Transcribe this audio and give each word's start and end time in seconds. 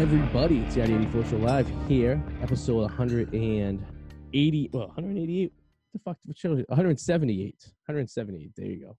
everybody? 0.00 0.60
It's 0.60 0.76
the 0.76 0.80
Arty 0.80 0.94
84 0.94 1.24
Show 1.26 1.36
Live 1.36 1.70
here, 1.86 2.22
episode 2.40 2.80
180. 2.84 4.70
Well, 4.72 4.86
188. 4.86 5.52
The 5.92 5.98
fuck? 5.98 6.16
What 6.24 6.38
show? 6.38 6.54
is 6.54 6.60
it? 6.60 6.68
178. 6.70 7.54
178. 7.84 8.52
There 8.56 8.66
you 8.66 8.94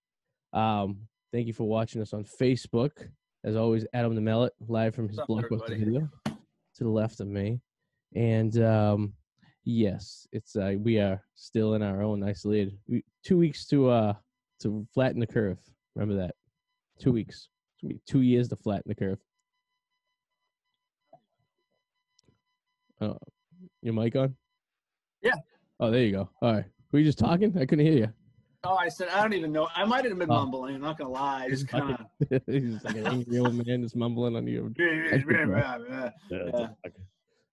go. 0.53 0.59
Um, 0.59 0.99
thank 1.33 1.47
you 1.47 1.53
for 1.53 1.63
watching 1.63 2.03
us 2.03 2.13
on 2.13 2.23
Facebook. 2.23 2.91
As 3.43 3.55
always, 3.55 3.87
Adam 3.95 4.13
the 4.13 4.21
Mellet, 4.21 4.51
live 4.67 4.93
from 4.93 5.09
his 5.09 5.17
blockbuster 5.27 5.69
video 5.69 6.07
to 6.27 6.83
the 6.83 6.87
left 6.87 7.19
of 7.19 7.25
me. 7.27 7.61
And 8.15 8.61
um, 8.63 9.13
yes, 9.65 10.27
it's 10.31 10.55
uh, 10.55 10.75
we 10.77 10.99
are 10.99 11.19
still 11.33 11.73
in 11.73 11.81
our 11.81 12.03
own 12.03 12.23
isolated. 12.23 12.77
We, 12.87 13.03
two 13.25 13.39
weeks 13.39 13.65
to 13.69 13.89
uh 13.89 14.13
to 14.61 14.85
flatten 14.93 15.19
the 15.19 15.25
curve. 15.25 15.57
Remember 15.95 16.21
that. 16.21 16.35
Two 16.99 17.11
weeks. 17.11 17.49
It's 17.73 17.81
gonna 17.81 17.95
be 17.95 18.01
two 18.07 18.21
years 18.21 18.49
to 18.49 18.55
flatten 18.55 18.83
the 18.85 18.93
curve. 18.93 19.17
Uh, 23.01 23.13
your 23.81 23.93
mic 23.93 24.15
on? 24.15 24.35
Yeah. 25.21 25.33
Oh, 25.79 25.89
there 25.91 26.03
you 26.03 26.11
go. 26.11 26.29
All 26.41 26.53
right. 26.53 26.65
Were 26.91 26.99
you 26.99 27.05
just 27.05 27.17
talking? 27.19 27.55
I 27.57 27.65
couldn't 27.65 27.85
hear 27.85 27.97
you. 27.97 28.07
Oh, 28.63 28.75
I 28.75 28.89
said 28.89 29.07
I 29.09 29.23
don't 29.23 29.33
even 29.33 29.51
know. 29.51 29.67
I 29.75 29.85
might 29.85 30.05
have 30.05 30.17
been 30.19 30.29
Oh. 30.31 30.35
mumbling. 30.35 30.75
I'm 30.75 30.81
not 30.81 30.97
gonna 30.99 31.09
lie. 31.09 31.49
Just 31.49 31.67
kind 31.69 31.97
of. 32.29 32.41
He's 32.45 32.73
just 32.73 32.85
like 32.85 32.95
an 32.97 33.07
angry 33.07 33.39
old 33.39 33.55
man 33.55 33.81
just 33.81 33.95
mumbling 33.95 34.35
on 34.35 34.45
you. 34.45 34.71
yeah. 34.77 36.67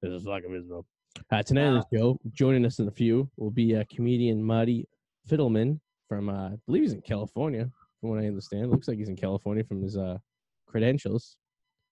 This 0.03 0.13
is 0.13 0.25
like 0.27 0.45
a 0.47 0.49
miserable. 0.51 0.87
Uh, 1.33 1.43
tonight 1.43 1.67
on 1.67 1.75
the 1.91 1.97
show, 1.99 2.19
joining 2.33 2.65
us 2.65 2.79
in 2.79 2.87
a 2.87 2.91
few 2.91 3.29
will 3.37 3.51
be 3.51 3.75
uh, 3.75 3.85
comedian 3.91 4.43
Marty 4.43 4.87
Fidelman 5.29 5.81
from, 6.09 6.29
uh, 6.29 6.51
I 6.51 6.57
believe 6.67 6.83
he's 6.83 6.93
in 6.93 7.01
California, 7.03 7.69
from 8.01 8.11
what 8.11 8.21
I 8.21 8.27
understand. 8.27 8.71
Looks 8.71 8.87
like 8.87 8.99
he's 8.99 9.09
in 9.09 9.17
California 9.17 9.65
from 9.65 9.83
his 9.83 9.97
uh, 9.97 10.19
credentials. 10.67 11.37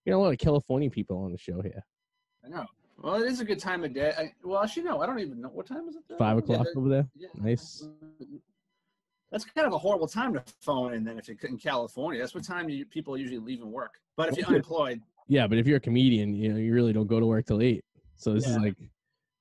You 0.05 0.13
know, 0.13 0.21
a 0.21 0.23
lot 0.23 0.33
of 0.33 0.39
California 0.39 0.89
people 0.91 1.19
on 1.25 1.33
the 1.33 1.39
show 1.39 1.61
here. 1.63 1.83
I 2.45 2.49
know. 2.49 2.67
Well, 2.99 3.23
it 3.23 3.31
is 3.31 3.41
a 3.41 3.45
good 3.45 3.59
time 3.59 3.85
of 3.85 3.93
day. 3.93 4.13
I, 4.17 4.33
well, 4.43 4.63
actually, 4.63 4.85
no. 4.85 5.01
I 5.01 5.07
don't 5.07 5.21
even 5.21 5.41
know 5.41 5.49
what 5.49 5.67
time 5.67 5.89
is 5.89 5.97
it. 5.97 6.03
there? 6.09 6.19
Five 6.19 6.39
o'clock 6.39 6.67
that- 6.67 6.79
over 6.79 6.89
there. 6.89 7.07
yeah. 7.15 7.29
Nice. 7.35 7.87
That's 9.31 9.45
kind 9.45 9.67
of 9.67 9.73
a 9.73 9.79
horrible 9.79 10.07
time 10.07 10.33
to 10.35 10.43
phone 10.61 10.95
in. 10.95 11.05
Then, 11.05 11.19
if 11.19 11.29
you're 11.29 11.37
in 11.43 11.59
California, 11.59 12.21
that's 12.21 12.35
what 12.35 12.45
time 12.45 12.69
you, 12.69 12.87
people 12.87 13.19
usually 13.19 13.39
leave 13.41 13.61
and 13.61 13.71
work. 13.73 14.01
But 14.17 14.29
if 14.31 14.39
you're 14.39 14.47
unemployed, 14.47 15.03
Yeah, 15.27 15.47
but 15.47 15.59
if 15.59 15.67
you're 15.67 15.79
a 15.79 15.81
comedian, 15.81 16.35
you 16.35 16.53
know, 16.53 16.59
you 16.59 16.73
really 16.73 16.93
don't 16.93 17.09
go 17.09 17.21
to 17.21 17.27
work 17.27 17.45
till 17.47 17.61
eight. 17.61 17.85
So 18.15 18.33
this 18.33 18.47
is 18.47 18.57
like, 18.57 18.77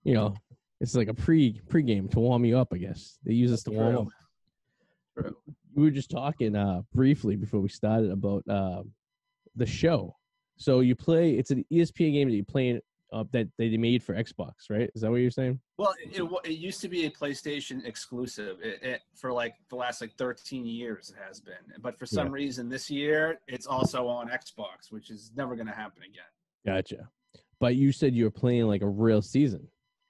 you 0.04 0.14
know, 0.16 0.36
it's 0.82 0.96
like 0.96 1.08
a 1.08 1.14
pre 1.14 1.62
pre-game 1.70 2.10
to 2.10 2.20
warm 2.20 2.44
you 2.44 2.58
up. 2.58 2.70
I 2.74 2.78
guess 2.78 3.18
they 3.24 3.34
use 3.34 3.52
this 3.52 3.64
to 3.64 3.72
warm 3.72 3.98
up. 3.98 4.08
True. 5.18 5.36
We 5.76 5.84
were 5.84 5.92
just 5.92 6.10
talking 6.10 6.56
uh, 6.56 6.82
briefly 6.94 7.36
before 7.36 7.62
we 7.62 7.70
started 7.70 8.12
about 8.12 8.44
uh, 8.50 8.84
the 9.56 9.66
show. 9.66 10.16
So 10.58 10.80
you 10.82 10.96
play. 10.96 11.32
It's 11.36 11.52
an 11.52 11.64
ESPN 11.72 12.14
game 12.14 12.30
that 12.30 12.36
you 12.36 12.44
play 12.44 12.82
uh, 13.16 13.24
that 13.32 13.48
they 13.58 13.76
made 13.78 14.04
for 14.04 14.14
Xbox, 14.14 14.70
right? 14.70 14.90
Is 14.94 15.02
that 15.02 15.10
what 15.10 15.18
you're 15.22 15.32
saying? 15.32 15.58
Well, 15.78 15.94
it, 16.04 16.20
it, 16.20 16.30
it 16.44 16.58
used 16.58 16.82
to 16.82 16.90
be 16.90 17.06
a 17.06 17.10
PlayStation 17.10 17.86
exclusive 17.86 18.58
it, 18.62 18.84
it, 18.84 19.02
for 19.16 19.32
like 19.32 19.56
the 19.70 19.78
last 19.78 20.02
like 20.02 20.14
13 20.18 20.66
years. 20.66 21.12
It 21.16 21.24
has 21.26 21.40
been, 21.40 21.54
but 21.82 21.98
for 21.98 22.06
some 22.06 22.28
Yeah. 22.28 22.34
reason 22.34 22.68
this 22.68 22.90
year 22.90 23.40
it's 23.48 23.68
also 23.68 24.08
on 24.08 24.28
Xbox, 24.28 24.92
which 24.92 25.10
is 25.10 25.32
never 25.36 25.56
going 25.56 25.68
to 25.68 25.74
happen 25.74 26.04
again. 26.04 26.26
Gotcha. 26.66 27.10
But 27.62 27.78
you 27.78 27.94
said 27.94 28.14
you 28.14 28.26
were 28.26 28.32
playing 28.32 28.68
like 28.68 28.82
a 28.82 28.90
real 28.90 29.22
season. 29.22 29.66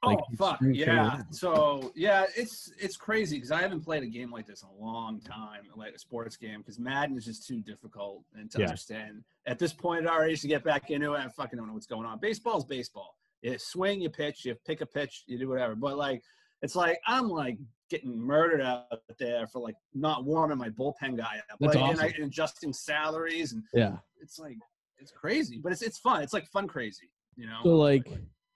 Like, 0.05 0.19
oh 0.19 0.35
fuck 0.37 0.59
yeah! 0.61 1.21
So 1.31 1.91
yeah, 1.95 2.25
it's 2.35 2.71
it's 2.79 2.97
crazy 2.97 3.37
because 3.37 3.51
I 3.51 3.61
haven't 3.61 3.81
played 3.81 4.03
a 4.03 4.07
game 4.07 4.31
like 4.31 4.45
this 4.47 4.63
in 4.63 4.69
a 4.69 4.83
long 4.83 5.19
time, 5.21 5.63
like 5.75 5.93
a 5.93 5.99
sports 5.99 6.37
game, 6.37 6.59
because 6.59 6.79
Madden 6.79 7.17
is 7.17 7.25
just 7.25 7.47
too 7.47 7.61
difficult 7.61 8.23
and 8.35 8.49
to 8.51 8.59
Yeah. 8.59 8.65
understand. 8.65 9.23
At 9.45 9.59
this 9.59 9.73
point, 9.73 10.05
at 10.05 10.11
our 10.11 10.25
age, 10.25 10.41
to 10.41 10.47
get 10.47 10.63
back 10.63 10.89
into 10.91 11.13
it, 11.13 11.19
I 11.19 11.27
fucking 11.29 11.57
don't 11.57 11.67
know 11.67 11.73
what's 11.73 11.85
going 11.88 12.05
on. 12.05 12.19
Baseball's 12.19 12.65
baseball. 12.65 13.15
You 13.41 13.57
swing, 13.59 14.01
you 14.01 14.09
pitch, 14.09 14.45
you 14.45 14.55
pick 14.65 14.81
a 14.81 14.85
pitch, 14.85 15.23
you 15.27 15.38
do 15.38 15.49
whatever. 15.49 15.75
But 15.75 15.97
like, 15.97 16.23
it's 16.61 16.75
like 16.75 16.99
I'm 17.05 17.29
like 17.29 17.57
getting 17.89 18.17
murdered 18.19 18.61
out 18.61 18.85
there 19.19 19.45
for 19.47 19.59
like 19.59 19.75
not 19.94 20.25
warming 20.25 20.57
my 20.57 20.69
bullpen 20.69 21.15
guy 21.17 21.39
up, 21.51 21.59
That's 21.59 21.75
like, 21.75 21.91
and, 21.91 22.01
I, 22.01 22.07
and 22.07 22.23
adjusting 22.25 22.73
salaries, 22.73 23.53
and 23.53 23.63
Yeah. 23.73 23.97
it's 24.19 24.39
like 24.39 24.57
it's 24.97 25.11
crazy, 25.11 25.59
but 25.61 25.71
it's 25.71 25.81
it's 25.81 25.99
fun. 25.99 26.23
It's 26.23 26.33
like 26.33 26.47
fun 26.47 26.67
crazy, 26.67 27.11
you 27.35 27.45
know. 27.45 27.59
So 27.63 27.75
like, 27.75 28.07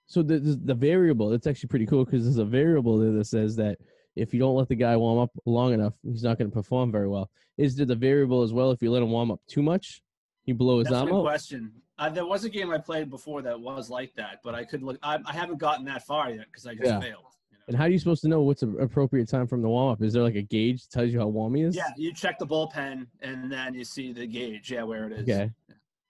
so 0.10 0.24
the 0.24 0.40
the, 0.40 0.74
variable 0.74 1.30
that's 1.30 1.46
actually 1.46 1.68
pretty 1.68 1.86
cool 1.86 2.04
because 2.04 2.24
there's 2.24 2.40
a 2.40 2.46
variable 2.46 2.98
there 2.98 3.12
that 3.12 3.26
says 3.26 3.56
that 3.58 3.78
if 4.16 4.34
you 4.34 4.40
don't 4.40 4.56
let 4.56 4.68
the 4.68 4.76
guy 4.76 4.98
warm 4.98 5.20
up 5.20 5.30
long 5.46 5.72
enough, 5.72 5.94
he's 6.04 6.24
not 6.24 6.38
going 6.38 6.50
to 6.50 6.54
perform 6.54 6.92
very 6.92 7.08
well. 7.08 7.30
Is 7.58 7.76
there 7.76 7.86
the 7.86 7.96
variable 7.96 8.42
as 8.42 8.52
well? 8.52 8.72
If 8.72 8.82
you 8.82 8.92
let 8.92 9.04
him 9.04 9.12
warm 9.12 9.30
up 9.32 9.40
too 9.48 9.62
much, 9.62 10.02
he 10.44 10.52
blow 10.52 10.80
his 10.80 10.88
That's 10.88 10.96
arm 11.02 11.14
out. 11.14 11.22
question. 11.22 11.72
Uh, 12.00 12.10
there 12.10 12.26
was 12.26 12.44
a 12.44 12.50
game 12.50 12.72
I 12.72 12.80
played 12.80 13.10
before 13.10 13.44
that 13.44 13.60
was 13.60 13.90
like 13.90 14.14
that, 14.16 14.40
but 14.44 14.56
I 14.56 14.64
could 14.64 14.82
look. 14.82 14.98
I, 15.04 15.20
I 15.26 15.32
haven't 15.34 15.60
gotten 15.60 15.86
that 15.86 16.06
far 16.08 16.32
yet 16.32 16.48
because 16.48 16.66
I 16.66 16.74
just 16.74 16.86
Yeah. 16.86 17.00
failed. 17.00 17.26
You 17.52 17.58
know? 17.58 17.64
And 17.68 17.78
how 17.78 17.84
are 17.84 17.90
you 17.90 18.00
supposed 18.00 18.24
to 18.24 18.30
know 18.30 18.42
what's 18.42 18.64
an 18.64 18.78
appropriate 18.80 19.30
time 19.30 19.46
from 19.46 19.62
the 19.62 19.70
warm 19.70 19.92
up? 19.92 20.02
Is 20.02 20.14
there 20.14 20.24
like 20.24 20.36
a 20.36 20.42
gauge 20.42 20.88
that 20.88 20.92
tells 20.92 21.12
you 21.12 21.20
how 21.20 21.28
warm 21.28 21.54
he 21.54 21.62
is? 21.62 21.76
Yeah, 21.76 21.90
you 21.98 22.12
check 22.14 22.40
the 22.40 22.48
bullpen 22.48 23.06
and 23.22 23.52
then 23.52 23.76
you 23.76 23.84
see 23.86 24.12
the 24.12 24.26
gauge. 24.26 24.72
Yeah, 24.72 24.84
where 24.84 25.06
it 25.06 25.12
is. 25.12 25.22
Okay. 25.30 25.52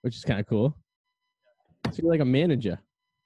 Which 0.04 0.16
is 0.16 0.24
kind 0.24 0.40
of 0.40 0.48
cool. 0.48 0.74
So 1.92 2.02
you're 2.02 2.12
like 2.12 2.22
a 2.22 2.26
manager. 2.26 2.80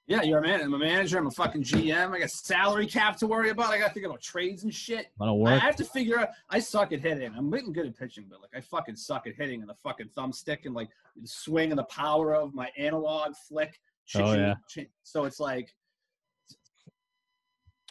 Yeah, 0.05 0.21
you're 0.21 0.39
a 0.39 0.41
man. 0.41 0.61
I'm 0.61 0.73
a 0.73 0.77
manager. 0.77 1.17
I'm 1.17 1.27
a 1.27 1.31
fucking 1.31 1.63
GM. 1.63 2.11
I 2.11 2.19
got 2.19 2.29
salary 2.29 2.87
cap 2.87 3.15
to 3.17 3.27
worry 3.27 3.51
about. 3.51 3.71
I 3.71 3.79
got 3.79 3.87
to 3.87 3.93
think 3.93 4.05
about 4.05 4.21
trades 4.21 4.63
and 4.63 4.73
shit. 4.73 5.07
A 5.19 5.23
lot 5.23 5.29
of 5.29 5.35
I 5.35 5.53
work. 5.53 5.61
I 5.61 5.65
have 5.65 5.77
to 5.77 5.85
figure 5.85 6.19
out. 6.19 6.29
I 6.49 6.59
suck 6.59 6.91
at 6.91 6.99
hitting. 6.99 7.33
I'm 7.35 7.49
getting 7.49 7.71
good 7.71 7.87
at 7.87 7.97
pitching, 7.97 8.25
but 8.29 8.41
like 8.41 8.51
I 8.53 8.59
fucking 8.59 8.97
suck 8.97 9.27
at 9.27 9.35
hitting 9.35 9.61
and 9.61 9.69
the 9.69 9.75
fucking 9.75 10.09
thumbstick 10.17 10.65
and 10.65 10.75
like 10.75 10.89
the 11.15 11.27
swing 11.27 11.71
and 11.71 11.79
the 11.79 11.85
power 11.85 12.35
of 12.35 12.53
my 12.53 12.69
analog 12.77 13.33
flick. 13.47 13.79
Oh, 14.15 14.33
yeah. 14.33 14.55
So 15.03 15.23
it's 15.23 15.39
like 15.39 15.69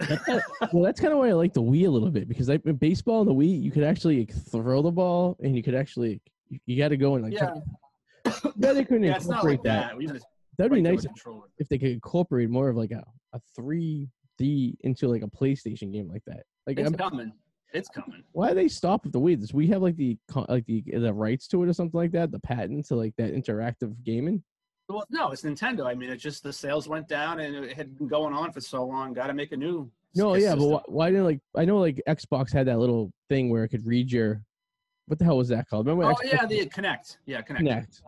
That's 0.01 0.29
well, 0.73 0.83
that's 0.83 1.01
kind 1.01 1.13
of 1.13 1.19
why 1.19 1.29
I 1.29 1.33
like 1.33 1.55
the 1.55 1.63
Wii 1.63 1.87
a 1.87 1.91
little 1.91 2.11
bit 2.11 2.29
because 2.29 2.51
I, 2.51 2.59
in 2.65 2.77
baseball 2.77 3.21
and 3.21 3.31
the 3.31 3.35
Wii, 3.35 3.63
you 3.63 3.71
could 3.71 3.85
actually 3.85 4.19
like, 4.19 4.35
throw 4.35 4.83
the 4.83 4.91
ball 4.91 5.37
and 5.43 5.57
you 5.57 5.63
could 5.63 5.75
actually 5.75 6.21
you, 6.49 6.59
you 6.67 6.77
got 6.77 6.89
to 6.89 6.97
go 6.97 7.15
and 7.15 7.25
like. 7.25 7.33
yeah, 7.33 7.55
Yeah, 8.57 8.73
they 8.73 8.85
couldn't 8.85 9.05
yeah. 9.05 9.17
It's 9.17 9.27
not 9.27 9.45
like 9.45 9.63
that. 9.63 9.89
that. 9.89 9.97
We 9.97 10.07
just 10.07 10.27
That'd 10.63 10.83
be 10.83 10.89
right 10.89 11.01
to 11.01 11.09
a 11.09 11.33
nice 11.35 11.49
if 11.59 11.69
they 11.69 11.79
could 11.79 11.91
incorporate 11.91 12.51
more 12.51 12.69
of 12.69 12.77
like 12.77 12.93
a, 12.93 13.05
a 13.33 13.41
3D 13.59 14.77
into 14.81 15.09
like 15.09 15.23
a 15.23 15.27
PlayStation 15.27 15.93
game 15.93 16.09
like 16.09 16.23
that. 16.27 16.45
Like, 16.67 16.79
It's 16.79 16.89
I'm, 16.91 16.97
coming. 16.97 17.33
It's 17.73 17.89
coming. 17.89 18.23
why 18.33 18.51
do 18.51 18.55
they 18.55 18.69
stop 18.69 19.05
with 19.05 19.13
the 19.13 19.21
Wii? 19.21 19.41
Does 19.41 19.55
we 19.55 19.67
have 19.69 19.83
like 19.83 19.97
the 19.97 20.19
like 20.49 20.67
the 20.67 20.85
the 20.93 21.13
rights 21.13 21.49
to 21.49 21.63
it 21.63 21.69
or 21.69 21.73
something 21.73 21.99
like 21.99 22.13
that? 22.13 22.31
The 22.31 22.39
patent 22.41 22.87
to 22.87 22.97
like 22.97 23.15
that 23.17 23.35
interactive 23.35 23.95
gaming? 24.05 24.43
Well, 24.89 25.05
no, 25.11 25.31
it's 25.31 25.43
Nintendo. 25.43 25.87
I 25.87 25.95
mean, 25.95 26.11
it's 26.11 26.23
just 26.23 26.43
the 26.43 26.53
sales 26.53 26.87
went 26.87 27.09
down 27.09 27.41
and 27.41 27.57
it 27.57 27.75
had 27.77 27.97
been 27.97 28.09
going 28.09 28.35
on 28.35 28.53
for 28.53 28.61
so 28.61 28.85
long. 28.85 29.15
Got 29.15 29.29
to 29.29 29.35
make 29.35 29.53
a 29.53 29.57
new. 29.57 29.91
No, 30.15 30.35
yeah, 30.35 30.55
but 30.55 30.67
why, 30.67 30.81
why 30.87 31.11
didn't 31.11 31.25
like 31.25 31.41
I 31.57 31.65
know 31.65 31.79
like 31.79 32.03
Xbox 32.07 32.53
had 32.53 32.67
that 32.67 32.79
little 32.79 33.11
thing 33.31 33.49
where 33.49 33.65
it 33.65 33.71
could 33.71 33.87
read 33.87 34.13
your 34.13 34.43
what 35.07 35.19
the 35.19 35.25
hell 35.25 35.39
was 35.39 35.49
that 35.49 35.69
called? 35.69 35.87
Remember 35.87 36.11
Oh 36.11 36.15
Xbox 36.15 36.33
yeah, 36.33 36.47
the 36.47 36.67
Kinect. 36.67 37.17
Yeah, 37.27 37.41
Kinect. 37.41 37.61
Kinect? 37.61 38.03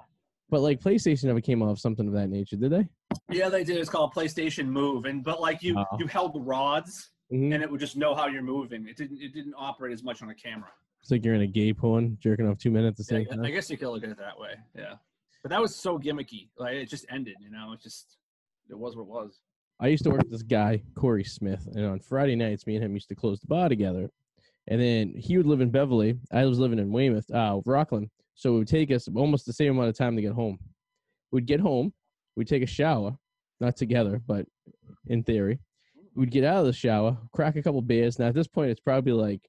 But 0.55 0.61
like 0.61 0.81
PlayStation 0.81 1.25
never 1.25 1.41
came 1.41 1.63
off 1.63 1.81
something 1.81 2.07
of 2.07 2.13
that 2.13 2.29
nature, 2.29 2.55
did 2.55 2.71
they? 2.71 2.87
Yeah, 3.29 3.49
they 3.49 3.65
did. 3.65 3.77
It's 3.79 3.91
called 3.91 4.15
PlayStation 4.15 4.67
Move, 4.69 5.05
and 5.05 5.25
but 5.25 5.41
like 5.41 5.65
you, 5.65 5.77
Oh. 5.77 5.85
you 5.99 6.07
held 6.07 6.33
the 6.33 6.39
rods, 6.39 7.11
Mhm. 7.33 7.53
and 7.53 7.61
it 7.61 7.69
would 7.69 7.81
just 7.81 7.97
know 7.97 8.15
how 8.15 8.29
you're 8.29 8.41
moving. 8.41 8.87
It 8.87 8.97
didn't. 8.97 9.21
It 9.21 9.35
didn't 9.35 9.55
operate 9.59 9.93
as 9.93 10.05
much 10.05 10.23
on 10.23 10.31
a 10.31 10.35
camera. 10.37 10.71
It's 11.03 11.11
like 11.11 11.25
you're 11.25 11.35
in 11.35 11.41
a 11.41 11.47
gay 11.49 11.73
porn 11.73 12.19
jerking 12.21 12.47
off 12.47 12.59
two 12.59 12.71
men 12.71 12.85
at 12.85 12.95
the 12.97 13.03
Yeah, 13.03 13.25
same 13.29 13.41
I 13.45 13.51
guess 13.51 13.69
you 13.69 13.77
could 13.77 13.89
look 13.89 14.05
at 14.05 14.11
it 14.11 14.17
that 14.19 14.39
way. 14.39 14.55
Yeah, 14.77 14.95
but 15.43 15.49
that 15.49 15.61
was 15.61 15.75
so 15.75 15.99
gimmicky. 15.99 16.51
Like 16.57 16.75
it 16.75 16.89
just 16.89 17.05
ended. 17.11 17.35
You 17.41 17.51
know, 17.51 17.73
it 17.73 17.81
just 17.81 18.17
it 18.71 18.79
was 18.79 18.95
what 18.95 19.03
it 19.03 19.09
was. 19.09 19.41
I 19.81 19.89
used 19.89 20.05
to 20.05 20.11
work 20.11 20.23
with 20.23 20.31
this 20.31 20.45
guy, 20.45 20.85
Corey 20.95 21.25
Smith, 21.25 21.67
and 21.75 21.85
on 21.85 21.99
Friday 21.99 22.37
nights, 22.37 22.65
me 22.65 22.77
and 22.77 22.85
him 22.85 22.95
used 22.95 23.09
to 23.09 23.17
close 23.17 23.41
the 23.41 23.49
bar 23.49 23.69
together. 23.69 24.09
And 24.69 24.81
then 24.81 25.15
he 25.17 25.37
would 25.37 25.47
live 25.47 25.61
in 25.61 25.71
Beverly. 25.71 26.21
I 26.31 26.45
was 26.47 26.61
living 26.61 26.79
in 26.79 26.93
Weymouth, 26.93 27.29
uh, 27.33 27.61
Rockland. 27.67 28.09
So 28.35 28.55
it 28.55 28.59
would 28.59 28.69
take 28.69 28.91
us 28.91 29.09
almost 29.15 29.47
the 29.47 29.53
same 29.53 29.73
amount 29.73 29.89
of 29.89 29.97
time 29.97 30.17
to 30.17 30.23
get 30.23 30.33
home. 30.33 30.59
We'd 31.33 31.47
get 31.47 31.61
home, 31.61 31.93
we'd 32.37 32.49
take 32.49 32.63
a 32.63 32.67
shower, 32.67 33.17
not 33.61 33.77
together, 33.77 34.21
but 34.27 34.47
in 35.07 35.23
theory. 35.23 35.59
We'd 36.15 36.31
get 36.31 36.45
out 36.45 36.61
of 36.61 36.67
the 36.67 36.73
shower, 36.73 37.17
crack 37.33 37.57
a 37.57 37.63
couple 37.63 37.83
beers. 37.83 38.19
Now 38.19 38.29
at 38.29 38.35
this 38.35 38.47
point, 38.47 38.71
it's 38.71 38.81
probably 38.81 39.13
like 39.13 39.41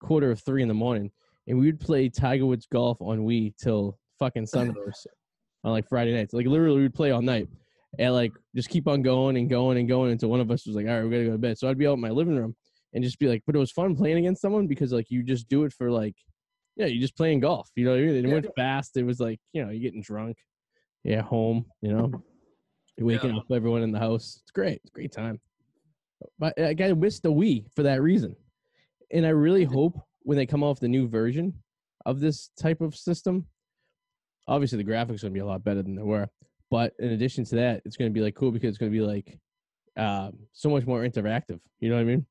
quarter 0.00 0.30
of 0.30 0.40
three 0.40 0.62
in 0.62 0.68
the 0.68 0.74
morning, 0.74 1.10
and 1.46 1.58
we 1.58 1.66
would 1.66 1.80
play 1.80 2.08
Tiger 2.08 2.46
Woods 2.46 2.66
golf 2.70 3.00
on 3.00 3.20
Wii 3.20 3.54
till 3.56 3.98
fucking 4.18 4.46
sunrise 4.46 5.06
on 5.64 5.72
like 5.72 5.88
Friday 5.88 6.14
nights. 6.14 6.32
Like 6.32 6.46
literally, 6.46 6.82
we'd 6.82 6.94
play 6.94 7.10
all 7.10 7.22
night 7.22 7.48
and 7.98 8.14
like 8.14 8.32
just 8.54 8.68
keep 8.68 8.88
on 8.88 9.02
going 9.02 9.36
and 9.36 9.48
going 9.48 9.78
and 9.78 9.88
going 9.88 10.12
until 10.12 10.28
one 10.28 10.40
of 10.40 10.50
us 10.50 10.66
was 10.66 10.76
like, 10.76 10.86
all 10.86 10.94
right, 10.94 11.04
we 11.04 11.10
gotta 11.10 11.24
go 11.24 11.32
to 11.32 11.38
bed. 11.38 11.58
So 11.58 11.68
I'd 11.68 11.78
be 11.78 11.86
out 11.86 11.94
in 11.94 12.00
my 12.00 12.10
living 12.10 12.36
room 12.36 12.54
and 12.92 13.02
just 13.02 13.18
be 13.18 13.28
like, 13.28 13.42
but 13.46 13.54
it 13.54 13.58
was 13.58 13.72
fun 13.72 13.96
playing 13.96 14.18
against 14.18 14.42
someone 14.42 14.66
because 14.66 14.92
like 14.92 15.10
you 15.10 15.22
just 15.22 15.48
do 15.48 15.64
it 15.64 15.72
for 15.72 15.90
like, 15.90 16.14
yeah, 16.76 16.86
you're 16.86 17.00
just 17.00 17.16
playing 17.16 17.40
golf. 17.40 17.70
You 17.74 17.84
know, 17.86 17.92
what 17.92 18.00
it 18.00 18.28
went 18.28 18.54
fast. 18.54 18.96
It 18.96 19.04
was 19.04 19.20
like, 19.20 19.40
you 19.52 19.64
know, 19.64 19.70
you're 19.70 19.82
getting 19.82 20.02
drunk, 20.02 20.36
yeah, 21.04 21.22
home. 21.22 21.66
You 21.82 21.92
know, 21.92 22.24
you're 22.96 23.06
waking 23.06 23.30
Yeah. 23.30 23.38
up 23.38 23.46
everyone 23.50 23.82
in 23.82 23.92
the 23.92 23.98
house. 23.98 24.40
It's 24.42 24.50
great. 24.50 24.80
It's 24.84 24.90
a 24.90 24.94
great 24.94 25.12
time. 25.12 25.40
But 26.38 26.58
I 26.60 26.74
gotta 26.74 26.96
miss 26.96 27.20
the 27.20 27.32
Wii 27.32 27.66
for 27.74 27.82
that 27.82 28.00
reason, 28.02 28.36
and 29.12 29.26
I 29.26 29.30
really 29.30 29.64
hope 29.64 29.98
when 30.22 30.36
they 30.36 30.46
come 30.46 30.62
off 30.62 30.80
the 30.80 30.88
new 30.88 31.08
version 31.08 31.52
of 32.04 32.20
this 32.20 32.50
type 32.58 32.80
of 32.80 32.94
system, 32.96 33.46
obviously 34.48 34.78
the 34.82 34.90
graphics 34.90 35.20
are 35.22 35.26
gonna 35.26 35.34
be 35.34 35.40
a 35.40 35.46
lot 35.46 35.64
better 35.64 35.82
than 35.82 35.94
they 35.96 36.02
were. 36.02 36.28
But 36.70 36.94
in 36.98 37.10
addition 37.12 37.44
to 37.44 37.54
that, 37.56 37.82
it's 37.84 37.96
going 37.96 38.10
to 38.10 38.12
be 38.12 38.20
like 38.20 38.34
cool 38.34 38.50
because 38.50 38.70
it's 38.70 38.78
going 38.78 38.90
to 38.90 38.98
be 38.98 39.04
like 39.04 39.38
uh, 39.96 40.32
so 40.52 40.68
much 40.68 40.84
more 40.84 41.02
interactive. 41.02 41.60
You 41.78 41.90
know 41.90 41.94
what 41.94 42.00
I 42.00 42.04
mean? 42.04 42.26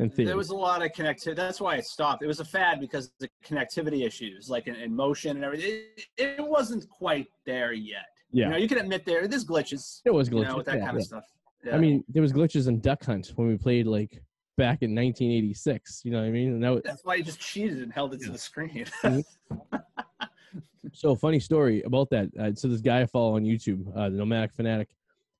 In 0.00 0.10
theory. 0.10 0.26
There 0.26 0.36
was 0.36 0.50
a 0.50 0.56
lot 0.56 0.82
of 0.82 0.90
connectivity. 0.90 1.36
That's 1.36 1.60
why 1.60 1.76
it 1.76 1.84
stopped. 1.84 2.22
It 2.22 2.26
was 2.26 2.40
a 2.40 2.44
fad 2.44 2.80
because 2.80 3.06
of 3.06 3.12
the 3.20 3.28
connectivity 3.46 4.04
issues, 4.04 4.50
like 4.50 4.66
in, 4.66 4.74
in 4.74 4.94
motion 4.94 5.36
and 5.36 5.44
everything. 5.44 5.82
It, 5.96 6.38
it 6.38 6.44
wasn't 6.44 6.88
quite 6.88 7.28
there 7.46 7.72
yet. 7.72 8.06
Yeah. 8.32 8.46
You 8.46 8.50
know, 8.50 8.56
you 8.56 8.68
can 8.68 8.78
admit 8.78 9.04
there 9.04 9.28
there's 9.28 9.44
glitches. 9.44 10.02
There 10.02 10.12
was 10.12 10.28
You 10.28 10.36
glitches. 10.36 10.48
know, 10.48 10.56
with 10.56 10.66
that 10.66 10.78
yeah, 10.78 10.86
kind 10.86 10.94
yeah. 10.94 11.00
of 11.00 11.06
stuff. 11.06 11.24
Yeah. 11.64 11.76
I 11.76 11.78
mean, 11.78 12.02
there 12.08 12.22
was 12.22 12.32
glitches 12.32 12.66
in 12.66 12.80
Duck 12.80 13.04
Hunt 13.04 13.32
when 13.36 13.46
we 13.46 13.56
played 13.56 13.86
like 13.86 14.20
back 14.56 14.82
in 14.82 14.94
1986. 14.94 16.02
You 16.04 16.10
know 16.10 16.20
what 16.20 16.26
I 16.26 16.30
mean? 16.30 16.48
And 16.54 16.64
that 16.64 16.70
was, 16.70 16.82
that's 16.84 17.04
why 17.04 17.14
you 17.14 17.22
just 17.22 17.38
cheated 17.38 17.78
and 17.78 17.92
held 17.92 18.14
it 18.14 18.20
to 18.22 18.32
the 18.32 18.38
screen. 18.38 18.86
so 20.92 21.14
funny 21.14 21.40
story 21.40 21.82
about 21.82 22.10
that. 22.10 22.30
Uh, 22.38 22.52
so 22.54 22.68
this 22.68 22.80
guy 22.80 23.02
I 23.02 23.06
follow 23.06 23.36
on 23.36 23.44
YouTube, 23.44 23.86
uh, 23.96 24.08
the 24.08 24.16
Nomadic 24.16 24.52
Fanatic, 24.52 24.88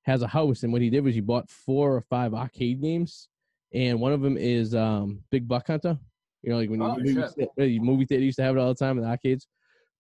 has 0.03 0.23
a 0.23 0.27
house, 0.27 0.63
and 0.63 0.73
what 0.73 0.83
he 0.83 0.91
did 0.91 1.03
was 1.03 1.15
he 1.15 1.21
bought 1.21 1.51
four 1.51 1.95
or 1.95 2.01
five 2.01 2.35
arcade 2.35 2.81
games, 2.81 3.29
and 3.75 4.01
one 4.01 4.13
of 4.13 4.23
them 4.23 4.37
is 4.39 4.75
um, 4.75 5.21
Big 5.31 5.47
Buck 5.49 5.67
Hunter. 5.67 5.99
You 6.43 6.51
know, 6.51 6.59
like 6.59 6.71
when 6.71 6.81
you 6.81 6.87
Oh, 6.87 6.97
movie, 6.97 7.15
shit. 7.15 7.83
movie 7.83 8.05
theater 8.05 8.25
used 8.25 8.37
to 8.39 8.45
have 8.45 8.57
it 8.57 8.61
all 8.61 8.69
the 8.69 8.75
time 8.75 8.97
in 8.99 9.05
the 9.05 9.11
arcades. 9.11 9.47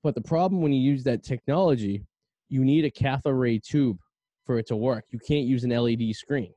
But 0.03 0.15
the 0.15 0.21
problem 0.21 0.62
when 0.62 0.73
you 0.73 0.81
use 0.81 1.03
that 1.05 1.23
technology, 1.23 2.05
you 2.49 2.65
need 2.65 2.85
a 2.85 2.91
cathode 2.91 3.35
ray 3.35 3.59
tube 3.59 3.99
for 4.44 4.59
it 4.59 4.67
to 4.69 4.76
work. 4.76 5.05
You 5.11 5.19
can't 5.19 5.47
use 5.47 5.65
an 5.65 5.71
LED 5.71 6.15
screen. 6.15 6.53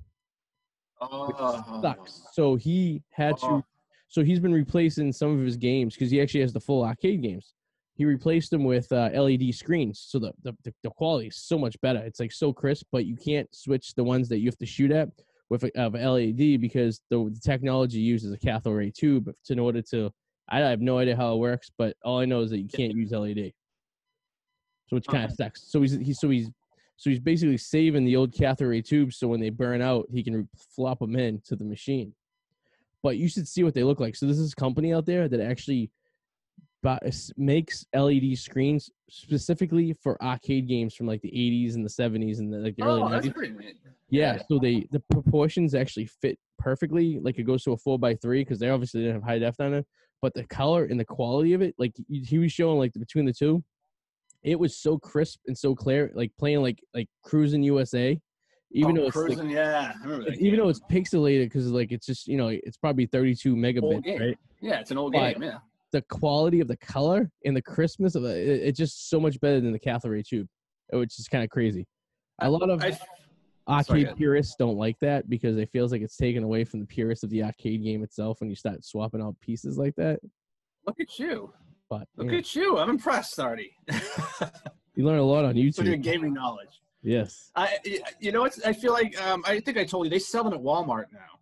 oh, 1.02 1.82
sucks. 1.82 2.24
So 2.34 2.56
he 2.56 3.02
had 3.12 3.38
to. 3.38 3.46
Oh. 3.46 3.64
So 4.10 4.24
he's 4.24 4.40
been 4.40 4.54
replacing 4.54 5.12
some 5.12 5.38
of 5.38 5.46
his 5.46 5.58
games 5.58 5.94
because 5.96 6.12
he 6.12 6.22
actually 6.22 6.42
has 6.42 6.54
the 6.54 6.62
full 6.62 6.84
arcade 6.84 7.22
games. 7.22 7.54
He 7.96 8.06
replaced 8.06 8.52
them 8.52 8.64
with 8.64 8.90
uh, 8.92 9.10
LED 9.14 9.54
screens, 9.56 10.06
so 10.08 10.20
the 10.20 10.34
the 10.44 10.54
the 10.84 10.90
quality 10.92 11.28
is 11.28 11.38
so 11.38 11.58
much 11.58 11.80
better. 11.82 12.00
It's 12.00 12.20
like 12.20 12.32
so 12.32 12.54
crisp, 12.54 12.86
but 12.92 13.06
you 13.06 13.16
can't 13.16 13.54
switch 13.56 13.96
the 13.96 14.04
ones 14.04 14.30
that 14.30 14.40
you 14.40 14.46
have 14.46 14.58
to 14.60 14.66
shoot 14.66 14.92
at 14.92 15.10
with 15.50 15.64
a, 15.64 15.80
of 15.80 15.94
LED 15.94 16.62
because 16.62 17.02
the, 17.10 17.30
the 17.34 17.40
technology 17.44 18.00
uses 18.00 18.32
a 18.34 18.38
cathode 18.38 18.76
ray 18.76 18.92
tube 18.92 19.30
to, 19.46 19.54
in 19.54 19.60
order 19.60 19.82
to. 19.82 20.12
I 20.50 20.60
have 20.60 20.80
no 20.80 20.98
idea 20.98 21.16
how 21.16 21.34
it 21.34 21.40
works, 21.40 21.70
but 21.78 21.98
all 22.06 22.20
I 22.20 22.26
know 22.26 22.42
is 22.42 22.52
that 22.52 22.60
you 22.60 22.70
can't 22.70 22.94
use 22.94 23.12
LED. 23.12 23.52
So 24.88 24.96
which 24.96 25.08
kind 25.08 25.26
of 25.26 25.32
sucks. 25.34 25.70
So 25.70 25.82
he's 25.82 25.98
he's 25.98 26.20
so 26.20 26.30
he's 26.30 26.50
so 26.96 27.10
he's 27.10 27.20
basically 27.20 27.58
saving 27.58 28.06
the 28.06 28.16
old 28.16 28.34
cathode 28.34 28.70
ray 28.70 28.82
tubes 28.82 29.18
so 29.18 29.28
when 29.28 29.42
they 29.42 29.50
burn 29.50 29.82
out, 29.82 30.08
he 30.10 30.24
can 30.24 30.48
flop 30.74 31.00
them 31.00 31.18
in 31.18 31.42
to 31.46 31.56
the 31.56 31.66
machine. 31.66 32.14
But 33.04 33.18
you 33.18 33.28
should 33.28 33.48
see 33.48 33.64
what 33.64 33.74
they 33.74 33.84
look 33.84 34.00
like. 34.00 34.16
So 34.16 34.26
this 34.26 34.54
company 34.54 34.94
out 34.94 35.06
there 35.06 35.28
that 35.28 35.42
actually 35.42 35.92
makes 37.36 37.86
LED 37.94 38.38
screens 38.38 38.90
specifically 39.10 39.94
for 40.02 40.22
arcade 40.24 40.68
games 40.68 40.96
from 40.96 41.08
like 41.08 41.22
the 41.22 41.32
80s 41.32 41.76
and 41.76 41.86
the 41.86 41.90
70s 41.90 42.40
and 42.40 42.54
the, 42.54 42.58
like 42.58 42.76
the 42.76 42.84
early 42.84 43.02
Oh, 43.02 43.10
that's 43.10 43.28
90s. 43.28 43.34
Yeah, 44.10 44.36
yeah. 44.36 44.42
so 44.50 44.60
they 44.60 44.88
the 44.92 45.02
proportions 45.12 45.76
actually 45.76 46.06
fit 46.06 46.38
perfectly. 46.58 47.20
Like 47.22 47.38
it 47.40 47.44
goes 47.44 47.64
to 47.64 47.74
a 47.74 47.78
four 47.78 48.00
by 48.00 48.16
three 48.16 48.42
because 48.42 48.60
they 48.60 48.70
obviously 48.70 49.02
didn't 49.02 49.16
have 49.16 49.24
high 49.24 49.40
def 49.40 49.60
on 49.60 49.74
it, 49.74 49.86
but 50.22 50.34
the 50.34 50.46
color 50.46 50.86
and 50.86 51.00
the 51.00 51.06
quality 51.06 51.54
of 51.54 51.62
it, 51.62 51.76
like 51.78 51.94
he 52.08 52.38
was 52.38 52.52
showing 52.52 52.78
like 52.80 52.94
between 52.94 53.26
the 53.26 53.34
two, 53.34 53.64
it 54.44 54.60
was 54.60 54.78
so 54.78 54.98
crisp 54.98 55.40
and 55.48 55.58
so 55.58 55.76
clear, 55.76 56.12
like 56.16 56.32
playing 56.40 56.62
like 56.62 56.80
like 56.94 57.10
Cruis'n 57.26 57.64
USA, 57.66 58.20
even 58.72 58.98
oh, 58.98 59.02
though 59.02 59.08
it's 59.08 59.16
like, 59.16 59.26
cruising, 59.28 59.50
yeah, 59.50 59.94
remember 60.04 60.26
that. 60.32 60.40
even 60.40 60.60
though 60.60 60.70
it's 60.70 60.82
pixelated 60.92 61.46
because 61.46 61.68
like 61.72 61.92
it's 61.92 62.06
just 62.06 62.28
you 62.28 62.38
know 62.38 62.48
it's 62.50 62.78
probably 62.78 63.06
32 63.06 63.52
Old 63.52 63.60
megabits, 63.60 64.20
right? 64.20 64.38
yeah, 64.62 64.80
it's 64.80 64.92
an 64.92 64.98
old 64.98 65.14
but- 65.14 65.34
game. 65.34 65.44
Yeah, 65.44 65.58
The 65.92 66.02
quality 66.04 66.60
of 66.60 66.68
the 66.68 66.78
color 66.78 67.30
and 67.46 67.56
the 67.56 67.62
crispness 67.62 68.16
of 68.16 68.24
it, 68.26 68.38
it 68.48 68.62
it's 68.64 68.78
just 68.78 69.10
so 69.10 69.20
much 69.20 69.40
better 69.40 69.62
than 69.62 69.72
the 69.72 69.80
cathode 69.80 70.12
ray 70.12 70.24
tube, 70.24 70.48
which 70.92 71.20
is 71.20 71.28
kind 71.28 71.44
of 71.44 71.50
crazy. 71.50 71.86
A 72.40 72.50
lot 72.50 72.70
of 72.70 72.84
I, 72.84 72.98
arcade 73.68 74.16
purists 74.16 74.56
don't 74.58 74.78
like 74.78 74.98
that 75.00 75.30
because 75.30 75.58
it 75.58 75.70
feels 75.72 75.92
like 75.92 76.02
it's 76.02 76.18
taken 76.18 76.44
away 76.44 76.64
from 76.64 76.80
the 76.80 76.86
purist 76.86 77.24
of 77.24 77.30
the 77.30 77.44
arcade 77.44 77.84
game 77.84 78.04
itself 78.04 78.40
when 78.40 78.50
you 78.50 78.56
start 78.56 78.84
swapping 78.84 79.22
out 79.22 79.36
pieces 79.42 79.78
like 79.78 79.96
that. 79.96 80.20
look 80.86 81.00
at 81.00 81.20
you. 81.20 81.54
But 81.90 82.08
Look 82.18 82.32
yeah, 82.32 82.40
at 82.40 82.56
you. 82.56 82.78
I'm 82.78 82.90
impressed, 82.90 83.40
Artie. 83.40 83.72
you 84.96 85.06
learn 85.06 85.20
a 85.20 85.24
lot 85.24 85.46
on 85.46 85.56
With 85.56 85.78
your 85.80 85.96
gaming 85.96 86.34
knowledge. 86.34 86.82
Yes. 87.02 87.52
I, 87.56 87.78
you 88.20 88.34
know 88.34 88.42
what? 88.42 88.58
I 88.66 88.74
feel 88.74 88.92
like 88.92 89.20
um, 89.26 89.42
I 89.48 89.62
think 89.62 89.78
I 89.78 89.86
told 89.86 90.06
you 90.06 90.10
they 90.10 90.20
sell 90.20 90.44
them 90.44 90.54
at 90.54 90.60
Walmart 90.60 91.06
now. 91.14 91.40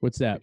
What's 0.00 0.18
that? 0.18 0.42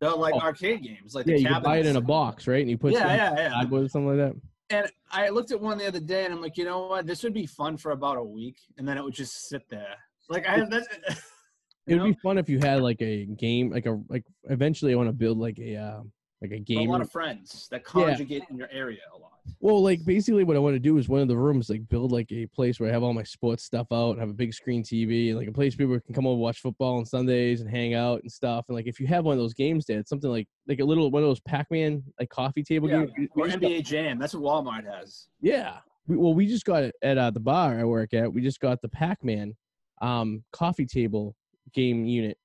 They're 0.00 0.10
like 0.10 0.34
Oh. 0.34 0.40
arcade 0.40 0.82
games, 0.82 1.14
like 1.14 1.26
Yeah, 1.26 1.36
the 1.36 1.42
you 1.42 1.60
buy 1.60 1.78
it 1.78 1.86
in 1.86 1.96
a 1.96 2.00
box, 2.00 2.46
right? 2.46 2.60
And 2.60 2.70
you 2.70 2.78
put 2.78 2.92
Yeah, 2.92 3.14
yeah, 3.14 3.62
yeah. 3.62 3.78
or 3.78 3.88
something 3.88 4.16
like 4.16 4.16
that. 4.16 4.40
And 4.70 4.90
I 5.10 5.28
looked 5.28 5.52
at 5.52 5.60
one 5.60 5.76
the 5.76 5.86
other 5.86 6.00
day, 6.00 6.24
and 6.24 6.32
I'm 6.32 6.40
like, 6.40 6.56
you 6.56 6.64
know 6.64 6.86
what? 6.86 7.06
This 7.06 7.22
would 7.22 7.34
be 7.34 7.46
fun 7.46 7.76
for 7.76 7.92
about 7.92 8.16
a 8.16 8.24
week, 8.24 8.56
and 8.78 8.88
then 8.88 8.96
it 8.96 9.04
would 9.04 9.14
just 9.14 9.48
sit 9.48 9.68
there. 9.68 9.96
Like 10.32 10.48
I, 10.48 10.64
that's, 10.64 10.88
It'd 11.86 12.02
be 12.02 12.14
fun 12.22 12.38
if 12.38 12.48
you 12.48 12.58
had 12.58 12.80
like 12.80 13.00
a 13.02 13.26
game, 13.26 13.70
like 13.70 13.86
a 13.86 14.00
like. 14.08 14.24
Eventually, 14.44 14.92
I 14.92 14.96
want 14.96 15.08
to 15.08 15.12
build 15.12 15.38
like 15.38 15.58
a 15.58 15.76
uh, 15.76 16.00
like 16.40 16.52
a 16.52 16.58
game. 16.58 16.88
a 16.88 16.92
lot 16.92 17.00
of 17.00 17.10
friends 17.10 17.66
that 17.70 17.84
conjugate 17.84 18.44
in 18.50 18.56
your 18.56 18.68
area 18.72 19.00
a 19.14 19.18
lot. 19.18 19.30
Well, 19.58 19.82
like 19.82 20.04
basically, 20.04 20.44
what 20.44 20.54
I 20.54 20.60
want 20.60 20.76
to 20.76 20.78
do 20.78 20.98
is 20.98 21.08
one 21.08 21.20
of 21.20 21.26
the 21.26 21.36
rooms, 21.36 21.68
like 21.68 21.88
build 21.88 22.12
like 22.12 22.30
a 22.30 22.46
place 22.46 22.78
where 22.78 22.88
I 22.88 22.92
have 22.92 23.02
all 23.02 23.12
my 23.12 23.24
sports 23.24 23.64
stuff 23.64 23.88
out, 23.92 24.12
and 24.12 24.20
have 24.20 24.30
a 24.30 24.34
big 24.34 24.54
screen 24.54 24.84
TV, 24.84 25.30
and 25.30 25.38
like 25.38 25.48
a 25.48 25.52
place 25.52 25.74
people 25.74 25.98
can 25.98 26.14
come 26.14 26.24
over 26.26 26.38
watch 26.40 26.60
football 26.60 26.98
on 26.98 27.04
Sundays 27.04 27.60
and 27.60 27.68
hang 27.68 27.94
out 27.94 28.22
and 28.22 28.30
stuff. 28.30 28.66
And 28.68 28.76
like 28.76 28.86
if 28.86 29.00
you 29.00 29.08
have 29.08 29.24
one 29.24 29.32
of 29.32 29.40
those 29.40 29.54
games 29.54 29.84
there, 29.84 29.98
it's 29.98 30.08
something 30.08 30.30
like 30.30 30.46
like 30.68 30.78
a 30.78 30.84
little 30.84 31.10
one 31.10 31.24
of 31.24 31.28
those 31.28 31.40
Pac-Man 31.40 32.04
like 32.20 32.30
coffee 32.30 32.62
table 32.62 32.88
Yeah, 32.88 33.06
games. 33.06 33.28
Or 33.34 33.48
got- 33.48 33.58
NBA 33.60 33.84
Jam. 33.84 34.20
That's 34.20 34.34
what 34.34 34.64
Walmart 34.64 34.84
has. 34.84 35.26
yeah. 35.40 35.78
We, 36.08 36.16
well, 36.16 36.34
we 36.34 36.46
just 36.48 36.64
got 36.64 36.82
it 36.82 36.96
at 37.02 37.16
uh, 37.16 37.30
the 37.30 37.38
bar 37.38 37.78
I 37.78 37.84
work 37.84 38.12
at. 38.12 38.32
We 38.32 38.40
just 38.40 38.58
got 38.58 38.82
the 38.82 38.88
Pac-Man 38.88 39.54
um, 40.02 40.42
coffee 40.52 40.84
table 40.84 41.34
game 41.72 42.04
unit, 42.04 42.36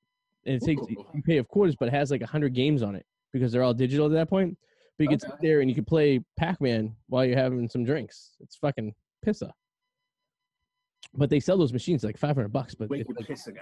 and 0.46 0.56
it 0.56 0.66
takes 0.66 0.82
Ooh. 0.84 1.06
you 1.14 1.22
pay 1.24 1.38
of 1.38 1.48
quarters, 1.50 1.76
but 1.78 1.90
it 1.90 1.94
has 1.94 2.12
like 2.12 2.22
hundred 2.24 2.54
games 2.54 2.84
on 2.84 2.96
it 2.96 3.06
because 3.34 3.52
they're 3.52 3.64
all 3.64 3.74
digital 3.74 4.06
at 4.06 4.14
that 4.14 4.30
point. 4.30 4.58
But 4.98 5.04
you 5.04 5.10
can 5.10 5.20
sit 5.20 5.34
there 5.42 5.60
and 5.60 5.70
you 5.70 5.76
can 5.76 5.86
play 5.86 6.22
Pac-Man 6.38 6.96
while 7.08 7.24
you're 7.26 7.38
having 7.38 7.68
some 7.70 7.84
drinks. 7.84 8.32
It's 8.40 8.56
fucking 8.56 8.96
pissa. 9.26 9.52
But 11.14 11.30
they 11.30 11.40
sell 11.40 11.58
those 11.58 11.74
machines 11.74 12.04
like 12.04 12.18
five 12.18 12.36
hundred 12.36 12.54
bucks. 12.54 12.74
But 12.74 12.90
it's, 12.92 13.10
like, 13.10 13.28
piss 13.28 13.48
a 13.48 13.52
guy. 13.52 13.62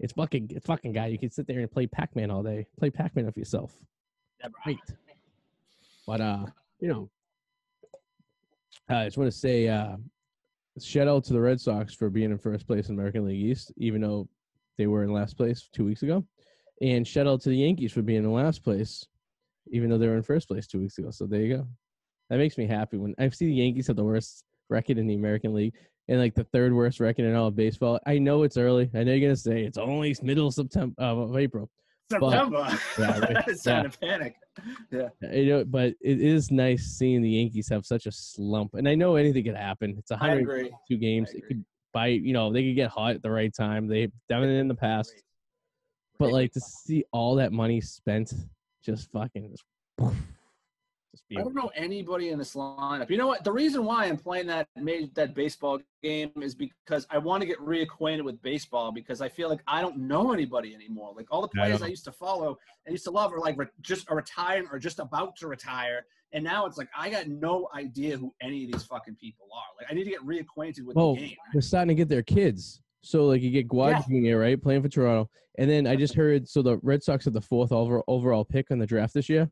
it's 0.00 0.12
fucking 0.12 0.50
it's 0.54 0.66
fucking 0.66 0.92
guy. 0.92 1.06
You 1.06 1.18
can 1.18 1.30
sit 1.30 1.46
there 1.46 1.60
and 1.60 1.70
play 1.70 1.86
Pac-Man 1.86 2.30
all 2.30 2.42
day. 2.42 2.66
Play 2.78 2.90
Pac-Man 2.90 3.26
of 3.26 3.36
yourself. 3.36 3.74
Deborah. 4.40 4.60
Great. 4.64 4.78
But 6.06 6.20
uh, 6.20 6.46
you 6.80 6.88
know, 6.88 7.10
I 8.88 9.04
just 9.04 9.16
want 9.16 9.30
to 9.30 9.36
say 9.36 9.68
uh, 9.68 9.96
shout 10.80 11.08
out 11.08 11.24
to 11.24 11.32
the 11.32 11.40
Red 11.40 11.60
Sox 11.60 11.94
for 11.94 12.10
being 12.10 12.30
in 12.30 12.38
first 12.38 12.66
place 12.66 12.88
in 12.88 12.94
American 12.94 13.26
League 13.26 13.42
East, 13.42 13.72
even 13.76 14.00
though 14.00 14.28
they 14.78 14.86
were 14.86 15.04
in 15.04 15.12
last 15.12 15.36
place 15.36 15.68
two 15.72 15.84
weeks 15.84 16.02
ago, 16.02 16.24
and 16.80 17.06
shout 17.06 17.26
out 17.26 17.40
to 17.42 17.50
the 17.50 17.56
Yankees 17.56 17.92
for 17.92 18.02
being 18.02 18.24
in 18.24 18.32
last 18.32 18.64
place, 18.64 19.06
even 19.70 19.90
though 19.90 19.98
they 19.98 20.08
were 20.08 20.16
in 20.16 20.22
first 20.22 20.48
place 20.48 20.66
two 20.66 20.80
weeks 20.80 20.98
ago. 20.98 21.10
So 21.10 21.26
there 21.26 21.40
you 21.40 21.56
go. 21.56 21.68
That 22.30 22.38
makes 22.38 22.56
me 22.56 22.66
happy 22.66 22.96
when 22.96 23.14
I 23.18 23.28
see 23.28 23.46
the 23.46 23.54
Yankees 23.54 23.88
have 23.88 23.96
the 23.96 24.04
worst 24.04 24.44
record 24.70 24.96
in 24.96 25.06
the 25.06 25.14
American 25.14 25.52
League 25.52 25.74
and 26.08 26.18
like 26.18 26.34
the 26.34 26.44
third 26.44 26.72
worst 26.72 26.98
record 27.00 27.26
in 27.26 27.34
all 27.34 27.48
of 27.48 27.56
baseball. 27.56 28.00
I 28.06 28.18
know 28.18 28.42
it's 28.42 28.56
early. 28.56 28.90
I 28.94 29.04
know 29.04 29.12
you're 29.12 29.28
gonna 29.28 29.36
say 29.36 29.64
it's 29.64 29.78
only 29.78 30.16
middle 30.22 30.48
of 30.48 30.54
September 30.54 30.94
uh, 30.98 31.14
of 31.14 31.36
April. 31.36 31.70
September. 32.20 32.78
Yeah, 32.98 33.18
right. 33.34 33.44
it's 33.48 33.62
time 33.62 33.90
to 33.90 33.98
panic. 33.98 34.36
Yeah. 34.90 35.08
You 35.32 35.46
know, 35.46 35.64
but 35.64 35.94
it 36.00 36.20
is 36.20 36.50
nice 36.50 36.84
seeing 36.84 37.22
the 37.22 37.30
Yankees 37.30 37.68
have 37.68 37.84
such 37.86 38.06
a 38.06 38.12
slump. 38.12 38.74
And 38.74 38.88
I 38.88 38.94
know 38.94 39.16
anything 39.16 39.44
could 39.44 39.56
happen. 39.56 39.94
It's 39.98 40.10
I 40.10 40.16
102 40.16 40.96
games. 40.96 41.30
It 41.32 41.46
could 41.46 41.64
bite. 41.92 42.22
You 42.22 42.32
know, 42.32 42.52
they 42.52 42.62
could 42.62 42.76
get 42.76 42.90
hot 42.90 43.14
at 43.14 43.22
the 43.22 43.30
right 43.30 43.52
time. 43.54 43.86
They've 43.86 44.12
done 44.28 44.44
it 44.44 44.58
in 44.58 44.68
the 44.68 44.74
past. 44.74 45.14
But 46.18 46.32
like 46.32 46.52
to 46.52 46.60
see 46.60 47.04
all 47.12 47.36
that 47.36 47.52
money 47.52 47.80
spent, 47.80 48.32
just 48.84 49.10
fucking 49.10 49.50
just, 49.50 50.14
just 51.12 51.24
I 51.36 51.42
don't 51.42 51.54
know 51.54 51.70
anybody 51.74 52.30
in 52.30 52.38
this 52.38 52.54
lineup. 52.54 53.10
You 53.10 53.18
know 53.18 53.26
what? 53.26 53.44
The 53.44 53.52
reason 53.52 53.84
why 53.84 54.06
I'm 54.06 54.16
playing 54.16 54.46
that 54.46 54.66
made 54.76 55.14
that 55.14 55.34
baseball 55.34 55.78
game 56.02 56.32
is 56.40 56.54
because 56.54 57.06
I 57.10 57.18
want 57.18 57.42
to 57.42 57.46
get 57.46 57.58
reacquainted 57.60 58.22
with 58.24 58.40
baseball 58.42 58.92
because 58.92 59.20
I 59.20 59.28
feel 59.28 59.48
like 59.48 59.60
I 59.66 59.82
don't 59.82 59.98
know 59.98 60.32
anybody 60.32 60.74
anymore. 60.74 61.12
Like 61.14 61.26
all 61.30 61.42
the 61.42 61.48
players 61.48 61.80
know. 61.80 61.86
I, 61.86 61.90
used 61.90 62.04
to 62.04 62.12
follow, 62.12 62.58
I 62.88 62.90
used 62.90 63.04
to 63.04 63.10
love, 63.10 63.32
are 63.32 63.38
like 63.38 63.58
re- 63.58 63.66
just 63.82 64.10
are 64.10 64.16
retiring 64.16 64.66
or 64.72 64.78
just 64.78 64.98
about 64.98 65.36
to 65.36 65.48
retire, 65.48 66.06
and 66.32 66.42
now 66.42 66.64
it's 66.64 66.78
like 66.78 66.88
I 66.96 67.10
got 67.10 67.28
no 67.28 67.68
idea 67.74 68.16
who 68.16 68.32
any 68.40 68.64
of 68.64 68.72
these 68.72 68.84
fucking 68.84 69.16
people 69.16 69.46
are. 69.54 69.76
Like 69.78 69.90
I 69.90 69.94
need 69.94 70.04
to 70.04 70.10
get 70.10 70.26
reacquainted 70.26 70.84
with 70.86 70.96
Oh, 70.96 71.14
the 71.14 71.20
game. 71.28 71.36
they're 71.52 71.60
starting 71.62 71.88
to 71.88 71.94
get 71.94 72.08
their 72.08 72.22
kids. 72.22 72.80
So 73.02 73.26
like 73.26 73.42
you 73.42 73.50
get 73.50 73.68
Vlad 73.68 74.06
Jr. 74.06 74.38
right 74.38 74.60
playing 74.62 74.82
for 74.82 74.88
Toronto, 74.88 75.28
and 75.58 75.68
then 75.68 75.86
I 75.86 75.94
just 75.96 76.14
heard 76.14 76.48
so 76.48 76.62
the 76.62 76.78
Red 76.82 77.02
Sox 77.02 77.24
had 77.26 77.34
the 77.34 77.40
fourth 77.40 77.70
overall 77.72 78.44
pick 78.44 78.70
on 78.70 78.78
the 78.78 78.86
draft 78.86 79.12
this 79.12 79.28
year, 79.28 79.50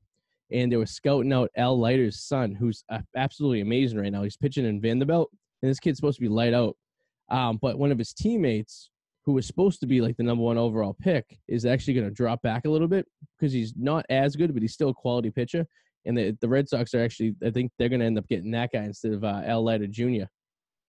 and 0.52 0.70
they 0.70 0.76
were 0.76 0.86
scouting 0.86 1.32
out 1.32 1.50
Al 1.56 1.78
Leiter's 1.78 2.20
son, 2.20 2.54
who's 2.54 2.84
absolutely 3.16 3.60
amazing 3.60 3.98
right 3.98 4.12
now. 4.12 4.22
He's 4.22 4.36
pitching 4.36 4.66
in 4.66 4.80
Vanderbilt, 4.80 5.30
and 5.62 5.70
this 5.70 5.80
kid's 5.80 5.98
supposed 5.98 6.16
to 6.18 6.22
be 6.22 6.28
light 6.28 6.54
out. 6.54 6.76
Um, 7.30 7.58
but 7.60 7.78
one 7.78 7.92
of 7.92 7.98
his 7.98 8.12
teammates, 8.12 8.90
who 9.24 9.32
was 9.32 9.46
supposed 9.46 9.80
to 9.80 9.86
be 9.86 10.00
like 10.00 10.16
the 10.16 10.22
number 10.22 10.42
one 10.42 10.58
overall 10.58 10.96
pick, 11.00 11.38
is 11.48 11.64
actually 11.64 11.94
going 11.94 12.08
to 12.08 12.14
drop 12.14 12.42
back 12.42 12.64
a 12.64 12.70
little 12.70 12.88
bit 12.88 13.06
because 13.38 13.52
he's 13.52 13.74
not 13.76 14.04
as 14.10 14.34
good, 14.34 14.52
but 14.52 14.62
he's 14.62 14.74
still 14.74 14.90
a 14.90 14.94
quality 14.94 15.30
pitcher. 15.30 15.66
And 16.06 16.16
the, 16.16 16.36
the 16.40 16.48
Red 16.48 16.68
Sox 16.68 16.94
are 16.94 17.04
actually, 17.04 17.34
I 17.44 17.50
think 17.50 17.72
they're 17.78 17.90
going 17.90 18.00
to 18.00 18.06
end 18.06 18.18
up 18.18 18.26
getting 18.28 18.50
that 18.52 18.70
guy 18.72 18.84
instead 18.84 19.12
of 19.12 19.22
uh, 19.22 19.42
Al 19.44 19.62
Leiter 19.62 19.86
Jr. 19.86 20.24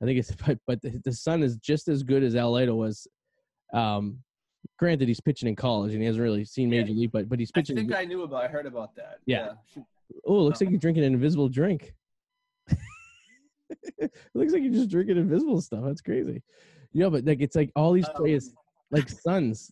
I 0.02 0.06
think 0.06 0.20
it's 0.20 0.32
but 0.46 0.58
but 0.66 0.82
the, 0.82 1.00
the 1.04 1.14
son 1.14 1.44
is 1.44 1.58
just 1.58 1.88
as 1.88 2.04
good 2.04 2.24
as 2.24 2.36
Al 2.36 2.52
Leiter 2.52 2.76
was. 2.76 3.08
Um, 3.74 4.20
granted, 4.78 5.08
he's 5.08 5.20
pitching 5.22 5.48
in 5.50 5.56
college 5.56 5.92
and 5.94 6.02
he 6.02 6.06
hasn't 6.08 6.22
really 6.24 6.46
seen 6.46 6.72
Yeah. 6.72 6.82
major 6.82 6.94
league, 6.94 7.12
but 7.12 7.30
but 7.30 7.40
he's 7.40 7.52
pitching. 7.52 7.78
I 7.78 7.82
think 7.82 7.94
I 7.96 8.06
knew 8.06 8.24
about. 8.24 8.44
I 8.44 8.48
heard 8.48 8.66
about 8.66 8.96
that. 8.96 9.20
Yeah. 9.26 9.54
Shoot. 9.74 9.84
oh, 10.28 10.40
it 10.40 10.44
looks 10.44 10.62
like 10.62 10.70
you're 10.70 10.80
drinking 10.80 11.04
an 11.04 11.14
invisible 11.14 11.50
drink. 11.50 11.94
it 13.98 14.12
looks 14.34 14.54
like 14.54 14.64
you're 14.64 14.74
just 14.74 14.90
drinking 14.90 15.18
invisible 15.18 15.62
stuff. 15.62 15.84
That's 15.84 16.02
crazy. 16.02 16.42
Yeah, 16.94 17.10
but 17.10 17.26
like 17.26 17.40
it's 17.42 17.56
like 17.56 17.72
all 17.76 17.94
these 17.94 18.08
Um, 18.10 18.16
players, 18.16 18.54
like 18.92 19.08
sons. 19.10 19.72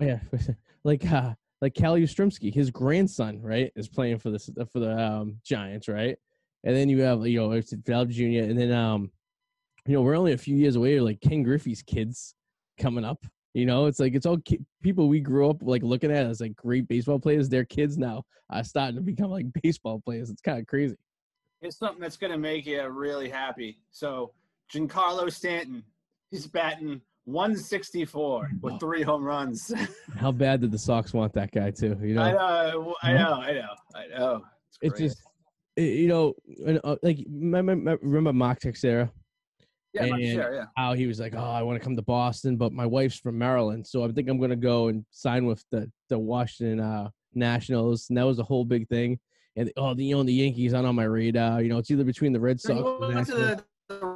yeah, 0.00 0.18
like 0.84 1.10
uh, 1.10 1.34
like 1.60 1.74
Cal 1.74 1.94
Yastrzemski, 1.94 2.52
his 2.52 2.70
grandson, 2.70 3.40
right, 3.40 3.70
is 3.76 3.88
playing 3.88 4.18
for 4.18 4.30
the 4.30 4.66
for 4.72 4.80
the 4.80 4.96
um, 5.00 5.40
Giants, 5.44 5.88
right? 5.88 6.16
And 6.64 6.74
then 6.74 6.88
you 6.88 7.00
have 7.02 7.26
you 7.26 7.38
know 7.40 7.52
it's 7.52 7.72
Val 7.72 8.04
Jr. 8.04 8.22
and 8.42 8.58
then 8.58 8.72
um, 8.72 9.12
you 9.86 9.94
know 9.94 10.02
we're 10.02 10.16
only 10.18 10.32
a 10.32 10.38
few 10.38 10.56
years 10.56 10.74
away. 10.76 10.98
Like 11.00 11.20
Ken 11.20 11.42
Griffey's 11.44 11.82
kids 11.82 12.34
coming 12.80 13.04
up. 13.04 13.24
You 13.54 13.66
know, 13.66 13.86
it's 13.86 13.98
like 13.98 14.14
it's 14.14 14.26
all 14.26 14.38
ki- 14.38 14.60
people 14.82 15.08
we 15.08 15.20
grew 15.20 15.48
up 15.48 15.62
like 15.62 15.82
looking 15.82 16.10
at 16.10 16.26
as 16.26 16.40
like 16.40 16.54
great 16.56 16.86
baseball 16.88 17.18
players. 17.18 17.48
Their 17.48 17.64
kids 17.64 17.96
now 17.98 18.24
are 18.50 18.64
starting 18.64 18.96
to 18.96 19.02
become 19.02 19.30
like 19.30 19.46
baseball 19.62 20.00
players. 20.04 20.30
It's 20.30 20.42
kind 20.42 20.58
of 20.58 20.66
crazy. 20.66 20.96
It's 21.60 21.78
something 21.78 22.00
that's 22.00 22.16
going 22.16 22.32
to 22.32 22.38
make 22.38 22.66
you 22.66 22.86
really 22.88 23.28
happy. 23.28 23.80
So, 23.90 24.32
Giancarlo 24.72 25.32
Stanton, 25.32 25.82
he's 26.30 26.46
batting 26.46 27.00
164 27.24 28.50
with 28.62 28.78
three 28.78 29.02
home 29.02 29.24
runs. 29.24 29.72
How 30.16 30.30
bad 30.30 30.60
did 30.60 30.70
the 30.70 30.78
Sox 30.78 31.12
want 31.12 31.32
that 31.32 31.50
guy 31.50 31.70
too? 31.70 31.98
You 32.00 32.14
know, 32.14 32.22
I 32.22 32.32
know, 32.32 32.94
I 33.02 33.12
know, 33.12 33.34
I 33.34 33.52
know, 33.52 33.68
I 33.94 34.06
know. 34.06 34.44
it's 34.80 34.98
great. 34.98 35.08
just 35.08 35.22
you 35.76 36.08
know, 36.08 36.34
and, 36.66 36.80
uh, 36.84 36.96
like 37.02 37.18
remember, 37.28 37.98
remember 38.02 38.32
Mark 38.32 38.60
Teixeira? 38.60 39.12
Yeah, 39.94 40.04
and- 40.04 40.16
Teixeira, 40.16 40.54
yeah. 40.54 40.64
How 40.76 40.94
he 40.94 41.06
was 41.06 41.18
like, 41.20 41.34
"Oh, 41.34 41.38
I 41.38 41.62
want 41.62 41.78
to 41.80 41.84
come 41.84 41.96
to 41.96 42.02
Boston, 42.02 42.56
but 42.56 42.72
my 42.72 42.86
wife's 42.86 43.18
from 43.18 43.38
Maryland, 43.38 43.86
so 43.86 44.04
I 44.04 44.12
think 44.12 44.28
I'm 44.28 44.38
gonna 44.40 44.56
go 44.56 44.88
and 44.88 45.04
sign 45.10 45.46
with 45.46 45.64
the 45.70 45.90
the 46.08 46.18
Washington 46.18 46.80
uh, 46.80 47.10
Nationals." 47.34 48.08
And 48.08 48.18
that 48.18 48.24
was 48.26 48.38
a 48.38 48.44
whole 48.44 48.64
big 48.64 48.88
thing. 48.88 49.18
And 49.56 49.72
oh, 49.76 49.94
the 49.94 50.04
you 50.04 50.14
know 50.16 50.22
the 50.22 50.32
Yankees 50.32 50.74
aren't 50.74 50.86
on 50.86 50.94
my 50.94 51.04
radar. 51.04 51.62
You 51.62 51.68
know, 51.68 51.78
it's 51.78 51.90
either 51.90 52.04
between 52.04 52.32
the 52.32 52.40
Red 52.40 52.60
Sox. 52.60 52.78
and 52.78 52.86
the 52.86 53.14
went 53.14 53.26
to 53.28 53.34
Nationals. 53.38 53.62
the-. 53.90 54.08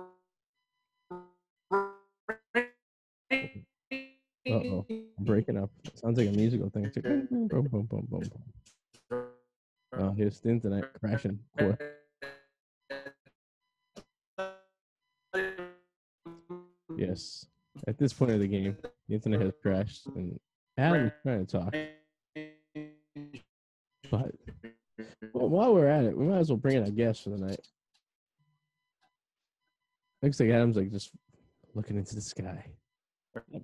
I'm 4.47 5.25
breaking 5.25 5.57
up. 5.57 5.71
Sounds 5.95 6.19
like 6.19 6.29
a 6.29 6.33
musical 6.33 6.69
thing. 6.71 6.87
It's 6.87 6.97
like, 6.97 7.05
boom, 7.05 7.49
boom, 7.49 7.87
boom, 7.87 8.07
boom. 8.09 8.23
Oh, 9.99 10.13
here's 10.17 10.41
the 10.41 10.51
internet 10.51 10.93
crashing. 11.01 11.39
Cool. 11.59 11.77
Yes. 17.09 17.47
At 17.89 17.99
this 17.99 18.13
point 18.13 18.33
of 18.33 18.41
the 18.41 18.49
game, 18.49 18.77
the 19.09 19.15
internet 19.15 19.41
has 19.41 19.53
crashed, 19.63 20.07
and 20.15 20.39
Adam 20.77 21.07
is 21.07 21.13
trying 21.23 21.47
to 21.47 21.59
talk. 21.59 21.75
But 24.11 24.35
well, 25.33 25.49
while 25.49 25.75
we're 25.75 25.89
at 25.89 26.05
it, 26.05 26.17
we 26.17 26.27
might 26.27 26.39
as 26.39 26.51
well 26.51 26.59
bring 26.59 26.77
in 26.77 26.85
a 26.85 26.91
guest 26.91 27.25
for 27.25 27.31
the 27.31 27.39
night. 27.39 27.67
Looks 30.21 30.39
like 30.39 30.51
Adam's 30.51 30.77
like 30.77 30.93
just 30.93 31.11
looking 31.75 31.97
into 31.97 32.15
the 32.15 32.21
sky, 32.21 32.65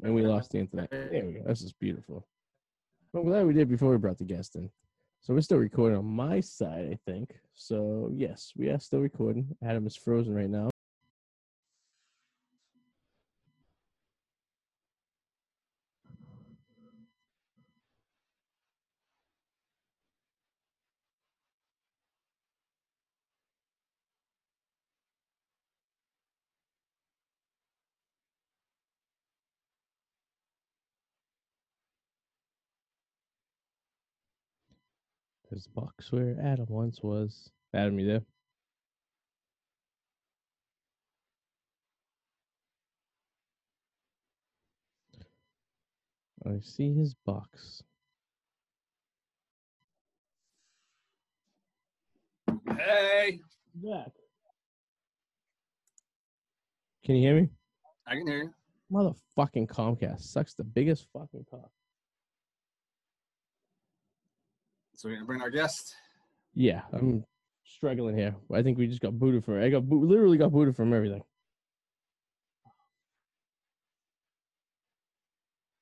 and 0.03 0.15
we 0.15 0.23
lost 0.23 0.53
the 0.53 0.59
internet. 0.59 0.91
There 0.91 1.25
we 1.25 1.33
go. 1.35 1.43
This 1.47 1.63
is 1.63 1.73
beautiful. 1.75 2.27
I'm 3.15 3.25
glad 3.25 3.47
we 3.47 3.53
did 3.53 3.69
before 3.69 3.91
we 3.91 3.99
brought 3.99 4.19
the 4.19 4.25
guest 4.25 4.57
in. 4.57 4.71
So 5.21 5.35
we're 5.35 5.43
still 5.43 5.59
recording 5.59 5.99
on 5.99 6.07
my 6.07 6.41
side, 6.41 6.89
I 6.91 7.11
think. 7.11 7.35
So 7.55 8.11
yes, 8.13 8.53
we 8.57 8.69
are 8.69 8.81
still 8.81 9.01
recording. 9.01 9.55
Adam 9.63 9.87
is 9.87 9.97
frozen 9.97 10.35
right 10.35 10.49
now. 10.49 10.71
There's 35.59 35.67
a 35.67 35.81
box 35.81 36.13
where 36.13 36.37
Adam 36.41 36.67
once 36.69 37.03
was. 37.03 37.51
Adam, 37.75 37.99
you 37.99 38.07
there? 38.07 38.23
I 46.47 46.61
see 46.63 46.95
his 46.95 47.15
box. 47.27 47.83
Hey, 52.47 53.41
Jack. 53.83 54.13
Can 57.05 57.17
you 57.17 57.23
hear 57.23 57.41
me? 57.41 57.49
I 58.07 58.15
can 58.15 58.29
hear 58.29 58.43
you. 58.45 58.55
Motherfucking 58.93 59.67
Comcast 59.67 60.21
sucks 60.21 60.55
the 60.55 60.63
biggest 60.63 61.09
fucking 61.13 61.47
cock. 61.51 61.73
So 64.99 65.09
we're 65.09 65.15
gonna 65.15 65.27
bring 65.27 65.43
our 65.43 65.51
guest. 65.51 65.95
Yeah, 66.57 66.83
I'm 66.93 67.25
struggling 67.65 68.19
here. 68.19 68.35
I 68.53 68.63
think 68.65 68.79
we 68.79 68.89
just 68.89 69.01
got 69.01 69.17
booted 69.17 69.45
from. 69.45 69.63
I 69.63 69.69
got 69.69 69.89
literally 69.89 70.37
got 70.37 70.51
booted 70.51 70.75
from 70.75 70.93
everything. 70.93 71.23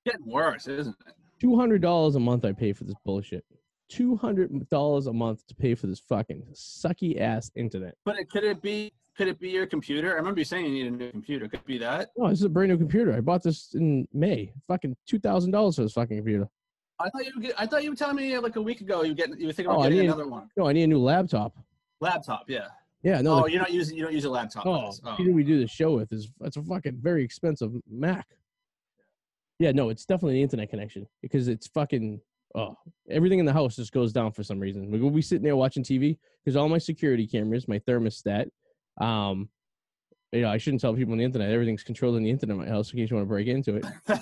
Getting 0.05 0.27
worse, 0.27 0.69
isn't 0.69 0.95
it? 1.07 1.15
Two 1.41 1.57
hundred 1.57 1.81
dollars 1.81 2.17
a 2.17 2.21
month 2.21 2.45
I 2.45 2.53
pay 2.53 2.75
for 2.75 2.85
this 2.85 2.95
bullshit. 3.07 3.43
Two 3.89 4.17
hundred 4.17 4.69
dollars 4.69 5.07
a 5.07 5.15
month 5.15 5.47
to 5.47 5.55
pay 5.55 5.75
for 5.75 5.87
this 5.87 6.01
fucking 6.01 6.43
sucky 6.53 7.19
ass 7.19 7.51
internet. 7.55 7.95
But 8.05 8.19
it, 8.19 8.29
could 8.29 8.45
it 8.45 8.61
be? 8.61 8.93
Could 9.17 9.29
it 9.29 9.41
be 9.41 9.49
your 9.49 9.65
computer? 9.65 10.13
I 10.13 10.17
remember 10.17 10.41
you 10.41 10.45
saying 10.45 10.67
you 10.67 10.73
need 10.85 10.93
a 10.93 10.95
new 10.95 11.11
computer. 11.11 11.49
Could 11.49 11.61
it 11.61 11.67
be 11.67 11.79
that? 11.79 12.11
No, 12.19 12.29
this 12.29 12.41
is 12.41 12.45
a 12.45 12.51
brand 12.51 12.71
new 12.71 12.77
computer. 12.77 13.15
I 13.15 13.23
bought 13.23 13.43
this 13.43 13.73
in 13.73 14.07
May. 14.13 14.53
Fucking 14.69 14.95
two 15.07 15.19
thousand 15.19 15.53
dollars 15.53 15.77
for 15.77 15.85
this 15.85 15.95
fucking 15.95 16.19
computer. 16.19 16.51
I 16.99 17.11
thought 17.11 17.25
you. 17.27 17.33
Were, 17.41 17.49
I 17.59 17.67
thought 17.67 17.85
you 17.85 17.91
were 17.91 17.97
telling 17.97 18.17
me 18.17 18.37
like 18.39 18.57
a 18.57 18.63
week 18.63 18.81
ago 18.81 19.03
you 19.03 19.15
get 19.15 19.29
you 19.39 19.47
were 19.47 19.53
thinking 19.53 19.67
about 19.67 19.81
Oh, 19.81 19.83
getting 19.85 19.99
need- 20.01 20.07
another 20.07 20.27
one. 20.29 20.49
No, 20.57 20.67
I 20.69 20.73
need 20.73 20.85
a 20.85 20.87
new 20.87 20.99
laptop. 20.99 21.55
Laptop, 22.01 22.45
yeah. 22.49 22.69
Yeah, 23.03 23.21
no. 23.21 23.35
oh, 23.35 23.43
the- 23.45 23.53
you're 23.53 23.61
not 23.61 23.73
using 23.73 23.97
you 23.97 24.03
don't 24.05 24.13
use 24.15 24.25
a 24.25 24.31
laptop. 24.31 24.67
oh, 24.67 24.93
the 25.19 25.31
we 25.33 25.45
do 25.45 25.61
the 25.61 25.67
show 25.67 25.95
with 25.97 26.13
is 26.13 26.31
it's 26.43 26.57
a 26.57 26.63
fucking 26.63 26.99
very 27.01 27.23
expensive 27.23 27.73
Mac. 27.91 28.27
Yeah, 29.59 29.73
no, 29.73 29.89
it's 29.89 30.05
definitely 30.05 30.35
the 30.35 30.43
internet 30.43 30.71
connection 30.71 31.07
because 31.23 31.49
it's 31.49 31.67
fucking 31.69 32.21
oh 32.55 32.77
everything 33.11 33.39
in 33.39 33.47
the 33.47 33.53
house 33.53 33.77
just 33.77 33.93
goes 33.93 34.13
down 34.13 34.33
for 34.33 34.43
some 34.43 34.59
reason. 34.59 34.91
We 34.91 35.01
will 35.01 35.11
be 35.11 35.23
sitting 35.23 35.45
there 35.45 35.57
watching 35.57 35.83
TV 35.83 36.19
because 36.45 36.57
all 36.57 36.69
my 36.69 36.79
security 36.79 37.27
cameras, 37.27 37.69
my 37.69 37.79
thermostat, 37.81 38.49
um, 39.01 39.49
you 40.33 40.43
know, 40.43 40.51
I 40.51 40.59
shouldn't 40.59 40.81
tell 40.81 40.95
people 40.95 41.13
on 41.13 41.19
the 41.19 41.25
internet 41.25 41.51
everything's 41.51 41.83
controlled 41.83 42.17
on 42.17 42.23
the 42.23 42.31
internet 42.31 42.57
in 42.57 42.63
my 42.63 42.69
house 42.69 42.93
in 42.93 42.99
case 42.99 43.11
you 43.11 43.17
want 43.17 43.27
to 43.27 43.29
break 43.29 43.47
into 43.47 43.77
it. 43.77 43.85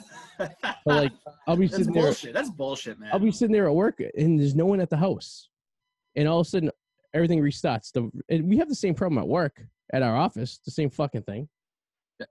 But 0.84 0.96
like, 0.96 1.12
I'll 1.46 1.56
be 1.56 1.66
that's 1.66 1.78
sitting 1.78 1.94
there. 1.94 2.12
That's 2.32 2.50
bullshit, 2.50 2.98
man. 2.98 3.10
I'll 3.12 3.20
be 3.20 3.30
sitting 3.30 3.52
there 3.52 3.68
at 3.68 3.74
work 3.74 4.02
and 4.18 4.38
there's 4.38 4.54
no 4.54 4.66
one 4.66 4.80
at 4.80 4.90
the 4.90 4.96
house, 4.96 5.48
and 6.16 6.28
all 6.28 6.40
of 6.40 6.46
a 6.46 6.50
sudden 6.50 6.70
everything 7.14 7.40
restarts. 7.40 7.92
The 7.92 8.10
and 8.28 8.48
we 8.48 8.58
have 8.58 8.68
the 8.68 8.74
same 8.74 8.94
problem 8.94 9.18
at 9.18 9.28
work 9.28 9.62
at 9.92 10.02
our 10.02 10.16
office, 10.16 10.58
the 10.64 10.72
same 10.72 10.90
fucking 10.90 11.22
thing. 11.22 11.48
Yeah. 12.18 12.26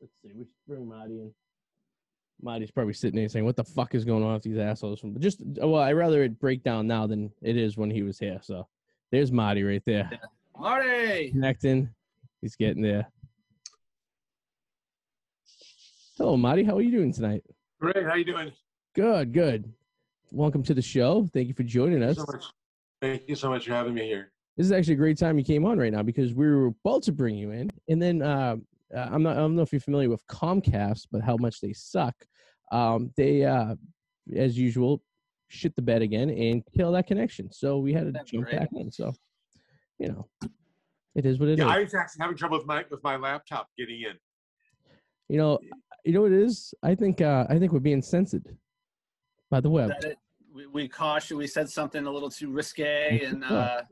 Let's 0.00 0.14
see. 0.22 0.30
We 0.34 0.44
should 0.44 0.66
bring 0.66 0.88
Marty 0.88 1.20
in. 1.20 1.30
Marty's 2.40 2.70
probably 2.70 2.94
sitting 2.94 3.20
there 3.20 3.28
saying, 3.28 3.44
"What 3.44 3.56
the 3.56 3.64
fuck 3.64 3.94
is 3.94 4.04
going 4.04 4.24
on 4.24 4.32
with 4.32 4.42
these 4.42 4.58
assholes?" 4.58 5.02
But 5.04 5.20
just 5.20 5.42
well, 5.44 5.76
I'd 5.76 5.92
rather 5.92 6.22
it 6.24 6.40
break 6.40 6.64
down 6.64 6.86
now 6.86 7.06
than 7.06 7.30
it 7.42 7.58
is 7.58 7.76
when 7.76 7.90
he 7.90 8.02
was 8.02 8.18
here. 8.18 8.40
So 8.42 8.66
there's 9.12 9.30
Marty 9.30 9.62
right 9.62 9.82
there 9.84 10.10
Marty. 10.58 11.30
connecting. 11.30 11.88
He's 12.40 12.56
getting 12.56 12.82
there. 12.82 13.06
Hello, 16.16 16.36
Marty. 16.36 16.64
How 16.64 16.76
are 16.76 16.80
you 16.82 16.90
doing 16.90 17.12
tonight? 17.12 17.42
Great. 17.80 17.96
How 17.96 18.10
are 18.10 18.18
you 18.18 18.24
doing? 18.24 18.50
Good, 18.94 19.32
good. 19.32 19.70
Welcome 20.32 20.62
to 20.64 20.74
the 20.74 20.82
show. 20.82 21.28
Thank 21.32 21.48
you 21.48 21.54
for 21.54 21.62
joining 21.62 22.00
Thank 22.00 22.12
us. 22.12 22.16
you 22.18 22.24
so 22.26 22.32
much. 22.32 22.44
Thank 23.02 23.22
you 23.28 23.36
so 23.36 23.50
much 23.50 23.66
for 23.66 23.72
having 23.74 23.94
me 23.94 24.06
here. 24.06 24.32
This 24.56 24.66
is 24.66 24.72
actually 24.72 24.94
a 24.94 24.98
great 24.98 25.18
time 25.18 25.38
you 25.38 25.44
came 25.44 25.66
on 25.66 25.78
right 25.78 25.92
now 25.92 26.02
because 26.02 26.32
we 26.32 26.46
were 26.46 26.68
about 26.84 27.02
to 27.04 27.12
bring 27.12 27.36
you 27.36 27.50
in, 27.50 27.70
and 27.88 28.00
then 28.00 28.22
uh, 28.22 28.56
uh, 28.96 29.08
I'm 29.12 29.22
not. 29.22 29.36
I 29.36 29.40
don't 29.40 29.54
know 29.54 29.62
if 29.62 29.72
you're 29.72 29.80
familiar 29.80 30.08
with 30.08 30.26
Comcast, 30.28 31.08
but 31.12 31.20
how 31.22 31.36
much 31.36 31.60
they 31.60 31.74
suck. 31.74 32.14
Um, 32.72 33.12
they, 33.18 33.44
uh, 33.44 33.74
as 34.34 34.56
usual, 34.56 35.02
shit 35.48 35.76
the 35.76 35.82
bed 35.82 36.00
again 36.00 36.30
and 36.30 36.62
kill 36.74 36.92
that 36.92 37.06
connection. 37.06 37.52
So 37.52 37.78
we 37.78 37.92
had 37.92 38.06
to 38.06 38.12
That's 38.12 38.30
jump 38.30 38.46
great. 38.46 38.58
back 38.58 38.68
in. 38.72 38.90
So, 38.90 39.12
you 39.98 40.08
know, 40.08 40.28
it 41.14 41.26
is 41.26 41.38
what 41.38 41.48
it 41.48 41.52
is. 41.52 41.58
Yeah, 41.58 41.68
I 41.68 41.80
was 41.80 41.94
actually 41.94 42.20
having 42.20 42.36
trouble 42.36 42.58
with 42.58 42.66
my 42.66 42.84
with 42.90 43.02
my 43.02 43.16
laptop 43.16 43.68
getting 43.78 44.02
in. 44.02 44.14
you 45.28 45.38
know, 45.38 45.58
you 46.04 46.12
know 46.12 46.22
what 46.22 46.32
it 46.32 46.42
is. 46.42 46.74
I 46.82 46.94
think. 46.94 47.20
Uh, 47.20 47.46
I 47.48 47.58
think 47.58 47.72
we're 47.72 47.80
being 47.80 48.02
censored 48.02 48.56
by 49.50 49.60
the 49.60 49.70
web. 49.70 49.88
That 49.88 50.04
it, 50.04 50.18
we, 50.54 50.66
we 50.66 50.88
cautioned. 50.88 51.38
We 51.38 51.46
said 51.46 51.68
something 51.68 52.06
a 52.06 52.10
little 52.10 52.30
too 52.30 52.50
risque, 52.50 53.24
and 53.24 53.44
uh, 53.44 53.82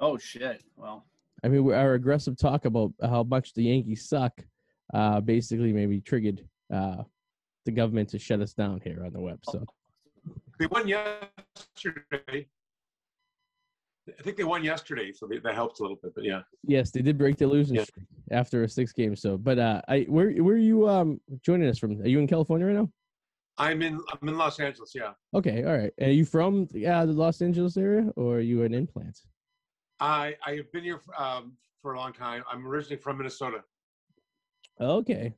oh 0.00 0.18
shit. 0.18 0.62
Well, 0.76 1.06
I 1.42 1.48
mean, 1.48 1.70
our 1.72 1.94
aggressive 1.94 2.36
talk 2.36 2.64
about 2.64 2.92
how 3.02 3.22
much 3.22 3.54
the 3.54 3.64
Yankees 3.64 4.08
suck, 4.08 4.44
uh, 4.92 5.20
basically 5.20 5.72
maybe 5.72 6.00
triggered 6.00 6.46
uh, 6.72 7.02
the 7.64 7.72
government 7.72 8.08
to 8.10 8.18
shut 8.18 8.40
us 8.40 8.52
down 8.54 8.80
here 8.82 9.02
on 9.04 9.12
the 9.12 9.20
web. 9.20 9.40
So 9.50 9.64
They 10.58 10.66
won 10.66 10.88
yesterday. 10.88 12.48
I 14.06 14.22
think 14.22 14.36
they 14.36 14.44
won 14.44 14.62
yesterday, 14.62 15.12
so 15.12 15.26
they, 15.26 15.38
that 15.38 15.54
helps 15.54 15.80
a 15.80 15.82
little 15.82 15.96
bit. 16.02 16.12
But 16.14 16.24
yeah, 16.24 16.42
yes, 16.66 16.90
they 16.90 17.00
did 17.00 17.16
break 17.16 17.36
the 17.38 17.46
losing 17.46 17.76
Yeah. 17.76 17.84
streak 17.84 18.06
after 18.30 18.62
a 18.64 18.68
six 18.68 18.92
game. 18.92 19.16
So, 19.16 19.38
but 19.38 19.58
uh, 19.58 19.80
I 19.88 20.02
where 20.02 20.30
where 20.42 20.54
are 20.54 20.58
you 20.58 20.88
um 20.88 21.20
joining 21.42 21.68
us 21.68 21.78
from? 21.78 22.00
Are 22.02 22.08
you 22.08 22.18
in 22.18 22.26
California 22.26 22.66
right 22.66 22.76
now? 22.76 22.90
I'm 23.56 23.80
in 23.82 24.00
I'm 24.12 24.28
in 24.28 24.36
Los 24.36 24.60
Angeles. 24.60 24.92
Yeah, 24.94 25.12
Okay, 25.32 25.64
all 25.64 25.76
right. 25.76 25.92
Are 26.00 26.10
you 26.10 26.24
from 26.24 26.68
uh, 26.74 27.06
the 27.06 27.12
Los 27.12 27.40
Angeles 27.40 27.76
area, 27.76 28.10
or 28.16 28.36
are 28.36 28.40
you 28.40 28.62
an 28.64 28.74
implant? 28.74 29.18
I 30.00 30.36
I 30.44 30.56
have 30.56 30.70
been 30.72 30.84
here 30.84 31.00
um, 31.16 31.56
for 31.80 31.94
a 31.94 31.98
long 31.98 32.12
time. 32.12 32.42
I'm 32.50 32.66
originally 32.66 33.00
from 33.00 33.18
Minnesota. 33.18 33.62
Okay, 34.80 35.34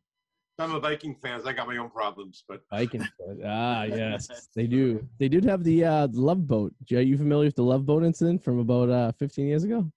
I'm 0.58 0.74
a 0.74 0.80
Viking 0.80 1.14
fan. 1.14 1.42
so 1.42 1.48
I 1.48 1.52
got 1.52 1.66
my 1.66 1.76
own 1.76 1.90
problems, 1.90 2.44
but 2.48 2.62
Viking. 2.70 3.06
ah, 3.44 3.82
yes, 3.84 4.48
they 4.54 4.66
do. 4.66 5.06
They 5.18 5.28
did 5.28 5.44
have 5.44 5.62
the 5.64 5.84
uh, 5.84 6.08
Love 6.12 6.46
Boat. 6.46 6.72
Are 6.92 7.00
you 7.00 7.18
familiar 7.18 7.46
with 7.46 7.56
the 7.56 7.62
Love 7.62 7.84
Boat 7.84 8.04
incident 8.04 8.42
from 8.42 8.58
about 8.58 8.88
uh, 8.88 9.12
15 9.12 9.46
years 9.46 9.64
ago? 9.64 9.90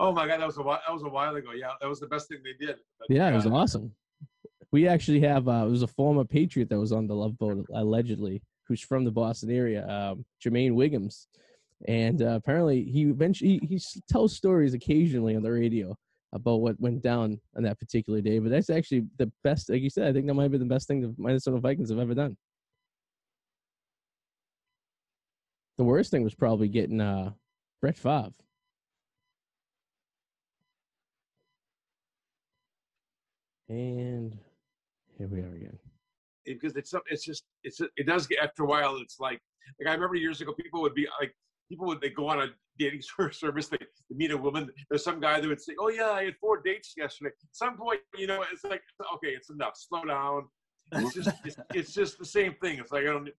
oh 0.00 0.12
my 0.12 0.26
god, 0.26 0.40
that 0.40 0.46
was 0.46 0.56
a 0.56 0.62
while, 0.62 0.80
that 0.86 0.92
was 0.92 1.02
a 1.02 1.08
while 1.08 1.36
ago. 1.36 1.50
Yeah, 1.54 1.72
that 1.80 1.88
was 1.88 2.00
the 2.00 2.06
best 2.06 2.28
thing 2.28 2.38
they 2.42 2.66
did. 2.66 2.76
But, 2.98 3.10
Yeah, 3.10 3.28
it 3.30 3.34
was 3.34 3.46
uh, 3.46 3.50
awesome. 3.50 3.94
We 4.72 4.88
actually 4.88 5.20
have 5.20 5.46
uh, 5.48 5.64
it 5.66 5.70
was 5.70 5.82
a 5.82 5.86
former 5.86 6.24
Patriot 6.24 6.68
that 6.70 6.78
was 6.78 6.92
on 6.92 7.06
the 7.06 7.14
Love 7.14 7.38
Boat 7.38 7.66
allegedly, 7.74 8.42
who's 8.66 8.80
from 8.80 9.04
the 9.04 9.10
Boston 9.10 9.50
area, 9.50 9.86
um, 9.88 10.24
Jermaine 10.42 10.74
Wiggins, 10.74 11.28
and 11.86 12.22
uh, 12.22 12.30
apparently 12.30 12.84
he 12.84 13.02
eventually 13.02 13.60
he, 13.62 13.76
he 13.76 13.82
tells 14.08 14.34
stories 14.34 14.74
occasionally 14.74 15.36
on 15.36 15.42
the 15.42 15.52
radio 15.52 15.96
about 16.32 16.60
what 16.60 16.80
went 16.80 17.02
down 17.02 17.40
on 17.56 17.62
that 17.64 17.78
particular 17.78 18.20
day. 18.20 18.38
But 18.38 18.50
that's 18.50 18.70
actually 18.70 19.06
the 19.18 19.30
best, 19.44 19.68
like 19.70 19.82
you 19.82 19.90
said. 19.90 20.06
I 20.08 20.12
think 20.12 20.26
that 20.26 20.34
might 20.34 20.50
be 20.50 20.58
the 20.58 20.64
best 20.64 20.86
thing 20.88 21.00
the 21.00 21.14
Minnesota 21.18 21.58
Vikings 21.58 21.90
have 21.90 21.98
ever 21.98 22.14
done. 22.14 22.36
The 25.78 25.84
worst 25.84 26.10
thing 26.10 26.22
was 26.22 26.34
probably 26.34 26.68
getting 26.68 27.00
uh, 27.00 27.32
Brett 27.80 27.96
Favre. 27.96 28.30
And 33.68 34.36
here 35.16 35.28
we 35.28 35.40
are 35.40 35.54
again. 35.54 35.78
because 36.44 36.76
it's 36.76 36.92
it's 37.08 37.24
just 37.24 37.44
it's 37.62 37.80
it 37.80 38.06
does 38.06 38.26
get 38.26 38.40
after 38.42 38.64
a 38.64 38.66
while. 38.66 38.96
It's 38.96 39.20
like 39.20 39.40
like 39.78 39.88
I 39.88 39.94
remember 39.94 40.16
years 40.16 40.40
ago, 40.40 40.52
people 40.52 40.80
would 40.82 40.94
be 40.94 41.06
like 41.20 41.32
people 41.70 41.86
would 41.86 42.00
they 42.02 42.10
go 42.10 42.28
on 42.28 42.40
a 42.42 42.48
dating 42.78 43.00
service 43.32 43.68
they, 43.68 43.78
they 43.78 44.16
meet 44.16 44.30
a 44.32 44.36
woman. 44.36 44.68
There's 44.90 45.04
some 45.04 45.20
guy 45.20 45.40
that 45.40 45.48
would 45.48 45.62
say, 45.62 45.74
"Oh 45.80 45.88
yeah, 45.88 46.10
I 46.10 46.24
had 46.24 46.34
four 46.38 46.60
dates 46.62 46.92
yesterday." 46.96 47.30
At 47.30 47.48
some 47.52 47.78
point, 47.78 48.00
you 48.18 48.26
know, 48.26 48.44
it's 48.52 48.64
like 48.64 48.82
okay, 49.14 49.28
it's 49.28 49.50
enough. 49.50 49.74
Slow 49.76 50.04
down. 50.04 50.42
It's 50.92 51.14
just 51.14 51.30
it's, 51.44 51.56
it's 51.72 51.94
just 51.94 52.18
the 52.18 52.24
same 52.24 52.54
thing. 52.60 52.78
It's 52.78 52.92
like 52.92 53.04
I 53.04 53.12
don't 53.12 53.30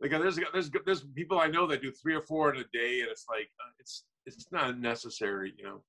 like 0.00 0.10
there's 0.12 0.38
there's 0.52 0.70
there's 0.86 1.04
people 1.14 1.38
I 1.38 1.48
know 1.48 1.66
that 1.66 1.82
do 1.82 1.90
three 1.90 2.14
or 2.14 2.22
four 2.22 2.54
in 2.54 2.60
a 2.60 2.64
day, 2.72 3.00
and 3.00 3.10
it's 3.10 3.26
like 3.28 3.48
uh, 3.60 3.72
it's 3.80 4.04
it's 4.24 4.46
not 4.52 4.78
necessary, 4.78 5.52
you 5.58 5.64
know. 5.64 5.82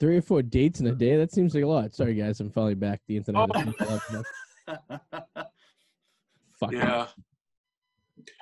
Three 0.00 0.16
or 0.16 0.22
four 0.22 0.42
dates 0.42 0.78
in 0.78 0.86
a 0.86 0.94
day? 0.94 1.16
That 1.16 1.32
seems 1.32 1.56
like 1.56 1.64
a 1.64 1.66
lot. 1.66 1.92
Sorry, 1.92 2.14
guys. 2.14 2.38
I'm 2.38 2.50
finally 2.50 2.76
back. 2.76 3.00
The 3.08 3.16
internet. 3.16 3.50
Oh. 3.52 3.60
is 3.60 3.66
not 3.66 3.88
allowed 3.88 4.24
to- 4.68 5.46
Fuck. 6.60 6.72
Yeah. 6.72 7.06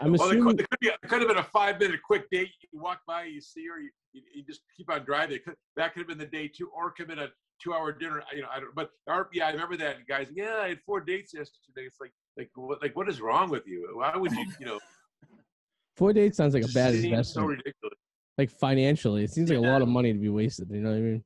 I'm 0.01 0.13
Well, 0.13 0.29
it 0.31 0.35
assuming. 0.35 0.57
could, 0.57 0.61
it, 0.61 0.71
could 0.71 0.81
be, 0.81 0.87
it 0.89 1.01
could 1.09 1.19
have 1.21 1.29
been 1.29 1.39
a 1.39 1.43
five 1.45 1.79
minute 1.81 2.01
quick 2.05 2.29
date. 2.31 2.51
You 2.73 2.81
walk 2.81 3.01
by, 3.07 3.25
you 3.25 3.41
see 3.41 3.67
her, 3.67 3.79
you, 3.81 3.91
you, 4.13 4.23
you 4.35 4.43
just 4.45 4.61
keep 4.77 4.91
on 4.91 5.05
driving. 5.05 5.39
Could, 5.45 5.55
that 5.77 5.93
could 5.95 6.01
have 6.01 6.09
been 6.09 6.19
the 6.19 6.27
day 6.27 6.49
two, 6.49 6.69
or 6.77 6.91
could 6.91 7.09
have 7.09 7.17
been 7.17 7.25
a 7.27 7.31
two 7.63 7.73
hour 7.75 7.93
dinner. 7.93 8.23
You 8.35 8.43
know, 8.43 8.49
I 8.55 8.61
don't. 8.61 8.75
But 8.75 8.91
our, 9.07 9.29
yeah, 9.33 9.47
I 9.49 9.51
remember 9.53 9.77
that 9.79 10.07
guys. 10.09 10.29
Yeah, 10.35 10.57
I 10.63 10.69
had 10.69 10.81
four 10.87 11.01
dates 11.01 11.33
yesterday. 11.35 11.83
It's 11.87 11.99
like 12.01 12.13
like 12.37 12.51
what 12.55 12.83
like 12.83 12.95
what 12.97 13.09
is 13.09 13.21
wrong 13.21 13.51
with 13.51 13.67
you? 13.67 13.89
Why 13.95 14.17
would 14.17 14.33
you 14.33 14.47
you 14.61 14.67
know? 14.67 14.81
Four 15.97 16.13
dates 16.13 16.37
sounds 16.37 16.53
like 16.53 16.63
a 16.63 16.69
bad 16.69 16.93
seems 16.93 17.05
so 17.05 17.09
investment. 17.09 17.49
ridiculous. 17.49 17.99
Like 18.37 18.51
financially, 18.51 19.25
it 19.25 19.31
seems 19.31 19.49
like 19.49 19.57
a 19.59 19.63
lot 19.63 19.81
of 19.81 19.89
money 19.89 20.13
to 20.13 20.19
be 20.19 20.29
wasted. 20.29 20.69
You 20.71 20.81
know 20.83 20.91
what 20.91 20.97
I 20.97 21.01
mean? 21.01 21.25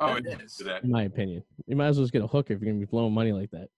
Oh, 0.00 0.14
It 0.16 0.26
it 0.26 0.42
is. 0.42 0.60
is. 0.60 0.68
In 0.82 0.90
my 0.90 1.04
opinion, 1.04 1.44
you 1.66 1.76
might 1.76 1.86
as 1.86 1.96
well 1.96 2.02
just 2.02 2.12
get 2.12 2.22
a 2.22 2.26
hooker 2.26 2.52
if 2.54 2.60
you're 2.60 2.68
gonna 2.72 2.80
be 2.80 2.86
blowing 2.90 3.12
money 3.14 3.30
like 3.32 3.50
that. 3.52 3.68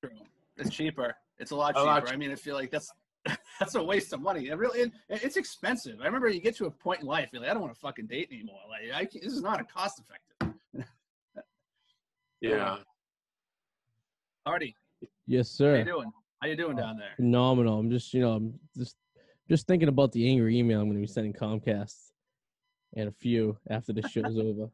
True. 0.00 0.10
It's 0.58 0.70
cheaper. 0.70 1.14
It's 1.42 1.50
a 1.50 1.56
lot 1.56 1.72
A 1.76 2.00
cheaper. 2.00 2.14
I 2.14 2.16
mean, 2.16 2.30
I 2.30 2.36
feel 2.36 2.54
like 2.54 2.70
that's 2.70 2.90
that's 3.60 3.74
a 3.74 3.82
waste 3.82 4.12
of 4.12 4.20
money. 4.20 4.48
It 4.48 4.56
really, 4.56 4.82
and 4.82 4.92
it's 5.08 5.36
expensive. 5.36 6.00
I 6.00 6.06
remember 6.06 6.28
you 6.28 6.40
get 6.40 6.56
to 6.56 6.66
a 6.66 6.70
point 6.70 7.00
in 7.00 7.06
life, 7.06 7.30
you're 7.32 7.42
like, 7.42 7.50
I 7.50 7.54
don't 7.54 7.62
want 7.62 7.74
to 7.74 7.80
fucking 7.80 8.06
date 8.06 8.28
anymore. 8.32 8.60
Like, 8.68 8.94
I 8.94 9.04
can't, 9.04 9.22
this 9.22 9.32
is 9.32 9.42
not 9.42 9.60
a 9.60 9.64
cost 9.64 10.00
effective. 10.00 10.58
Yeah. 12.40 12.78
Artie, 14.44 14.74
Yes, 15.26 15.48
sir. 15.48 15.72
how 15.74 15.78
you 15.78 15.84
doing? 15.84 16.12
How 16.40 16.48
you 16.48 16.56
doing 16.56 16.76
uh, 16.78 16.82
down 16.82 16.98
there? 16.98 17.12
Phenomenal. 17.16 17.78
I'm 17.78 17.90
just, 17.90 18.12
you 18.12 18.20
know, 18.20 18.32
I'm 18.32 18.58
just 18.76 18.96
just 19.48 19.66
thinking 19.66 19.88
about 19.88 20.10
the 20.12 20.28
angry 20.28 20.58
email 20.58 20.80
I'm 20.80 20.88
gonna 20.88 20.98
be 20.98 21.06
sending 21.06 21.32
Comcast 21.32 21.94
and 22.96 23.08
a 23.08 23.12
few 23.12 23.56
after 23.70 23.92
this 23.92 24.10
show's 24.10 24.38
over. 24.38 24.68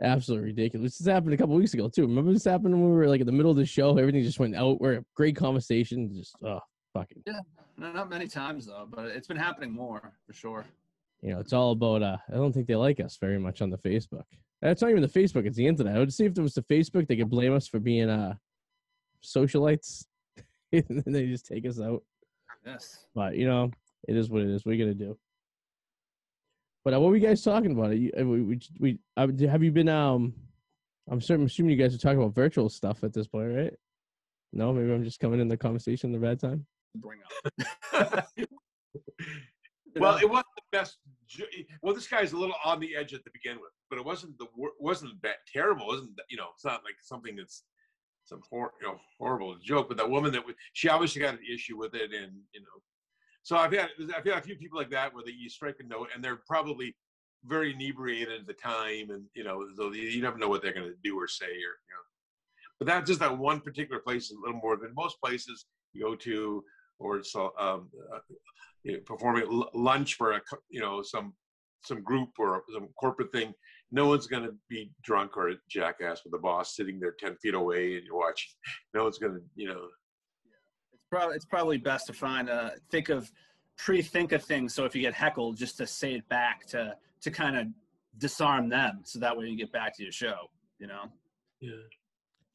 Absolutely 0.00 0.50
ridiculous. 0.50 0.96
This 0.98 1.06
happened 1.06 1.34
a 1.34 1.36
couple 1.36 1.56
weeks 1.56 1.74
ago 1.74 1.88
too. 1.88 2.02
Remember 2.02 2.32
this 2.32 2.44
happened 2.44 2.72
when 2.74 2.90
we 2.90 2.96
were 2.96 3.08
like 3.08 3.20
in 3.20 3.26
the 3.26 3.32
middle 3.32 3.50
of 3.50 3.56
the 3.56 3.66
show? 3.66 3.98
Everything 3.98 4.22
just 4.22 4.38
went 4.38 4.54
out. 4.54 4.80
We're 4.80 5.02
great 5.16 5.34
conversation. 5.36 6.14
Just 6.14 6.36
oh 6.44 6.60
fucking 6.94 7.24
No, 7.26 7.92
not 7.92 8.08
many 8.08 8.28
times 8.28 8.66
though, 8.66 8.86
but 8.88 9.06
it's 9.06 9.26
been 9.26 9.36
happening 9.36 9.72
more 9.72 10.12
for 10.26 10.32
sure. 10.32 10.64
you 11.20 11.32
know, 11.32 11.40
it's 11.40 11.52
all 11.52 11.72
about 11.72 12.02
uh 12.02 12.16
I 12.28 12.34
don't 12.34 12.52
think 12.52 12.68
they 12.68 12.76
like 12.76 13.00
us 13.00 13.18
very 13.20 13.38
much 13.38 13.60
on 13.60 13.70
the 13.70 13.78
Facebook. 13.78 14.24
It's 14.62 14.82
not 14.82 14.90
even 14.90 15.02
the 15.02 15.08
Facebook, 15.08 15.46
it's 15.46 15.56
the 15.56 15.66
internet. 15.66 15.96
I 15.96 15.98
would 15.98 16.12
see 16.12 16.26
if 16.26 16.38
it 16.38 16.40
was 16.40 16.54
the 16.54 16.62
Facebook, 16.62 17.08
they 17.08 17.16
could 17.16 17.30
blame 17.30 17.54
us 17.54 17.66
for 17.66 17.80
being 17.80 18.08
uh 18.08 18.34
socialites. 19.22 20.04
and 20.72 20.84
then 20.88 21.12
they 21.12 21.26
just 21.26 21.46
take 21.46 21.66
us 21.66 21.80
out. 21.80 22.02
Yes. 22.64 23.06
But 23.14 23.36
you 23.36 23.46
know, 23.48 23.70
it 24.06 24.16
is 24.16 24.30
what 24.30 24.42
it 24.42 24.50
is. 24.50 24.64
We're 24.64 24.78
gonna 24.78 24.94
do? 24.94 25.18
But 26.88 26.94
uh, 26.94 27.00
what 27.00 27.10
were 27.10 27.16
you 27.16 27.26
guys 27.26 27.42
talking 27.42 27.72
about? 27.72 27.90
Are 27.90 27.94
you, 27.94 28.10
uh, 28.18 28.24
we, 28.24 28.40
we, 28.40 28.60
we 28.80 28.98
uh, 29.18 29.28
have 29.50 29.62
you 29.62 29.70
been? 29.70 29.90
Um, 29.90 30.32
I'm 31.10 31.20
certain, 31.20 31.44
assuming 31.44 31.72
you 31.72 31.76
guys 31.76 31.94
are 31.94 31.98
talking 31.98 32.16
about 32.16 32.34
virtual 32.34 32.70
stuff 32.70 33.04
at 33.04 33.12
this 33.12 33.26
point, 33.26 33.54
right? 33.54 33.74
No, 34.54 34.72
maybe 34.72 34.90
I'm 34.94 35.04
just 35.04 35.20
coming 35.20 35.38
in 35.38 35.48
the 35.48 35.56
conversation 35.58 36.08
in 36.08 36.18
the 36.18 36.26
bad 36.26 36.40
time. 36.40 36.64
Bring 36.94 37.20
up. 37.44 37.52
well, 39.96 40.16
it 40.16 40.30
wasn't 40.30 40.46
the 40.56 40.62
best. 40.72 40.96
Well, 41.82 41.92
this 41.94 42.08
guy's 42.08 42.32
a 42.32 42.38
little 42.38 42.56
on 42.64 42.80
the 42.80 42.96
edge 42.96 43.12
at 43.12 43.22
the 43.22 43.30
begin 43.34 43.56
with, 43.60 43.72
but 43.90 43.98
it 43.98 44.04
wasn't 44.06 44.38
the 44.38 44.46
wasn't 44.80 45.20
that 45.20 45.46
terrible. 45.52 45.82
It 45.82 45.88
wasn't 45.88 46.16
that- 46.16 46.24
you 46.30 46.38
know? 46.38 46.46
It's 46.54 46.64
not 46.64 46.84
like 46.84 46.94
something 47.02 47.36
that's 47.36 47.64
some 48.24 48.40
hor- 48.48 48.72
you 48.80 48.86
know 48.86 48.96
horrible 49.18 49.54
joke. 49.62 49.88
But 49.88 49.98
that 49.98 50.08
woman 50.08 50.32
that 50.32 50.38
w- 50.38 50.56
she 50.72 50.88
obviously 50.88 51.20
got 51.20 51.34
an 51.34 51.40
issue 51.52 51.76
with 51.76 51.94
it, 51.94 52.14
and 52.14 52.32
you 52.54 52.60
know. 52.62 52.80
So 53.48 53.56
I've 53.56 53.72
had 53.72 53.88
I've 54.14 54.26
had 54.26 54.36
a 54.36 54.42
few 54.42 54.56
people 54.56 54.78
like 54.78 54.90
that 54.90 55.14
where 55.14 55.24
they, 55.24 55.32
you 55.32 55.48
strike 55.48 55.76
a 55.80 55.82
note 55.82 56.10
and 56.14 56.22
they're 56.22 56.42
probably 56.46 56.94
very 57.46 57.72
inebriated 57.72 58.40
at 58.42 58.46
the 58.46 58.52
time, 58.52 59.08
and 59.08 59.24
you 59.34 59.42
know, 59.42 59.64
so 59.74 59.90
you, 59.90 60.20
never 60.20 60.36
know 60.36 60.50
what 60.50 60.60
they're 60.60 60.74
going 60.74 60.86
to 60.86 60.94
do 61.02 61.18
or 61.18 61.26
say 61.26 61.46
or 61.46 61.48
you 61.48 61.94
know. 61.94 62.04
But 62.78 62.88
that 62.88 63.06
just 63.06 63.20
that 63.20 63.38
one 63.38 63.62
particular 63.62 64.02
place 64.02 64.24
is 64.24 64.32
a 64.32 64.40
little 64.40 64.60
more 64.60 64.76
than 64.76 64.92
most 64.94 65.16
places 65.24 65.64
you 65.94 66.02
go 66.02 66.14
to, 66.14 66.62
or 66.98 67.22
so 67.24 67.54
um, 67.58 67.88
uh, 68.14 68.18
you 68.82 68.92
know, 68.92 68.98
performing 69.06 69.64
lunch 69.72 70.16
for 70.16 70.32
a 70.32 70.42
you 70.68 70.82
know 70.82 71.00
some 71.00 71.32
some 71.86 72.02
group 72.02 72.28
or 72.38 72.64
some 72.74 72.88
corporate 73.00 73.32
thing. 73.32 73.54
No 73.90 74.08
one's 74.08 74.26
going 74.26 74.42
to 74.42 74.54
be 74.68 74.92
drunk 75.02 75.38
or 75.38 75.48
a 75.48 75.54
jackass 75.70 76.20
with 76.22 76.32
the 76.32 76.38
boss 76.38 76.76
sitting 76.76 77.00
there 77.00 77.14
ten 77.18 77.34
feet 77.36 77.54
away 77.54 77.96
and 77.96 78.04
you're 78.04 78.18
watching. 78.18 78.50
No 78.92 79.04
one's 79.04 79.16
going 79.16 79.36
to 79.36 79.40
you 79.56 79.68
know. 79.68 79.88
It's 81.08 81.16
probably 81.16 81.36
it's 81.36 81.44
probably 81.46 81.78
best 81.78 82.06
to 82.08 82.12
find 82.12 82.50
uh 82.50 82.70
think 82.90 83.08
of 83.08 83.32
pre-think 83.78 84.32
of 84.32 84.44
things 84.44 84.74
so 84.74 84.84
if 84.84 84.94
you 84.94 85.00
get 85.00 85.14
heckled 85.14 85.56
just 85.56 85.78
to 85.78 85.86
say 85.86 86.14
it 86.14 86.28
back 86.28 86.66
to 86.66 86.94
to 87.22 87.30
kind 87.30 87.56
of 87.56 87.66
disarm 88.18 88.68
them 88.68 89.00
so 89.04 89.18
that 89.18 89.34
way 89.36 89.46
you 89.46 89.56
get 89.56 89.72
back 89.72 89.96
to 89.96 90.02
your 90.02 90.12
show 90.12 90.50
you 90.78 90.86
know 90.86 91.04
Yeah. 91.60 91.70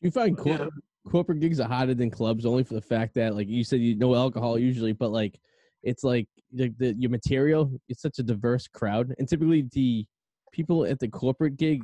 You 0.02 0.12
find 0.12 0.38
Yeah. 0.38 0.44
corporate, 0.44 0.74
corporate 1.10 1.40
gigs 1.40 1.60
are 1.60 1.68
hotter 1.68 1.94
than 1.96 2.12
clubs 2.12 2.46
only 2.46 2.64
for 2.64 2.76
the 2.76 2.82
fact 2.82 3.16
that, 3.16 3.36
like 3.36 3.48
you 3.48 3.64
said, 3.64 3.80
you 3.80 3.96
no 3.96 4.16
alcohol 4.16 4.60
usually, 4.60 4.94
but 4.94 5.12
like 5.12 5.40
it's 5.82 6.04
like 6.04 6.28
the, 6.52 6.70
the 6.78 6.94
your 6.94 7.10
material. 7.10 7.72
It's 7.90 8.02
such 8.02 8.20
a 8.20 8.24
diverse 8.24 8.68
crowd, 8.68 9.14
and 9.18 9.28
typically 9.28 9.68
the 9.72 10.06
people 10.52 10.86
at 10.86 11.00
the 11.00 11.08
corporate 11.08 11.58
gig 11.58 11.84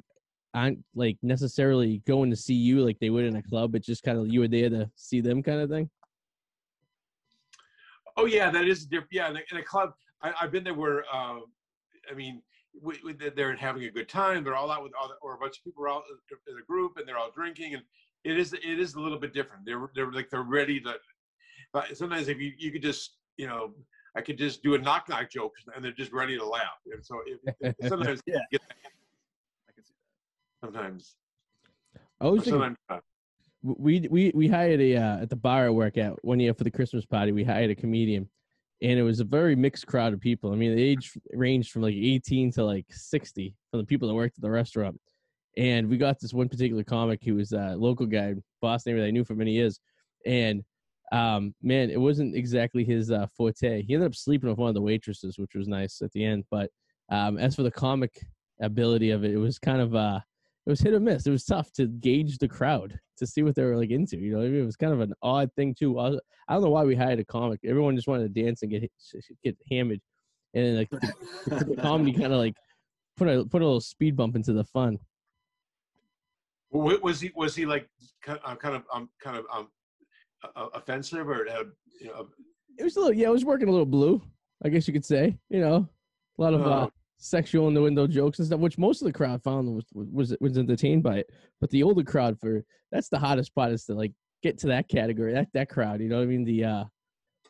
aren't 0.54 0.80
like 0.96 1.18
necessarily 1.22 2.02
going 2.08 2.30
to 2.30 2.36
see 2.36 2.54
you 2.54 2.84
like 2.86 2.98
they 3.00 3.10
would 3.10 3.26
in 3.26 3.36
a 3.36 3.44
club. 3.44 3.76
It's 3.76 3.88
just 3.88 4.04
kind 4.04 4.18
of 4.18 4.28
you 4.28 4.42
were 4.42 4.48
there 4.48 4.70
to 4.70 4.90
see 4.96 5.22
them, 5.22 5.42
kind 5.44 5.62
of 5.62 5.70
thing. 5.70 5.90
Oh 8.20 8.26
yeah, 8.26 8.50
that 8.52 8.68
is 8.68 8.86
different. 8.86 9.14
Yeah, 9.14 9.30
in 9.30 9.38
a, 9.38 9.42
in 9.50 9.58
a 9.58 9.64
club, 9.64 9.94
I, 10.22 10.34
I've 10.42 10.52
been 10.52 10.66
there 10.66 10.74
where, 10.74 11.06
uh, 11.14 11.40
I 12.12 12.14
mean, 12.14 12.42
we, 12.82 13.00
we, 13.06 13.14
they're 13.14 13.56
having 13.56 13.86
a 13.86 13.90
good 13.90 14.10
time. 14.10 14.44
They're 14.44 14.58
all 14.58 14.70
out 14.70 14.84
with, 14.84 14.92
all 15.00 15.08
the, 15.08 15.14
or 15.22 15.36
a 15.36 15.38
bunch 15.38 15.58
of 15.58 15.64
people 15.64 15.86
are 15.86 15.90
out 15.90 16.04
in 16.50 16.58
a 16.58 16.66
group 16.66 16.98
and 16.98 17.08
they're 17.08 17.18
all 17.18 17.32
drinking, 17.34 17.76
and 17.76 17.84
it 18.26 18.38
is 18.38 18.52
it 18.52 18.62
is 18.78 18.96
a 18.96 19.00
little 19.00 19.20
bit 19.20 19.34
different. 19.34 19.66
They're 19.66 19.90
they're 19.96 20.12
like 20.12 20.30
they're 20.30 20.44
ready 20.44 20.82
to. 20.82 20.96
But 21.72 21.96
sometimes 21.96 22.28
if 22.28 22.40
you 22.40 22.52
you 22.58 22.74
could 22.74 22.82
just 22.82 23.16
you 23.38 23.48
know, 23.48 23.72
I 24.18 24.22
could 24.22 24.38
just 24.38 24.62
do 24.64 24.76
a 24.76 24.78
knock 24.78 25.08
knock 25.08 25.30
joke 25.30 25.54
and 25.74 25.84
they're 25.84 25.94
just 25.94 26.12
ready 26.12 26.38
to 26.38 26.46
laugh. 26.46 26.82
And 26.92 27.06
so 27.06 27.22
it, 27.26 27.56
it, 27.62 27.76
sometimes 27.88 28.22
Yeah. 28.28 28.40
I 28.52 29.72
can 29.74 29.86
see 29.86 29.94
sometimes 30.62 31.16
I 32.20 32.28
was 32.28 32.44
thinking, 32.44 32.60
sometimes 32.60 32.78
not. 32.90 33.04
We 33.62 34.08
we 34.10 34.32
we 34.34 34.48
hired 34.48 34.80
a 34.82 34.96
uh, 34.96 35.22
at 35.22 35.30
the 35.30 35.36
bar 35.36 35.66
I 35.66 35.70
work 35.70 35.98
at 35.98 36.14
one 36.24 36.40
year 36.40 36.54
for 36.54 36.64
the 36.64 36.72
Christmas 36.72 37.06
party. 37.06 37.32
We 37.32 37.44
hired 37.44 37.70
a 37.70 37.76
comedian, 37.76 38.30
and 38.82 39.00
it 39.00 39.04
was 39.04 39.20
a 39.20 39.26
very 39.26 39.56
mixed 39.56 39.88
crowd 39.88 40.14
of 40.14 40.20
people. 40.20 40.52
I 40.52 40.56
mean, 40.56 40.76
the 40.76 40.84
age 40.84 41.18
ranged 41.34 41.72
from 41.72 41.82
like 41.82 41.96
18 41.96 42.52
to 42.54 42.64
like 42.64 42.86
60 42.90 43.54
from 43.72 43.80
the 43.80 43.86
people 43.86 44.08
that 44.08 44.14
worked 44.14 44.38
at 44.38 44.42
the 44.42 44.50
restaurant. 44.50 45.00
And 45.58 45.90
we 45.90 45.98
got 45.98 46.20
this 46.20 46.34
one 46.34 46.48
particular 46.48 46.84
comic 46.84 47.24
who 47.24 47.36
was 47.36 47.52
a 47.52 47.76
local 47.76 48.06
guy, 48.06 48.36
boss 48.62 48.86
name 48.86 48.98
that 48.98 49.06
I 49.06 49.12
knew 49.12 49.26
for 49.26 49.36
many 49.36 49.52
years, 49.52 49.80
and 50.26 50.64
um, 51.12 51.56
man, 51.62 51.90
it 51.90 52.00
wasn't 52.00 52.36
exactly 52.36 52.84
his 52.84 53.12
uh, 53.12 53.28
forte. 53.36 53.82
He 53.82 53.94
ended 53.94 54.08
up 54.08 54.16
sleeping 54.16 54.50
with 54.50 54.60
one 54.60 54.70
of 54.70 54.76
the 54.76 54.82
waitresses, 54.82 55.38
which 55.38 55.56
was 55.56 55.68
nice 55.68 56.02
at 56.02 56.12
the 56.12 56.24
end. 56.24 56.46
But 56.52 56.70
um, 57.10 57.38
as 57.38 57.56
for 57.56 57.64
the 57.64 57.72
comic 57.72 58.22
ability 58.62 59.10
of 59.12 59.24
it, 59.24 59.32
it 59.32 59.38
was 59.38 59.58
kind 59.58 59.82
of 59.82 59.96
uh, 59.96 60.20
it 60.70 60.74
was 60.74 60.82
hit 60.82 60.94
or 60.94 61.00
miss. 61.00 61.26
It 61.26 61.32
was 61.32 61.46
tough 61.46 61.72
to 61.74 61.88
gauge 61.88 62.38
the 62.38 62.48
crowd 62.48 63.00
to 63.18 63.26
see 63.26 63.42
what 63.42 63.56
they 63.56 63.64
were 63.64 63.76
like 63.76 63.90
into. 63.90 64.18
You 64.18 64.34
know, 64.34 64.42
I 64.42 64.50
mean? 64.50 64.62
it 64.62 64.66
was 64.68 64.76
kind 64.76 64.94
of 64.94 65.00
an 65.00 65.14
odd 65.24 65.50
thing 65.56 65.74
too. 65.74 65.98
I, 65.98 66.10
was- 66.10 66.22
I 66.48 66.54
don't 66.54 66.62
know 66.62 66.70
why 66.70 66.84
we 66.84 66.94
hired 66.96 67.18
a 67.20 67.26
comic. 67.26 67.60
Everyone 67.66 67.96
just 67.96 68.08
wanted 68.08 68.32
to 68.32 68.42
dance 68.44 68.62
and 68.62 68.70
get 68.70 68.92
get 69.44 69.58
hammered, 69.72 70.00
and 70.54 70.66
then 70.66 70.76
like 70.78 70.90
the, 70.92 71.66
the 71.66 71.76
comedy 71.82 72.14
kind 72.14 72.32
of 72.34 72.38
like 72.40 72.54
put 73.18 73.28
a 73.28 73.46
put 73.46 73.64
a 73.64 73.66
little 73.66 73.82
speed 73.82 74.16
bump 74.16 74.36
into 74.36 74.54
the 74.54 74.64
fun. 74.64 75.00
Was 76.72 77.20
he 77.20 77.32
was 77.36 77.56
he 77.56 77.66
like 77.66 77.90
kind 78.22 78.40
of 78.46 78.60
kind 78.60 78.76
of 78.76 78.84
um, 78.94 79.10
kind 79.20 79.38
of 79.38 79.46
um, 79.52 79.70
uh, 80.56 80.68
offensive 80.76 81.28
or 81.28 81.46
had 81.50 81.66
you 82.00 82.10
know 82.10 82.28
It 82.78 82.84
was 82.84 82.96
a 82.96 83.00
little, 83.00 83.16
yeah, 83.16 83.28
it 83.28 83.32
was 83.32 83.44
working 83.44 83.70
a 83.70 83.72
little 83.72 83.88
blue, 83.88 84.22
I 84.64 84.70
guess 84.70 84.88
you 84.88 84.94
could 84.94 85.06
say. 85.06 85.36
You 85.50 85.62
know, 85.62 85.90
a 86.38 86.42
lot 86.42 86.54
of 86.54 86.62
uh, 86.62 86.86
Oh. 86.86 86.90
Sexual 87.20 87.68
in 87.68 87.74
the 87.74 87.82
window 87.82 88.08
jokes 88.08 88.40
and 88.40 88.48
stuff, 88.48 88.60
which 88.60 88.78
most 88.78 89.02
of 89.02 89.06
the 89.06 89.14
crowd 89.14 89.44
found 89.44 89.76
was 89.76 89.86
was 89.94 90.36
was 90.40 90.58
entertained 90.58 91.04
by 91.04 91.18
it. 91.18 91.30
But 91.62 91.70
the 91.70 91.84
older 91.84 92.04
crowd, 92.04 92.40
for 92.40 92.64
that's 92.92 93.10
the 93.10 93.20
hottest 93.20 93.54
part 93.54 93.72
is 93.72 93.86
to 93.86 93.94
like 93.94 94.14
get 94.42 94.58
to 94.60 94.68
that 94.68 94.88
category, 94.88 95.34
that 95.34 95.48
that 95.54 95.70
crowd. 95.70 96.02
You 96.02 96.10
know 96.10 96.18
what 96.18 96.24
I 96.24 96.28
mean? 96.28 96.46
The 96.46 96.64
uh, 96.64 96.84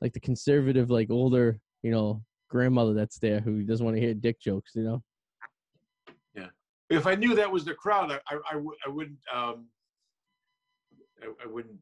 like 0.02 0.14
the 0.14 0.20
conservative, 0.20 0.90
like 0.90 1.10
older, 1.10 1.60
you 1.84 1.92
know, 1.92 2.22
grandmother 2.50 2.94
that's 2.94 3.20
there 3.20 3.40
who 3.40 3.64
doesn't 3.64 3.86
want 3.86 3.96
to 3.96 4.02
hear 4.02 4.14
dick 4.14 4.42
jokes. 4.42 4.72
You 4.76 4.84
know? 4.84 5.04
Yeah. 6.36 6.48
If 6.90 7.08
I 7.08 7.16
knew 7.16 7.36
that 7.36 7.52
was 7.52 7.64
the 7.64 7.76
crowd, 7.76 8.12
I 8.12 8.20
I, 8.28 8.40
I, 8.52 8.56
would, 8.58 8.76
I 8.86 8.90
wouldn't 8.90 9.20
um 9.34 9.68
I, 11.22 11.28
I 11.44 11.48
wouldn't. 11.48 11.78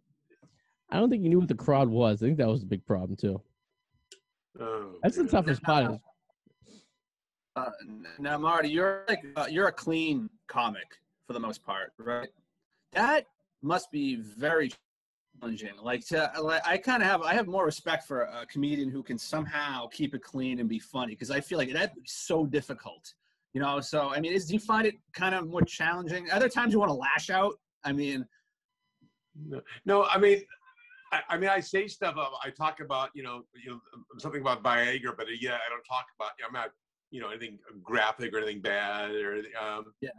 I 0.90 1.00
don't 1.00 1.10
think 1.10 1.24
you 1.24 1.30
knew 1.30 1.40
what 1.40 1.50
the 1.50 1.56
crowd 1.56 1.90
was. 1.90 2.22
I 2.22 2.28
think 2.28 2.38
that 2.38 2.48
was 2.48 2.64
a 2.64 2.66
big 2.66 2.86
problem 2.86 3.18
too. 3.18 3.42
Oh, 4.60 4.96
That's 5.04 5.18
the 5.18 5.28
toughest 5.28 5.62
part. 5.62 6.00
Uh, 7.58 7.72
now, 8.20 8.38
Marty, 8.38 8.70
you're 8.70 9.04
like 9.08 9.26
uh, 9.36 9.48
you're 9.50 9.68
a 9.68 9.72
clean 9.72 10.30
comic 10.48 11.00
for 11.26 11.34
the 11.34 11.40
most 11.40 11.64
part, 11.64 11.92
right? 11.98 12.30
That 12.94 13.26
must 13.64 13.92
be 13.92 14.16
very 14.16 14.72
challenging. 15.42 15.72
Like, 15.82 16.06
to, 16.10 16.32
like 16.42 16.66
I 16.68 16.78
kind 16.78 17.02
of 17.02 17.10
have 17.10 17.22
I 17.24 17.34
have 17.34 17.48
more 17.48 17.66
respect 17.66 18.08
for 18.08 18.22
a 18.22 18.46
comedian 18.46 18.92
who 18.92 19.02
can 19.02 19.18
somehow 19.18 19.88
keep 19.88 20.14
it 20.14 20.22
clean 20.22 20.60
and 20.60 20.70
be 20.70 20.78
funny 20.78 21.14
because 21.14 21.32
I 21.32 21.42
feel 21.42 21.58
like 21.58 21.74
that'd 21.74 21.96
be 21.96 22.02
so 22.06 22.46
difficult. 22.46 23.14
You 23.54 23.62
know, 23.62 23.80
so 23.80 24.10
I 24.10 24.20
mean, 24.20 24.34
is, 24.34 24.46
do 24.46 24.54
you 24.54 24.60
find 24.60 24.86
it 24.86 24.96
kind 25.14 25.34
of 25.34 25.48
more 25.48 25.64
challenging? 25.64 26.30
Other 26.30 26.50
times 26.50 26.74
you 26.74 26.80
want 26.80 26.90
to 26.90 26.96
lash 26.96 27.32
out. 27.32 27.56
I 27.84 27.92
mean, 27.92 28.24
No, 29.46 29.62
no, 29.86 30.04
I 30.06 30.18
mean, 30.18 30.42
I, 31.12 31.22
I 31.30 31.38
mean, 31.38 31.50
I 31.50 31.60
say 31.60 31.88
stuff. 31.88 32.16
uh, 32.18 32.28
I 32.44 32.50
talk 32.50 32.80
about, 32.82 33.10
you 33.14 33.24
know, 33.24 33.44
you 33.64 33.72
know, 33.72 33.80
something 34.20 34.42
about 34.42 34.64
Viagra, 34.64 35.16
but 35.18 35.28
uh, 35.28 35.32
yeah, 35.40 35.56
I 35.56 35.70
don't 35.70 35.84
talk 35.90 36.06
about. 36.20 36.32
I'm 36.46 36.54
not, 36.54 36.70
you 37.12 37.22
know, 37.22 37.30
anything 37.30 37.60
graphic 37.84 38.34
or 38.34 38.38
anything 38.38 38.62
bad 38.62 39.12
or. 39.12 39.42
Um, 39.62 39.94
Yeah. 40.02 40.10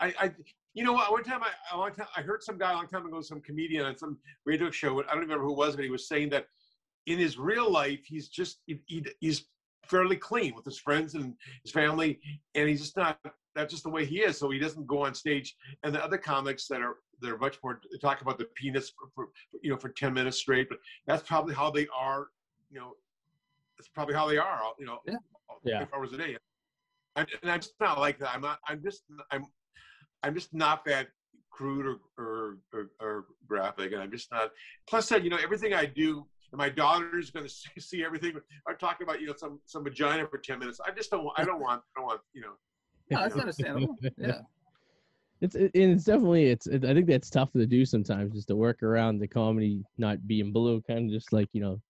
I, 0.00 0.14
I, 0.18 0.34
you 0.72 0.82
know, 0.84 0.92
what? 0.92 1.10
One 1.12 1.24
time, 1.24 1.42
I, 1.42 1.50
a 1.74 1.78
long 1.78 1.92
time, 1.92 2.06
I 2.16 2.22
heard 2.22 2.42
some 2.42 2.56
guy 2.56 2.72
a 2.72 2.74
long 2.74 2.88
time 2.88 3.04
ago, 3.04 3.20
some 3.20 3.40
comedian 3.40 3.84
on 3.84 3.98
some 3.98 4.16
radio 4.46 4.70
show. 4.70 4.98
I 5.02 5.12
don't 5.12 5.20
remember 5.20 5.44
who 5.44 5.52
it 5.52 5.58
was, 5.58 5.76
but 5.76 5.84
he 5.84 5.90
was 5.90 6.08
saying 6.08 6.30
that 6.30 6.46
in 7.06 7.18
his 7.18 7.38
real 7.38 7.70
life, 7.70 8.00
he's 8.06 8.28
just 8.28 8.60
he, 8.66 8.80
he, 8.86 9.04
he's 9.20 9.44
fairly 9.84 10.16
clean 10.16 10.54
with 10.54 10.64
his 10.64 10.78
friends 10.78 11.14
and 11.14 11.34
his 11.64 11.72
family, 11.72 12.18
and 12.54 12.68
he's 12.68 12.80
just 12.80 12.96
not. 12.96 13.18
That's 13.54 13.72
just 13.72 13.82
the 13.82 13.90
way 13.90 14.06
he 14.06 14.20
is. 14.20 14.38
So 14.38 14.50
he 14.50 14.58
doesn't 14.58 14.86
go 14.86 15.04
on 15.04 15.14
stage. 15.14 15.56
And 15.82 15.94
the 15.94 16.02
other 16.02 16.16
comics 16.16 16.66
that 16.68 16.80
are 16.80 16.96
they're 17.20 17.38
much 17.38 17.58
more 17.62 17.80
talk 18.00 18.20
about 18.22 18.38
the 18.38 18.46
penis 18.54 18.90
for, 18.90 19.08
for 19.14 19.28
you 19.62 19.70
know 19.70 19.76
for 19.76 19.88
10 19.88 20.12
minutes 20.12 20.36
straight 20.38 20.68
but 20.68 20.78
that's 21.06 21.22
probably 21.22 21.54
how 21.54 21.70
they 21.70 21.86
are 21.96 22.28
you 22.70 22.78
know 22.78 22.92
that's 23.76 23.88
probably 23.88 24.14
how 24.14 24.28
they 24.28 24.38
are 24.38 24.60
you 24.78 24.86
know 24.86 24.98
Yeah. 25.06 25.16
Yeah. 25.64 25.84
24 25.84 25.98
hours 25.98 26.12
a 26.12 26.16
day 26.16 26.36
I'm, 27.16 27.26
and 27.42 27.50
i'm 27.50 27.60
just 27.60 27.74
not 27.80 27.98
like 27.98 28.18
that 28.18 28.30
i'm 28.34 28.40
not 28.40 28.58
i'm 28.68 28.82
just 28.82 29.02
i'm 29.32 29.46
i'm 30.22 30.34
just 30.34 30.54
not 30.54 30.84
that 30.84 31.08
crude 31.50 31.86
or 31.86 31.96
or, 32.18 32.58
or, 32.72 32.90
or 33.00 33.24
graphic 33.46 33.92
and 33.92 34.02
i'm 34.02 34.10
just 34.10 34.30
not 34.30 34.50
plus 34.88 35.08
that 35.08 35.24
you 35.24 35.30
know 35.30 35.38
everything 35.42 35.74
i 35.74 35.84
do 35.84 36.26
and 36.52 36.58
my 36.58 36.68
daughter's 36.68 37.30
going 37.30 37.46
to 37.48 37.52
see, 37.52 37.68
see 37.78 38.04
everything 38.04 38.34
i'm 38.68 38.76
talking 38.76 39.06
about 39.06 39.20
you 39.20 39.26
know 39.26 39.34
some 39.36 39.58
some 39.66 39.84
vagina 39.84 40.26
for 40.26 40.38
10 40.38 40.58
minutes 40.58 40.80
i 40.86 40.90
just 40.90 41.10
don't 41.10 41.24
want 41.24 41.38
i 41.38 41.44
don't 41.44 41.60
want 41.60 41.82
i 41.96 42.00
don't 42.00 42.06
want 42.06 42.20
you 42.32 42.40
know 42.40 42.52
no, 43.10 43.22
that's 43.22 43.36
understandable. 43.36 43.96
Yeah. 44.16 44.40
It's 45.40 45.54
it, 45.54 45.70
and 45.76 45.92
it's 45.92 46.02
definitely 46.02 46.46
it's 46.46 46.66
it, 46.66 46.84
I 46.84 46.92
think 46.92 47.06
that's 47.06 47.30
tough 47.30 47.52
to 47.52 47.64
do 47.64 47.84
sometimes 47.84 48.34
just 48.34 48.48
to 48.48 48.56
work 48.56 48.82
around 48.82 49.20
the 49.20 49.28
comedy 49.28 49.84
not 49.96 50.26
being 50.26 50.52
blue, 50.52 50.82
kind 50.82 51.04
of 51.04 51.12
just 51.12 51.32
like 51.32 51.48
you 51.52 51.60
know 51.60 51.80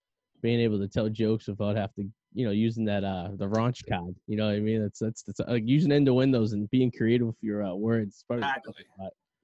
being 0.42 0.60
able 0.60 0.78
to 0.78 0.86
tell 0.86 1.08
jokes 1.08 1.48
without 1.48 1.74
have 1.74 1.94
to 1.94 2.10
you 2.34 2.44
know 2.44 2.50
using 2.52 2.84
that 2.84 3.04
uh 3.04 3.28
the 3.36 3.48
raunch 3.48 3.88
cod 3.88 4.14
You 4.26 4.36
know 4.36 4.46
what 4.46 4.56
I 4.56 4.60
mean? 4.60 4.82
That's 4.82 4.98
that's, 4.98 5.22
that's 5.22 5.40
like 5.40 5.66
using 5.66 5.92
end 5.92 6.06
to 6.06 6.14
windows 6.14 6.52
and 6.52 6.68
being 6.70 6.90
creative 6.90 7.26
with 7.26 7.42
your 7.42 7.64
uh, 7.64 7.74
words. 7.74 8.16
It's 8.16 8.22
part 8.22 8.40
of 8.40 8.44
Exactly. 8.44 8.84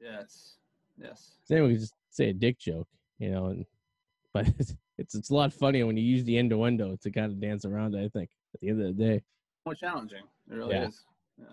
Yes. 0.01 0.57
Yes. 1.01 1.39
Same 1.45 1.65
we 1.65 1.75
just 1.75 1.95
say 2.11 2.31
a 2.31 2.33
dick 2.33 2.59
joke, 2.59 2.89
you 3.19 3.31
know, 3.31 3.47
and 3.47 3.65
but 4.35 4.49
it's 4.59 4.75
it's, 4.99 5.15
it's 5.15 5.31
a 5.31 5.35
lot 5.35 5.53
funnier 5.53 5.87
when 5.87 5.97
you 5.97 6.05
use 6.05 6.25
the 6.25 6.37
end 6.39 6.51
to 6.51 6.59
window 6.59 6.97
to 7.03 7.11
kind 7.11 7.33
of 7.33 7.41
dance 7.41 7.65
around. 7.65 7.95
it, 7.95 8.05
I 8.05 8.09
think 8.09 8.31
at 8.55 8.61
the 8.61 8.69
end 8.69 8.81
of 8.81 8.97
the 8.97 9.05
day. 9.05 9.23
More 9.67 9.75
challenging. 9.75 10.23
It 10.51 10.55
really 10.55 10.77
is. 10.77 11.05
Yeah. 11.39 11.47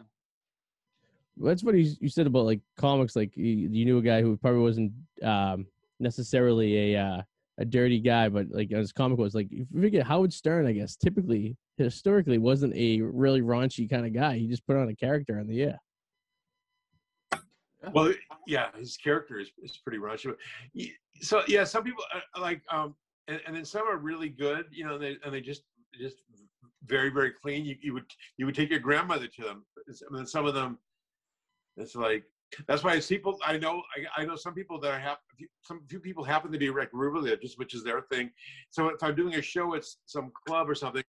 that's 1.37 1.63
what 1.63 1.75
you, 1.75 1.91
you 1.99 2.09
said 2.09 2.27
about 2.27 2.45
like 2.45 2.59
comics. 2.77 3.15
Like 3.15 3.35
you, 3.35 3.45
you 3.45 3.85
knew 3.85 3.97
a 3.97 4.01
guy 4.01 4.21
who 4.21 4.37
probably 4.37 4.61
wasn't 4.61 4.91
um, 5.23 5.65
necessarily 5.99 6.93
a 6.93 7.01
uh, 7.01 7.21
a 7.61 7.65
dirty 7.65 7.99
guy, 7.99 8.27
but 8.27 8.47
like 8.49 8.71
his 8.71 8.91
comic 8.91 9.19
was 9.19 9.35
like 9.35 9.51
you 9.51 9.65
forget 9.73 10.05
Howard 10.05 10.33
Stern. 10.33 10.65
I 10.65 10.71
guess 10.73 10.95
typically 10.95 11.55
historically 11.77 12.37
wasn't 12.37 12.75
a 12.75 13.01
really 13.01 13.41
raunchy 13.41 13.89
kind 13.89 14.05
of 14.05 14.13
guy. 14.13 14.37
He 14.37 14.47
just 14.47 14.65
put 14.65 14.77
on 14.77 14.89
a 14.89 14.95
character 14.95 15.39
on 15.39 15.47
the 15.47 15.61
air. 15.61 15.79
Well, 17.93 18.13
yeah, 18.45 18.67
his 18.77 18.97
character 18.97 19.39
is, 19.39 19.49
is 19.63 19.77
pretty 19.77 19.97
raunchy. 19.97 20.33
But 20.75 20.83
So 21.21 21.43
yeah, 21.47 21.63
some 21.63 21.83
people 21.83 22.03
uh, 22.13 22.41
like, 22.41 22.61
um, 22.71 22.95
and, 23.27 23.39
and 23.47 23.55
then 23.55 23.65
some 23.65 23.87
are 23.87 23.97
really 23.97 24.29
good, 24.29 24.65
you 24.71 24.85
know, 24.85 24.97
they, 24.97 25.17
and 25.23 25.33
they 25.33 25.41
just 25.41 25.63
just 25.99 26.17
very 26.85 27.09
very 27.09 27.31
clean. 27.31 27.65
You, 27.65 27.75
you 27.81 27.93
would 27.93 28.05
you 28.37 28.45
would 28.45 28.55
take 28.55 28.69
your 28.69 28.79
grandmother 28.79 29.27
to 29.27 29.41
them, 29.43 29.65
and 29.87 30.17
then 30.17 30.25
some 30.25 30.45
of 30.45 30.53
them, 30.53 30.77
it's 31.77 31.95
like 31.95 32.23
that's 32.67 32.83
why 32.83 32.99
people 32.99 33.37
I 33.45 33.57
know 33.57 33.81
I, 33.95 34.21
I 34.21 34.25
know 34.25 34.35
some 34.35 34.53
people 34.53 34.79
that 34.81 34.91
I 34.91 34.99
have 34.99 35.17
some 35.63 35.81
few 35.89 35.99
people 35.99 36.23
happen 36.23 36.51
to 36.51 36.57
be 36.57 36.69
like 36.69 36.91
just 37.41 37.57
which 37.57 37.73
is 37.73 37.83
their 37.83 38.01
thing. 38.11 38.31
So 38.69 38.89
if 38.89 39.01
I'm 39.03 39.15
doing 39.15 39.35
a 39.35 39.41
show 39.41 39.75
at 39.75 39.83
some 40.05 40.31
club 40.45 40.69
or 40.69 40.75
something, 40.75 41.03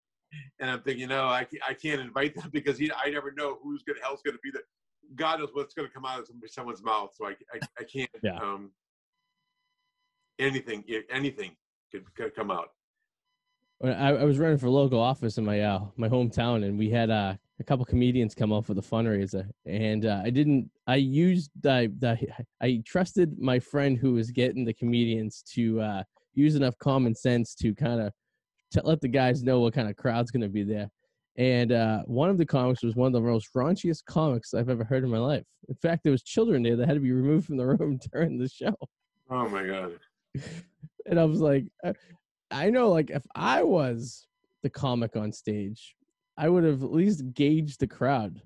and 0.60 0.70
I'm 0.70 0.82
thinking, 0.82 1.10
no, 1.10 1.26
I, 1.26 1.46
I 1.68 1.74
can't 1.74 2.00
invite 2.02 2.36
them 2.36 2.50
because 2.54 2.78
he, 2.78 2.92
I 2.92 3.10
never 3.10 3.32
know 3.32 3.58
who's 3.64 3.84
gonna 3.84 4.00
hell's 4.02 4.22
gonna 4.26 4.38
be 4.44 4.52
there. 4.52 4.64
God 5.16 5.40
knows 5.40 5.50
what's 5.54 5.74
going 5.74 5.88
to 5.88 5.94
come 5.94 6.06
out 6.06 6.20
of 6.20 6.30
someone's 6.48 6.82
mouth, 6.82 7.12
so 7.14 7.26
I, 7.26 7.32
I, 7.54 7.60
I 7.80 7.84
can't. 7.84 8.10
Yeah. 8.24 8.38
Um, 8.38 8.72
anything, 10.40 10.84
anything 11.10 11.52
could, 11.92 12.04
could 12.16 12.36
come 12.36 12.52
out. 12.52 12.70
I, 13.84 13.90
I 13.90 14.24
was 14.24 14.38
running 14.38 14.58
for 14.58 14.70
local 14.70 15.00
office 15.00 15.38
in 15.38 15.46
my 15.46 15.62
uh, 15.62 15.82
my 15.98 16.08
hometown, 16.08 16.64
and 16.64 16.78
we 16.78 16.90
had 16.90 17.10
uh, 17.10 17.34
a 17.62 17.64
couple 17.64 17.86
comedians 17.86 18.34
come 18.34 18.52
up 18.52 18.66
for 18.66 18.74
the 18.74 18.82
fundraiser, 18.82 19.48
and 19.66 20.06
uh, 20.06 20.22
I 20.24 20.32
didn't. 20.32 20.70
I 20.88 20.96
used 20.96 21.52
I, 21.66 21.90
the 22.00 22.18
I 22.62 22.82
trusted 22.86 23.40
my 23.40 23.60
friend 23.60 23.98
who 23.98 24.14
was 24.14 24.32
getting 24.32 24.66
the 24.66 24.74
comedians 24.74 25.44
to 25.54 25.80
uh, 25.80 26.04
use 26.34 26.56
enough 26.56 26.76
common 26.80 27.14
sense 27.14 27.54
to 27.56 27.76
kind 27.76 28.02
of 28.02 28.12
let 28.84 29.00
the 29.00 29.08
guys 29.08 29.44
know 29.44 29.60
what 29.60 29.74
kind 29.74 29.88
of 29.88 29.96
crowd's 29.96 30.32
going 30.32 30.42
to 30.42 30.50
be 30.50 30.64
there. 30.64 30.90
And 31.38 31.72
uh, 31.72 32.00
one 32.06 32.30
of 32.30 32.38
the 32.38 32.46
comics 32.46 32.84
was 32.84 32.96
one 32.96 33.08
of 33.08 33.14
the 33.14 33.22
most 33.22 33.50
raunchiest 33.56 34.06
comics 34.06 34.54
I've 34.54 34.70
ever 34.70 34.84
heard 34.84 35.04
in 35.04 35.10
my 35.10 35.20
life. 35.20 35.46
In 35.70 35.76
fact, 35.76 36.04
there 36.04 36.12
was 36.12 36.24
children 36.24 36.64
there 36.64 36.76
that 36.76 36.88
had 36.88 36.96
to 36.96 37.00
be 37.00 37.12
removed 37.12 37.46
from 37.46 37.58
the 37.58 37.66
room 37.78 38.00
during 38.12 38.38
the 38.38 38.50
show 38.50 38.76
Oh 39.30 39.48
my 39.48 39.66
god! 39.66 40.00
and 41.06 41.20
I 41.20 41.24
was 41.24 41.40
like, 41.40 41.66
uh, 41.84 41.94
I 42.50 42.70
know, 42.70 42.90
like 42.90 43.12
if 43.12 43.24
I 43.36 43.64
was 43.64 44.28
the 44.64 44.70
comic 44.70 45.16
on 45.16 45.32
stage, 45.32 45.96
I 46.42 46.50
would 46.50 46.66
have 46.66 46.84
at 46.84 46.92
least 46.92 47.34
gauged 47.34 47.80
the 47.80 47.88
crowd 47.88 48.42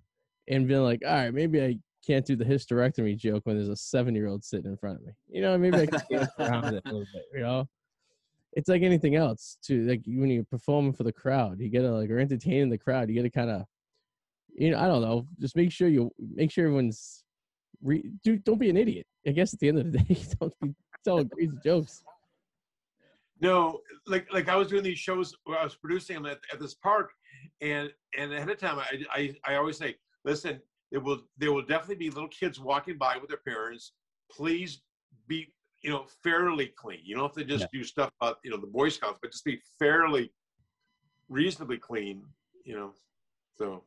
and 0.48 0.68
been 0.68 0.84
like, 0.84 1.02
all 1.04 1.14
right, 1.14 1.34
maybe 1.34 1.64
I 1.64 1.80
can't 2.06 2.26
do 2.26 2.36
the 2.36 2.46
hysterectomy 2.46 3.18
joke 3.18 3.46
when 3.46 3.56
there's 3.56 3.70
a 3.70 3.76
seven 3.76 4.14
year 4.14 4.28
old 4.28 4.44
sitting 4.44 4.70
in 4.70 4.78
front 4.78 5.00
of 5.00 5.06
me. 5.06 5.14
You 5.30 5.42
know, 5.42 5.58
maybe 5.58 5.78
I 5.78 5.86
can 5.88 6.28
around 6.40 6.76
it 6.76 6.84
a 6.86 6.90
little 6.90 7.08
bit, 7.14 7.24
you 7.34 7.40
know? 7.40 7.68
it's 8.56 8.70
like 8.70 8.82
anything 8.82 9.16
else 9.16 9.58
too. 9.62 9.86
Like 9.86 10.02
when 10.08 10.30
you're 10.30 10.46
performing 10.46 10.94
for 10.94 11.04
the 11.04 11.12
crowd, 11.12 11.60
you 11.60 11.70
gotta 11.70 11.92
like 11.92 12.10
or 12.10 12.20
entertaining 12.20 12.70
the 12.70 12.78
crowd, 12.78 13.10
you 13.10 13.16
gotta 13.16 13.30
kind 13.30 13.50
of, 13.50 13.64
you 14.56 14.72
know, 14.72 14.80
I 14.80 14.88
don't 14.88 15.02
know, 15.02 15.28
just 15.40 15.56
make 15.56 15.72
sure 15.72 15.90
you 15.90 16.12
make 16.18 16.52
sure 16.52 16.66
everyone's, 16.66 17.24
re, 17.84 18.10
do, 18.24 18.38
don't 18.38 18.60
be 18.60 18.70
an 18.70 18.78
idiot. 18.78 19.06
I 19.28 19.32
guess 19.32 19.54
at 19.54 19.60
the 19.60 19.68
end 19.68 19.80
of 19.80 19.92
the 19.92 20.00
day, 20.00 20.22
don't 20.40 20.54
be 20.62 20.74
telling 21.04 21.30
crazy 21.30 21.58
jokes. 21.64 22.04
No, 23.42 23.82
like 24.08 24.28
like 24.32 24.48
I 24.48 24.56
was 24.56 24.70
doing 24.70 24.84
these 24.84 25.00
shows 25.00 25.36
where 25.44 25.60
I 25.60 25.64
was 25.64 25.76
producing 25.76 26.16
them 26.16 26.26
at, 26.26 26.40
at 26.54 26.60
this 26.60 26.74
park, 26.74 27.12
and 27.62 27.90
and 28.18 28.34
ahead 28.34 28.50
of 28.50 28.58
time 28.58 28.80
I, 28.80 29.04
I 29.12 29.36
I 29.46 29.56
always 29.56 29.78
say, 29.78 29.96
listen, 30.24 30.62
there 30.92 31.02
will 31.02 31.20
there 31.38 31.52
will 31.52 31.66
definitely 31.66 31.96
be 31.96 32.10
little 32.10 32.30
kids 32.30 32.60
walking 32.60 32.98
by 32.98 33.18
with 33.18 33.30
their 33.30 33.40
parents. 33.46 33.94
Please 34.32 34.82
be 35.28 35.54
you 35.82 35.90
know 35.90 36.06
fairly 36.24 36.68
clean. 36.68 37.00
You 37.04 37.16
don't 37.16 37.26
have 37.26 37.34
to 37.36 37.44
just 37.44 37.68
yeah. 37.74 37.80
do 37.80 37.84
stuff 37.84 38.12
about 38.22 38.38
you 38.44 38.52
know 38.52 38.58
the 38.58 38.68
Boy 38.68 38.90
Scouts, 38.90 39.20
but 39.22 39.32
just 39.32 39.46
be 39.46 39.60
fairly 39.80 40.32
reasonably 41.30 41.78
clean. 41.78 42.24
You 42.64 42.76
know, 42.76 42.94
so. 43.58 43.84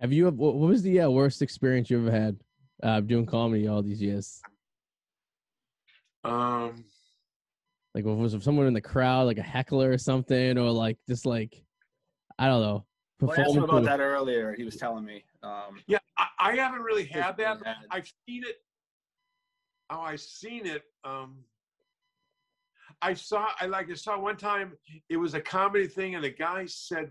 Have 0.00 0.12
you? 0.12 0.28
What 0.30 0.56
was 0.56 0.82
the 0.82 1.00
uh, 1.00 1.10
worst 1.10 1.40
experience 1.40 1.90
you 1.90 1.98
ever 1.98 2.10
had 2.10 2.36
uh, 2.82 3.00
doing 3.00 3.24
comedy 3.24 3.66
all 3.66 3.82
these 3.82 4.02
years? 4.02 4.40
Um 6.22 6.84
like, 7.96 8.04
was 8.04 8.36
someone 8.44 8.66
in 8.66 8.74
the 8.74 8.80
crowd, 8.80 9.24
like 9.24 9.38
a 9.38 9.42
heckler 9.42 9.90
or 9.90 9.96
something, 9.96 10.58
or 10.58 10.70
like 10.70 10.98
just 11.08 11.24
like, 11.24 11.64
I 12.38 12.46
don't 12.48 12.60
know. 12.60 12.84
Well, 13.20 13.34
I 13.36 13.42
asked 13.42 13.54
him 13.54 13.62
about 13.62 13.84
that 13.84 14.00
earlier. 14.00 14.54
He 14.54 14.64
was 14.64 14.76
telling 14.76 15.04
me. 15.04 15.24
Um, 15.42 15.80
yeah, 15.86 15.98
I, 16.18 16.26
I 16.38 16.56
haven't 16.56 16.82
really 16.82 17.06
had 17.06 17.36
that. 17.38 17.58
I've 17.90 18.12
seen 18.28 18.42
it. 18.44 18.56
Oh, 19.88 20.00
I've 20.00 20.20
seen 20.20 20.66
it. 20.66 20.82
Um, 21.04 21.36
I 23.00 23.14
saw. 23.14 23.48
I 23.60 23.66
like. 23.66 23.90
I 23.90 23.94
saw 23.94 24.18
one 24.18 24.36
time. 24.36 24.72
It 25.08 25.16
was 25.16 25.34
a 25.34 25.40
comedy 25.40 25.86
thing, 25.86 26.14
and 26.14 26.24
the 26.24 26.30
guy 26.30 26.66
said, 26.66 27.10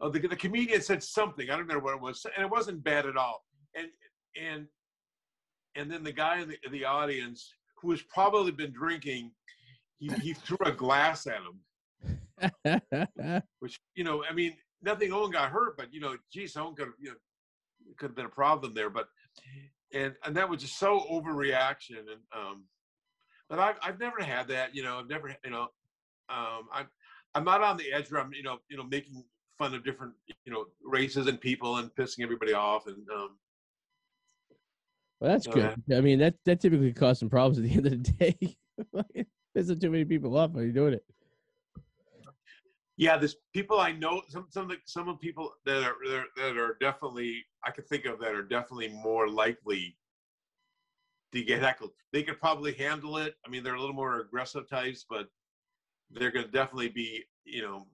"Oh, 0.00 0.08
the, 0.08 0.20
the 0.20 0.36
comedian 0.36 0.80
said 0.80 1.02
something. 1.02 1.48
I 1.50 1.52
don't 1.52 1.62
remember 1.62 1.84
what 1.84 1.94
it 1.94 2.00
was, 2.00 2.24
and 2.36 2.44
it 2.44 2.50
wasn't 2.50 2.84
bad 2.84 3.06
at 3.06 3.16
all." 3.16 3.44
And 3.74 3.88
and 4.40 4.66
and 5.74 5.90
then 5.90 6.04
the 6.04 6.12
guy 6.12 6.40
in 6.40 6.48
the, 6.48 6.56
in 6.64 6.70
the 6.70 6.84
audience 6.84 7.52
who 7.80 7.90
has 7.90 8.02
probably 8.02 8.52
been 8.52 8.72
drinking, 8.72 9.32
he, 9.98 10.08
he 10.22 10.32
threw 10.32 10.58
a 10.64 10.72
glass 10.72 11.26
at 11.26 11.36
him. 11.36 11.58
Which, 13.60 13.80
you 13.94 14.04
know, 14.04 14.24
I 14.28 14.32
mean, 14.32 14.54
nothing 14.82 15.12
Owen 15.12 15.30
got 15.30 15.50
hurt, 15.50 15.76
but 15.76 15.92
you 15.92 16.00
know, 16.00 16.16
geez, 16.32 16.56
Owen 16.56 16.74
could 16.74 16.86
have, 16.86 16.94
you 16.98 17.10
know, 17.10 17.16
could 17.96 18.10
have 18.10 18.16
been 18.16 18.26
a 18.26 18.30
problem 18.30 18.74
there. 18.74 18.90
But 18.90 19.08
and 19.92 20.14
and 20.24 20.36
that 20.36 20.48
was 20.48 20.60
just 20.60 20.78
so 20.78 21.00
overreaction. 21.10 21.98
And 21.98 22.20
um, 22.36 22.64
but 23.48 23.58
I've 23.58 23.76
I've 23.82 24.00
never 24.00 24.22
had 24.22 24.48
that. 24.48 24.74
You 24.74 24.82
know, 24.82 24.98
I've 24.98 25.08
never, 25.08 25.34
you 25.44 25.50
know, 25.50 25.68
um, 26.28 26.68
I'm 26.72 26.86
I'm 27.34 27.44
not 27.44 27.62
on 27.62 27.76
the 27.76 27.92
edge 27.92 28.10
where 28.10 28.20
I'm, 28.20 28.32
you 28.32 28.42
know, 28.42 28.58
you 28.68 28.76
know, 28.76 28.84
making 28.84 29.24
fun 29.58 29.74
of 29.74 29.84
different, 29.84 30.14
you 30.44 30.52
know, 30.52 30.66
races 30.84 31.26
and 31.26 31.40
people 31.40 31.76
and 31.76 31.90
pissing 31.94 32.22
everybody 32.22 32.52
off. 32.52 32.86
And 32.86 33.08
um, 33.10 33.36
well, 35.20 35.32
that's 35.32 35.46
good. 35.46 35.74
I 35.92 36.00
mean, 36.00 36.18
that 36.18 36.34
that 36.44 36.60
typically 36.60 36.92
causes 36.92 37.20
some 37.20 37.30
problems 37.30 37.58
at 37.58 37.64
the 37.64 37.72
end 37.72 37.86
of 37.86 37.92
the 37.92 38.12
day. 38.32 38.56
Pissing 39.56 39.80
too 39.80 39.90
many 39.90 40.04
people 40.04 40.36
off. 40.36 40.54
Are 40.56 40.64
you 40.64 40.72
doing 40.72 40.94
it? 40.94 41.04
Yeah, 42.96 43.16
there's 43.16 43.36
people 43.52 43.80
I 43.80 43.92
know. 43.92 44.22
Some 44.28 44.46
some 44.50 44.64
of 44.64 44.68
the, 44.70 44.76
some 44.84 45.08
of 45.08 45.18
people 45.20 45.52
that 45.66 45.82
are 45.82 45.96
that 46.36 46.56
are 46.56 46.76
definitely 46.80 47.44
I 47.64 47.70
could 47.70 47.88
think 47.88 48.04
of 48.04 48.20
that 48.20 48.34
are 48.34 48.42
definitely 48.42 48.88
more 48.88 49.28
likely 49.28 49.96
to 51.32 51.42
get 51.42 51.60
heckled. 51.60 51.90
They 52.12 52.22
could 52.22 52.38
probably 52.38 52.72
handle 52.72 53.16
it. 53.18 53.34
I 53.44 53.50
mean, 53.50 53.64
they're 53.64 53.74
a 53.74 53.80
little 53.80 53.96
more 53.96 54.20
aggressive 54.20 54.68
types, 54.68 55.04
but 55.08 55.26
they're 56.10 56.30
going 56.30 56.46
to 56.46 56.52
definitely 56.52 56.90
be, 56.90 57.24
you 57.44 57.62
know, 57.62 57.86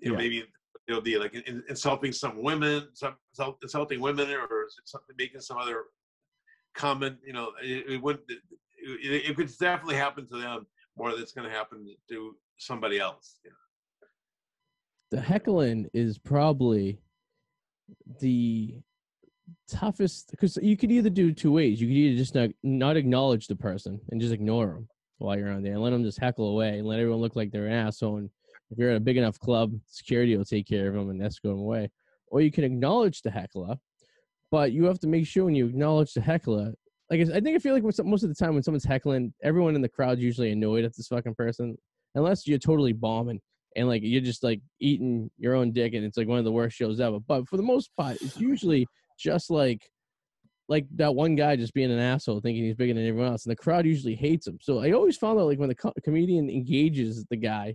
you 0.00 0.12
know, 0.12 0.18
maybe 0.18 0.44
it'll 0.86 1.00
be 1.00 1.18
like 1.18 1.34
insulting 1.68 2.12
some 2.12 2.40
women, 2.42 2.88
some 2.94 3.16
insulting 3.62 4.00
women, 4.00 4.30
or 4.30 4.68
something 4.84 5.16
making 5.18 5.40
some 5.40 5.58
other 5.58 5.84
comment. 6.74 7.16
You 7.26 7.32
know, 7.32 7.50
it, 7.60 7.94
it 7.94 8.02
would 8.02 8.20
it, 8.28 9.28
it, 9.30 9.36
could 9.36 9.50
definitely 9.58 9.96
happen 9.96 10.28
to 10.28 10.38
them 10.40 10.66
more 10.98 11.16
that's 11.16 11.32
going 11.32 11.48
to 11.48 11.54
happen 11.54 11.86
to 12.08 12.36
somebody 12.58 12.98
else. 12.98 13.38
You 13.44 13.50
know? 13.50 13.56
The 15.10 15.20
heckling 15.20 15.88
is 15.94 16.18
probably 16.18 17.00
the 18.20 18.74
toughest 19.68 20.30
because 20.30 20.58
you 20.60 20.76
could 20.76 20.92
either 20.92 21.10
do 21.10 21.32
two 21.32 21.52
ways. 21.52 21.80
You 21.80 21.86
could 21.86 21.96
either 21.96 22.18
just 22.18 22.34
not, 22.34 22.50
not 22.62 22.96
acknowledge 22.96 23.46
the 23.46 23.56
person 23.56 24.00
and 24.10 24.20
just 24.20 24.34
ignore 24.34 24.66
them 24.66 24.88
while 25.18 25.38
you're 25.38 25.50
on 25.50 25.62
there 25.62 25.72
and 25.72 25.82
let 25.82 25.90
them 25.90 26.04
just 26.04 26.18
heckle 26.18 26.50
away 26.50 26.78
and 26.78 26.86
let 26.86 26.98
everyone 26.98 27.20
look 27.20 27.36
like 27.36 27.50
they're 27.50 27.66
an 27.66 27.72
asshole 27.72 28.18
and 28.18 28.30
if 28.70 28.78
you're 28.78 28.90
at 28.90 28.96
a 28.96 29.00
big 29.00 29.16
enough 29.16 29.38
club, 29.38 29.72
security 29.86 30.36
will 30.36 30.44
take 30.44 30.68
care 30.68 30.88
of 30.88 30.94
them 30.94 31.10
and 31.10 31.22
escort 31.22 31.54
them 31.54 31.60
away. 31.60 31.90
Or 32.26 32.40
you 32.40 32.50
can 32.50 32.64
acknowledge 32.64 33.22
the 33.22 33.30
heckler, 33.30 33.76
but 34.50 34.72
you 34.72 34.84
have 34.84 35.00
to 35.00 35.06
make 35.06 35.26
sure 35.26 35.46
when 35.46 35.54
you 35.54 35.66
acknowledge 35.66 36.12
the 36.12 36.20
heckler, 36.20 36.74
like 37.10 37.20
I 37.20 37.40
think 37.40 37.56
I 37.56 37.58
feel 37.58 37.74
like 37.74 37.82
most 37.82 38.22
of 38.22 38.28
the 38.28 38.34
time 38.34 38.54
when 38.54 38.62
someone's 38.62 38.84
heckling, 38.84 39.32
everyone 39.42 39.74
in 39.74 39.82
the 39.82 39.88
crowd's 39.88 40.20
usually 40.20 40.50
annoyed 40.50 40.84
at 40.84 40.96
this 40.96 41.08
fucking 41.08 41.34
person, 41.34 41.76
unless 42.14 42.46
you're 42.46 42.58
totally 42.58 42.92
bombing 42.92 43.40
and 43.76 43.88
like 43.88 44.02
you're 44.04 44.20
just 44.20 44.42
like 44.42 44.60
eating 44.80 45.30
your 45.38 45.54
own 45.54 45.72
dick 45.72 45.94
and 45.94 46.04
it's 46.04 46.16
like 46.16 46.28
one 46.28 46.38
of 46.38 46.44
the 46.44 46.52
worst 46.52 46.76
shows 46.76 47.00
ever. 47.00 47.18
But 47.20 47.48
for 47.48 47.56
the 47.56 47.62
most 47.62 47.90
part, 47.96 48.16
it's 48.20 48.38
usually 48.38 48.86
just 49.18 49.50
like 49.50 49.88
like 50.68 50.86
that 50.96 51.14
one 51.14 51.34
guy 51.34 51.56
just 51.56 51.72
being 51.72 51.90
an 51.90 51.98
asshole 51.98 52.40
thinking 52.40 52.64
he's 52.64 52.74
bigger 52.76 52.92
than 52.92 53.06
everyone 53.06 53.32
else 53.32 53.46
and 53.46 53.50
the 53.50 53.56
crowd 53.56 53.86
usually 53.86 54.14
hates 54.14 54.46
him 54.46 54.58
so 54.60 54.80
i 54.80 54.92
always 54.92 55.16
found 55.16 55.40
out 55.40 55.46
like 55.46 55.58
when 55.58 55.70
the 55.70 55.74
co- 55.74 55.94
comedian 56.04 56.50
engages 56.50 57.24
the 57.30 57.36
guy 57.36 57.74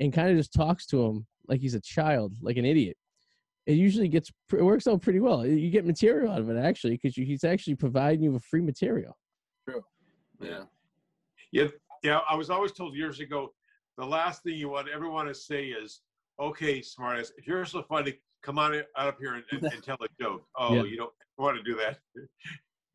and 0.00 0.14
kind 0.14 0.30
of 0.30 0.36
just 0.36 0.52
talks 0.52 0.86
to 0.86 1.04
him 1.04 1.26
like 1.48 1.60
he's 1.60 1.74
a 1.74 1.80
child, 1.80 2.34
like 2.40 2.56
an 2.56 2.64
idiot. 2.64 2.96
It 3.66 3.74
usually 3.74 4.08
gets 4.08 4.30
it 4.52 4.62
works 4.62 4.86
out 4.86 5.02
pretty 5.02 5.20
well. 5.20 5.46
You 5.46 5.70
get 5.70 5.86
material 5.86 6.32
out 6.32 6.40
of 6.40 6.50
it 6.50 6.56
actually 6.56 6.98
because 7.00 7.14
he's 7.14 7.44
actually 7.44 7.76
providing 7.76 8.22
you 8.22 8.32
with 8.32 8.44
free 8.44 8.60
material. 8.60 9.16
True. 9.68 9.82
Yeah. 10.40 10.64
Yeah. 11.52 11.68
Yeah. 12.02 12.20
I 12.28 12.34
was 12.34 12.50
always 12.50 12.72
told 12.72 12.96
years 12.96 13.20
ago, 13.20 13.52
the 13.98 14.04
last 14.04 14.42
thing 14.42 14.54
you 14.54 14.68
want 14.68 14.88
everyone 14.88 15.26
to 15.26 15.34
say 15.34 15.66
is, 15.66 16.00
"Okay, 16.40 16.80
smartass, 16.80 17.30
if 17.36 17.46
you're 17.46 17.64
so 17.64 17.82
funny, 17.82 18.14
come 18.42 18.58
on 18.58 18.74
out 18.74 18.84
up 18.96 19.18
here 19.20 19.34
and, 19.34 19.44
and, 19.52 19.72
and 19.72 19.82
tell 19.82 19.98
a 20.02 20.22
joke." 20.22 20.44
Oh, 20.58 20.74
yeah. 20.74 20.82
you 20.84 20.96
don't 20.96 21.12
want 21.38 21.56
to 21.56 21.62
do 21.62 21.76
that. 21.76 21.98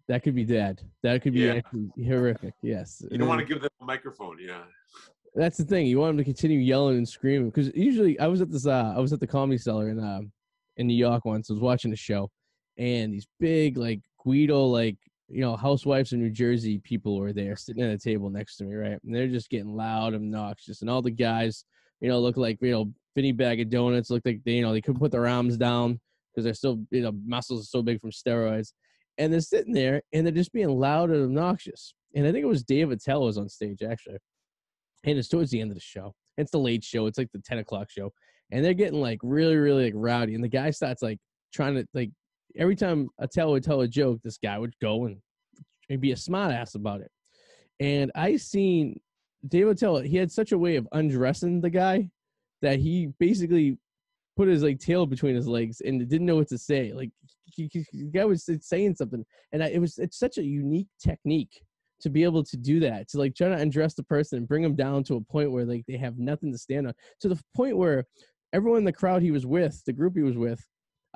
That 0.10 0.24
could 0.24 0.36
be 0.36 0.46
bad. 0.46 0.82
That 1.04 1.22
could 1.22 1.34
be 1.34 1.42
yeah. 1.42 1.62
horrific. 2.06 2.54
Yes. 2.62 3.04
You 3.10 3.18
don't 3.18 3.28
want 3.28 3.40
to 3.40 3.46
give 3.46 3.62
them 3.62 3.70
a 3.82 3.86
microphone. 3.86 4.38
Yeah. 4.40 4.64
That's 5.36 5.58
the 5.58 5.66
thing. 5.66 5.86
You 5.86 6.00
want 6.00 6.12
them 6.12 6.18
to 6.18 6.24
continue 6.24 6.60
yelling 6.60 6.98
and 6.98 7.08
screaming 7.08 7.50
because 7.50 7.74
usually 7.76 8.20
I 8.20 8.28
was 8.28 8.42
at 8.42 8.52
this. 8.52 8.66
Uh, 8.66 8.94
I 8.96 9.00
was 9.00 9.14
at 9.14 9.22
the 9.22 9.28
Comedy 9.28 9.58
Cellar 9.58 9.88
and. 9.88 10.02
uh, 10.02 10.22
in 10.78 10.88
New 10.88 10.96
York 10.96 11.26
once. 11.26 11.50
I 11.50 11.54
was 11.54 11.62
watching 11.62 11.94
a 11.94 11.98
show, 11.98 12.30
and 12.78 13.14
these 13.14 13.28
big 13.40 13.78
like 13.78 14.02
Guido 14.24 14.66
like 14.66 14.98
you 15.28 15.42
know 15.42 15.56
housewives 15.56 16.14
in 16.14 16.20
New 16.20 16.30
Jersey 16.30 16.80
people 16.80 17.18
were 17.18 17.34
there 17.34 17.56
sitting 17.56 17.84
at 17.84 17.92
a 17.92 17.98
table 17.98 18.30
next 18.30 18.58
to 18.58 18.64
me, 18.64 18.76
right? 18.76 19.00
And 19.04 19.14
they're 19.14 19.28
just 19.28 19.50
getting 19.50 19.76
loud, 19.76 20.14
and 20.14 20.34
obnoxious, 20.34 20.82
and 20.82 20.90
all 20.90 21.02
the 21.02 21.12
guys 21.12 21.66
you 22.02 22.10
know 22.10 22.20
look 22.20 22.38
like 22.38 22.58
you 22.62 22.72
know 22.72 22.92
Vinny 23.16 23.32
bag 23.32 23.60
of 23.60 23.70
donuts. 23.70 24.10
Look 24.10 24.24
like 24.26 24.42
they 24.46 24.54
you 24.54 24.62
know 24.62 24.74
they 24.74 24.82
couldn't 24.82 25.00
put 25.00 25.12
their 25.12 25.28
arms 25.28 25.58
down 25.58 26.00
because 26.32 26.46
they're 26.46 26.54
still 26.54 26.80
you 26.92 27.02
know 27.02 27.12
muscles 27.26 27.64
are 27.64 27.70
so 27.70 27.82
big 27.82 28.00
from 28.00 28.12
steroids, 28.12 28.74
and 29.18 29.34
they're 29.34 29.42
sitting 29.42 29.74
there 29.74 30.02
and 30.14 30.26
they're 30.26 30.34
just 30.34 30.54
being 30.54 30.70
loud 30.70 31.10
and 31.10 31.24
obnoxious. 31.24 31.94
And 32.16 32.26
I 32.26 32.32
think 32.32 32.44
it 32.44 32.48
was 32.48 32.64
Dave 32.64 32.90
Attell 32.90 33.24
was 33.24 33.38
on 33.38 33.50
stage 33.50 33.84
actually 33.84 34.18
and 35.04 35.18
it's 35.18 35.28
towards 35.28 35.52
the 35.52 35.62
end 35.62 35.72
of 35.72 35.76
the 35.76 35.82
show. 35.82 36.14
It's 36.38 36.52
the 36.52 36.60
late 36.60 36.84
show. 36.84 37.08
It's 37.08 37.18
like 37.18 37.32
the 37.32 37.42
ten 37.42 37.60
o'clock 37.60 37.90
show, 37.90 38.12
and 38.52 38.64
they're 38.64 38.74
getting 38.74 39.02
like 39.02 39.20
really, 39.24 39.56
really 39.56 39.86
like 39.86 39.94
rowdy. 39.96 40.36
And 40.36 40.44
the 40.44 40.50
guy 40.50 40.72
starts 40.72 41.02
like 41.02 41.20
trying 41.54 41.76
to 41.76 41.86
like 41.94 42.12
every 42.58 42.76
time 42.76 43.10
Attell 43.20 43.52
would 43.52 43.64
tell 43.64 43.82
a 43.82 43.88
joke, 43.88 44.20
this 44.24 44.38
guy 44.38 44.58
would 44.58 44.74
go 44.82 45.06
and, 45.06 45.18
and 45.90 46.02
be 46.02 46.12
a 46.12 46.18
smart 46.18 46.52
ass 46.52 46.76
about 46.76 47.02
it. 47.02 47.12
And 47.80 48.12
I 48.16 48.38
seen 48.38 49.00
Dave 49.48 49.68
Attell. 49.68 49.98
He 49.98 50.18
had 50.18 50.32
such 50.32 50.52
a 50.52 50.58
way 50.58 50.76
of 50.76 50.88
undressing 50.92 51.62
the 51.62 51.70
guy 51.70 52.10
that 52.62 52.80
he 52.80 53.10
basically 53.20 53.78
put 54.36 54.48
his 54.48 54.64
like 54.64 54.80
tail 54.80 55.06
between 55.06 55.36
his 55.36 55.48
legs 55.48 55.82
and 55.82 56.08
didn't 56.08 56.28
know 56.28 56.36
what 56.36 56.48
to 56.50 56.58
say. 56.58 56.94
Like 56.94 57.12
he, 57.46 57.70
he, 57.72 57.86
the 57.94 58.12
guy 58.12 58.26
was 58.26 58.50
saying 58.62 58.96
something, 58.96 59.24
and 59.52 59.64
I, 59.64 59.68
it 59.68 59.80
was 59.80 59.98
it's 59.98 60.18
such 60.18 60.38
a 60.38 60.44
unique 60.44 60.88
technique 61.02 61.62
to 62.00 62.10
be 62.10 62.24
able 62.24 62.44
to 62.44 62.58
do 62.58 62.80
that 62.80 63.08
to 63.10 63.18
like 63.18 63.36
try 63.36 63.50
to 63.50 63.56
undress 63.56 63.96
the 63.96 64.04
person 64.04 64.38
and 64.38 64.48
bring 64.48 64.62
them 64.62 64.76
down 64.76 65.04
to 65.04 65.16
a 65.16 65.22
point 65.22 65.52
where 65.52 65.66
like 65.66 65.84
they 65.88 65.98
have 65.98 66.20
nothing 66.20 66.52
to 66.52 66.58
stand 66.58 66.88
on 66.88 66.94
to 67.20 67.28
the 67.28 67.40
point 67.56 67.76
where 67.76 68.06
everyone 68.58 68.80
in 68.80 68.86
the 68.86 68.92
crowd 68.92 69.22
he 69.22 69.32
was 69.32 69.46
with 69.46 69.82
the 69.86 69.94
group 69.94 70.16
he 70.16 70.24
was 70.24 70.36
with 70.38 70.66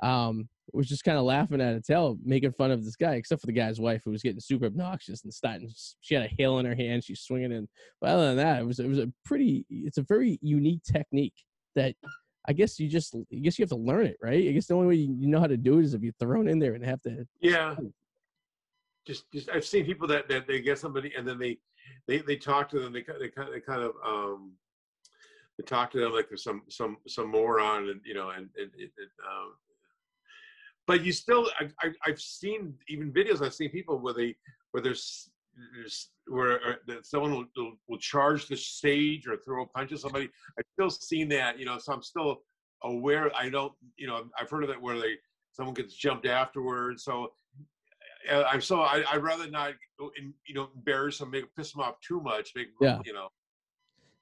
um 0.02 0.48
was 0.72 0.88
just 0.88 1.04
kind 1.04 1.18
of 1.18 1.24
laughing 1.24 1.60
at 1.60 1.74
Attell, 1.74 2.18
making 2.24 2.52
fun 2.52 2.70
of 2.70 2.84
this 2.84 2.96
guy, 2.96 3.14
except 3.16 3.40
for 3.40 3.46
the 3.46 3.52
guy's 3.52 3.80
wife 3.80 4.02
who 4.04 4.10
was 4.10 4.22
getting 4.22 4.40
super 4.40 4.66
obnoxious 4.66 5.24
and 5.24 5.32
starting. 5.32 5.70
She 6.00 6.14
had 6.14 6.24
a 6.24 6.34
hail 6.38 6.58
in 6.58 6.66
her 6.66 6.74
hand, 6.74 7.04
she's 7.04 7.20
swinging 7.20 7.52
in. 7.52 7.68
But 8.00 8.10
other 8.10 8.28
than 8.28 8.36
that, 8.36 8.60
it 8.60 8.66
was 8.66 8.78
it 8.80 8.88
was 8.88 8.98
a 8.98 9.12
pretty. 9.24 9.66
It's 9.68 9.98
a 9.98 10.02
very 10.02 10.38
unique 10.40 10.82
technique 10.84 11.34
that 11.74 11.94
I 12.48 12.52
guess 12.52 12.78
you 12.78 12.88
just 12.88 13.14
I 13.14 13.36
guess 13.36 13.58
you 13.58 13.64
have 13.64 13.70
to 13.70 13.76
learn 13.76 14.06
it, 14.06 14.16
right? 14.22 14.48
I 14.48 14.52
guess 14.52 14.66
the 14.66 14.74
only 14.74 14.86
way 14.86 14.94
you 14.94 15.28
know 15.28 15.40
how 15.40 15.46
to 15.46 15.56
do 15.56 15.78
it 15.78 15.84
is 15.84 15.94
if 15.94 16.02
you're 16.02 16.14
thrown 16.18 16.48
in 16.48 16.58
there 16.58 16.74
and 16.74 16.84
have 16.84 17.02
to. 17.02 17.26
Yeah, 17.40 17.76
just 19.06 19.30
just 19.32 19.50
I've 19.50 19.66
seen 19.66 19.84
people 19.84 20.08
that 20.08 20.28
that 20.28 20.46
they 20.46 20.60
get 20.60 20.78
somebody 20.78 21.12
and 21.16 21.26
then 21.26 21.38
they 21.38 21.58
they 22.06 22.18
they 22.18 22.36
talk 22.36 22.68
to 22.70 22.80
them. 22.80 22.92
They 22.92 23.04
they 23.20 23.28
kind 23.28 23.48
of 23.48 23.54
they 23.54 23.60
kind 23.60 23.82
of 23.82 23.92
um 24.06 24.52
they 25.58 25.64
talk 25.64 25.90
to 25.92 26.00
them 26.00 26.12
like 26.12 26.28
there's 26.28 26.44
some 26.44 26.62
some 26.68 26.96
some 27.06 27.30
moron 27.30 27.88
and 27.88 28.00
you 28.04 28.14
know 28.14 28.30
and 28.30 28.48
and, 28.56 28.70
and 28.74 28.90
um, 29.30 29.54
but 30.86 31.04
you 31.04 31.12
still 31.12 31.48
I, 31.60 31.68
I 31.82 31.92
I've 32.06 32.20
seen 32.20 32.74
even 32.88 33.12
videos 33.12 33.44
I've 33.44 33.54
seen 33.54 33.70
people 33.70 33.98
where 33.98 34.14
they 34.14 34.36
where 34.72 34.82
there's 34.82 35.30
there's 35.74 36.10
where 36.28 36.54
uh, 36.66 36.74
that 36.86 37.06
someone 37.06 37.46
will, 37.56 37.72
will, 37.88 37.98
charge 37.98 38.46
the 38.46 38.56
stage 38.56 39.26
or 39.26 39.36
throw 39.36 39.64
a 39.64 39.66
punch 39.66 39.92
at 39.92 39.98
somebody. 39.98 40.30
I've 40.58 40.64
still 40.72 40.90
seen 40.90 41.28
that, 41.30 41.58
you 41.58 41.66
know, 41.66 41.78
so 41.78 41.92
I'm 41.92 42.02
still 42.02 42.42
aware. 42.84 43.30
I 43.36 43.48
don't, 43.48 43.72
you 43.96 44.06
know, 44.06 44.24
I've 44.38 44.50
heard 44.50 44.64
of 44.64 44.70
it 44.70 44.80
where 44.80 44.98
they 44.98 45.14
someone 45.52 45.74
gets 45.74 45.94
jumped 45.94 46.26
afterwards. 46.26 47.04
So 47.04 47.32
uh, 48.30 48.44
I'm 48.44 48.60
so 48.60 48.80
I 48.80 49.04
I 49.10 49.16
rather 49.16 49.48
not, 49.50 49.74
you 50.16 50.54
know, 50.54 50.68
embarrass 50.74 51.18
them, 51.18 51.30
make 51.30 51.54
piss 51.54 51.72
them 51.72 51.82
off 51.82 51.96
too 52.00 52.20
much. 52.20 52.52
Make 52.56 52.68
Yeah. 52.80 53.00
you 53.04 53.12
know. 53.12 53.28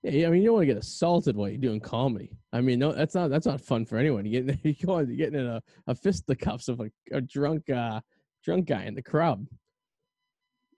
Yeah, 0.02 0.28
I 0.28 0.30
mean, 0.30 0.40
you 0.40 0.48
don't 0.48 0.54
want 0.54 0.62
to 0.62 0.74
get 0.74 0.82
assaulted 0.82 1.36
while 1.36 1.48
you're 1.48 1.58
doing 1.58 1.80
comedy. 1.80 2.38
I 2.52 2.62
mean, 2.62 2.78
no, 2.78 2.92
that's 2.92 3.14
not 3.14 3.28
that's 3.28 3.46
not 3.46 3.60
fun 3.60 3.84
for 3.84 3.98
anyone. 3.98 4.24
You 4.24 4.42
get 4.42 4.58
you 4.64 4.74
you're 4.78 5.04
getting 5.04 5.40
in 5.40 5.46
a, 5.46 5.62
a 5.86 5.94
fisticuffs 5.94 6.68
of 6.68 6.80
a, 6.80 6.90
a 7.12 7.20
drunk 7.20 7.68
uh 7.68 8.00
drunk 8.42 8.66
guy 8.66 8.84
in 8.84 8.94
the 8.94 9.02
crowd. 9.02 9.46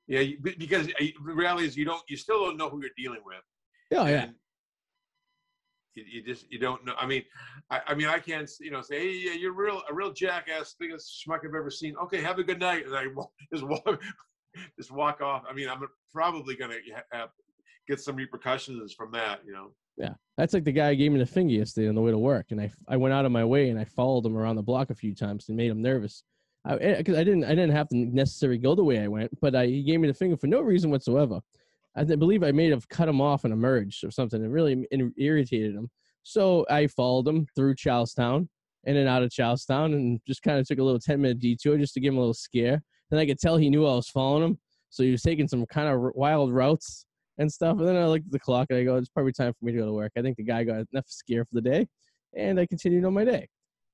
Yeah, 0.08 0.24
because 0.42 0.88
uh, 0.88 1.04
the 1.24 1.32
reality 1.32 1.66
is 1.66 1.76
you 1.76 1.84
don't, 1.84 2.02
you 2.08 2.16
still 2.16 2.44
don't 2.44 2.56
know 2.56 2.68
who 2.68 2.80
you're 2.82 2.90
dealing 2.98 3.20
with. 3.24 3.38
Oh 3.94 4.06
yeah, 4.06 4.26
You, 5.94 6.04
you 6.10 6.22
just 6.22 6.50
you 6.50 6.58
don't 6.58 6.84
know. 6.84 6.94
I 6.98 7.06
mean, 7.06 7.22
I, 7.70 7.80
I 7.86 7.94
mean 7.94 8.08
I 8.08 8.18
can't 8.18 8.50
you 8.60 8.72
know 8.72 8.82
say 8.82 8.98
hey 9.00 9.12
yeah, 9.26 9.32
you're 9.34 9.52
real 9.52 9.82
a 9.88 9.94
real 9.94 10.12
jackass 10.12 10.74
biggest 10.78 11.24
schmuck 11.24 11.40
I've 11.44 11.54
ever 11.54 11.70
seen. 11.70 11.94
Okay, 12.04 12.20
have 12.20 12.38
a 12.38 12.44
good 12.44 12.58
night, 12.58 12.86
and 12.86 12.96
I 12.96 13.04
just 13.52 13.64
walk 13.64 14.02
just 14.76 14.90
walk 14.90 15.20
off. 15.20 15.44
I 15.48 15.52
mean 15.52 15.68
I'm 15.68 15.80
probably 16.12 16.56
gonna 16.56 16.76
have, 17.12 17.28
get 17.88 18.00
some 18.00 18.16
repercussions 18.16 18.92
from 18.92 19.12
that. 19.12 19.40
You 19.46 19.52
know. 19.52 19.72
yeah. 19.96 20.14
That's 20.36 20.54
like 20.54 20.64
the 20.64 20.72
guy 20.72 20.90
who 20.90 20.96
gave 20.96 21.12
me 21.12 21.18
the 21.18 21.26
finger 21.26 21.52
yesterday 21.52 21.88
on 21.88 21.94
the 21.94 22.00
way 22.00 22.10
to 22.10 22.18
work, 22.18 22.46
and 22.50 22.60
I 22.60 22.70
I 22.88 22.96
went 22.96 23.14
out 23.14 23.24
of 23.24 23.32
my 23.32 23.44
way 23.44 23.70
and 23.70 23.78
I 23.78 23.84
followed 23.84 24.26
him 24.26 24.36
around 24.36 24.56
the 24.56 24.62
block 24.62 24.90
a 24.90 24.94
few 24.94 25.14
times 25.14 25.48
and 25.48 25.56
made 25.56 25.70
him 25.70 25.82
nervous. 25.82 26.24
I 26.64 26.76
eh, 26.76 26.96
because 26.98 27.16
I 27.16 27.24
didn't 27.24 27.44
I 27.44 27.50
didn't 27.50 27.70
have 27.70 27.88
to 27.88 27.96
necessarily 27.96 28.58
go 28.58 28.74
the 28.74 28.84
way 28.84 29.00
I 29.00 29.08
went, 29.08 29.30
but 29.40 29.54
I, 29.54 29.66
he 29.66 29.82
gave 29.82 30.00
me 30.00 30.08
the 30.08 30.14
finger 30.14 30.36
for 30.36 30.46
no 30.46 30.60
reason 30.60 30.90
whatsoever. 30.90 31.40
I 31.94 32.04
believe 32.04 32.42
I 32.42 32.52
may 32.52 32.70
have 32.70 32.88
cut 32.88 33.08
him 33.08 33.20
off 33.20 33.44
and 33.44 33.52
emerged 33.52 34.02
or 34.04 34.10
something. 34.10 34.42
It 34.42 34.48
really 34.48 34.86
irritated 35.18 35.74
him. 35.74 35.90
So 36.22 36.64
I 36.70 36.86
followed 36.86 37.28
him 37.28 37.46
through 37.54 37.74
Charlestown, 37.74 38.48
in 38.84 38.96
and 38.96 39.08
out 39.08 39.22
of 39.22 39.30
Charlestown, 39.30 39.92
and 39.92 40.20
just 40.26 40.42
kind 40.42 40.58
of 40.58 40.66
took 40.66 40.78
a 40.78 40.82
little 40.82 41.00
10 41.00 41.20
minute 41.20 41.38
detour 41.38 41.76
just 41.76 41.94
to 41.94 42.00
give 42.00 42.12
him 42.12 42.18
a 42.18 42.20
little 42.20 42.34
scare. 42.34 42.82
Then 43.10 43.20
I 43.20 43.26
could 43.26 43.38
tell 43.38 43.56
he 43.56 43.68
knew 43.68 43.86
I 43.86 43.94
was 43.94 44.08
following 44.08 44.44
him. 44.44 44.58
So 44.88 45.02
he 45.02 45.10
was 45.10 45.22
taking 45.22 45.48
some 45.48 45.66
kind 45.66 45.88
of 45.88 46.14
wild 46.14 46.52
routes 46.52 47.04
and 47.38 47.50
stuff. 47.50 47.78
And 47.78 47.86
then 47.86 47.96
I 47.96 48.06
looked 48.06 48.26
at 48.26 48.32
the 48.32 48.38
clock 48.38 48.68
and 48.70 48.78
I 48.78 48.84
go, 48.84 48.96
it's 48.96 49.08
probably 49.08 49.32
time 49.32 49.52
for 49.52 49.64
me 49.64 49.72
to 49.72 49.78
go 49.78 49.86
to 49.86 49.92
work. 49.92 50.12
I 50.16 50.22
think 50.22 50.36
the 50.36 50.44
guy 50.44 50.64
got 50.64 50.86
enough 50.92 51.06
scare 51.08 51.44
for 51.44 51.54
the 51.54 51.60
day. 51.60 51.88
And 52.36 52.58
I 52.58 52.66
continued 52.66 53.04
on 53.04 53.14
my 53.14 53.24
day. 53.24 53.48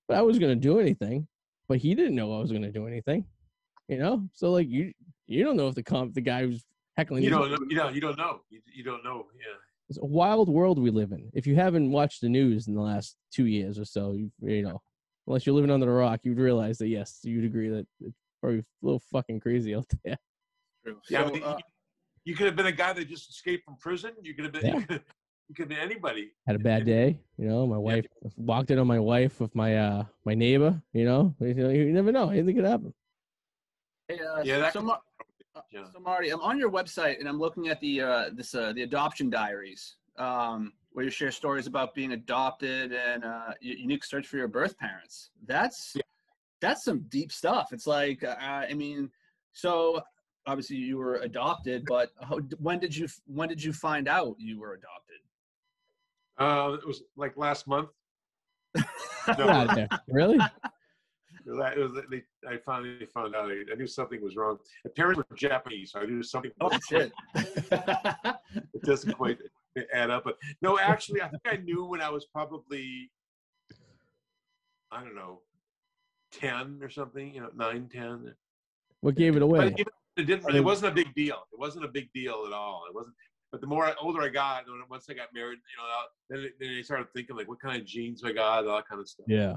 But 0.07 0.18
I 0.18 0.22
wasn't 0.22 0.42
going 0.42 0.59
to 0.59 0.68
do 0.68 0.79
anything. 0.79 1.27
But 1.68 1.79
he 1.79 1.94
didn't 1.94 2.14
know 2.14 2.35
I 2.35 2.40
was 2.40 2.51
going 2.51 2.62
to 2.62 2.72
do 2.72 2.87
anything. 2.87 3.27
You 3.88 3.98
know? 3.98 4.29
So, 4.33 4.51
like, 4.53 4.68
you 4.68 4.92
you 5.27 5.44
don't 5.44 5.57
know 5.57 5.68
if 5.68 5.74
the 5.74 5.83
comp, 5.83 6.14
the 6.14 6.20
guy 6.20 6.42
who's 6.42 6.64
heckling 6.96 7.22
You 7.22 7.31
you 7.31 7.37
don't 7.37 7.51
know. 7.51 7.59
You 7.68 7.77
know. 7.77 7.88
You 7.90 8.01
don't 8.01 8.18
know. 8.18 8.40
You, 8.51 8.61
you 8.74 8.85
don't 8.85 9.05
know. 9.05 9.27
Yeah. 9.35 9.55
it's 9.88 9.98
a 9.98 10.05
wild 10.05 10.48
world 10.48 10.79
we 10.79 10.90
live 10.90 11.12
in. 11.12 11.31
If 11.35 11.46
you 11.46 11.55
haven't 11.55 11.90
watched 11.90 12.20
the 12.20 12.29
news 12.29 12.68
in 12.68 12.74
the 12.74 12.81
last 12.81 13.16
two 13.33 13.46
years 13.46 13.79
or 13.79 13.85
so, 13.85 14.12
you 14.12 14.31
you 14.40 14.62
know, 14.62 14.81
unless 15.27 15.46
you're 15.46 15.55
living 15.55 15.70
under 15.70 15.90
a 15.90 15.94
rock, 15.94 16.20
you'd 16.22 16.38
realize 16.38 16.79
that 16.79 16.88
yes, 16.88 17.20
you'd 17.22 17.44
agree 17.44 17.68
that 17.68 17.87
it's 18.01 18.16
probably 18.40 18.61
a 18.61 18.64
little 18.83 19.03
fucking 19.12 19.40
crazy 19.40 19.74
out 19.74 19.87
there. 20.05 20.16
True. 20.85 20.98
Yeah, 21.11 21.24
So, 21.24 21.29
I 21.29 21.33
mean, 21.33 21.42
uh, 21.42 21.57
You 22.29 22.35
could 22.37 22.45
have 22.45 22.57
been 22.57 22.67
a 22.67 22.73
guy 22.73 22.93
that 22.93 23.09
just 23.09 23.31
escaped 23.31 23.64
from 23.64 23.77
prison. 23.77 24.12
You 24.23 24.35
could 24.35 24.45
have 24.45 24.53
been. 24.53 24.67
Yeah. 24.71 24.79
You, 24.81 24.87
could, 24.87 25.03
you 25.49 25.55
could 25.55 25.62
have 25.62 25.69
been 25.71 25.79
anybody. 25.91 26.33
Had 26.47 26.57
a 26.57 26.59
bad 26.59 26.85
day, 26.85 27.19
you 27.38 27.49
know. 27.49 27.67
My 27.67 27.79
wife 27.79 28.05
walked 28.37 28.71
in 28.71 28.79
on 28.79 28.87
my 28.87 28.99
wife 28.99 29.41
with 29.41 29.55
my 29.55 29.71
uh 29.79 30.05
my 30.27 30.35
neighbor. 30.35 30.73
You 30.93 31.07
know, 31.07 31.35
you, 31.41 31.91
never 32.01 32.12
know. 32.12 32.29
Anything 32.29 32.57
could 32.57 32.67
happen. 32.67 32.93
hey, 34.09 34.21
uh, 34.21 34.43
Yeah, 34.45 34.59
that 34.59 34.75
so, 34.75 34.81
could- 34.81 34.87
Mar- 34.88 35.01
uh, 35.57 35.62
Yeah. 35.73 35.87
so 35.91 36.01
Marty, 36.01 36.29
I'm 36.29 36.41
on 36.51 36.59
your 36.59 36.71
website 36.71 37.19
and 37.19 37.27
I'm 37.31 37.38
looking 37.38 37.69
at 37.69 37.81
the 37.81 38.03
uh, 38.03 38.25
this 38.38 38.55
uh, 38.55 38.75
the 38.75 38.83
adoption 38.83 39.31
diaries, 39.31 39.97
um, 40.19 40.75
where 40.93 41.07
you 41.07 41.11
share 41.11 41.33
stories 41.33 41.67
about 41.67 41.95
being 41.95 42.12
adopted 42.12 42.93
and 42.93 43.25
uh, 43.25 43.53
y- 43.67 43.79
unique 43.87 44.05
search 44.05 44.27
for 44.27 44.37
your 44.37 44.49
birth 44.49 44.77
parents. 44.77 45.31
That's 45.47 45.97
that's 46.61 46.85
some 46.85 47.01
deep 47.09 47.33
stuff. 47.33 47.73
It's 47.73 47.87
like 47.87 48.23
uh, 48.23 48.37
I 48.38 48.75
mean, 48.75 49.11
so 49.64 50.03
obviously 50.49 50.77
you 50.77 50.97
were 50.97 51.17
adopted, 51.17 51.85
but 51.87 52.11
how, 52.23 52.39
when 52.59 52.79
did 52.79 52.97
you 52.97 53.07
when 53.27 53.49
did 53.49 53.63
you 53.63 53.73
find 53.73 54.09
out 54.09 54.35
you 54.39 54.59
were 54.59 54.73
adopted? 54.73 55.21
Uh, 56.39 56.77
it 56.81 56.87
was 56.87 57.03
like 57.17 57.37
last 57.37 57.67
month. 57.67 57.91
Get 58.75 59.41
out 59.41 59.69
of 59.69 59.75
there. 59.77 59.89
Really? 60.09 60.39
It 61.47 61.79
was, 61.79 62.03
they, 62.11 62.23
I 62.49 62.59
finally 62.59 63.07
found 63.13 63.35
out. 63.35 63.51
I, 63.51 63.73
I 63.73 63.75
knew 63.75 63.87
something 63.87 64.23
was 64.23 64.37
wrong. 64.37 64.59
My 64.85 64.91
parents 64.95 65.19
were 65.19 65.37
Japanese, 65.37 65.93
so 65.93 66.01
I 66.01 66.07
knew 66.07 66.23
something. 66.23 66.51
oh 66.61 66.71
shit! 66.89 67.13
It 67.35 68.83
doesn't 68.85 69.13
quite 69.15 69.39
add 69.93 70.11
up. 70.11 70.25
But 70.25 70.37
no, 70.63 70.79
actually, 70.79 71.23
I 71.23 71.29
think 71.29 71.43
I 71.47 71.57
knew 71.57 71.85
when 71.85 72.01
I 72.01 72.11
was 72.11 72.27
probably, 72.27 73.11
I 74.91 75.03
don't 75.03 75.15
know, 75.15 75.41
ten 76.33 76.81
or 76.83 76.91
something. 76.91 77.35
You 77.35 77.41
know, 77.43 77.51
nine, 77.55 77.89
ten. 77.91 78.35
What 79.01 79.15
gave 79.15 79.37
it 79.37 79.43
away? 79.43 79.71
But 79.71 79.81
even, 79.81 79.93
it 80.18 80.26
didn't. 80.26 80.54
It 80.54 80.61
wasn't 80.64 80.92
a 80.92 80.94
big 80.94 81.14
deal. 81.14 81.44
It 81.52 81.59
wasn't 81.59 81.85
a 81.85 81.88
big 81.88 82.11
deal 82.12 82.44
at 82.46 82.52
all. 82.52 82.85
It 82.88 82.94
wasn't. 82.94 83.14
But 83.50 83.61
the 83.62 83.66
more 83.66 83.87
I, 83.87 83.94
older 84.00 84.20
I 84.20 84.28
got, 84.28 84.64
once 84.90 85.07
I 85.09 85.14
got 85.14 85.28
married, 85.33 85.59
you 85.59 85.78
know, 85.78 85.87
then 86.28 86.44
it- 86.46 86.54
then 86.61 86.76
I 86.78 86.83
started 86.83 87.07
thinking 87.14 87.35
like, 87.37 87.48
what 87.48 87.61
kind 87.61 87.81
of 87.81 87.87
genes 87.87 88.22
I 88.24 88.33
got, 88.33 88.66
all 88.66 88.76
that 88.76 88.87
kind 88.88 89.00
of 89.00 89.09
stuff. 89.09 89.26
Yeah. 89.28 89.57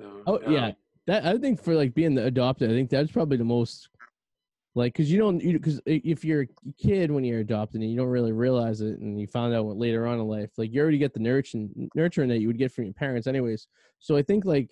So, 0.00 0.22
Oh 0.26 0.46
um, 0.46 0.52
yeah, 0.52 0.72
that 1.06 1.26
I 1.26 1.36
think 1.38 1.62
for 1.62 1.74
like 1.74 1.94
being 1.94 2.14
the 2.14 2.24
adopted, 2.26 2.70
I 2.70 2.74
think 2.74 2.88
that's 2.90 3.10
probably 3.10 3.36
the 3.36 3.44
most 3.44 3.88
like 4.76 4.92
because 4.92 5.10
you 5.10 5.18
don't 5.18 5.42
you 5.42 5.54
because 5.54 5.80
if 5.84 6.24
you're 6.24 6.42
a 6.42 6.48
kid 6.80 7.10
when 7.10 7.24
you're 7.24 7.40
adopted 7.40 7.80
and 7.80 7.90
you 7.90 7.96
don't 7.96 8.08
really 8.08 8.32
realize 8.32 8.80
it 8.80 9.00
and 9.00 9.20
you 9.20 9.26
found 9.26 9.52
out 9.52 9.64
later 9.76 10.06
on 10.06 10.20
in 10.20 10.26
life, 10.26 10.50
like 10.56 10.72
you 10.72 10.80
already 10.80 10.98
get 10.98 11.12
the 11.12 11.20
nurturing 11.20 11.90
nurturing 11.94 12.28
that 12.28 12.38
you 12.38 12.46
would 12.46 12.58
get 12.58 12.72
from 12.72 12.84
your 12.84 12.94
parents 12.94 13.26
anyways. 13.26 13.66
So 13.98 14.16
I 14.16 14.22
think 14.22 14.44
like 14.44 14.70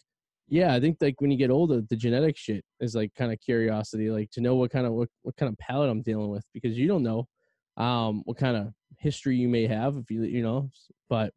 yeah, 0.49 0.75
I 0.75 0.81
think 0.81 0.99
like 1.01 1.21
when 1.21 1.31
you 1.31 1.37
get 1.37 1.51
older, 1.51 1.83
the 1.89 1.97
genetic 1.97 2.37
shit 2.37 2.65
is 2.81 2.95
like 2.95 3.15
kind 3.15 3.33
of 3.33 3.41
curiosity, 3.41 4.11
like 4.11 4.31
to 4.33 4.41
know 4.41 4.57
what 4.57 4.71
kind 4.71 4.87
of 4.87 4.93
what, 4.93 5.09
what 5.23 5.37
kind 5.37 5.53
of 5.53 5.59
palate 5.59 5.91
I'm 5.91 6.03
dealing 6.03 6.31
with 6.31 6.45
because 6.55 6.77
you 6.79 6.89
don't 6.89 7.03
know 7.03 7.27
um 7.77 8.23
what 8.25 8.37
kind 8.37 8.57
of 8.57 8.73
history 8.99 9.37
you 9.37 9.49
may 9.49 9.65
have 9.65 9.97
if 9.97 10.11
you 10.11 10.25
you 10.25 10.43
know 10.43 10.69
but 11.09 11.33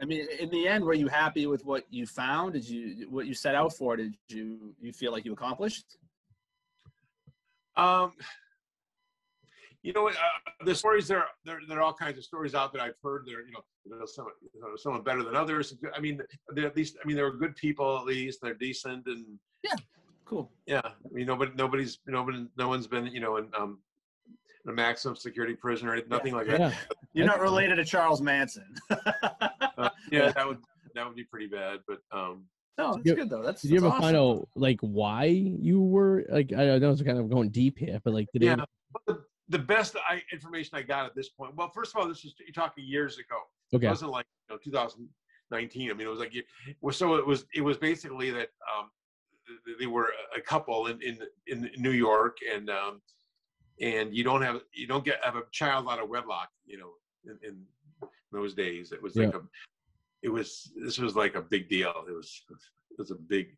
I 0.00 0.06
mean, 0.06 0.26
in 0.38 0.48
the 0.48 0.66
end, 0.66 0.82
were 0.82 0.94
you 0.94 1.08
happy 1.08 1.46
with 1.46 1.64
what 1.66 1.84
you 1.90 2.06
found? 2.06 2.54
Did 2.54 2.66
you 2.66 3.06
what 3.10 3.26
you 3.26 3.34
set 3.34 3.54
out 3.54 3.74
for? 3.74 3.96
Did 3.96 4.14
you 4.28 4.74
you 4.80 4.92
feel 4.92 5.12
like 5.12 5.26
you 5.26 5.34
accomplished? 5.34 5.98
Um, 7.76 8.12
you 9.82 9.92
know, 9.92 10.02
what, 10.02 10.14
uh, 10.14 10.64
the 10.64 10.74
stories 10.74 11.08
there, 11.08 11.24
there, 11.44 11.60
there 11.68 11.78
are 11.78 11.82
all 11.82 11.94
kinds 11.94 12.18
of 12.18 12.24
stories 12.24 12.54
out 12.54 12.72
that 12.72 12.82
I've 12.82 12.94
heard. 13.02 13.24
There, 13.26 13.40
you 13.44 13.52
know, 13.52 13.60
you 13.84 13.98
know, 13.98 14.04
some, 14.06 14.26
you 14.54 14.60
know, 14.60 14.76
some 14.76 14.92
are 14.94 15.02
better 15.02 15.22
than 15.22 15.34
others. 15.34 15.74
I 15.94 16.00
mean, 16.00 16.20
they're 16.50 16.66
at 16.66 16.76
least, 16.76 16.96
I 17.02 17.06
mean, 17.06 17.16
they're 17.16 17.30
good 17.32 17.56
people. 17.56 17.98
At 17.98 18.04
least 18.04 18.40
they're 18.42 18.54
decent, 18.54 19.06
and 19.06 19.24
yeah, 19.64 19.74
Cool. 20.24 20.50
yeah, 20.66 20.80
I 20.84 20.92
mean, 21.12 21.26
nobody, 21.26 21.52
nobody's, 21.56 21.98
nobody, 22.06 22.46
no 22.56 22.68
one's 22.68 22.86
been, 22.86 23.06
you 23.06 23.20
know, 23.20 23.36
in 23.38 23.46
um, 23.58 23.78
a 24.68 24.72
maximum 24.72 25.16
security 25.16 25.54
prison 25.54 25.88
or 25.88 25.92
anything, 25.92 26.10
nothing 26.10 26.34
like 26.34 26.46
that. 26.48 26.60
yeah 26.60 26.72
You're 27.14 27.26
not 27.26 27.40
related 27.40 27.76
to 27.76 27.84
Charles 27.84 28.20
Manson. 28.20 28.74
Uh, 29.78 29.88
yeah, 30.12 30.30
that 30.32 30.46
would, 30.46 30.58
that 30.94 31.06
would 31.06 31.16
be 31.16 31.24
pretty 31.24 31.46
bad. 31.46 31.78
But 31.88 32.00
um, 32.12 32.44
no, 32.76 32.96
that's 32.96 33.06
You- 33.06 33.14
good 33.14 33.30
though. 33.30 33.42
That's 33.42 33.62
Did 33.62 33.70
you 33.70 33.80
that's 33.80 33.86
ever 33.86 33.94
awesome. 33.94 34.02
find 34.02 34.16
out 34.16 34.48
like 34.56 34.78
why 34.82 35.24
you 35.24 35.80
were 35.80 36.26
like 36.28 36.52
I 36.52 36.76
know 36.78 36.90
it's 36.90 37.00
kind 37.00 37.16
of 37.16 37.30
going 37.30 37.48
deep 37.48 37.78
here, 37.78 37.98
but 38.04 38.12
like 38.12 38.26
did 38.34 38.42
yeah, 38.42 38.56
it, 39.08 39.16
the, 39.50 39.58
best 39.58 39.96
I, 40.08 40.22
information 40.32 40.78
I 40.78 40.82
got 40.82 41.06
at 41.06 41.14
this 41.14 41.28
point. 41.28 41.54
Well, 41.56 41.70
first 41.74 41.94
of 41.94 42.00
all, 42.00 42.08
this 42.08 42.24
was 42.24 42.34
you're 42.38 42.52
talking 42.52 42.84
years 42.84 43.18
ago. 43.18 43.36
okay 43.74 43.86
It 43.86 43.90
wasn't 43.90 44.12
like 44.12 44.26
you 44.48 44.54
know 44.54 44.60
2019. 44.62 45.90
I 45.90 45.94
mean, 45.94 46.06
it 46.06 46.10
was 46.10 46.18
like 46.18 46.34
you- 46.34 46.44
well, 46.80 46.92
so 46.92 47.14
it 47.16 47.26
was 47.26 47.44
it 47.54 47.60
was 47.60 47.76
basically 47.76 48.30
that 48.30 48.48
um, 48.78 48.90
they 49.78 49.86
were 49.86 50.12
a 50.36 50.40
couple 50.40 50.86
in 50.86 51.00
in, 51.02 51.18
in 51.46 51.70
New 51.76 51.92
York, 51.92 52.38
and 52.52 52.70
um, 52.70 53.02
and 53.80 54.14
you 54.14 54.24
don't 54.24 54.42
have 54.42 54.60
you 54.72 54.86
don't 54.86 55.04
get 55.04 55.24
have 55.24 55.36
a 55.36 55.42
child 55.52 55.86
out 55.90 56.02
of 56.02 56.08
wedlock. 56.08 56.48
You 56.66 56.78
know, 56.78 56.90
in, 57.24 57.38
in 57.46 57.56
those 58.32 58.54
days, 58.54 58.92
it 58.92 59.02
was 59.02 59.16
like 59.16 59.34
a 59.34 59.42
it 60.22 60.28
was 60.28 60.72
this 60.76 60.98
was 60.98 61.16
like 61.16 61.34
a 61.34 61.42
big 61.42 61.68
deal. 61.68 61.92
It 62.08 62.12
was 62.12 62.42
it 62.90 62.98
was 62.98 63.10
a 63.10 63.16
big 63.16 63.56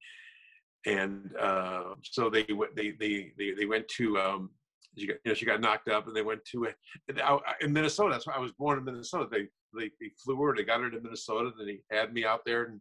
and 0.86 1.34
uh, 1.40 1.95
so 2.03 2.28
they 2.28 2.45
went 2.51 2.74
they 2.74 2.90
they 2.90 3.32
they, 3.38 3.53
they 3.53 3.66
went 3.66 3.86
to 3.88 4.18
um, 4.18 4.51
she 4.97 5.07
got, 5.07 5.16
you 5.24 5.30
know, 5.30 5.34
she 5.34 5.47
got 5.47 5.61
knocked 5.61 5.88
up, 5.88 6.07
and 6.07 6.14
they 6.14 6.22
went 6.22 6.45
to 6.47 6.66
a, 6.66 7.38
in 7.61 7.72
Minnesota. 7.72 8.11
That's 8.12 8.26
why 8.26 8.34
I 8.34 8.40
was 8.40 8.53
born 8.53 8.78
in 8.78 8.84
Minnesota. 8.84 9.26
They 9.30 9.49
they, 9.74 9.90
they 10.01 10.11
flew 10.22 10.40
her. 10.43 10.55
They 10.55 10.64
got 10.64 10.80
her 10.80 10.90
to 10.90 11.01
Minnesota. 11.01 11.51
Then 11.57 11.68
he 11.68 11.80
had 11.90 12.12
me 12.12 12.24
out 12.24 12.45
there, 12.45 12.64
and 12.64 12.80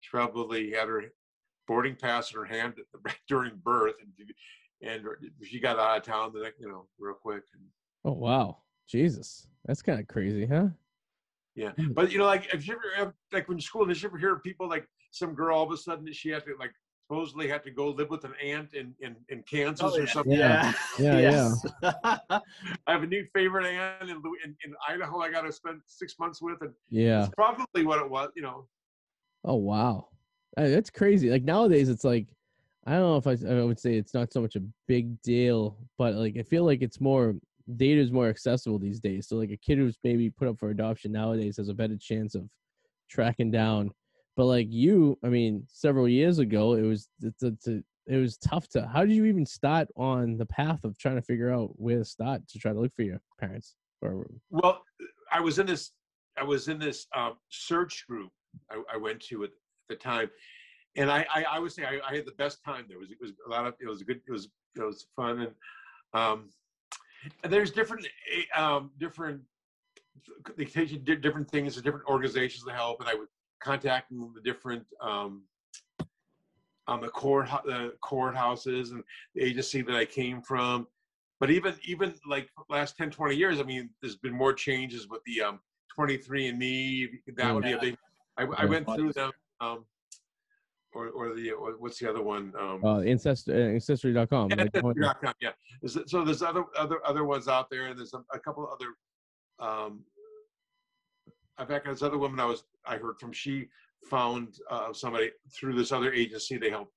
she 0.00 0.10
probably 0.10 0.70
had 0.70 0.88
her 0.88 1.04
boarding 1.68 1.96
pass 1.96 2.32
in 2.32 2.38
her 2.38 2.44
hand 2.44 2.74
during 3.28 3.56
birth, 3.62 3.94
and 4.00 4.30
and 4.82 5.06
she 5.42 5.60
got 5.60 5.78
out 5.78 5.98
of 5.98 6.02
town, 6.04 6.32
the 6.32 6.50
you 6.58 6.68
know, 6.68 6.86
real 6.98 7.14
quick. 7.14 7.42
And, 7.54 7.62
oh 8.04 8.12
wow, 8.12 8.58
Jesus, 8.88 9.46
that's 9.66 9.82
kind 9.82 10.00
of 10.00 10.08
crazy, 10.08 10.46
huh? 10.46 10.68
Yeah, 11.54 11.70
hmm. 11.72 11.92
but 11.92 12.10
you 12.10 12.18
know, 12.18 12.24
like 12.24 12.52
if 12.54 12.66
you 12.66 12.78
ever 12.96 13.14
like 13.32 13.48
when 13.48 13.60
school, 13.60 13.84
did 13.84 14.00
you 14.00 14.08
ever 14.08 14.18
hear 14.18 14.36
people 14.38 14.68
like 14.68 14.86
some 15.10 15.34
girl 15.34 15.56
all 15.56 15.64
of 15.64 15.70
a 15.70 15.76
sudden 15.76 16.10
she 16.12 16.30
had 16.30 16.44
to 16.46 16.56
like 16.58 16.72
supposedly 17.12 17.46
had 17.48 17.62
to 17.64 17.70
go 17.70 17.88
live 17.90 18.10
with 18.10 18.24
an 18.24 18.32
aunt 18.42 18.74
in 18.74 18.94
in, 19.00 19.16
in 19.28 19.42
Kansas 19.42 19.92
Oh, 19.94 20.00
or 20.00 20.06
yeah. 20.06 20.12
something? 20.12 20.32
Yeah. 20.32 20.72
Yeah, 20.98 21.18
Yes. 21.18 21.66
I 21.82 22.40
have 22.92 23.02
a 23.02 23.06
new 23.06 23.26
favorite 23.34 23.66
aunt 23.66 24.08
in, 24.10 24.22
in, 24.44 24.56
in 24.64 24.74
Idaho. 24.88 25.20
I 25.20 25.30
got 25.30 25.42
to 25.42 25.52
spend 25.52 25.80
six 25.86 26.18
months 26.18 26.40
with, 26.40 26.60
and 26.62 26.72
Yeah. 26.88 27.24
it's 27.24 27.34
probably 27.34 27.84
what 27.84 28.00
it 28.00 28.08
was. 28.08 28.30
You 28.34 28.42
know, 28.42 28.66
Oh 29.44 29.56
wow, 29.56 30.08
Uh, 30.56 30.68
that's 30.68 30.90
crazy. 30.90 31.30
Like 31.30 31.44
nowadays, 31.44 31.88
it's 31.88 32.04
like 32.04 32.28
I 32.86 32.92
don't 32.92 33.02
know 33.02 33.16
if 33.16 33.26
I, 33.26 33.60
I 33.60 33.62
would 33.64 33.78
say 33.78 33.94
it's 33.96 34.14
not 34.14 34.32
so 34.32 34.40
much 34.40 34.56
a 34.56 34.62
big 34.88 35.20
deal, 35.22 35.76
but 35.98 36.14
like 36.14 36.36
I 36.38 36.42
feel 36.42 36.64
like 36.64 36.82
it's 36.82 37.00
more 37.00 37.34
data 37.76 38.00
is 38.00 38.10
more 38.10 38.28
accessible 38.28 38.78
these 38.78 39.00
days. 39.00 39.28
So 39.28 39.36
like 39.36 39.50
a 39.50 39.56
kid 39.56 39.78
who's 39.78 39.98
maybe 40.02 40.30
put 40.30 40.48
up 40.48 40.58
for 40.58 40.70
adoption 40.70 41.12
nowadays 41.12 41.58
has 41.58 41.68
a 41.68 41.74
better 41.74 41.96
chance 41.96 42.34
of 42.34 42.48
tracking 43.08 43.50
down. 43.50 43.90
But 44.36 44.46
like 44.46 44.68
you, 44.70 45.18
I 45.22 45.28
mean, 45.28 45.64
several 45.68 46.08
years 46.08 46.38
ago, 46.38 46.74
it 46.74 46.82
was 46.82 47.08
it's, 47.20 47.42
it's, 47.42 47.68
it 47.68 48.16
was 48.16 48.36
tough 48.38 48.68
to. 48.70 48.86
How 48.86 49.04
did 49.04 49.14
you 49.14 49.26
even 49.26 49.46
start 49.46 49.88
on 49.96 50.36
the 50.38 50.46
path 50.46 50.84
of 50.84 50.96
trying 50.98 51.16
to 51.16 51.22
figure 51.22 51.50
out 51.50 51.70
where 51.76 51.98
to 51.98 52.04
start 52.04 52.46
to 52.48 52.58
try 52.58 52.72
to 52.72 52.80
look 52.80 52.94
for 52.94 53.02
your 53.02 53.20
parents? 53.38 53.74
Or 54.00 54.26
well, 54.50 54.82
I 55.30 55.40
was 55.40 55.58
in 55.58 55.66
this. 55.66 55.92
I 56.38 56.44
was 56.44 56.68
in 56.68 56.78
this 56.78 57.06
um, 57.14 57.34
search 57.50 58.06
group 58.08 58.30
I, 58.70 58.82
I 58.94 58.96
went 58.96 59.20
to 59.26 59.44
at 59.44 59.50
the 59.88 59.96
time, 59.96 60.30
and 60.96 61.10
I, 61.10 61.26
I, 61.32 61.44
I 61.44 61.58
would 61.58 61.72
say 61.72 61.84
I, 61.84 62.00
I 62.08 62.16
had 62.16 62.26
the 62.26 62.32
best 62.32 62.64
time 62.64 62.86
there. 62.88 62.98
Was 62.98 63.10
it 63.10 63.18
was 63.20 63.32
a 63.46 63.50
lot 63.50 63.66
of 63.66 63.74
it 63.80 63.86
was 63.86 64.00
a 64.00 64.04
good 64.04 64.20
it 64.26 64.32
was 64.32 64.48
it 64.76 64.82
was 64.82 65.06
fun 65.16 65.40
and 65.40 65.52
um, 66.14 66.50
and 67.44 67.52
there's 67.52 67.70
different 67.70 68.06
eh, 68.34 68.60
um, 68.60 68.90
different 68.98 69.40
they 70.56 70.64
take 70.64 70.90
you 70.90 70.98
different 70.98 71.50
things 71.50 71.80
different 71.80 72.06
organizations 72.06 72.64
to 72.64 72.72
help, 72.72 73.00
and 73.00 73.08
I 73.08 73.14
would 73.14 73.28
contact 73.62 74.10
the 74.10 74.40
different 74.42 74.84
um, 75.00 75.42
on 76.88 77.00
the 77.00 77.08
court 77.08 77.48
the 77.64 77.94
courthouses 78.02 78.90
and 78.90 79.02
the 79.34 79.42
agency 79.42 79.82
that 79.82 79.96
I 79.96 80.04
came 80.04 80.42
from. 80.42 80.86
But 81.40 81.50
even 81.50 81.74
even 81.84 82.14
like 82.28 82.48
last 82.68 82.96
10, 82.96 83.10
20 83.10 83.34
years, 83.34 83.60
I 83.60 83.64
mean, 83.64 83.90
there's 84.00 84.16
been 84.16 84.32
more 84.32 84.52
changes 84.52 85.08
with 85.08 85.22
the 85.26 85.42
um, 85.42 85.60
23 85.94 86.48
and 86.48 86.58
Me. 86.58 87.08
That 87.36 87.54
would 87.54 87.64
be 87.64 87.72
a 87.72 87.78
big. 87.78 87.96
I, 88.36 88.44
I 88.56 88.64
went 88.64 88.86
through 88.86 89.12
them. 89.12 89.30
Um, 89.60 89.84
or, 90.94 91.08
or 91.08 91.34
the 91.34 91.52
or 91.52 91.72
what's 91.78 91.98
the 91.98 92.08
other 92.08 92.22
one? 92.22 92.52
Um, 92.58 92.84
uh, 92.84 93.00
ancestry, 93.00 93.54
uh, 93.54 93.74
ancestry.com. 93.74 94.50
yeah, 94.50 94.56
Ancestry.com, 94.60 95.34
yeah. 95.40 95.50
So 95.86 96.24
there's 96.24 96.42
other 96.42 96.64
other 96.78 96.98
other 97.06 97.24
ones 97.24 97.48
out 97.48 97.70
there, 97.70 97.86
and 97.86 97.98
there's 97.98 98.14
a, 98.14 98.22
a 98.32 98.38
couple 98.38 98.68
other. 98.70 98.94
Um, 99.58 100.04
in 101.58 101.66
fact, 101.66 101.86
this 101.86 102.02
other 102.02 102.18
woman 102.18 102.40
I 102.40 102.44
was 102.44 102.64
I 102.86 102.96
heard 102.96 103.18
from. 103.18 103.32
She 103.32 103.68
found 104.10 104.54
uh, 104.70 104.92
somebody 104.92 105.30
through 105.58 105.74
this 105.76 105.92
other 105.92 106.12
agency. 106.12 106.58
They 106.58 106.70
helped. 106.70 106.92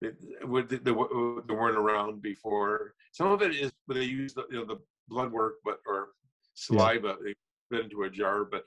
They, 0.00 0.10
they, 0.42 0.76
they 0.76 0.92
weren't 0.92 1.78
around 1.78 2.22
before. 2.22 2.94
Some 3.12 3.32
of 3.32 3.42
it 3.42 3.54
is 3.54 3.72
they 3.88 4.04
use 4.04 4.34
the 4.34 4.44
you 4.50 4.58
know 4.58 4.64
the 4.64 4.80
blood 5.08 5.32
work, 5.32 5.54
but 5.64 5.78
or 5.86 6.08
saliva. 6.54 7.16
They 7.22 7.34
put 7.70 7.84
into 7.84 8.02
a 8.02 8.10
jar, 8.10 8.44
but 8.44 8.64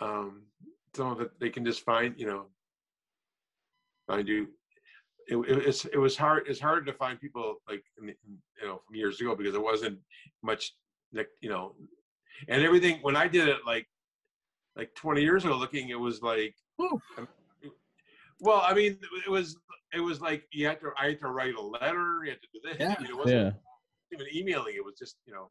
um, 0.00 0.42
some 0.94 1.08
of 1.08 1.20
it 1.20 1.30
they 1.40 1.50
can 1.50 1.64
just 1.64 1.84
find. 1.84 2.14
You 2.18 2.26
know, 2.26 2.46
find 4.06 4.28
you 4.28 4.48
it, 5.26 5.36
it, 5.36 5.66
it's 5.66 5.84
it 5.86 5.98
was 5.98 6.16
hard 6.16 6.44
it's 6.46 6.60
hard 6.60 6.86
to 6.86 6.92
find 6.92 7.20
people 7.20 7.56
like 7.68 7.82
you 8.02 8.14
know 8.62 8.80
from 8.86 8.96
years 8.96 9.20
ago 9.20 9.34
because 9.34 9.54
it 9.54 9.62
wasn't 9.62 9.98
much 10.42 10.72
you 11.40 11.48
know 11.48 11.74
and 12.48 12.62
everything 12.62 12.98
when 13.02 13.16
i 13.16 13.26
did 13.26 13.48
it 13.48 13.58
like 13.66 13.86
like 14.76 14.94
20 14.94 15.22
years 15.22 15.44
ago 15.44 15.56
looking 15.56 15.88
it 15.90 15.98
was 15.98 16.22
like 16.22 16.54
Whew. 16.76 17.00
well 18.40 18.62
i 18.66 18.74
mean 18.74 18.98
it 19.26 19.30
was 19.30 19.56
it 19.92 20.00
was 20.00 20.20
like 20.20 20.44
you 20.52 20.66
had 20.66 20.80
to 20.80 20.90
i 21.00 21.06
had 21.08 21.20
to 21.20 21.28
write 21.28 21.54
a 21.54 21.62
letter 21.62 22.20
you 22.24 22.30
had 22.30 22.40
to 22.42 22.48
do 22.52 22.60
this 22.64 22.76
Yeah. 22.80 22.94
I 22.98 23.02
mean, 23.02 23.10
it 23.10 23.16
wasn't 23.16 23.56
yeah. 24.12 24.18
even 24.20 24.26
emailing 24.34 24.74
it 24.76 24.84
was 24.84 24.94
just 24.98 25.16
you 25.26 25.32
know 25.32 25.50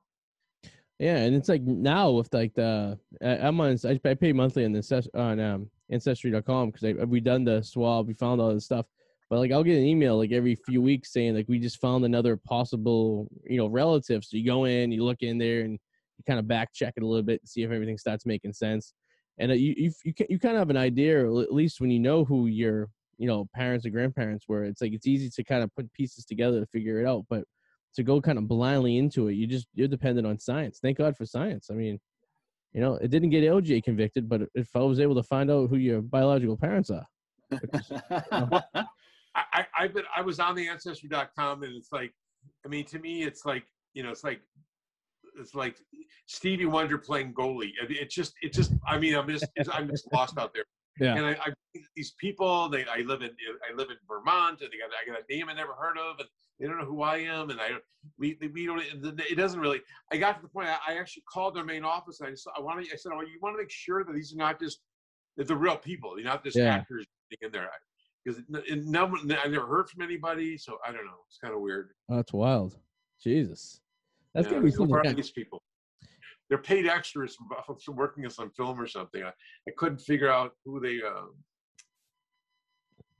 Yeah, 1.00 1.18
and 1.18 1.36
it's 1.36 1.50
like 1.50 1.64
now 1.64 2.12
with 2.12 2.34
like 2.34 2.54
the 2.54 2.98
I- 3.22 3.40
I'm 3.48 3.60
on 3.60 3.78
I 3.86 4.00
I 4.06 4.14
pay 4.14 4.32
monthly 4.34 4.66
on 4.66 4.72
the 4.74 5.10
on 5.16 5.40
um 5.40 5.70
ancestry.com 5.92 6.72
because 6.72 7.08
we 7.08 7.20
done 7.20 7.44
the 7.44 7.62
swab, 7.62 8.08
we 8.08 8.14
found 8.14 8.40
all 8.42 8.54
this 8.54 8.66
stuff. 8.66 8.86
But 9.30 9.40
like 9.40 9.52
I'll 9.52 9.64
get 9.64 9.78
an 9.78 9.86
email 9.86 10.18
like 10.18 10.32
every 10.32 10.56
few 10.56 10.82
weeks 10.82 11.12
saying 11.12 11.36
like 11.36 11.48
we 11.50 11.60
just 11.60 11.80
found 11.82 12.06
another 12.06 12.38
possible 12.38 13.28
you 13.46 13.58
know 13.58 13.68
relative. 13.68 14.24
So 14.24 14.38
you 14.38 14.46
go 14.46 14.66
in, 14.66 14.92
you 14.92 15.04
look 15.04 15.22
in 15.22 15.38
there, 15.38 15.62
and 15.62 15.74
you 15.74 16.24
kind 16.28 16.40
of 16.40 16.48
back 16.48 16.74
check 16.74 16.94
it 16.98 17.04
a 17.04 17.08
little 17.08 17.24
bit 17.24 17.42
to 17.42 17.48
see 17.48 17.64
if 17.64 17.72
everything 17.72 17.98
starts 17.98 18.26
making 18.26 18.54
sense. 18.54 18.94
And 19.40 19.52
uh, 19.52 19.56
you 19.56 19.74
you 19.78 19.92
you, 20.06 20.14
you 20.30 20.40
kind 20.40 20.56
of 20.56 20.60
have 20.60 20.70
an 20.70 20.78
idea, 20.78 21.26
or 21.26 21.42
at 21.42 21.54
least 21.54 21.82
when 21.82 21.92
you 21.92 22.00
know 22.00 22.24
who 22.24 22.48
your 22.48 22.90
you 23.18 23.28
know 23.28 23.48
parents 23.54 23.86
or 23.86 23.90
grandparents 23.90 24.46
were, 24.48 24.64
it's 24.64 24.82
like 24.82 24.94
it's 24.94 25.08
easy 25.08 25.30
to 25.30 25.44
kind 25.44 25.64
of 25.64 25.74
put 25.76 25.92
pieces 25.94 26.26
together 26.26 26.60
to 26.60 26.66
figure 26.68 27.00
it 27.00 27.08
out. 27.08 27.26
But 27.30 27.44
to 27.96 28.04
go 28.04 28.20
kind 28.20 28.38
of 28.38 28.48
blindly 28.48 28.98
into 28.98 29.28
it. 29.28 29.34
You 29.34 29.48
just 29.48 29.68
you're 29.74 29.88
dependent 29.88 30.28
on 30.28 30.40
science. 30.40 30.80
Thank 30.82 30.98
God 30.98 31.16
for 31.16 31.26
science. 31.26 31.68
I 31.72 31.76
mean, 31.76 32.00
you 32.74 32.82
know, 32.82 32.96
it 32.96 33.12
didn't 33.12 33.30
get 33.30 33.44
OJ 33.44 33.84
convicted, 33.84 34.28
but 34.28 34.42
if 34.56 34.70
I 34.76 34.80
was 34.80 35.00
able 35.00 35.16
to 35.16 35.24
find 35.24 35.52
out 35.52 35.70
who 35.70 35.78
your 35.78 36.02
biological 36.02 36.58
parents 36.58 36.90
are, 36.90 37.06
I, 38.32 38.62
I 39.36 39.66
I've 39.78 39.94
been 39.94 40.06
I 40.16 40.22
was 40.22 40.40
on 40.40 40.56
the 40.56 40.68
ancestry.com 40.68 41.64
and 41.64 41.76
it's 41.76 41.92
like 41.92 42.12
I 42.66 42.70
mean 42.70 42.86
to 42.86 43.00
me 43.00 43.24
it's 43.24 43.46
like 43.46 43.66
you 43.94 44.04
know 44.04 44.10
it's 44.10 44.24
like 44.24 44.42
it's 45.40 45.54
like 45.54 45.78
Stevie 46.26 46.66
Wonder 46.66 46.98
playing 46.98 47.34
goalie. 47.34 47.72
It's 47.90 48.16
just 48.16 48.34
it's 48.42 48.56
just 48.58 48.74
I 48.88 48.98
mean 48.98 49.16
I'm 49.16 49.28
just 49.28 49.46
I'm 49.72 49.90
just 49.90 50.12
lost 50.14 50.38
out 50.38 50.54
there. 50.54 50.66
Yeah. 51.00 51.16
And 51.16 51.26
I, 51.26 51.32
I 51.32 51.54
these 51.96 52.12
people 52.20 52.70
they 52.70 52.86
I 52.86 53.00
live 53.00 53.22
in 53.22 53.32
I 53.70 53.76
live 53.76 53.90
in 53.90 53.98
Vermont 54.08 54.62
and 54.62 54.70
they 54.72 54.78
got 54.78 54.90
I 54.92 55.10
got 55.12 55.22
a 55.28 55.34
name 55.34 55.50
I 55.50 55.54
never 55.54 55.74
heard 55.74 55.98
of 55.98 56.20
and 56.20 56.28
they 56.60 56.68
don't 56.68 56.78
know 56.78 56.86
who 56.86 57.02
I 57.02 57.18
am 57.18 57.50
and 57.50 57.60
I 57.60 57.70
don't 57.70 57.84
we 58.18 58.38
we 58.54 58.66
don't 58.66 58.82
it 58.82 59.36
doesn't 59.36 59.60
really 59.60 59.82
I 60.12 60.18
got 60.18 60.36
to 60.38 60.42
the 60.42 60.48
point 60.50 60.70
I, 60.70 60.78
I 60.94 60.98
actually 60.98 61.24
called 61.32 61.56
their 61.56 61.66
main 61.66 61.84
office 61.84 62.20
and 62.20 62.28
I 62.28 62.32
just 62.32 62.48
I 62.56 62.62
want 62.62 62.86
to 62.86 62.94
I 62.94 62.96
said 62.96 63.12
oh 63.16 63.22
you 63.22 63.40
want 63.42 63.56
to 63.56 63.62
make 63.62 63.72
sure 63.72 64.04
that 64.04 64.14
these 64.14 64.34
are 64.34 64.38
not 64.38 64.60
just 64.60 64.80
that 65.38 65.48
they're 65.48 65.58
real 65.58 65.78
people 65.78 66.14
they're 66.16 66.26
not 66.26 66.44
just 66.44 66.58
Yeah. 66.58 66.76
actors 66.76 67.06
in 67.42 67.52
there 67.52 67.70
because 68.24 68.42
no, 68.48 68.62
I 69.44 69.48
never 69.48 69.68
heard 69.68 69.90
from 69.90 70.02
anybody, 70.02 70.58
so 70.58 70.78
I 70.86 70.92
don't 70.92 71.06
know. 71.06 71.20
It's 71.28 71.38
kind 71.40 71.54
of 71.54 71.60
weird. 71.62 71.90
oh, 72.10 72.16
that's 72.16 72.32
wild. 72.32 72.78
Jesus, 73.22 73.82
that's 74.34 74.46
Yeah, 74.48 74.52
gonna 74.54 74.64
be 74.64 74.72
something. 74.72 75.16
these 75.16 75.32
people? 75.32 75.62
They're 76.54 76.62
paid 76.62 76.86
extras 76.88 77.36
from, 77.36 77.47
from 77.84 77.95
working 77.95 78.26
on 78.26 78.30
some 78.30 78.51
film 78.51 78.80
or 78.80 78.86
something. 78.86 79.24
I, 79.24 79.30
I 79.30 79.72
couldn't 79.76 79.97
figure 79.97 80.30
out 80.32 80.51
who 80.64 80.80
they 80.80 80.99
um, 81.04 81.32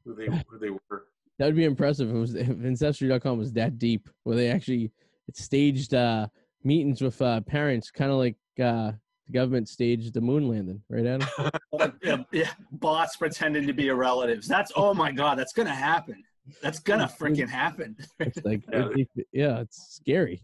who 0.05 0.13
they 0.13 0.25
who 0.47 0.59
they 0.59 0.69
were. 0.69 1.05
That 1.39 1.47
would 1.47 1.55
be 1.55 1.63
impressive 1.65 2.09
if 2.09 2.15
it 2.15 2.19
was 2.19 2.36
if 2.36 2.47
ancestry.com 2.47 3.39
was 3.39 3.51
that 3.53 3.79
deep, 3.79 4.07
where 4.21 4.36
they 4.36 4.51
actually 4.51 4.91
staged 5.34 5.95
uh 5.95 6.27
meetings 6.63 7.01
with 7.01 7.19
uh 7.23 7.41
parents, 7.41 7.89
kind 7.89 8.11
of 8.11 8.17
like 8.17 8.36
uh 8.61 8.91
the 9.25 9.34
government 9.34 9.67
staged 9.67 10.13
the 10.13 10.21
moon 10.21 10.47
landing, 10.47 10.84
right, 10.88 11.07
Adam? 11.07 11.27
yeah, 12.03 12.17
yeah, 12.31 12.51
bots 12.73 13.15
pretending 13.17 13.65
to 13.65 13.73
be 13.73 13.86
your 13.86 13.95
relatives. 13.95 14.47
That's 14.47 14.71
oh 14.75 14.93
my 14.93 15.11
god, 15.11 15.39
that's 15.39 15.53
gonna 15.53 15.73
happen. 15.73 16.23
That's 16.61 16.77
gonna 16.77 17.11
freaking 17.19 17.49
happen. 17.49 17.95
It's 18.19 18.45
like 18.45 18.61
Yeah. 18.71 18.89
it- 18.95 19.27
yeah, 19.34 19.59
it's 19.61 19.95
scary. 19.99 20.43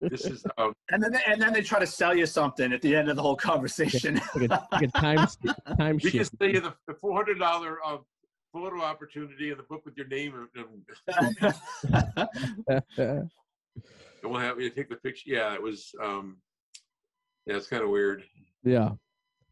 This 0.00 0.26
is 0.26 0.44
um, 0.58 0.74
And 0.90 1.02
then 1.02 1.12
they, 1.12 1.20
and 1.26 1.40
then 1.40 1.52
they 1.52 1.62
try 1.62 1.78
to 1.78 1.86
sell 1.86 2.16
you 2.16 2.26
something 2.26 2.72
at 2.72 2.82
the 2.82 2.94
end 2.94 3.08
of 3.08 3.16
the 3.16 3.22
whole 3.22 3.36
conversation. 3.36 4.20
Like 4.34 4.50
a, 4.50 4.68
like 4.72 4.82
a 4.82 4.88
time 4.88 5.26
time 5.78 5.96
we 5.96 6.10
can 6.10 6.10
shift. 6.10 6.32
say 6.40 6.52
the, 6.52 6.74
the 6.86 6.94
four 6.94 7.14
hundred 7.14 7.38
dollar 7.38 7.78
uh, 7.84 7.98
photo 8.52 8.82
opportunity 8.82 9.50
in 9.50 9.56
the 9.56 9.64
book 9.64 9.84
with 9.84 9.96
your 9.96 10.06
name 10.06 10.34
and, 10.56 11.54
and 12.98 13.30
we'll 14.22 14.40
have 14.40 14.60
you 14.60 14.70
take 14.70 14.88
the 14.88 14.96
picture. 14.96 15.30
Yeah, 15.30 15.54
it 15.54 15.62
was 15.62 15.94
um, 16.02 16.36
yeah, 17.46 17.56
it's 17.56 17.66
kind 17.66 17.82
of 17.82 17.90
weird. 17.90 18.24
Yeah. 18.62 18.90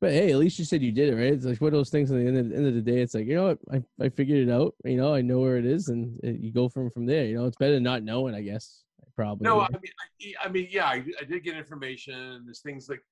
But 0.01 0.11
hey, 0.11 0.33
at 0.33 0.39
least 0.39 0.59
you 0.59 0.65
said 0.65 0.83
you 0.83 0.91
did 0.91 1.11
it, 1.11 1.17
right? 1.17 1.33
It's 1.33 1.45
like 1.45 1.61
one 1.61 1.69
of 1.69 1.75
those 1.75 1.91
things. 1.91 2.11
At 2.11 2.19
the 2.19 2.27
end 2.27 2.37
of, 2.37 2.53
end 2.53 2.67
of 2.67 2.75
the 2.75 2.81
day, 2.81 3.03
it's 3.03 3.15
like 3.15 3.27
you 3.27 3.37
know 3.37 3.49
what, 3.49 3.59
I, 3.73 4.05
I 4.05 4.09
figured 4.09 4.49
it 4.49 4.53
out. 4.53 4.75
You 4.85 4.97
know, 4.97 5.15
I 5.15 5.21
know 5.23 5.39
where 5.39 5.59
it 5.59 5.65
is, 5.65 5.89
and 5.89 6.19
it, 6.25 6.41
you 6.41 6.53
go 6.53 6.69
from 6.69 6.91
from 6.91 7.07
there. 7.07 7.25
You 7.25 7.37
know, 7.37 7.47
it's 7.47 7.57
better 7.57 7.75
than 7.75 7.85
not 7.85 8.03
knowing, 8.03 8.35
I 8.35 8.43
guess. 8.43 8.83
Probably. 9.23 9.45
No, 9.45 9.61
I 9.61 9.69
mean, 9.71 10.35
I, 10.43 10.47
I 10.47 10.49
mean, 10.49 10.69
yeah, 10.71 10.87
I, 10.87 11.05
I 11.21 11.25
did 11.25 11.45
get 11.45 11.57
information. 11.57 12.43
There's 12.45 12.61
things 12.61 12.89
like, 12.89 13.03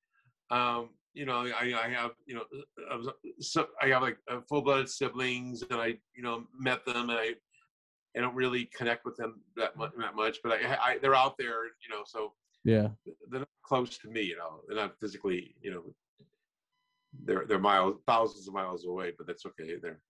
um, 0.51 0.91
you 1.15 1.25
know, 1.25 1.47
I, 1.47 1.73
I 1.85 1.89
have, 1.91 2.13
you 2.27 2.35
know, 2.35 2.45
I, 2.91 2.97
was, 2.97 3.09
so 3.41 3.69
I 3.81 3.89
have 3.89 4.03
like 4.03 4.19
uh, 4.29 4.41
full-blooded 4.49 4.89
siblings, 4.89 5.63
and 5.71 5.81
I, 5.81 5.99
you 6.17 6.23
know, 6.23 6.45
met 6.59 6.85
them, 6.85 7.11
and 7.11 7.19
I, 7.19 7.35
I 8.17 8.21
don't 8.21 8.35
really 8.35 8.69
connect 8.77 9.05
with 9.05 9.17
them 9.17 9.41
that 9.57 9.77
much, 9.77 9.93
that 9.99 10.17
much, 10.17 10.39
but 10.43 10.53
I, 10.53 10.79
I, 10.83 10.99
they're 10.99 11.15
out 11.15 11.37
there, 11.39 11.65
you 11.65 11.91
know, 11.91 12.03
so 12.05 12.33
yeah. 12.65 12.89
they're 13.31 13.41
not 13.41 13.49
close 13.63 13.99
to 13.99 14.09
me, 14.09 14.23
you 14.23 14.37
know, 14.37 14.61
they're 14.67 14.77
not 14.77 14.99
physically, 15.01 15.55
you 15.63 15.71
know, 15.71 15.83
they're 17.25 17.45
they're 17.47 17.59
miles, 17.59 17.97
thousands 18.07 18.47
of 18.49 18.55
miles 18.55 18.85
away, 18.85 19.13
but 19.17 19.27
that's 19.27 19.47
okay. 19.47 19.77
They're 19.83 20.01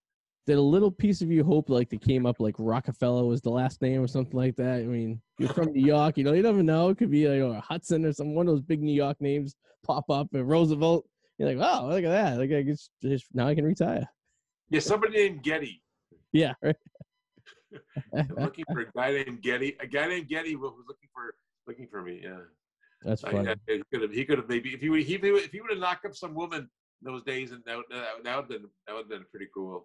did 0.46 0.56
a 0.56 0.62
little 0.62 0.90
piece 0.90 1.20
of 1.22 1.30
you 1.30 1.44
hope 1.44 1.68
like 1.68 1.88
they 1.90 1.98
came 1.98 2.26
up 2.26 2.36
like 2.40 2.54
Rockefeller 2.58 3.24
was 3.24 3.40
the 3.40 3.50
last 3.50 3.82
name 3.82 4.02
or 4.02 4.08
something 4.08 4.36
like 4.36 4.56
that? 4.56 4.80
I 4.80 4.84
mean, 4.84 5.20
you're 5.38 5.52
from 5.52 5.72
New 5.72 5.84
York, 5.84 6.16
you 6.18 6.24
know, 6.24 6.32
you 6.32 6.42
never 6.42 6.62
know. 6.62 6.88
It 6.88 6.98
could 6.98 7.10
be 7.10 7.28
like 7.28 7.42
or 7.42 7.60
Hudson 7.60 8.04
or 8.04 8.12
some 8.12 8.34
one 8.34 8.48
of 8.48 8.54
those 8.54 8.62
big 8.62 8.82
New 8.82 8.94
York 8.94 9.20
names 9.20 9.54
pop 9.84 10.08
up 10.10 10.28
and 10.32 10.48
Roosevelt. 10.48 11.06
You're 11.38 11.48
like, 11.48 11.58
wow, 11.58 11.88
look 11.88 12.04
at 12.04 12.10
that. 12.10 12.38
Like 12.38 12.52
I 12.52 12.62
guess 12.62 12.90
just, 13.02 13.26
now 13.32 13.48
I 13.48 13.54
can 13.54 13.64
retire. 13.64 14.06
Yeah, 14.70 14.80
somebody 14.80 15.14
named 15.14 15.42
Getty. 15.42 15.82
Yeah, 16.32 16.52
right. 16.62 16.76
Looking 18.38 18.64
for 18.72 18.80
a 18.80 18.92
guy 18.96 19.12
named 19.12 19.42
Getty. 19.42 19.76
A 19.80 19.86
guy 19.86 20.06
named 20.08 20.28
Getty 20.28 20.56
was 20.56 20.72
looking 20.86 21.08
for 21.14 21.34
looking 21.66 21.86
for 21.88 22.02
me. 22.02 22.20
Yeah, 22.22 22.38
That's 23.02 23.24
I- 23.24 23.32
funny. 23.32 23.48
I- 23.50 23.54
he 23.66 23.82
could 23.92 24.02
have. 24.02 24.12
He 24.12 24.24
could 24.24 24.38
have 24.38 24.48
maybe 24.48 24.70
if 24.70 24.80
he 24.80 24.90
would. 24.90 25.02
He, 25.02 25.14
if 25.14 25.50
he 25.52 25.60
would 25.60 25.70
have 25.70 25.80
knocked 25.80 26.04
up 26.04 26.14
some 26.14 26.34
woman 26.34 26.68
in 27.04 27.12
those 27.12 27.22
days, 27.24 27.52
and 27.52 27.62
that 27.66 27.76
would 27.76 27.86
that 27.90 28.16
would 28.16 28.26
have 28.26 28.48
been 28.48 28.66
that 28.86 28.94
would 28.94 29.02
have 29.02 29.08
been 29.08 29.24
pretty 29.30 29.46
cool. 29.54 29.84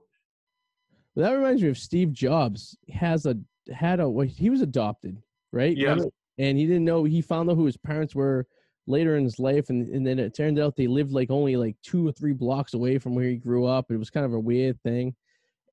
But 1.16 1.22
that 1.22 1.34
reminds 1.34 1.62
me 1.62 1.70
of 1.70 1.78
Steve 1.78 2.12
Jobs 2.12 2.78
has 2.92 3.26
a 3.26 3.38
had 3.74 4.00
a 4.00 4.10
well, 4.10 4.28
he 4.28 4.50
was 4.50 4.62
adopted, 4.62 5.22
right? 5.52 5.76
Remember? 5.90 6.12
And 6.38 6.58
he 6.58 6.66
didn't 6.66 6.86
know 6.86 7.06
he 7.06 7.22
found 7.22 7.50
out 7.50 7.56
who 7.56 7.66
his 7.66 7.78
parents 7.78 8.14
were 8.14 8.46
later 8.88 9.16
in 9.18 9.24
his 9.24 9.40
life 9.40 9.70
and, 9.70 9.88
and 9.88 10.06
then 10.06 10.20
it 10.20 10.36
turned 10.36 10.60
out 10.60 10.76
they 10.76 10.88
lived 10.88 11.12
like 11.12 11.32
only 11.32 11.56
like 11.56 11.76
two 11.82 12.08
or 12.08 12.12
three 12.12 12.34
blocks 12.34 12.74
away 12.74 13.00
from 13.00 13.16
where 13.16 13.30
he 13.30 13.38
grew 13.38 13.66
up. 13.66 13.90
It 13.90 13.98
was 13.98 14.10
kind 14.10 14.26
of 14.26 14.34
a 14.34 14.40
weird 14.40 14.80
thing. 14.82 15.16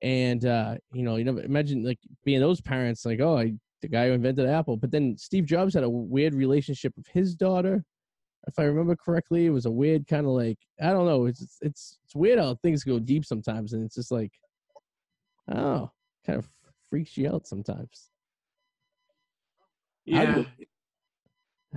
And 0.01 0.45
uh, 0.45 0.75
you 0.93 1.03
know, 1.03 1.17
you 1.17 1.25
never 1.25 1.41
imagine 1.41 1.83
like 1.83 1.99
being 2.23 2.39
those 2.39 2.61
parents, 2.61 3.05
like, 3.05 3.19
oh, 3.19 3.37
I, 3.37 3.53
the 3.81 3.89
guy 3.89 4.07
who 4.07 4.13
invented 4.13 4.47
Apple. 4.47 4.77
But 4.77 4.91
then 4.91 5.17
Steve 5.17 5.45
Jobs 5.45 5.73
had 5.73 5.83
a 5.83 5.89
weird 5.89 6.33
relationship 6.33 6.93
with 6.95 7.07
his 7.07 7.35
daughter. 7.35 7.83
If 8.47 8.59
I 8.59 8.63
remember 8.63 8.95
correctly, 8.95 9.45
it 9.45 9.51
was 9.51 9.65
a 9.65 9.71
weird 9.71 10.07
kind 10.07 10.25
of 10.25 10.31
like 10.33 10.57
I 10.81 10.87
don't 10.87 11.05
know. 11.05 11.25
It's 11.25 11.41
it's, 11.61 11.99
it's 12.05 12.15
weird 12.15 12.39
how 12.39 12.55
things 12.55 12.83
go 12.83 12.99
deep 12.99 13.25
sometimes, 13.25 13.73
and 13.73 13.83
it's 13.83 13.95
just 13.95 14.11
like 14.11 14.31
oh, 15.51 15.91
kind 16.25 16.39
of 16.39 16.49
freaks 16.89 17.17
you 17.17 17.29
out 17.29 17.47
sometimes. 17.47 18.09
Yeah, 20.05 20.37
would- 20.37 20.47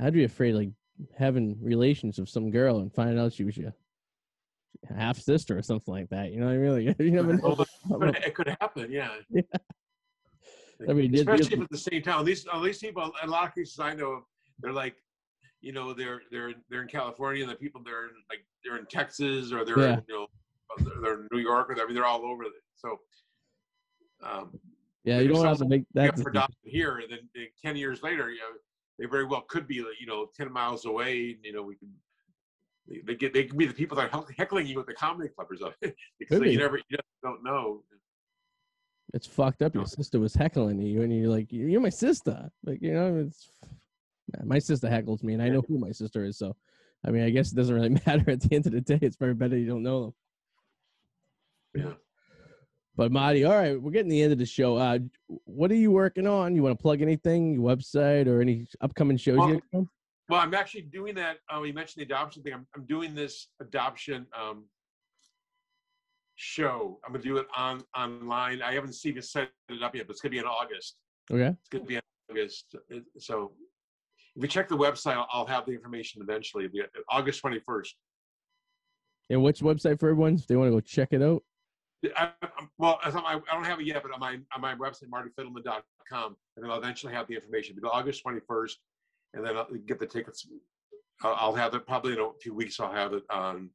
I'd 0.01 0.13
be 0.13 0.25
afraid 0.25 0.55
like 0.55 0.71
having 1.17 1.57
relations 1.63 2.19
with 2.19 2.29
some 2.29 2.51
girl 2.51 2.79
and 2.81 2.93
finding 2.93 3.19
out 3.19 3.33
she 3.33 3.45
was 3.45 3.57
your 3.57 3.73
half 4.95 5.19
sister 5.19 5.57
or 5.57 5.63
something 5.63 5.93
like 5.95 6.09
that. 6.11 6.33
You 6.33 6.41
know, 6.41 6.47
what 6.47 6.53
I 6.53 6.57
really 6.57 6.85
you 6.99 7.11
never 7.11 7.35
know. 7.35 7.55
But 7.89 8.17
it 8.27 8.35
could 8.35 8.49
happen. 8.61 8.91
Yeah. 8.91 9.11
Yeah. 9.31 9.43
I 10.89 10.93
mean, 10.93 11.15
especially 11.15 11.57
if 11.57 11.63
at 11.63 11.71
the 11.71 11.79
same 11.79 12.03
time. 12.03 12.19
At 12.19 12.25
least, 12.27 12.47
at 12.53 12.61
least 12.61 12.83
people. 12.83 13.11
A 13.23 13.27
lot 13.27 13.49
of 13.49 13.55
cases 13.55 13.79
I 13.81 13.95
know, 13.95 14.27
they're 14.61 14.73
like, 14.75 14.97
you 15.63 15.73
know, 15.73 15.95
they're 15.95 16.21
they're 16.31 16.53
they're 16.69 16.83
in 16.83 16.89
California, 16.89 17.43
and 17.43 17.51
the 17.51 17.57
people 17.57 17.81
they're 17.83 18.05
in, 18.09 18.11
like 18.29 18.41
they're 18.63 18.77
in 18.77 18.85
Texas 18.87 19.53
or 19.53 19.65
they're 19.65 19.79
Yeah. 19.79 19.93
in, 19.95 20.03
you 20.09 20.15
know 20.15 20.27
they're- 21.03 21.21
in 21.23 21.29
New 21.33 21.39
York 21.39 21.71
or 21.71 21.81
I 21.81 21.87
mean 21.87 21.95
they're 21.95 22.05
all 22.05 22.27
over. 22.27 22.43
it. 22.43 22.53
So, 22.75 22.99
um, 24.23 24.59
Yeah, 25.05 25.21
you 25.21 25.29
don't 25.29 25.45
have 25.45 25.59
to 25.59 25.69
make 25.69 25.85
that. 25.95 26.19
for 26.19 26.31
decision. 26.31 26.55
here, 26.65 26.99
and 26.99 27.11
then 27.11 27.29
uh, 27.37 27.41
ten 27.63 27.77
years 27.77 28.03
later, 28.03 28.31
you 28.31 28.39
know, 28.39 28.57
they 28.99 29.05
very 29.07 29.25
well 29.25 29.43
could 29.43 29.67
be, 29.67 29.75
you 29.77 30.07
know, 30.07 30.29
ten 30.37 30.53
miles 30.53 30.85
away. 30.87 31.33
and, 31.33 31.45
You 31.45 31.53
know, 31.53 31.63
we 31.63 31.77
can. 31.77 31.91
They, 32.89 33.01
they 33.05 33.15
get. 33.17 33.33
They 33.35 33.45
can 33.45 33.57
be 33.59 33.67
the 33.67 33.75
people 33.75 33.97
that 33.97 34.13
are 34.15 34.25
heckling 34.37 34.67
you 34.67 34.79
at 34.81 34.87
the 34.87 34.95
comedy 34.95 35.29
club 35.29 35.49
or 35.51 35.57
something. 35.57 35.93
because 36.19 36.41
be. 36.41 36.53
you 36.53 36.59
never, 36.59 36.77
you 36.79 36.83
just 36.91 37.03
don't 37.23 37.43
know. 37.45 37.83
It's 39.15 39.27
fucked 39.27 39.63
up. 39.63 39.75
Your 39.75 39.83
No. 39.85 39.87
sister 39.87 40.19
was 40.21 40.35
heckling 40.35 40.81
you, 40.81 41.03
and 41.03 41.13
you're 41.17 41.29
like, 41.31 41.53
"You're 41.53 41.81
my 41.81 41.89
sister." 41.91 42.51
Like, 42.65 42.83
you 42.83 42.93
know, 42.93 43.17
it's 43.27 43.51
my 44.45 44.59
sister 44.59 44.89
heckles 44.89 45.23
me, 45.23 45.35
and 45.35 45.43
I 45.43 45.49
know 45.49 45.63
who 45.67 45.79
my 45.79 45.93
sister 45.93 46.25
is. 46.25 46.39
So, 46.39 46.57
I 47.05 47.11
mean, 47.11 47.23
I 47.23 47.31
guess 47.31 47.53
it 47.53 47.57
doesn't 47.57 47.75
really 47.75 47.89
matter 48.07 48.31
at 48.31 48.41
the 48.41 48.55
end 48.57 48.67
of 48.67 48.73
the 48.73 48.81
day. 48.81 48.99
It's 49.03 49.17
very 49.17 49.35
better 49.35 49.57
you 49.57 49.67
don't 49.69 49.83
know 49.85 50.15
them. 51.75 51.85
Yeah. 51.85 51.93
But 52.97 53.13
Marty, 53.13 53.45
all 53.45 53.55
right, 53.55 53.81
we're 53.81 53.91
getting 53.91 54.11
the 54.11 54.23
end 54.23 54.33
of 54.33 54.39
the 54.39 54.47
show. 54.47 54.77
Uh, 54.77 54.99
what 55.45 55.71
are 55.71 55.77
you 55.77 55.91
working 55.91 56.27
on? 56.27 56.57
You 56.57 56.63
want 56.63 56.79
to 56.79 56.83
plug 56.83 57.03
anything, 57.03 57.53
your 57.53 57.63
website, 57.63 58.27
or 58.27 58.41
any 58.41 58.67
upcoming 58.81 59.19
shows 59.19 59.37
Well, 59.37 59.51
you? 59.51 59.89
Well, 60.31 60.41
I'm 60.41 60.55
actually 60.55 60.83
doing 60.83 61.15
that. 61.17 61.37
Uh, 61.55 61.63
you 61.63 61.75
mentioned 61.75 62.01
the 62.01 62.15
adoption 62.15 62.43
thing. 62.43 62.55
I'm, 62.55 62.67
I'm 62.75 62.85
doing 62.87 63.15
this 63.15 63.49
adoption 63.61 64.27
um, 64.35 64.65
show. 66.37 66.99
I'm 67.05 67.13
gonna 67.13 67.23
do 67.23 67.37
it 67.37 67.47
on 67.55 67.83
online. 67.95 68.63
I 68.63 68.73
haven't 68.73 68.95
seen 68.95 69.13
even 69.13 69.23
set 69.23 69.51
it 69.69 69.83
up 69.83 69.95
yet, 69.95 70.07
but 70.07 70.13
it's 70.13 70.23
gonna 70.23 70.31
be 70.31 70.39
in 70.39 70.47
August. 70.47 70.97
Okay. 71.31 71.49
It's 71.49 71.69
gonna 71.71 71.85
be 71.85 71.97
in 71.97 72.03
August. 72.31 72.77
So 73.19 73.53
if 74.37 74.43
you 74.43 74.49
check 74.49 74.69
the 74.69 74.77
website, 74.77 75.17
I'll, 75.17 75.29
I'll 75.31 75.47
have 75.47 75.67
the 75.67 75.73
information 75.73 76.23
eventually. 76.23 76.69
August 77.11 77.43
21st. 77.43 77.91
And 79.29 79.43
which 79.43 79.61
website 79.61 80.01
for 80.01 80.09
everyone 80.09 80.37
if 80.37 80.47
they 80.47 80.57
want 80.57 80.69
to 80.69 80.73
go 80.73 80.81
check 80.81 81.09
it 81.13 81.23
out? 81.23 81.43
I, 82.17 82.31
well, 82.79 82.99
I 83.03 83.09
I 83.09 83.55
don't 83.55 83.65
have 83.65 83.81
it 83.81 83.87
yet, 83.87 84.03
but 84.03 84.13
on 84.13 84.21
my 84.21 84.39
on 84.55 84.61
my 84.61 84.75
website, 84.75 85.09
martyfidelman.com, 85.09 86.37
and 86.57 86.65
then 86.65 86.71
I'll 86.71 86.79
eventually 86.79 87.13
have 87.13 87.27
the 87.27 87.35
information. 87.35 87.77
But 87.81 87.91
August 87.93 88.23
21st, 88.25 88.73
and 89.35 89.47
then 89.47 89.57
I'll 89.57 89.69
get 89.87 89.99
the 89.99 90.07
tickets. 90.07 90.47
I'll, 91.23 91.55
have 91.55 91.75
it 91.75 91.87
probably 91.87 92.13
in 92.13 92.21
a 92.21 92.29
few 92.43 92.55
weeks. 92.55 92.79
I'll 92.79 92.93
have 92.93 93.15
it 93.15 93.23
on 93.31 93.71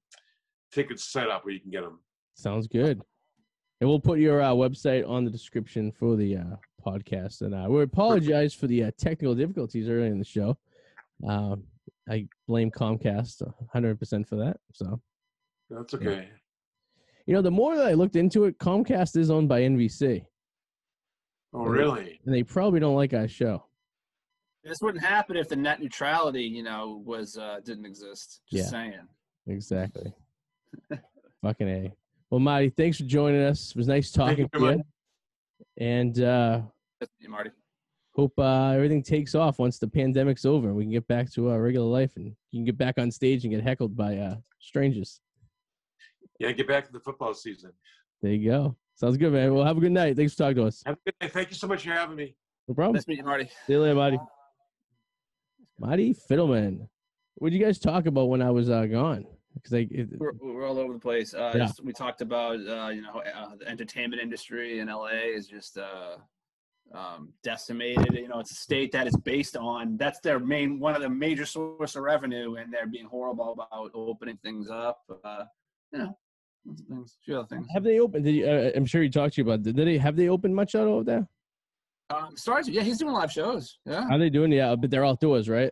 tickets 0.71 1.11
set 1.11 1.29
up 1.29 1.43
where 1.43 1.53
you 1.53 1.59
can 1.59 1.71
get 1.71 1.81
them. 1.81 1.99
Sounds 2.35 2.67
good. 2.67 3.01
And 3.79 3.89
we'll 3.89 3.99
put 3.99 4.19
your 4.19 4.41
uh, 4.43 4.51
website 4.51 5.07
on 5.09 5.25
the 5.25 5.31
description 5.31 5.91
for 5.91 6.15
the 6.15 6.37
uh, 6.37 6.55
podcast. 6.85 7.41
And 7.41 7.55
uh, 7.55 7.65
we 7.67 7.81
apologize 7.81 8.53
for 8.53 8.67
the 8.67 8.83
uh, 8.85 8.91
technical 8.99 9.33
difficulties 9.33 9.89
early 9.89 10.07
in 10.07 10.19
the 10.19 10.25
show. 10.25 10.55
Um, 11.27 11.63
I 12.09 12.27
blame 12.47 12.69
Comcast 12.69 13.41
100% 13.73 14.27
for 14.27 14.35
that. 14.35 14.57
So, 14.71 15.01
That's 15.69 15.93
okay. 15.95 16.29
You 17.25 17.33
know, 17.33 17.41
the 17.41 17.51
more 17.51 17.75
that 17.75 17.87
I 17.87 17.93
looked 17.93 18.15
into 18.15 18.45
it, 18.45 18.57
Comcast 18.59 19.15
is 19.17 19.29
owned 19.29 19.49
by 19.49 19.61
NBC, 19.61 20.25
Oh, 21.53 21.63
really? 21.65 22.19
and 22.25 22.33
they 22.33 22.43
probably 22.43 22.79
don't 22.79 22.95
like 22.95 23.13
our 23.13 23.27
show. 23.27 23.63
This 24.63 24.79
wouldn't 24.81 25.03
happen 25.03 25.35
if 25.37 25.49
the 25.49 25.55
net 25.55 25.81
neutrality, 25.81 26.43
you 26.43 26.63
know, 26.63 27.01
was 27.05 27.37
uh, 27.37 27.59
didn't 27.65 27.85
exist. 27.85 28.41
Just 28.51 28.65
Yeah. 28.65 28.69
saying. 28.69 29.07
Exactly. 29.47 30.13
Fucking 31.41 31.67
A. 31.67 31.91
Well, 32.29 32.39
Marty, 32.39 32.69
thanks 32.69 32.97
for 32.97 33.03
joining 33.05 33.41
us. 33.41 33.71
It 33.71 33.75
was 33.77 33.87
nice 33.87 34.11
Thank 34.11 34.37
you 34.37 34.47
talking 34.47 34.49
to 34.53 34.59
very 34.59 34.77
you. 34.77 34.83
And 35.77 36.21
uh, 36.21 36.61
That's 36.99 37.11
me, 37.19 37.27
Marty. 37.27 37.49
hope 38.15 38.33
uh, 38.37 38.69
everything 38.69 39.01
takes 39.01 39.33
off 39.35 39.57
once 39.59 39.79
the 39.79 39.87
pandemic's 39.87 40.45
over 40.45 40.67
and 40.67 40.77
we 40.77 40.83
can 40.83 40.91
get 40.91 41.07
back 41.07 41.31
to 41.33 41.49
our 41.49 41.59
regular 41.61 41.87
life 41.87 42.15
and 42.15 42.25
you 42.51 42.59
can 42.59 42.63
get 42.65 42.77
back 42.77 42.99
on 42.99 43.09
stage 43.11 43.43
and 43.43 43.51
get 43.53 43.63
heckled 43.63 43.97
by 43.97 44.17
uh, 44.17 44.35
strangers. 44.59 45.19
Yeah, 46.41 46.51
get 46.53 46.67
back 46.67 46.87
to 46.87 46.91
the 46.91 46.99
football 46.99 47.35
season. 47.35 47.71
There 48.23 48.31
you 48.31 48.49
go. 48.49 48.75
Sounds 48.95 49.15
good, 49.15 49.31
man. 49.31 49.53
Well, 49.53 49.63
have 49.63 49.77
a 49.77 49.79
good 49.79 49.91
night. 49.91 50.15
Thanks 50.15 50.33
for 50.33 50.39
talking 50.39 50.55
to 50.55 50.65
us. 50.65 50.81
Have 50.87 50.95
a 50.95 50.99
good 51.05 51.13
day. 51.19 51.27
Thank 51.27 51.49
you 51.51 51.55
so 51.55 51.67
much 51.67 51.83
for 51.83 51.91
having 51.91 52.15
me. 52.15 52.35
No 52.67 52.73
problem. 52.73 52.95
Nice 52.95 53.03
to 53.05 53.09
meet 53.11 53.19
you, 53.19 53.23
Marty. 53.25 53.45
See 53.67 53.73
you 53.73 53.79
later, 53.79 53.93
Marty. 53.93 54.17
Marty 55.79 56.15
Fidelman. 56.15 56.87
What 57.35 57.51
did 57.51 57.59
you 57.59 57.63
guys 57.63 57.77
talk 57.77 58.07
about 58.07 58.25
when 58.29 58.41
I 58.41 58.49
was 58.49 58.71
uh, 58.71 58.87
gone? 58.87 59.25
Because 59.53 59.73
I, 59.73 59.87
it, 59.91 60.09
We're, 60.17 60.31
we're 60.41 60.65
all 60.67 60.79
over 60.79 60.93
the 60.93 60.99
place. 60.99 61.35
Uh, 61.35 61.51
Yeah. 61.53 61.65
just- 61.65 61.83
we 61.83 61.93
talked 61.93 62.21
about 62.21 62.55
uh, 62.55 62.89
you 62.89 63.03
know 63.03 63.21
uh, 63.35 63.55
the 63.59 63.67
entertainment 63.67 64.19
industry 64.19 64.79
in 64.79 64.87
LA 64.87 65.09
is 65.35 65.45
just 65.45 65.77
uh, 65.77 66.17
um, 66.91 67.33
decimated. 67.43 68.13
You 68.15 68.29
know, 68.29 68.39
it's 68.39 68.51
a 68.51 68.55
state 68.55 68.91
that 68.93 69.05
is 69.05 69.15
based 69.17 69.57
on 69.57 69.95
that's 69.97 70.19
their 70.21 70.39
main 70.39 70.79
one 70.79 70.95
of 70.95 71.01
the 71.03 71.09
major 71.09 71.45
source 71.45 71.95
of 71.95 72.01
revenue, 72.01 72.55
and 72.55 72.73
they're 72.73 72.87
being 72.87 73.05
horrible 73.05 73.53
about 73.53 73.91
opening 73.93 74.37
things 74.37 74.69
up. 74.71 75.01
Uh, 75.23 75.43
you 75.91 75.99
know, 75.99 76.17
lots 76.65 76.81
of 76.81 76.87
things, 76.87 77.17
a 77.21 77.23
few 77.25 77.37
other 77.37 77.47
things. 77.47 77.67
have 77.73 77.83
they 77.83 77.99
opened? 77.99 78.25
Did 78.25 78.35
you, 78.35 78.45
uh, 78.47 78.71
I'm 78.75 78.85
sure 78.85 79.01
he 79.01 79.09
talked 79.09 79.35
to 79.35 79.41
you 79.41 79.47
about. 79.47 79.63
Did 79.63 79.75
they 79.75 79.97
have 79.97 80.15
they 80.15 80.29
opened 80.29 80.55
much 80.55 80.75
out 80.75 80.87
over 80.87 81.03
there? 81.03 81.27
Um, 82.09 82.35
stars, 82.35 82.67
yeah, 82.67 82.81
he's 82.81 82.97
doing 82.97 83.13
live 83.13 83.31
shows. 83.31 83.79
Yeah, 83.85 84.07
How 84.09 84.17
they 84.17 84.29
doing? 84.29 84.51
Yeah, 84.51 84.75
but 84.75 84.89
they're 84.89 85.05
outdoors, 85.05 85.47
right? 85.47 85.71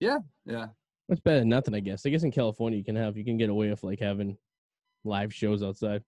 Yeah, 0.00 0.18
yeah. 0.44 0.66
That's 1.08 1.20
better 1.20 1.38
than 1.40 1.48
nothing, 1.48 1.74
I 1.74 1.80
guess. 1.80 2.04
I 2.04 2.08
guess 2.08 2.24
in 2.24 2.32
California 2.32 2.76
you 2.76 2.84
can 2.84 2.96
have 2.96 3.16
you 3.16 3.24
can 3.24 3.36
get 3.36 3.50
away 3.50 3.70
with 3.70 3.84
like 3.84 4.00
having 4.00 4.36
live 5.04 5.32
shows 5.32 5.62
outside. 5.62 6.02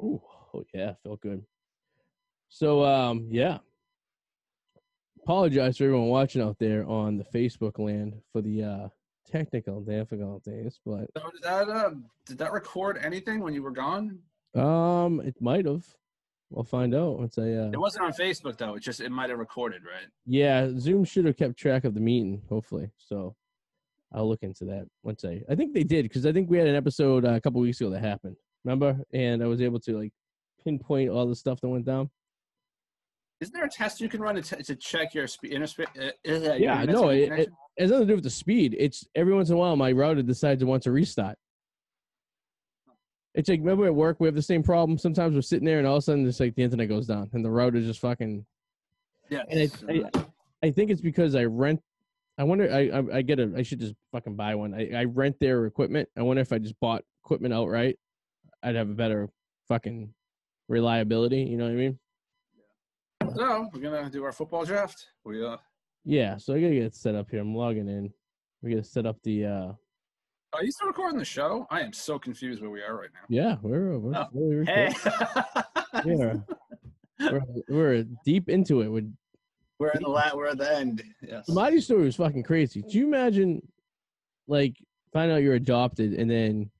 Ooh, 0.00 0.22
oh 0.54 0.64
yeah, 0.72 0.94
felt 1.02 1.20
good. 1.20 1.44
So 2.48 2.84
um 2.84 3.28
yeah. 3.30 3.58
Apologize 5.22 5.76
for 5.76 5.84
everyone 5.84 6.08
watching 6.08 6.40
out 6.40 6.58
there 6.58 6.88
on 6.88 7.18
the 7.18 7.24
Facebook 7.24 7.78
land 7.78 8.14
for 8.32 8.40
the 8.40 8.62
uh 8.62 8.88
technical 9.32 9.80
difficulties, 9.80 10.80
but 10.84 11.06
So 11.16 11.30
did 11.30 11.42
that 11.42 11.68
uh, 11.68 11.90
did 12.26 12.38
that 12.38 12.52
record 12.52 12.98
anything 13.02 13.40
when 13.40 13.54
you 13.54 13.62
were 13.62 13.70
gone? 13.70 14.18
um 14.54 15.20
it 15.20 15.34
might 15.40 15.66
have. 15.66 15.84
We'll 16.50 16.64
find 16.64 16.94
out 16.94 17.18
once 17.18 17.36
I 17.38 17.42
uh 17.52 17.70
It 17.72 17.78
wasn't 17.78 18.04
on 18.06 18.12
Facebook 18.12 18.56
though. 18.56 18.74
It 18.74 18.80
just 18.82 19.00
it 19.00 19.10
might 19.10 19.28
have 19.30 19.38
recorded, 19.38 19.82
right? 19.84 20.06
Yeah, 20.26 20.70
Zoom 20.78 21.04
should 21.04 21.26
have 21.26 21.36
kept 21.36 21.58
track 21.58 21.84
of 21.84 21.94
the 21.94 22.00
meeting, 22.00 22.42
hopefully. 22.48 22.90
So 22.96 23.36
I'll 24.12 24.26
look 24.28 24.42
into 24.42 24.64
that 24.64 24.86
once 25.02 25.24
I. 25.24 25.42
I 25.50 25.54
think 25.54 25.74
they 25.74 25.84
did 25.84 26.04
because 26.04 26.24
I 26.24 26.32
think 26.32 26.48
we 26.48 26.56
had 26.56 26.66
an 26.66 26.74
episode 26.76 27.26
uh, 27.26 27.32
a 27.34 27.40
couple 27.40 27.60
weeks 27.60 27.80
ago 27.82 27.90
that 27.90 28.02
happened. 28.02 28.36
Remember? 28.64 28.98
And 29.12 29.42
I 29.42 29.46
was 29.46 29.60
able 29.60 29.80
to 29.80 29.98
like 29.98 30.12
pinpoint 30.64 31.10
all 31.10 31.26
the 31.26 31.36
stuff 31.36 31.60
that 31.60 31.68
went 31.68 31.84
down. 31.84 32.08
Isn't 33.42 33.52
there 33.54 33.64
a 33.66 33.70
test 33.70 34.00
you 34.00 34.08
can 34.08 34.20
run 34.20 34.34
to, 34.36 34.42
t- 34.42 34.62
to 34.62 34.74
check 34.74 35.14
your? 35.14 35.26
Interspe- 35.26 35.86
uh, 35.96 36.06
uh, 36.06 36.54
Yeah, 36.54 36.80
internet 36.80 36.88
no, 36.88 37.08
it-? 37.10 37.48
It 37.78 37.82
has 37.82 37.90
nothing 37.90 38.08
to 38.08 38.12
do 38.12 38.16
with 38.16 38.24
the 38.24 38.30
speed. 38.30 38.76
It's 38.78 39.06
every 39.14 39.32
once 39.32 39.48
in 39.48 39.54
a 39.54 39.58
while 39.58 39.76
my 39.76 39.92
router 39.92 40.22
decides 40.22 40.60
it 40.60 40.66
wants 40.66 40.84
to 40.84 40.92
restart. 40.92 41.38
It's 43.34 43.48
like 43.48 43.60
remember 43.60 43.86
at 43.86 43.94
work 43.94 44.18
we 44.18 44.26
have 44.26 44.34
the 44.34 44.42
same 44.42 44.64
problem. 44.64 44.98
Sometimes 44.98 45.34
we're 45.34 45.42
sitting 45.42 45.64
there 45.64 45.78
and 45.78 45.86
all 45.86 45.94
of 45.94 46.00
a 46.00 46.02
sudden 46.02 46.26
it's 46.26 46.40
like 46.40 46.56
the 46.56 46.64
internet 46.64 46.88
goes 46.88 47.06
down 47.06 47.30
and 47.32 47.44
the 47.44 47.50
router 47.50 47.80
just 47.80 48.00
fucking. 48.00 48.44
Yeah. 49.30 49.42
And 49.48 49.60
it's, 49.60 49.84
I, 49.88 50.24
I 50.62 50.70
think 50.72 50.90
it's 50.90 51.00
because 51.00 51.34
I 51.36 51.44
rent. 51.44 51.80
I 52.36 52.44
wonder. 52.44 52.70
I, 52.70 52.88
I 52.88 53.18
I 53.18 53.22
get 53.22 53.38
a. 53.38 53.52
I 53.56 53.62
should 53.62 53.80
just 53.80 53.94
fucking 54.12 54.34
buy 54.34 54.54
one. 54.54 54.74
I, 54.74 54.90
I 54.94 55.04
rent 55.04 55.38
their 55.38 55.66
equipment. 55.66 56.08
I 56.16 56.22
wonder 56.22 56.42
if 56.42 56.52
I 56.52 56.58
just 56.58 56.78
bought 56.80 57.02
equipment 57.28 57.52
outright, 57.52 57.98
I'd 58.62 58.74
have 58.74 58.88
a 58.88 58.94
better 58.94 59.28
fucking 59.68 60.14
reliability. 60.68 61.42
You 61.42 61.58
know 61.58 61.64
what 61.64 61.72
I 61.72 61.76
mean? 61.76 61.98
Yeah. 62.56 63.34
So 63.34 63.70
we're 63.72 63.80
gonna 63.80 64.08
do 64.08 64.24
our 64.24 64.32
football 64.32 64.64
draft. 64.64 65.08
We 65.24 65.44
uh, 65.44 65.58
Yeah. 66.08 66.38
So 66.38 66.54
I 66.54 66.60
gotta 66.60 66.74
get 66.74 66.94
set 66.94 67.14
up 67.14 67.30
here. 67.30 67.40
I'm 67.40 67.54
logging 67.54 67.86
in. 67.86 68.10
We 68.62 68.70
gotta 68.70 68.82
set 68.82 69.04
up 69.06 69.18
the. 69.22 69.44
uh 69.44 69.72
are 70.54 70.64
you 70.64 70.72
still 70.72 70.88
recording 70.88 71.18
the 71.18 71.24
show? 71.26 71.66
I 71.70 71.82
am 71.82 71.92
so 71.92 72.18
confused 72.18 72.62
where 72.62 72.70
we 72.70 72.80
are 72.80 72.96
right 72.96 73.10
now. 73.12 73.20
Yeah, 73.28 73.56
we're 73.60 73.98
we're, 73.98 74.16
Oh, 74.16 74.26
we're, 74.32 74.64
Hey, 74.64 74.90
we're, 76.06 76.42
we're, 77.20 77.40
we're 77.68 78.04
deep 78.24 78.48
into 78.48 78.80
it. 78.80 78.88
With 78.88 79.14
we're 79.78 79.90
in 79.90 80.02
the 80.02 80.08
la- 80.08 80.34
we're 80.34 80.46
at 80.46 80.56
the 80.56 80.74
end. 80.74 81.02
Yes. 81.22 81.44
the 81.46 81.52
Mighty 81.52 81.82
story 81.82 82.04
was 82.04 82.16
fucking 82.16 82.44
crazy. 82.44 82.80
Do 82.80 82.96
you 82.96 83.06
imagine, 83.06 83.60
like, 84.46 84.74
find 85.12 85.30
out 85.30 85.42
you're 85.42 85.54
adopted 85.54 86.14
and 86.14 86.30
then, 86.30 86.70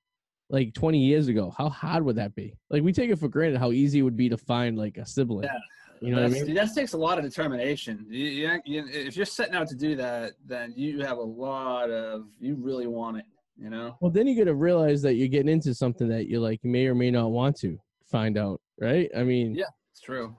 like, 0.49 0.73
20 0.73 0.99
years 0.99 1.29
ago, 1.29 1.55
how 1.57 1.69
hard 1.69 2.05
would 2.05 2.17
that 2.17 2.35
be? 2.35 2.55
Like, 2.71 2.83
we 2.83 2.93
take 2.95 3.11
it 3.11 3.19
for 3.19 3.29
granted 3.29 3.59
how 3.59 3.71
easy 3.73 3.99
it 3.99 4.03
would 4.03 4.17
be 4.17 4.31
to 4.31 4.39
find 4.39 4.79
like 4.79 4.97
a 4.97 5.05
sibling. 5.05 5.45
Yeah. 5.45 5.59
You 6.01 6.15
know 6.15 6.23
what 6.23 6.31
I 6.33 6.43
mean? 6.43 6.55
That 6.55 6.75
takes 6.75 6.93
a 6.93 6.99
lot 6.99 7.19
of 7.19 7.25
determination. 7.25 8.07
You, 8.09 8.25
you, 8.27 8.61
you, 8.65 8.85
if 8.89 9.17
you're 9.17 9.27
setting 9.27 9.55
out 9.55 9.69
to 9.69 9.75
do 9.77 9.97
that, 9.97 10.33
then 10.47 10.73
you 10.77 11.01
have 11.05 11.19
a 11.19 11.23
lot 11.23 11.91
of. 11.91 12.27
You 12.41 12.55
really 12.57 12.87
want 12.87 13.19
it. 13.19 13.25
You 13.61 13.71
know. 13.71 13.97
Well, 14.01 14.11
then 14.11 14.27
you 14.29 14.37
got 14.37 14.45
to 14.49 14.55
realize 14.55 15.03
that 15.03 15.15
you're 15.15 15.29
getting 15.29 15.49
into 15.51 15.75
something 15.75 16.09
that 16.09 16.29
you 16.29 16.41
like 16.41 16.61
may 16.65 16.87
or 16.87 16.95
may 16.95 17.11
not 17.11 17.33
want 17.33 17.57
to 17.61 17.79
find 18.05 18.39
out, 18.39 18.61
right? 18.81 19.11
I 19.17 19.25
mean, 19.25 19.55
Yeah. 19.55 19.65
It's 19.91 20.01
true. 20.01 20.37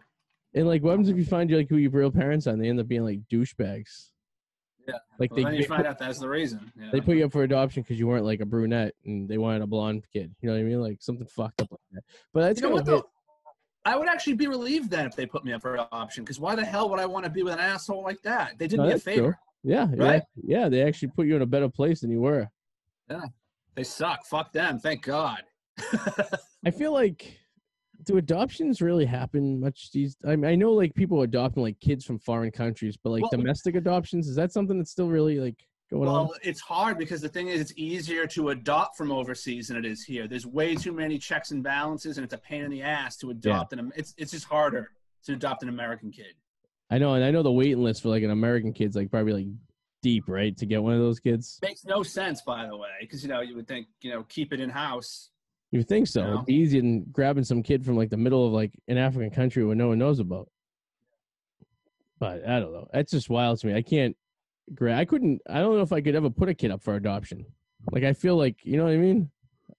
and 0.53 0.66
like, 0.68 0.82
what 0.84 0.91
happens 0.91 1.10
if 1.10 1.18
you 1.18 1.26
find 1.26 1.49
you 1.49 1.57
like 1.57 1.68
who 1.68 1.76
your 1.78 1.91
real 1.91 2.12
parents 2.12 2.47
are 2.47 2.51
and 2.51 2.64
they 2.64 2.70
end 2.70 2.80
up 2.80 2.88
being 2.88 3.03
like 3.03 3.20
douchebags? 3.30 4.12
Yeah. 4.88 4.95
Like 5.20 5.32
Well, 5.32 5.38
they 5.38 5.43
then 5.43 5.53
you 5.55 5.66
find 5.66 5.82
put, 5.84 5.88
out 5.89 5.99
that's 5.99 6.20
the 6.20 6.30
reason. 6.30 6.72
you 6.78 6.89
they 6.91 7.01
put 7.01 7.18
you 7.18 7.26
up 7.26 7.32
for 7.34 7.43
adoption 7.43 7.84
because 7.84 7.99
you 7.99 8.07
weren't 8.07 8.24
like 8.26 8.39
a 8.39 8.45
brunette 8.45 8.95
and 9.05 9.28
they 9.28 9.38
wanted 9.38 9.62
a 9.64 9.68
blonde 9.68 10.05
kid. 10.14 10.34
You 10.41 10.47
know 10.47 10.55
what 10.55 10.62
I 10.62 10.64
mean? 10.64 10.82
Like 10.82 10.97
something 11.01 11.28
fucked 11.28 11.62
up 11.62 11.72
like 11.72 11.80
that. 11.91 12.03
But 12.34 12.41
that's 12.41 12.62
You 12.62 12.70
know 12.70 12.74
what 12.76 12.86
though? 12.86 13.03
I 13.86 13.95
would 13.97 14.07
actually 14.09 14.34
be 14.34 14.47
relieved 14.47 14.89
then 14.89 15.05
if 15.05 15.15
they 15.15 15.25
put 15.25 15.45
me 15.45 15.53
up 15.53 15.61
for 15.61 15.73
adoption. 15.75 16.23
Because 16.23 16.39
why 16.39 16.55
the 16.55 16.65
hell 16.65 16.89
would 16.89 16.99
I 16.99 17.05
want 17.05 17.23
to 17.25 17.32
be 17.32 17.43
with 17.43 17.53
an 17.53 17.59
asshole 17.59 18.03
like 18.03 18.21
that? 18.23 18.57
They 18.57 18.67
did 18.67 18.77
No, 18.77 18.84
me 18.84 18.89
a 18.89 18.91
that's 18.93 19.03
true. 19.03 19.13
favor. 19.13 19.39
Yeah, 19.63 19.88
Right? 19.95 20.23
yeah, 20.43 20.59
yeah. 20.63 20.69
They 20.69 20.84
actually 20.84 21.09
put 21.09 21.27
you 21.27 21.36
in 21.36 21.41
a 21.41 21.45
better 21.45 21.69
place 21.69 22.01
than 22.01 22.11
you 22.11 22.21
were. 22.21 22.49
Yeah, 23.09 23.25
they 23.75 23.84
suck. 23.84 24.25
Fuck 24.25 24.51
them. 24.53 24.80
Thank 24.80 25.03
God. 25.03 25.43
I 26.65 26.71
feel 26.71 26.91
like 26.93 27.38
do 28.03 28.17
adoptions 28.17 28.82
really 28.82 29.05
happen 29.05 29.59
much 29.59 29.91
these 29.91 30.15
I, 30.25 30.36
mean, 30.36 30.49
I 30.49 30.55
know 30.55 30.71
like 30.71 30.93
people 30.95 31.21
adopting 31.23 31.63
like 31.63 31.80
kids 31.80 32.05
from 32.05 32.19
foreign 32.19 32.51
countries, 32.51 32.97
but 33.01 33.09
like 33.11 33.21
Well- 33.23 33.32
domestic 33.32 33.75
adoptions, 33.75 34.27
is 34.27 34.36
that 34.36 34.51
something 34.51 34.77
that's 34.77 34.91
still 34.91 35.09
really 35.09 35.39
like 35.39 35.57
going 35.90 36.08
on? 36.08 36.28
Well, 36.28 36.36
it's 36.44 36.62
hard 36.62 36.98
because 36.98 37.22
the 37.22 37.30
thing 37.30 37.48
is, 37.48 37.62
it's 37.62 37.74
easier 37.76 38.28
to 38.28 38.50
adopt 38.50 38.98
from 38.98 39.12
overseas 39.12 39.68
than 39.68 39.78
it 39.78 39.86
is 39.86 40.04
here. 40.04 40.28
There's 40.28 40.46
way 40.46 40.76
too 40.76 40.92
many 40.92 41.18
checks 41.18 41.52
and 41.52 41.64
balances, 41.64 42.18
and 42.18 42.24
it's 42.24 42.34
a 42.34 42.38
pain 42.38 42.64
in 42.64 42.72
the 42.72 42.82
ass 42.82 43.18
to 43.18 43.32
adopt 43.32 43.74
an. 43.74 43.92
It's 43.96 44.14
it's 44.18 44.32
just 44.32 44.46
harder 44.46 44.92
to 45.26 45.34
adopt 45.34 45.64
an 45.64 45.70
American 45.70 46.12
kid. 46.12 46.34
I 46.90 46.98
know, 46.98 47.14
and 47.14 47.24
I 47.24 47.32
know 47.32 47.44
the 47.44 47.52
waiting 47.52 47.84
list 47.84 48.02
for 48.02 48.10
like 48.10 48.24
an 48.24 48.32
American 48.32 48.74
kid's 48.74 48.96
like 48.96 49.12
probably 49.12 49.34
like 49.34 49.48
deep, 50.02 50.24
right? 50.28 50.56
To 50.58 50.66
get 50.66 50.82
one 50.82 50.94
of 50.94 51.00
those 51.00 51.20
kids. 51.20 51.60
Makes 51.62 51.86
no 51.86 52.04
sense, 52.04 52.42
by 52.42 52.66
the 52.66 52.76
way, 52.76 52.90
because 53.02 53.24
you 53.24 53.30
know 53.30 53.42
you 53.42 53.56
would 53.56 53.68
think 53.68 53.88
you 54.02 54.12
know 54.12 54.24
keep 54.24 54.54
it 54.54 54.60
in 54.60 54.70
house. 54.70 55.30
You 55.72 55.84
think 55.84 56.08
so? 56.08 56.24
No. 56.24 56.34
It'd 56.34 56.46
be 56.46 56.56
easier 56.56 56.82
than 56.82 57.06
grabbing 57.12 57.44
some 57.44 57.62
kid 57.62 57.86
from 57.86 57.96
like 57.96 58.10
the 58.10 58.18
middle 58.18 58.46
of 58.48 58.54
like 58.54 58.72
an 58.88 58.98
African 58.98 59.30
country 59.30 59.64
where 59.64 59.76
no 59.76 59.90
one 59.90 60.00
knows 60.00 60.20
about. 60.20 60.50
But 62.20 62.48
I 62.48 62.60
don't 62.60 62.74
know. 62.74 62.88
That's 62.92 63.12
just 63.12 63.30
wild 63.30 63.60
to 63.60 63.68
me. 63.68 63.76
I 63.76 63.82
can't 63.82 64.18
gra- 64.74 64.97
I 64.97 65.05
couldn't 65.05 65.41
I 65.49 65.59
don't 65.59 65.76
know 65.76 65.82
if 65.82 65.93
I 65.93 66.01
could 66.01 66.15
ever 66.15 66.30
put 66.30 66.49
a 66.49 66.53
kid 66.53 66.72
up 66.72 66.82
for 66.82 66.95
adoption. 66.95 67.45
Like 67.91 68.03
I 68.03 68.13
feel 68.13 68.36
like 68.36 68.57
you 68.63 68.78
know 68.78 68.84
what 68.86 68.93
I 68.93 68.97
mean? 68.97 69.30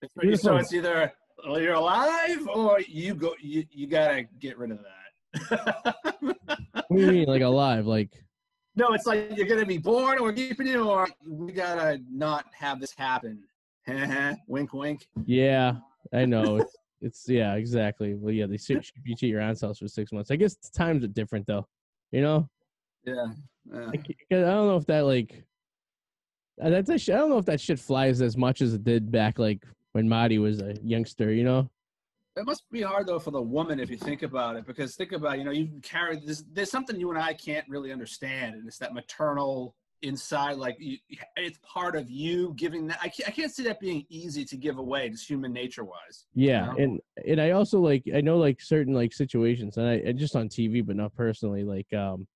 So 0.03 0.09
Beautiful. 0.21 0.57
it's 0.59 0.73
either 0.73 1.13
oh, 1.45 1.59
you're 1.59 1.75
alive 1.75 2.47
or 2.55 2.81
you 2.81 3.15
go. 3.15 3.35
You 3.41 3.65
you 3.71 3.87
gotta 3.87 4.25
get 4.39 4.59
rid 4.59 4.71
of 4.71 4.79
that. 4.83 5.95
What 6.21 6.97
do 6.97 7.05
you 7.07 7.13
mean 7.13 7.29
like 7.29 7.43
alive? 7.43 7.87
Like 7.87 8.25
no, 8.77 8.93
it's 8.93 9.07
like 9.07 9.31
you're 9.37 9.47
gonna 9.47 9.67
be 9.67 9.79
born 9.79 10.19
or 10.19 10.33
keeping 10.33 10.67
you, 10.67 10.89
or 10.89 11.07
we 11.27 11.53
gotta 11.53 12.01
not 12.11 12.47
have 12.53 12.81
this 12.81 12.93
happen. 12.97 13.43
wink, 14.47 14.73
wink. 14.73 15.07
yeah, 15.27 15.75
I 16.15 16.25
know. 16.25 16.57
It's, 16.59 16.77
it's 17.01 17.25
yeah, 17.29 17.55
exactly. 17.55 18.15
Well, 18.15 18.33
yeah, 18.33 18.47
they 18.47 18.57
ship 18.57 18.85
you 19.05 19.17
to 19.17 19.27
your 19.27 19.41
aunt's 19.41 19.63
house 19.63 19.79
for 19.79 19.89
six 19.89 20.13
months. 20.13 20.31
I 20.31 20.37
guess 20.37 20.55
times 20.57 21.03
are 21.05 21.09
different 21.09 21.47
though. 21.47 21.67
You 22.13 22.23
know, 22.23 22.49
Yeah. 23.05 23.27
Yeah. 23.73 23.91
I, 23.93 24.37
I 24.37 24.55
don't 24.55 24.69
know 24.69 24.77
if 24.77 24.87
that 24.87 25.05
like 25.07 25.45
uh, 26.63 26.71
that's 26.71 26.91
a 26.91 26.95
I 26.95 27.19
don't 27.19 27.31
know 27.31 27.39
if 27.39 27.47
that 27.47 27.61
shit 27.61 27.79
flies 27.79 28.21
as 28.21 28.37
much 28.37 28.61
as 28.61 28.75
it 28.75 28.85
did 28.85 29.11
back 29.11 29.39
like 29.39 29.65
when 29.93 30.09
Marty 30.09 30.39
was 30.39 30.61
a 30.61 30.77
youngster. 30.83 31.33
You 31.33 31.45
know. 31.45 31.71
It 32.37 32.47
must 32.47 32.71
be 32.71 32.81
hard 32.81 33.07
though 33.07 33.19
for 33.19 33.33
the 33.33 33.43
woman 33.43 33.81
if 33.81 33.91
you 33.91 33.97
think 33.97 34.23
about 34.23 34.57
it, 34.57 34.67
because 34.67 34.95
think 34.95 35.13
about 35.13 35.39
you 35.39 35.45
know 35.45 35.51
you 35.51 35.69
carry 35.83 36.17
this. 36.17 36.45
There's 36.53 36.71
something 36.71 36.99
you 36.99 37.11
and 37.11 37.19
I 37.19 37.35
can't 37.35 37.69
really 37.69 37.93
understand, 37.93 38.55
and 38.55 38.67
it's 38.67 38.79
that 38.79 38.95
maternal 38.95 39.75
inside. 40.03 40.57
Like 40.57 40.77
you, 40.79 40.99
it's 41.37 41.59
part 41.63 41.97
of 41.97 42.11
you 42.11 42.55
giving 42.57 42.87
that. 42.89 42.99
I 43.03 43.09
can't, 43.09 43.29
I 43.29 43.33
can't 43.33 43.53
see 43.53 43.65
that 43.65 43.81
being 43.81 44.07
easy 44.09 44.45
to 44.45 44.57
give 44.57 44.79
away, 44.79 45.09
just 45.09 45.29
human 45.29 45.53
nature 45.53 45.85
wise. 45.85 46.27
Yeah, 46.35 46.67
know? 46.67 46.77
and 46.79 47.01
and 47.27 47.41
I 47.41 47.51
also 47.51 47.81
like 47.81 48.05
I 48.15 48.21
know 48.21 48.39
like 48.39 48.61
certain 48.61 48.95
like 48.95 49.13
situations, 49.13 49.77
and 49.77 49.89
I 49.89 49.95
and 49.95 50.19
just 50.19 50.37
on 50.37 50.49
TV, 50.49 50.87
but 50.87 50.97
not 50.97 51.15
personally. 51.15 51.65
Like 51.65 51.93
um, 51.93 52.27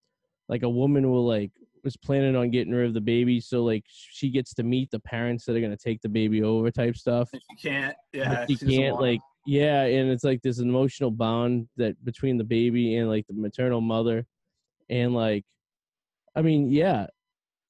like 0.49 0.63
a 0.63 0.69
woman 0.69 1.11
will 1.11 1.27
like 1.27 1.51
was 1.85 1.97
planning 1.97 2.35
on 2.35 2.51
getting 2.51 2.73
rid 2.73 2.87
of 2.87 2.95
the 2.95 3.01
baby, 3.01 3.41
so 3.41 3.63
like 3.63 3.85
she 3.87 4.31
gets 4.31 4.55
to 4.55 4.63
meet 4.63 4.91
the 4.91 5.01
parents 5.01 5.45
that 5.45 5.55
are 5.55 5.61
gonna 5.61 5.77
take 5.77 6.01
the 6.01 6.09
baby 6.09 6.43
over, 6.43 6.71
type 6.71 6.97
stuff. 6.97 7.29
You 7.33 7.41
can't, 7.63 7.95
yeah, 8.13 8.47
she 8.47 8.57
can't 8.57 9.01
like 9.01 9.21
yeah, 9.47 9.83
and 9.83 10.11
it's 10.11 10.25
like 10.25 10.41
this 10.43 10.59
emotional 10.59 11.11
bond 11.11 11.69
that 11.77 12.03
between 12.05 12.39
the 12.39 12.45
baby 12.45 12.97
and 12.97 13.09
like 13.09 13.27
the 13.27 13.35
maternal 13.35 13.81
mother, 13.81 14.27
and 14.89 15.15
like, 15.15 15.45
I 16.35 16.43
mean, 16.43 16.71
yeah, 16.71 17.07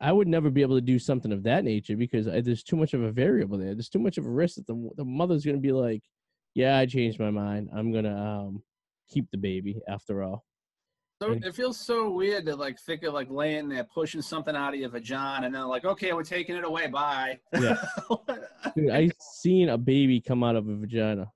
I 0.00 0.12
would 0.12 0.28
never 0.28 0.50
be 0.50 0.62
able 0.62 0.76
to 0.76 0.80
do 0.80 0.98
something 0.98 1.32
of 1.32 1.42
that 1.44 1.64
nature 1.64 1.96
because 1.96 2.28
I, 2.28 2.40
there's 2.40 2.62
too 2.62 2.76
much 2.76 2.94
of 2.94 3.02
a 3.02 3.10
variable 3.10 3.58
there. 3.58 3.74
There's 3.74 3.88
too 3.88 3.98
much 3.98 4.18
of 4.18 4.26
a 4.26 4.30
risk 4.30 4.56
that 4.56 4.66
the 4.66 4.90
the 4.96 5.04
mother's 5.04 5.44
gonna 5.44 5.58
be 5.58 5.72
like, 5.72 6.02
yeah, 6.54 6.78
I 6.78 6.86
changed 6.86 7.18
my 7.18 7.30
mind. 7.30 7.70
I'm 7.74 7.92
gonna 7.92 8.16
um 8.16 8.62
keep 9.08 9.30
the 9.32 9.38
baby 9.38 9.80
after 9.88 10.22
all. 10.22 10.44
So 11.24 11.32
and- 11.32 11.44
it 11.44 11.54
feels 11.54 11.78
so 11.78 12.10
weird 12.10 12.44
to 12.46 12.56
like 12.56 12.78
think 12.78 13.02
of 13.04 13.14
like 13.14 13.30
laying 13.30 13.68
there 13.68 13.84
pushing 13.84 14.20
something 14.20 14.54
out 14.54 14.74
of 14.74 14.80
your 14.80 14.90
vagina, 14.90 15.46
and 15.46 15.54
then 15.54 15.66
like, 15.68 15.84
okay, 15.84 16.12
we're 16.12 16.22
taking 16.22 16.56
it 16.56 16.64
away. 16.64 16.86
Bye. 16.86 17.38
Yeah. 17.52 17.82
Dude, 18.76 18.90
I 18.90 19.10
seen 19.20 19.70
a 19.70 19.78
baby 19.78 20.20
come 20.20 20.44
out 20.44 20.56
of 20.56 20.68
a 20.68 20.76
vagina. 20.76 21.30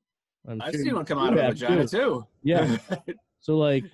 I'm 0.47 0.61
I've 0.61 0.72
sure 0.72 0.82
seen 0.84 0.95
one 0.95 1.05
come 1.05 1.18
out 1.18 1.32
of 1.32 1.39
a 1.39 1.49
vagina 1.49 1.86
too. 1.86 1.99
too. 1.99 2.26
Yeah. 2.43 2.76
So 3.41 3.57
like, 3.57 3.84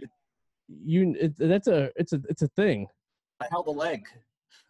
you 0.68 1.14
it, 1.20 1.34
that's 1.36 1.68
a 1.68 1.90
it's 1.97 2.14
a 2.14 2.20
it's 2.30 2.40
a 2.42 2.49
thing. 2.49 2.88
I 3.40 3.47
held 3.51 3.66
a 3.66 3.70
leg. 3.70 4.07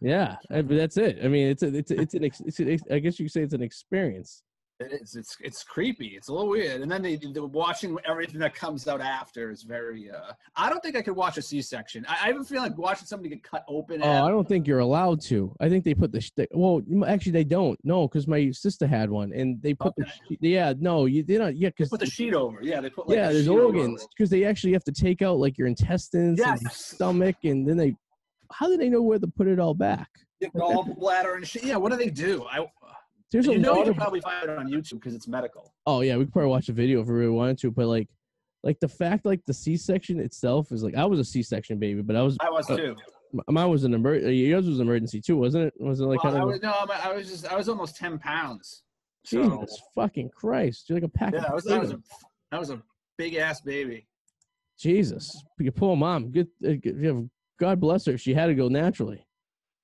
Yeah, 0.01 0.35
but 0.49 0.67
that's 0.67 0.97
it. 0.97 1.19
I 1.23 1.29
mean, 1.29 1.47
it's 1.47 1.63
a, 1.63 1.73
it's 1.73 1.91
a, 1.91 2.01
it's 2.01 2.13
an 2.13 2.23
it's 2.25 2.59
an 2.59 2.79
I 2.91 2.99
guess 2.99 3.17
you 3.17 3.25
could 3.25 3.31
say 3.31 3.41
it's 3.41 3.53
an 3.53 3.63
experience. 3.63 4.43
It 4.81 4.91
is. 5.01 5.15
It's 5.15 5.37
it's 5.39 5.63
creepy. 5.63 6.07
It's 6.17 6.27
a 6.27 6.33
little 6.33 6.49
weird. 6.49 6.81
And 6.81 6.91
then 6.91 7.01
they, 7.01 7.15
the 7.15 7.45
watching 7.45 7.97
everything 8.05 8.41
that 8.41 8.53
comes 8.53 8.89
out 8.89 8.99
after 8.99 9.49
is 9.49 9.63
very. 9.63 10.11
uh 10.11 10.33
I 10.57 10.69
don't 10.69 10.83
think 10.83 10.97
I 10.97 11.01
could 11.01 11.15
watch 11.15 11.37
a 11.37 11.41
C-section. 11.41 12.05
I, 12.09 12.25
I 12.25 12.29
even 12.29 12.43
feel 12.43 12.61
like 12.61 12.77
watching 12.77 13.05
somebody 13.07 13.29
get 13.29 13.41
cut 13.41 13.63
open. 13.69 14.01
Oh, 14.03 14.25
I 14.25 14.29
don't 14.29 14.45
think 14.45 14.67
you're 14.67 14.79
allowed 14.79 15.21
to. 15.21 15.55
I 15.61 15.69
think 15.69 15.85
they 15.85 15.93
put 15.93 16.11
the 16.11 16.19
sh- 16.19 16.31
they, 16.35 16.47
well, 16.51 16.81
actually 17.07 17.31
they 17.31 17.45
don't. 17.45 17.79
No, 17.85 18.05
because 18.09 18.27
my 18.27 18.51
sister 18.51 18.85
had 18.85 19.09
one, 19.09 19.31
and 19.31 19.61
they 19.61 19.73
put 19.73 19.95
the 19.95 20.03
Okay. 20.03 20.11
sh- 20.33 20.37
yeah 20.41 20.73
no 20.77 21.05
you 21.05 21.23
they 21.23 21.37
don't. 21.37 21.55
yeah 21.55 21.67
They 21.69 21.73
because 21.77 21.89
put 21.89 22.01
the 22.01 22.05
sheet 22.05 22.33
over. 22.33 22.59
Yeah, 22.61 22.81
they 22.81 22.89
put 22.89 23.07
like 23.07 23.15
yeah 23.15 23.29
a 23.29 23.33
there's 23.33 23.47
organs 23.47 24.05
because 24.17 24.29
they 24.29 24.43
actually 24.43 24.73
have 24.73 24.83
to 24.83 24.91
take 24.91 25.21
out 25.21 25.37
like 25.37 25.57
your 25.57 25.67
intestines 25.67 26.41
and 26.41 26.61
your 26.61 26.71
stomach, 26.71 27.37
and 27.45 27.65
then 27.65 27.77
they 27.77 27.95
how 28.51 28.67
do 28.67 28.75
they 28.75 28.89
know 28.89 29.01
where 29.01 29.19
to 29.19 29.27
put 29.27 29.47
it 29.47 29.57
all 29.57 29.73
back? 29.73 30.09
Your 30.41 30.51
gallbladder 30.51 31.37
and 31.37 31.47
shit. 31.47 31.63
Yeah, 31.63 31.77
what 31.77 31.93
do 31.93 31.97
they 31.97 32.09
do? 32.09 32.43
I. 32.51 32.67
There's 33.35 33.47
a 33.49 33.51
You 33.51 33.59
know, 33.59 33.73
lot 33.73 33.79
you 33.79 33.91
can 33.91 33.95
probably 33.95 34.21
find 34.21 34.49
it 34.49 34.57
on 34.57 34.67
YouTube 34.71 34.93
because 34.93 35.13
it's 35.13 35.27
medical. 35.27 35.73
Oh 35.85 35.99
yeah, 35.99 36.15
we 36.15 36.23
could 36.23 36.31
probably 36.31 36.51
watch 36.51 36.69
a 36.69 36.71
video 36.71 37.01
if 37.01 37.07
we 37.07 37.15
really 37.15 37.31
wanted 37.31 37.57
to, 37.59 37.69
but 37.71 37.87
like, 37.87 38.07
like 38.63 38.79
the 38.79 38.87
fact 38.87 39.25
like 39.25 39.41
the 39.45 39.53
C-section 39.53 40.21
itself 40.21 40.71
is 40.71 40.83
like 40.83 40.95
I 40.95 41.03
was 41.03 41.19
a 41.19 41.25
C-section 41.25 41.77
baby, 41.77 42.01
but 42.01 42.15
I 42.15 42.21
was 42.21 42.37
I 42.39 42.49
was 42.49 42.69
Uh, 42.69 42.77
too. 42.77 42.95
mine 43.49 43.69
was 43.69 43.83
an 43.83 43.93
emer- 43.93 44.23
uh, 44.25 44.29
yours 44.29 44.69
was 44.69 44.79
emergency 44.79 45.19
too, 45.19 45.35
wasn't 45.35 45.65
it? 45.65 45.73
Was 45.81 45.99
it 45.99 46.05
like 46.05 46.23
Well, 46.23 46.31
kind 46.31 46.41
I 46.41 46.45
of 46.45 46.49
was, 46.53 46.61
no, 46.61 46.71
I'm- 46.71 47.17
was 47.17 47.27
just 47.29 47.45
I 47.51 47.57
was 47.57 47.67
almost 47.67 47.97
ten 47.97 48.17
pounds. 48.17 48.83
So 49.25 49.43
Jesus 49.43 49.81
fucking 49.93 50.29
Christ? 50.29 50.87
You're 50.87 50.95
like 51.01 51.03
a 51.03 51.09
pack 51.09 51.33
yeah, 51.33 51.39
of 51.39 51.51
I 51.51 51.53
was 51.55 51.67
I 51.67 51.77
was 51.77 51.91
a. 51.91 51.99
Was 52.57 52.69
a 52.69 52.81
big 53.17 53.35
ass 53.35 53.59
baby. 53.59 54.07
Jesus, 54.79 55.43
your 55.59 55.73
poor 55.73 55.97
mom. 55.97 56.31
Good, 56.31 56.47
uh, 56.65 56.71
good- 56.81 56.95
know, 57.01 57.29
God 57.59 57.81
bless 57.81 58.05
her. 58.05 58.17
She 58.17 58.33
had 58.33 58.45
to 58.47 58.55
go 58.55 58.69
naturally. 58.69 59.25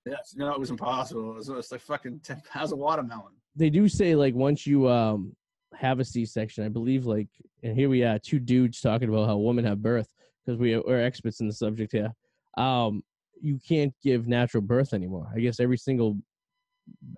Yes, 0.06 0.36
no, 0.38 0.54
it 0.54 0.60
was 0.60 0.70
impossible. 0.70 1.32
It 1.32 1.36
was, 1.36 1.49
it 1.49 1.56
was 1.56 1.70
like 1.72 1.82
fucking 1.82 2.22
ten 2.24 2.41
pounds 2.49 2.72
of 2.72 2.78
watermelon. 2.80 3.34
They 3.56 3.70
do 3.70 3.89
say 3.89 4.16
like 4.16 4.34
once 4.34 4.66
you 4.66 4.89
um 4.89 5.36
have 5.76 5.99
a 5.99 6.06
C-section, 6.06 6.64
I 6.64 6.70
believe, 6.70 7.06
like, 7.06 7.28
and 7.64 7.76
here 7.76 7.89
we 7.89 8.04
are, 8.04 8.20
two 8.20 8.39
dudes 8.39 8.82
talking 8.82 9.10
about 9.10 9.28
how 9.28 9.38
women 9.38 9.66
have 9.66 9.82
birth 9.82 10.14
because 10.45 10.60
we 10.60 10.74
are, 10.76 10.82
we're 10.86 11.02
experts 11.02 11.39
in 11.39 11.47
the 11.47 11.54
subject 11.54 11.91
here. 11.91 12.14
Um, 12.58 13.04
you 13.41 13.60
can't 13.68 13.93
give 14.04 14.28
natural 14.28 14.62
birth 14.62 14.93
anymore. 14.93 15.28
I 15.36 15.39
guess 15.39 15.60
every 15.60 15.78
single 15.78 16.18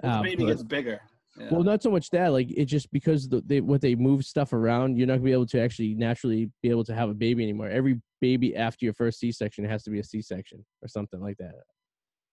uh, 0.03 0.21
baby 0.21 0.43
birth- 0.43 0.53
gets 0.53 0.63
bigger. 0.63 1.01
Yeah. 1.35 1.47
well, 1.49 1.63
not 1.63 1.81
so 1.81 1.89
much 1.89 2.11
that. 2.11 2.27
Like 2.31 2.51
it 2.51 2.65
just 2.65 2.91
because 2.93 3.27
the, 3.27 3.41
they 3.45 3.59
what 3.59 3.81
they 3.81 3.95
move 3.95 4.23
stuff 4.23 4.53
around, 4.53 4.97
you're 4.97 5.07
not 5.07 5.13
gonna 5.13 5.25
be 5.25 5.31
able 5.31 5.47
to 5.47 5.59
actually 5.59 5.95
naturally 5.95 6.51
be 6.61 6.69
able 6.69 6.83
to 6.83 6.93
have 6.93 7.09
a 7.09 7.13
baby 7.15 7.41
anymore. 7.41 7.69
Every 7.69 7.99
baby 8.21 8.55
after 8.55 8.85
your 8.85 8.93
first 8.93 9.19
C-section 9.19 9.65
has 9.65 9.81
to 9.83 9.89
be 9.89 9.99
a 9.99 10.03
C-section 10.03 10.63
or 10.83 10.87
something 10.87 11.19
like 11.19 11.37
that. 11.37 11.55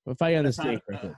If 0.07 0.21
I 0.21 0.35
understand 0.35 0.83
correctly, 0.87 1.13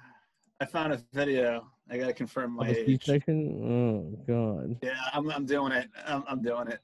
I 0.62 0.64
found 0.64 0.92
a 0.92 1.00
video. 1.12 1.66
I 1.90 1.98
gotta 1.98 2.12
confirm 2.12 2.52
my 2.52 2.68
age. 2.68 3.04
C-section. 3.04 3.36
Oh 3.64 4.24
God. 4.28 4.78
Yeah, 4.80 4.94
I'm, 5.12 5.28
I'm 5.32 5.44
doing 5.44 5.72
it. 5.72 5.88
I'm, 6.06 6.22
I'm 6.28 6.40
doing 6.40 6.68
it. 6.68 6.78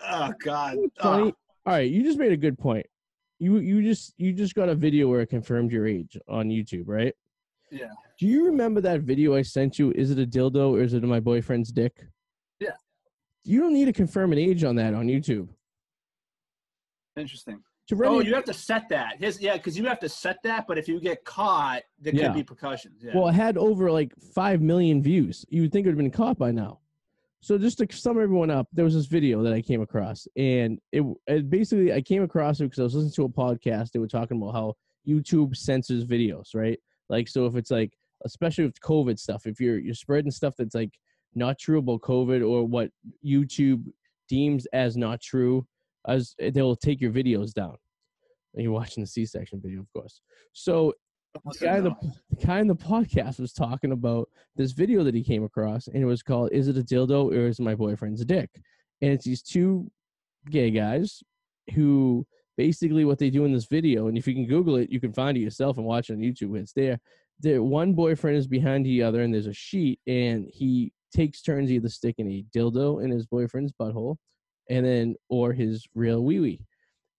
Oh 0.00 0.32
God. 0.40 0.78
Oh, 1.00 1.24
All 1.24 1.34
right, 1.66 1.90
you 1.90 2.04
just 2.04 2.16
made 2.16 2.30
a 2.30 2.36
good 2.36 2.56
point. 2.56 2.86
You 3.40 3.58
you 3.58 3.82
just 3.82 4.14
you 4.18 4.32
just 4.32 4.54
got 4.54 4.68
a 4.68 4.74
video 4.76 5.08
where 5.08 5.20
it 5.20 5.30
confirmed 5.30 5.72
your 5.72 5.84
age 5.84 6.16
on 6.28 6.48
YouTube, 6.48 6.84
right? 6.86 7.12
Yeah. 7.72 7.88
Do 8.20 8.28
you 8.28 8.46
remember 8.46 8.80
that 8.82 9.00
video 9.00 9.34
I 9.34 9.42
sent 9.42 9.80
you? 9.80 9.90
Is 9.96 10.12
it 10.12 10.20
a 10.20 10.26
dildo 10.26 10.70
or 10.70 10.82
is 10.82 10.94
it 10.94 11.02
my 11.02 11.18
boyfriend's 11.18 11.72
dick? 11.72 12.06
Yeah. 12.60 12.76
You 13.42 13.60
don't 13.60 13.72
need 13.72 13.86
to 13.86 13.92
confirm 13.92 14.30
an 14.30 14.38
age 14.38 14.62
on 14.62 14.76
that 14.76 14.94
on 14.94 15.08
YouTube. 15.08 15.48
interesting. 17.16 17.64
To 17.88 17.96
Oh, 18.06 18.20
you 18.20 18.34
have 18.34 18.44
to 18.44 18.54
set 18.54 18.88
that. 18.88 19.16
His, 19.18 19.40
yeah, 19.42 19.58
because 19.58 19.76
you 19.76 19.84
have 19.84 20.00
to 20.00 20.08
set 20.08 20.38
that. 20.44 20.66
But 20.66 20.78
if 20.78 20.88
you 20.88 20.98
get 21.00 21.24
caught, 21.24 21.82
there 22.00 22.14
Yeah. 22.14 22.28
could 22.28 22.34
be 22.34 22.42
percussions. 22.42 23.02
Yeah. 23.04 23.12
Well, 23.14 23.28
it 23.28 23.34
had 23.34 23.58
over 23.58 23.90
like 23.90 24.14
five 24.34 24.62
million 24.62 25.02
views. 25.02 25.44
You 25.50 25.62
would 25.62 25.72
think 25.72 25.86
it 25.86 25.90
would 25.90 25.98
have 25.98 26.02
been 26.02 26.10
caught 26.10 26.38
by 26.38 26.50
now. 26.50 26.80
So 27.40 27.58
just 27.58 27.76
to 27.78 27.86
sum 27.90 28.18
everyone 28.18 28.50
up, 28.50 28.68
there 28.72 28.86
was 28.86 28.94
this 28.94 29.04
video 29.04 29.42
that 29.42 29.52
I 29.52 29.60
came 29.60 29.82
across, 29.82 30.26
and 30.34 30.78
it, 30.92 31.04
it 31.26 31.50
basically 31.50 31.92
I 31.92 32.00
came 32.00 32.22
across 32.22 32.58
it 32.60 32.64
because 32.64 32.78
I 32.78 32.84
was 32.84 32.94
listening 32.94 33.12
to 33.16 33.24
a 33.24 33.28
podcast. 33.28 33.90
They 33.92 33.98
were 33.98 34.08
talking 34.08 34.38
about 34.38 34.52
how 34.54 34.74
YouTube 35.06 35.54
censors 35.54 36.06
videos, 36.06 36.54
right? 36.54 36.78
Like, 37.10 37.28
so 37.28 37.44
if 37.44 37.54
it's 37.56 37.70
like, 37.70 37.92
especially 38.24 38.64
with 38.64 38.80
COVID 38.80 39.18
stuff, 39.18 39.46
if 39.46 39.60
you're 39.60 39.78
you're 39.78 39.92
spreading 39.92 40.30
stuff 40.30 40.54
that's 40.56 40.74
like 40.74 40.94
not 41.34 41.58
true 41.58 41.80
about 41.80 42.00
COVID 42.00 42.48
or 42.48 42.64
what 42.66 42.88
YouTube 43.22 43.84
deems 44.26 44.64
as 44.72 44.96
not 44.96 45.20
true, 45.20 45.66
as 46.06 46.34
eh, 46.40 46.50
they'll 46.50 46.76
take 46.76 47.00
your 47.00 47.10
videos 47.10 47.52
down. 47.52 47.76
And 48.54 48.62
you're 48.62 48.72
watching 48.72 49.02
the 49.02 49.08
C-section 49.08 49.60
video, 49.60 49.80
of 49.80 49.92
course. 49.92 50.20
So 50.52 50.94
the 51.34 51.66
guy, 51.66 51.78
in 51.78 51.84
the, 51.84 51.94
the 52.30 52.46
guy 52.46 52.60
in 52.60 52.68
the 52.68 52.76
podcast 52.76 53.40
was 53.40 53.52
talking 53.52 53.92
about 53.92 54.28
this 54.54 54.72
video 54.72 55.02
that 55.02 55.14
he 55.14 55.24
came 55.24 55.42
across, 55.42 55.88
and 55.88 55.96
it 55.96 56.04
was 56.04 56.22
called 56.22 56.50
"Is 56.52 56.68
it 56.68 56.76
a 56.76 56.82
dildo 56.82 57.32
or 57.32 57.48
is 57.48 57.58
my 57.58 57.74
boyfriend's 57.74 58.24
dick?" 58.24 58.50
And 59.02 59.12
it's 59.12 59.24
these 59.24 59.42
two 59.42 59.90
gay 60.50 60.70
guys 60.70 61.22
who 61.74 62.24
basically 62.56 63.04
what 63.04 63.18
they 63.18 63.30
do 63.30 63.44
in 63.44 63.52
this 63.52 63.66
video, 63.66 64.06
and 64.06 64.16
if 64.16 64.28
you 64.28 64.34
can 64.34 64.46
Google 64.46 64.76
it, 64.76 64.90
you 64.90 65.00
can 65.00 65.12
find 65.12 65.36
it 65.36 65.40
yourself 65.40 65.76
and 65.76 65.86
watch 65.86 66.10
it 66.10 66.14
on 66.14 66.20
YouTube. 66.20 66.56
It's 66.56 66.72
there. 66.72 67.00
The 67.40 67.58
one 67.58 67.94
boyfriend 67.94 68.36
is 68.36 68.46
behind 68.46 68.86
the 68.86 69.02
other, 69.02 69.22
and 69.22 69.34
there's 69.34 69.48
a 69.48 69.52
sheet, 69.52 69.98
and 70.06 70.46
he 70.52 70.92
takes 71.12 71.42
turns 71.42 71.72
either 71.72 71.88
sticking 71.88 72.30
a 72.30 72.44
dildo 72.56 73.02
in 73.02 73.10
his 73.10 73.26
boyfriend's 73.26 73.72
butthole, 73.72 74.16
and 74.68 74.84
then 74.84 75.16
or 75.28 75.52
his 75.52 75.86
real 75.94 76.22
wee 76.24 76.40
wee. 76.40 76.60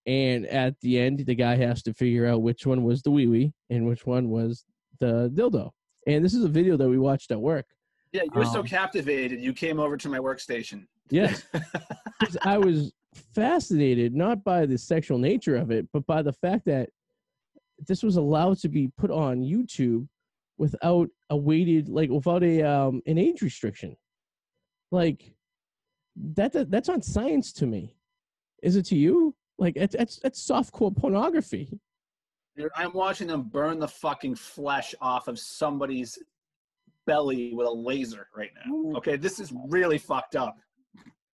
And 0.05 0.45
at 0.47 0.79
the 0.81 0.99
end, 0.99 1.25
the 1.25 1.35
guy 1.35 1.55
has 1.55 1.81
to 1.83 1.93
figure 1.93 2.27
out 2.27 2.41
which 2.43 2.65
one 2.65 2.83
was 2.83 3.01
the 3.01 3.11
wee 3.11 3.27
wee 3.27 3.53
and 3.69 3.87
which 3.87 4.05
one 4.05 4.29
was 4.29 4.65
the 4.99 5.31
dildo. 5.33 5.71
And 6.07 6.23
this 6.23 6.33
is 6.33 6.43
a 6.43 6.49
video 6.49 6.77
that 6.77 6.87
we 6.87 6.99
watched 6.99 7.31
at 7.31 7.41
work. 7.41 7.65
Yeah, 8.11 8.23
you 8.23 8.29
were 8.39 8.45
so 8.45 8.59
Um, 8.59 8.67
captivated. 8.67 9.41
You 9.41 9.51
came 9.51 9.79
over 9.79 9.97
to 9.97 10.07
my 10.07 10.19
workstation. 10.19 10.85
Yes, 11.09 11.43
I 12.43 12.57
was 12.57 12.93
fascinated 13.33 14.15
not 14.15 14.43
by 14.43 14.65
the 14.65 14.77
sexual 14.77 15.17
nature 15.17 15.55
of 15.55 15.71
it, 15.71 15.87
but 15.91 16.05
by 16.05 16.21
the 16.21 16.33
fact 16.33 16.65
that 16.65 16.89
this 17.87 18.03
was 18.03 18.15
allowed 18.15 18.57
to 18.59 18.69
be 18.69 18.89
put 18.97 19.11
on 19.11 19.41
YouTube 19.41 20.07
without 20.57 21.09
a 21.29 21.35
weighted, 21.35 21.89
like 21.89 22.09
without 22.09 22.43
a 22.43 22.63
um 22.63 23.01
an 23.05 23.17
age 23.17 23.41
restriction. 23.41 23.97
Like 24.91 25.34
that, 26.15 26.53
that 26.53 26.71
that's 26.71 26.87
not 26.87 27.03
science 27.03 27.51
to 27.53 27.65
me. 27.65 27.95
Is 28.63 28.75
it 28.75 28.85
to 28.87 28.95
you? 28.95 29.35
Like 29.57 29.75
it's 29.77 29.95
it's 29.95 30.19
it's 30.23 30.45
softcore 30.47 30.95
pornography. 30.95 31.79
Dude, 32.57 32.71
I'm 32.75 32.93
watching 32.93 33.27
them 33.27 33.43
burn 33.43 33.79
the 33.79 33.87
fucking 33.87 34.35
flesh 34.35 34.95
off 35.01 35.27
of 35.27 35.37
somebody's 35.37 36.17
belly 37.05 37.53
with 37.53 37.67
a 37.67 37.71
laser 37.71 38.27
right 38.35 38.51
now. 38.65 38.97
Okay, 38.97 39.15
this 39.17 39.39
is 39.39 39.53
really 39.67 39.97
fucked 39.97 40.35
up. 40.35 40.57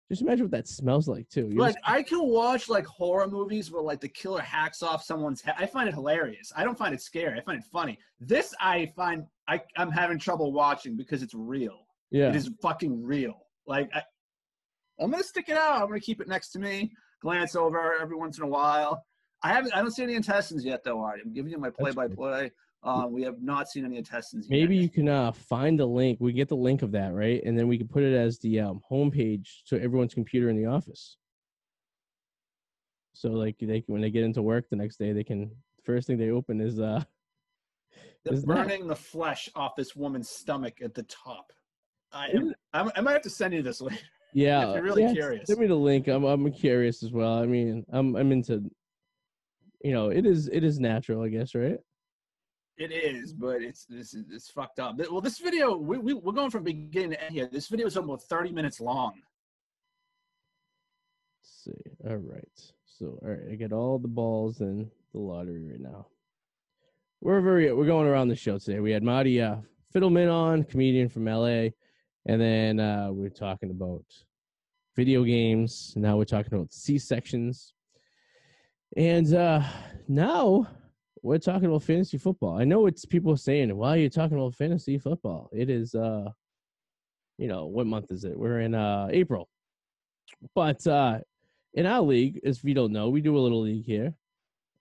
Just 0.10 0.22
imagine 0.24 0.46
what 0.46 0.52
that 0.52 0.68
smells 0.68 1.08
like 1.08 1.30
too. 1.30 1.48
You're 1.50 1.62
Like 1.62 1.76
just- 1.76 1.90
I 1.90 2.04
can 2.04 2.20
watch 2.28 2.68
like 2.68 2.86
horror 2.86 3.28
movies 3.30 3.72
where 3.72 3.82
like 3.82 4.02
the 4.02 4.10
killer 4.10 4.42
hacks 4.42 4.84
off 4.84 5.04
someone's 5.04 5.42
head. 5.42 5.56
I 5.58 5.66
find 5.66 5.88
it 5.88 5.94
hilarious. 5.94 6.52
I 6.56 6.66
don't 6.66 6.78
find 6.78 6.94
it 6.94 7.02
scary. 7.02 7.40
I 7.40 7.44
find 7.44 7.60
it 7.60 7.66
funny. 7.72 7.98
This 8.20 8.54
I 8.60 8.88
find 8.96 9.24
I 9.48 9.62
I'm 9.78 9.90
having 9.90 10.20
trouble 10.20 10.52
watching 10.52 10.98
because 10.98 11.24
it's 11.24 11.34
real. 11.34 11.86
yeah. 12.10 12.28
It 12.30 12.36
is 12.36 12.50
fucking 12.62 13.02
real. 13.02 13.46
Like 13.68 13.90
I, 13.96 14.02
I'm 15.02 15.12
gonna 15.12 15.24
stick 15.24 15.50
it 15.50 15.58
out. 15.58 15.82
I'm 15.82 15.88
gonna 15.88 16.00
keep 16.00 16.22
it 16.22 16.28
next 16.28 16.50
to 16.52 16.60
me. 16.60 16.92
Glance 17.22 17.56
over 17.56 17.96
every 18.00 18.16
once 18.16 18.38
in 18.38 18.44
a 18.44 18.48
while. 18.48 19.06
I 19.44 19.50
haven't. 19.50 19.74
I 19.74 19.80
don't 19.80 19.92
see 19.92 20.04
any 20.04 20.16
intestines 20.16 20.64
yet, 20.64 20.84
though. 20.84 21.02
Arty. 21.02 21.24
I'm 21.26 21.34
giving 21.34 21.52
you 21.52 21.58
my 21.58 21.72
play-by-play. 21.72 22.52
Um, 22.84 23.12
we 23.12 23.22
have 23.24 23.42
not 23.42 23.70
seen 23.70 23.86
any 23.86 23.98
intestines. 23.98 24.48
yet. 24.50 24.60
Maybe 24.60 24.76
you 24.76 24.90
can 24.90 25.08
uh, 25.08 25.32
find 25.32 25.80
the 25.80 25.86
link. 25.86 26.18
We 26.20 26.34
get 26.34 26.50
the 26.50 26.56
link 26.56 26.82
of 26.82 26.92
that, 26.94 27.14
right? 27.14 27.42
And 27.44 27.58
then 27.58 27.68
we 27.68 27.78
can 27.78 27.88
put 27.88 28.04
it 28.04 28.16
as 28.16 28.40
the 28.40 28.60
um, 28.60 28.82
homepage 28.90 29.64
to 29.68 29.82
everyone's 29.82 30.14
computer 30.14 30.50
in 30.50 30.58
the 30.58 30.66
office. 30.66 31.18
So, 33.14 33.30
like, 33.30 33.58
they 33.60 33.82
can, 33.82 33.94
when 33.94 34.02
they 34.02 34.10
get 34.10 34.24
into 34.24 34.42
work 34.42 34.70
the 34.70 34.76
next 34.76 34.98
day, 34.98 35.12
they 35.12 35.24
can 35.24 35.52
first 35.84 36.08
thing 36.08 36.18
they 36.18 36.32
open 36.32 36.60
is 36.60 36.80
uh, 36.80 37.04
They're 38.24 38.34
is 38.34 38.44
that. 38.44 38.48
burning 38.48 38.88
the 38.88 38.96
flesh 38.96 39.50
off 39.56 39.76
this 39.76 39.96
woman's 39.96 40.30
stomach 40.30 40.82
at 40.84 40.94
the 40.94 41.04
top. 41.04 41.52
I 42.12 42.28
am. 42.30 42.54
I'm, 42.74 42.92
I 42.96 43.02
might 43.02 43.14
have 43.14 43.22
to 43.24 43.30
send 43.30 43.54
you 43.54 43.62
this 43.62 43.82
later. 43.82 43.98
Yeah. 44.34 44.70
if 44.70 44.76
you're 44.76 44.84
really 44.84 45.04
yeah, 45.04 45.14
curious. 45.14 45.48
Send 45.48 45.60
me 45.60 45.68
the 45.68 45.76
link. 45.76 46.08
I'm 46.08 46.24
I'm 46.24 46.52
curious 46.52 47.04
as 47.04 47.12
well. 47.12 47.38
I 47.38 47.46
mean, 47.46 47.86
I'm 47.92 48.16
I'm 48.16 48.32
into, 48.32 48.70
you 49.84 49.94
know, 49.94 50.10
it 50.10 50.26
is 50.26 50.48
it 50.48 50.64
is 50.64 50.80
natural, 50.80 51.24
I 51.24 51.30
guess, 51.30 51.56
right? 51.56 51.78
It 52.78 52.92
is, 52.92 53.34
but 53.34 53.62
it's 53.62 53.86
this 53.86 54.14
is 54.14 54.26
it's 54.32 54.50
fucked 54.50 54.80
up. 54.80 54.96
Well, 54.98 55.22
this 55.22 55.40
video 55.40 55.76
we, 55.76 55.98
we 55.98 56.14
we're 56.14 56.32
going 56.34 56.50
from 56.50 56.64
beginning 56.64 57.12
to 57.12 57.24
end 57.24 57.34
here. 57.34 57.50
This 57.52 57.68
video 57.68 57.88
is 57.88 57.98
almost 57.98 58.28
30 58.30 58.52
minutes 58.52 58.80
long. 58.80 59.14
Let's 61.42 61.64
see. 61.64 62.10
All 62.10 62.18
right. 62.18 62.74
So, 62.86 63.18
all 63.24 63.30
right, 63.30 63.52
I 63.52 63.56
get 63.56 63.74
all 63.74 63.98
the 63.98 64.08
balls 64.08 64.62
in 64.62 64.90
the 65.12 65.20
lottery 65.20 65.72
right 65.72 65.80
now. 65.80 66.06
We're 67.20 67.42
very 67.42 67.72
we're 67.74 67.86
going 67.86 68.08
around 68.08 68.28
the 68.28 68.36
show 68.36 68.58
today. 68.58 68.80
We 68.80 68.92
had 68.92 69.04
uh, 69.08 69.58
Fidelman 69.94 70.32
on, 70.32 70.64
comedian 70.64 71.10
from 71.10 71.26
LA, 71.26 71.70
and 72.26 72.42
then 72.42 72.80
uh, 72.80 73.10
we're 73.12 73.30
talking 73.30 73.72
about 73.72 74.04
video 74.96 75.24
games. 75.24 75.94
Now 75.96 76.18
we're 76.18 76.26
talking 76.26 76.54
about 76.54 76.74
C 76.74 76.98
sections, 76.98 77.74
and 78.96 79.34
uh, 79.34 79.64
now 80.08 80.68
we're 81.24 81.40
talking 81.40 81.66
about 81.66 81.84
fantasy 81.84 82.18
football. 82.18 82.58
I 82.58 82.64
know 82.64 82.86
it's 82.86 83.06
people 83.06 83.36
saying, 83.38 83.76
"Why 83.76 83.96
are 83.96 84.00
you 84.00 84.10
talking 84.10 84.38
about 84.38 84.56
fantasy 84.56 84.98
football?" 84.98 85.50
It 85.54 85.70
is, 85.70 85.96
uh, 85.96 86.30
you 87.38 87.48
know, 87.48 87.66
what 87.66 87.88
month 87.88 88.12
is 88.12 88.24
it? 88.24 88.38
We're 88.38 88.62
in 88.62 88.76
uh, 88.76 89.08
April, 89.12 89.50
but 90.54 90.86
uh, 90.88 91.20
in 91.74 91.86
our 91.86 92.02
league, 92.02 92.40
as 92.46 92.64
you 92.64 92.74
don't 92.74 92.92
know, 92.92 93.10
we 93.10 93.22
do 93.22 93.38
a 93.38 93.40
little 93.40 93.62
league 93.62 93.86
here, 93.86 94.14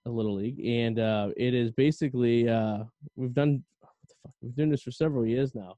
a 0.07 0.11
little 0.11 0.34
league, 0.34 0.61
and 0.64 0.99
uh, 0.99 1.28
it 1.36 1.55
is 1.55 1.70
basically 1.70 2.49
uh, 2.49 2.78
we've 3.16 3.34
done 3.34 3.62
what 3.80 3.93
the 4.09 4.14
fuck 4.22 4.34
we've 4.43 4.57
doing 4.57 4.70
this 4.70 4.82
for 4.82 4.91
several 4.91 5.24
years 5.24 5.55
now. 5.55 5.76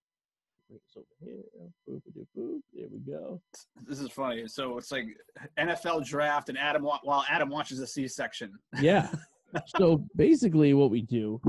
Bring 0.72 0.80
this 0.86 0.96
over 0.96 1.06
here. 1.20 1.42
Boop, 1.88 2.02
boop, 2.16 2.26
boop. 2.36 2.60
There 2.72 2.86
we 2.90 2.98
go. 3.00 3.40
This 3.86 4.00
is 4.00 4.10
funny. 4.10 4.48
So 4.48 4.78
it's 4.78 4.90
like 4.90 5.06
NFL 5.58 6.06
draft, 6.06 6.48
and 6.48 6.56
Adam 6.56 6.82
while 6.82 7.24
Adam 7.28 7.50
watches 7.50 7.78
the 7.78 7.86
C 7.86 8.08
section. 8.08 8.52
Yeah. 8.80 9.08
so 9.66 10.04
basically, 10.16 10.72
what 10.72 10.90
we 10.90 11.02
do, 11.02 11.40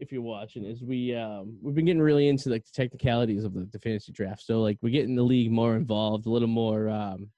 if 0.00 0.10
you're 0.10 0.22
watching, 0.22 0.64
is 0.64 0.82
we 0.82 1.14
um, 1.14 1.56
we've 1.62 1.74
been 1.74 1.84
getting 1.84 2.02
really 2.02 2.28
into 2.28 2.50
like 2.50 2.64
the 2.64 2.72
technicalities 2.72 3.44
of 3.44 3.54
the, 3.54 3.68
the 3.72 3.78
fantasy 3.78 4.12
draft. 4.12 4.42
So 4.42 4.60
like 4.60 4.78
we're 4.82 4.90
getting 4.90 5.14
the 5.14 5.22
league 5.22 5.52
more 5.52 5.76
involved, 5.76 6.26
a 6.26 6.30
little 6.30 6.48
more, 6.48 6.88
um, 6.88 7.28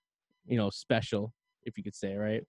you 0.46 0.56
know, 0.56 0.70
special, 0.70 1.34
if 1.64 1.76
you 1.76 1.84
could 1.84 1.96
say, 1.96 2.14
right? 2.14 2.42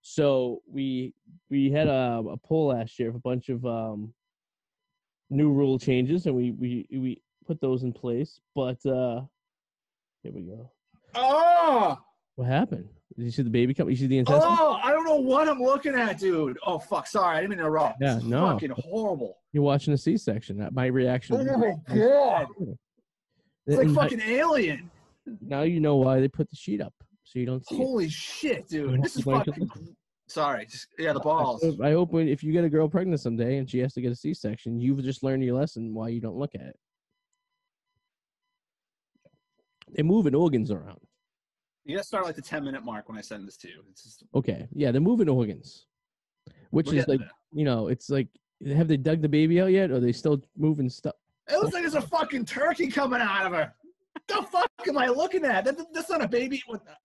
So 0.00 0.62
we 0.66 1.12
we 1.50 1.70
had 1.70 1.88
a, 1.88 2.22
a 2.30 2.36
poll 2.38 2.68
last 2.68 2.98
year 2.98 3.10
of 3.10 3.14
a 3.14 3.20
bunch 3.20 3.50
of 3.50 3.66
um, 3.66 4.14
new 5.28 5.52
rule 5.52 5.78
changes, 5.78 6.24
and 6.24 6.34
we 6.34 6.52
we 6.52 6.86
we 6.90 7.20
put 7.46 7.60
those 7.60 7.82
in 7.82 7.92
place. 7.92 8.40
But 8.54 8.84
uh, 8.86 9.22
here 10.22 10.32
we 10.32 10.42
go. 10.42 10.70
Oh, 11.14 11.98
What 12.36 12.48
happened? 12.48 12.88
Did 13.16 13.24
you 13.26 13.30
see 13.30 13.42
the 13.42 13.50
baby 13.50 13.74
come? 13.74 13.90
You 13.90 13.96
see 13.96 14.06
the 14.06 14.16
intestine? 14.18 14.48
oh! 14.50 14.80
I 14.82 14.90
don't 14.90 15.04
know 15.04 15.16
what 15.16 15.46
I'm 15.46 15.60
looking 15.60 15.94
at, 15.94 16.18
dude. 16.18 16.58
Oh 16.66 16.78
fuck! 16.78 17.06
Sorry, 17.06 17.36
I 17.36 17.40
didn't 17.42 17.50
mean 17.50 17.58
to 17.58 17.64
interrupt. 17.66 18.00
Yeah, 18.00 18.14
This 18.14 18.22
is 18.24 18.28
no. 18.30 18.46
Fucking 18.52 18.70
horrible. 18.70 19.36
You're 19.52 19.62
watching 19.62 19.92
a 19.92 19.98
C-section. 19.98 20.56
That 20.56 20.72
my 20.72 20.86
reaction. 20.86 21.36
Oh 21.36 21.58
my 21.58 21.94
god! 21.94 22.46
It's 23.66 23.76
like 23.76 23.90
fucking 23.94 24.22
alien. 24.22 24.90
now 25.42 25.60
you 25.62 25.78
know 25.78 25.96
why 25.96 26.20
they 26.20 26.28
put 26.28 26.48
the 26.48 26.56
sheet 26.56 26.80
up 26.80 26.94
so 27.24 27.38
you 27.38 27.44
don't 27.44 27.66
see. 27.68 27.74
it. 27.74 27.78
Holy 27.78 28.08
shit, 28.08 28.66
dude! 28.66 29.02
This 29.02 29.16
is 29.16 29.24
fucking. 29.24 29.68
Sorry, 30.28 30.64
just, 30.64 30.86
yeah, 30.98 31.12
the 31.12 31.20
I 31.20 31.22
balls. 31.22 31.62
hope- 31.62 31.80
I 31.82 31.92
hope 31.92 32.12
when, 32.12 32.26
if 32.28 32.42
you 32.42 32.52
get 32.52 32.64
a 32.64 32.68
girl 32.70 32.88
pregnant 32.88 33.20
someday 33.20 33.58
and 33.58 33.68
she 33.68 33.78
has 33.80 33.92
to 33.92 34.00
get 34.00 34.10
a 34.12 34.16
C-section, 34.16 34.80
you've 34.80 35.02
just 35.04 35.22
learned 35.22 35.44
your 35.44 35.54
lesson 35.58 35.92
why 35.92 36.08
you 36.08 36.20
don't 36.20 36.36
look 36.36 36.54
at 36.54 36.62
it. 36.62 36.76
They're 39.92 40.04
moving 40.04 40.34
organs 40.34 40.70
around. 40.70 40.98
You 41.84 41.96
gotta 41.96 42.06
start 42.06 42.24
like 42.24 42.36
the 42.36 42.42
ten 42.42 42.64
minute 42.64 42.84
mark 42.84 43.08
when 43.08 43.18
I 43.18 43.22
send 43.22 43.46
this 43.46 43.56
to 43.58 43.68
you. 43.68 43.82
It's 43.90 44.04
just 44.04 44.24
Okay, 44.34 44.68
yeah, 44.72 44.92
they're 44.92 45.00
moving 45.00 45.28
organs, 45.28 45.86
which 46.70 46.86
we're 46.88 46.94
is 47.00 47.08
like 47.08 47.18
getting 47.18 47.34
you 47.52 47.64
know, 47.64 47.88
it's 47.88 48.08
like 48.08 48.28
have 48.76 48.88
they 48.88 48.96
dug 48.96 49.20
the 49.20 49.28
baby 49.28 49.60
out 49.60 49.72
yet? 49.72 49.90
Or 49.90 49.96
are 49.96 50.00
they 50.00 50.12
still 50.12 50.40
moving 50.56 50.88
stuff? 50.88 51.14
It 51.50 51.56
looks 51.56 51.74
like 51.74 51.82
there's 51.82 51.94
a 51.96 52.00
fucking 52.00 52.44
turkey 52.44 52.86
coming 52.88 53.20
out 53.20 53.46
of 53.46 53.52
her. 53.52 53.72
What 54.12 54.42
the 54.42 54.46
fuck 54.50 54.70
am 54.88 54.96
I 54.98 55.08
looking 55.08 55.44
at? 55.44 55.64
That, 55.64 55.76
that's 55.92 56.08
not 56.08 56.22
a 56.22 56.28
baby. 56.28 56.62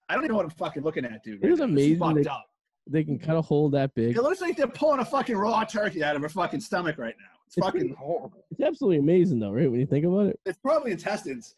I 0.08 0.14
don't 0.14 0.24
even 0.24 0.32
know 0.32 0.36
what 0.38 0.46
I'm 0.46 0.52
fucking 0.52 0.84
looking 0.84 1.04
at, 1.06 1.24
dude. 1.24 1.44
It 1.44 1.60
amazing 1.60 1.98
fucked 2.00 2.24
that- 2.24 2.32
up. 2.32 2.46
They 2.90 3.04
can 3.04 3.20
cut 3.20 3.36
a 3.36 3.42
hole 3.42 3.70
that 3.72 3.94
big. 3.96 4.16
It 4.16 4.22
looks 4.22 4.40
like 4.40 4.56
they're 4.56 4.66
pulling 4.68 5.02
a 5.02 5.06
fucking 5.06 5.36
raw 5.36 5.66
turkey 5.66 6.04
out 6.06 6.16
of 6.16 6.22
her 6.22 6.30
fucking 6.30 6.62
stomach 6.62 6.98
right 6.98 7.16
now. 7.20 7.26
It's 7.46 7.58
It's 7.58 7.66
fucking 7.66 7.82
pretty- 7.82 7.96
horrible. 7.96 8.46
It's 8.52 8.62
absolutely 8.62 9.00
amazing, 9.00 9.40
though, 9.40 9.52
right? 9.52 9.70
When 9.70 9.82
you 9.82 9.86
think 9.86 10.06
about 10.06 10.28
it, 10.28 10.40
It's 10.46 10.58
probably 10.60 10.92
intestines. 10.92 11.56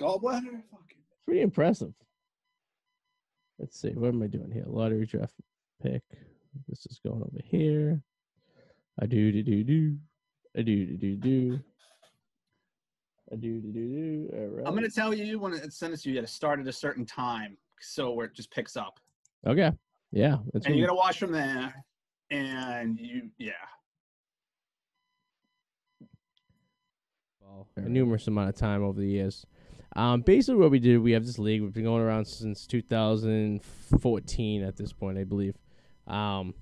Gallbladder? 0.00 0.62
Fucking. 0.70 0.98
pretty 1.24 1.40
impressive. 1.40 1.92
Let's 3.58 3.80
see, 3.80 3.90
what 3.90 4.08
am 4.08 4.22
I 4.22 4.26
doing 4.26 4.50
here? 4.52 4.64
Lottery 4.66 5.06
draft 5.06 5.34
pick. 5.82 6.02
This 6.68 6.86
is 6.86 7.00
going 7.04 7.22
over 7.22 7.40
here. 7.42 8.02
I 9.00 9.06
do 9.06 9.32
do 9.32 9.42
do 9.42 9.64
do. 9.64 9.96
I 10.56 10.62
do 10.62 10.86
do 10.86 10.96
do 10.96 11.16
do. 11.16 11.60
I 13.32 13.36
do 13.36 13.60
do 13.60 13.72
do 13.72 13.88
do. 13.88 14.28
All 14.34 14.46
right. 14.48 14.66
I'm 14.66 14.74
gonna 14.74 14.90
tell 14.90 15.12
you 15.14 15.38
when 15.38 15.52
it 15.54 15.72
sends 15.72 16.04
you, 16.04 16.12
you 16.12 16.18
gotta 16.20 16.30
start 16.32 16.60
at 16.60 16.66
a 16.66 16.72
certain 16.72 17.04
time 17.04 17.56
so 17.80 18.12
where 18.12 18.26
it 18.26 18.34
just 18.34 18.50
picks 18.50 18.76
up. 18.76 19.00
Okay. 19.46 19.70
Yeah. 20.12 20.34
And 20.34 20.46
what- 20.52 20.74
you 20.74 20.80
gotta 20.86 20.94
watch 20.96 21.18
from 21.18 21.32
there. 21.32 21.74
And 22.30 22.98
you, 22.98 23.30
yeah. 23.38 23.52
well, 27.40 27.68
a 27.76 27.80
numerous 27.82 28.26
amount 28.26 28.48
of 28.48 28.56
time 28.56 28.82
over 28.82 29.00
the 29.00 29.06
years. 29.06 29.46
Um, 29.96 30.20
basically, 30.20 30.60
what 30.60 30.70
we 30.70 30.78
did, 30.78 30.98
we 30.98 31.12
have 31.12 31.24
this 31.24 31.38
league. 31.38 31.62
We've 31.62 31.72
been 31.72 31.84
going 31.84 32.02
around 32.02 32.26
since 32.26 32.66
2014 32.66 34.62
at 34.62 34.76
this 34.76 34.92
point, 34.92 35.16
I 35.16 35.24
believe. 35.24 35.56
Um, 36.06 36.52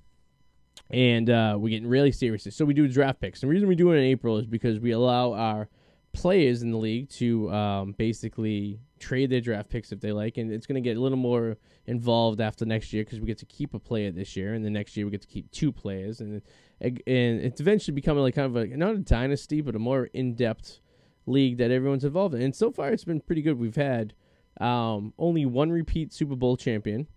and 0.89 1.29
uh, 1.29 1.57
we're 1.59 1.69
getting 1.69 1.89
really 1.89 2.13
serious. 2.13 2.47
So 2.51 2.63
we 2.63 2.73
do 2.73 2.87
draft 2.87 3.19
picks. 3.19 3.41
The 3.41 3.47
reason 3.47 3.67
we 3.67 3.75
do 3.75 3.91
it 3.91 3.97
in 3.97 4.03
April 4.03 4.37
is 4.37 4.45
because 4.45 4.79
we 4.79 4.91
allow 4.91 5.33
our 5.33 5.67
players 6.13 6.61
in 6.61 6.71
the 6.71 6.77
league 6.77 7.09
to 7.09 7.51
um, 7.51 7.91
basically 7.97 8.79
trade 8.99 9.29
their 9.29 9.41
draft 9.41 9.69
picks 9.69 9.91
if 9.91 9.99
they 9.99 10.13
like, 10.13 10.37
and 10.37 10.49
it's 10.49 10.65
going 10.65 10.81
to 10.81 10.89
get 10.89 10.95
a 10.95 11.01
little 11.01 11.17
more 11.17 11.57
involved 11.87 12.39
after 12.39 12.65
next 12.65 12.93
year 12.93 13.03
because 13.03 13.19
we 13.19 13.25
get 13.25 13.37
to 13.39 13.45
keep 13.45 13.73
a 13.73 13.79
player 13.79 14.11
this 14.11 14.37
year, 14.37 14.53
and 14.53 14.63
the 14.63 14.69
next 14.69 14.95
year 14.95 15.05
we 15.05 15.11
get 15.11 15.21
to 15.21 15.27
keep 15.27 15.51
two 15.51 15.73
players, 15.73 16.21
and 16.21 16.41
and 16.79 17.01
it's 17.05 17.59
eventually 17.59 17.93
becoming 17.93 18.23
like 18.23 18.35
kind 18.35 18.45
of 18.45 18.55
a 18.55 18.77
not 18.77 18.95
a 18.95 18.99
dynasty, 18.99 19.59
but 19.59 19.75
a 19.75 19.79
more 19.79 20.05
in 20.13 20.35
depth 20.35 20.79
league 21.25 21.57
that 21.57 21.71
everyone's 21.71 22.03
involved 22.03 22.35
in. 22.35 22.41
And 22.41 22.55
so 22.55 22.71
far, 22.71 22.89
it's 22.89 23.03
been 23.03 23.21
pretty 23.21 23.41
good. 23.41 23.59
We've 23.59 23.75
had 23.75 24.13
um, 24.59 25.13
only 25.17 25.45
one 25.45 25.71
repeat 25.71 26.13
Super 26.13 26.35
Bowl 26.35 26.57
champion 26.57 27.07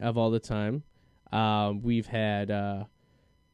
of 0.00 0.16
all 0.16 0.30
the 0.30 0.40
time. 0.40 0.82
Um, 1.32 1.82
we've 1.82 2.06
had 2.06 2.50
uh, 2.50 2.84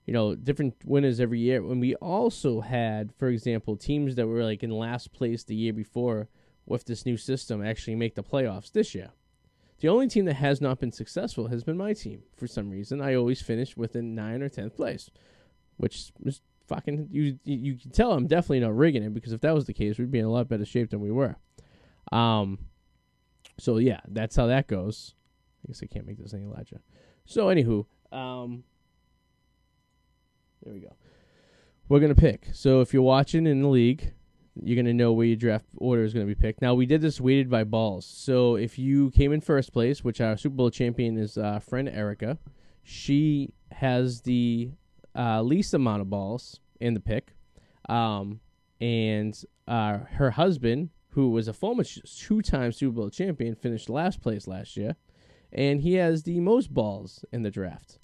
you 0.06 0.12
know 0.12 0.34
different 0.34 0.74
winners 0.84 1.20
every 1.20 1.40
year, 1.40 1.58
and 1.62 1.80
we 1.80 1.94
also 1.96 2.60
had, 2.60 3.12
for 3.18 3.28
example, 3.28 3.76
teams 3.76 4.14
that 4.16 4.26
were 4.26 4.44
like 4.44 4.62
in 4.62 4.70
last 4.70 5.12
place 5.12 5.44
the 5.44 5.54
year 5.54 5.72
before 5.72 6.28
with 6.66 6.84
this 6.84 7.06
new 7.06 7.16
system 7.16 7.64
actually 7.64 7.96
make 7.96 8.14
the 8.14 8.22
playoffs 8.22 8.72
this 8.72 8.94
year. 8.94 9.10
The 9.80 9.88
only 9.88 10.06
team 10.06 10.26
that 10.26 10.34
has 10.34 10.60
not 10.60 10.78
been 10.78 10.92
successful 10.92 11.48
has 11.48 11.64
been 11.64 11.76
my 11.76 11.92
team. 11.92 12.22
For 12.36 12.46
some 12.46 12.70
reason, 12.70 13.00
I 13.00 13.14
always 13.14 13.42
finish 13.42 13.76
within 13.76 14.14
nine 14.14 14.40
or 14.40 14.48
tenth 14.48 14.76
place, 14.76 15.10
which 15.76 16.12
is 16.24 16.40
fucking 16.74 17.08
you. 17.10 17.38
You 17.44 17.76
can 17.76 17.90
tell 17.90 18.12
I'm 18.12 18.26
definitely 18.26 18.60
not 18.60 18.76
rigging 18.76 19.02
it 19.02 19.14
because 19.14 19.32
if 19.32 19.40
that 19.42 19.54
was 19.54 19.66
the 19.66 19.74
case, 19.74 19.98
we'd 19.98 20.10
be 20.10 20.18
in 20.18 20.24
a 20.24 20.30
lot 20.30 20.48
better 20.48 20.64
shape 20.64 20.90
than 20.90 21.00
we 21.00 21.10
were. 21.10 21.36
Um, 22.10 22.58
so 23.58 23.78
yeah, 23.78 24.00
that's 24.08 24.36
how 24.36 24.46
that 24.46 24.66
goes. 24.66 25.14
I 25.64 25.68
guess 25.68 25.80
I 25.82 25.86
can't 25.86 26.06
make 26.06 26.18
this 26.18 26.34
any 26.34 26.44
larger. 26.44 26.80
So 27.24 27.46
anywho, 27.46 27.86
um, 28.10 28.64
there 30.62 30.74
we 30.74 30.80
go. 30.80 30.94
We're 31.88 32.00
gonna 32.00 32.14
pick. 32.14 32.48
So 32.52 32.80
if 32.80 32.92
you're 32.92 33.02
watching 33.02 33.46
in 33.46 33.62
the 33.62 33.68
league, 33.68 34.12
you're 34.60 34.76
gonna 34.76 34.94
know 34.94 35.12
where 35.12 35.26
your 35.26 35.36
draft 35.36 35.66
order 35.76 36.04
is 36.04 36.12
gonna 36.12 36.26
be 36.26 36.34
picked. 36.34 36.62
Now 36.62 36.74
we 36.74 36.86
did 36.86 37.00
this 37.00 37.20
weighted 37.20 37.50
by 37.50 37.64
balls. 37.64 38.06
So 38.06 38.56
if 38.56 38.78
you 38.78 39.10
came 39.10 39.32
in 39.32 39.40
first 39.40 39.72
place, 39.72 40.02
which 40.02 40.20
our 40.20 40.36
Super 40.36 40.56
Bowl 40.56 40.70
champion 40.70 41.16
is 41.18 41.38
uh, 41.38 41.58
friend 41.60 41.88
Erica, 41.88 42.38
she 42.82 43.52
has 43.70 44.22
the 44.22 44.70
uh, 45.16 45.42
least 45.42 45.74
amount 45.74 46.02
of 46.02 46.10
balls 46.10 46.60
in 46.82 46.94
the 46.94 47.00
pick, 47.00 47.34
um, 47.88 48.40
and 48.80 49.42
uh, 49.68 49.98
her 50.14 50.32
husband, 50.32 50.90
who 51.10 51.30
was 51.30 51.46
a 51.48 51.52
former 51.52 51.84
two-time 51.84 52.72
Super 52.72 52.96
Bowl 52.96 53.10
champion, 53.10 53.54
finished 53.54 53.88
last 53.88 54.20
place 54.20 54.48
last 54.48 54.76
year, 54.76 54.96
and 55.52 55.80
he 55.80 55.94
has 55.94 56.24
the 56.24 56.40
most 56.40 56.74
balls 56.74 57.24
in 57.32 57.42
the 57.42 57.50
draft. 57.50 57.98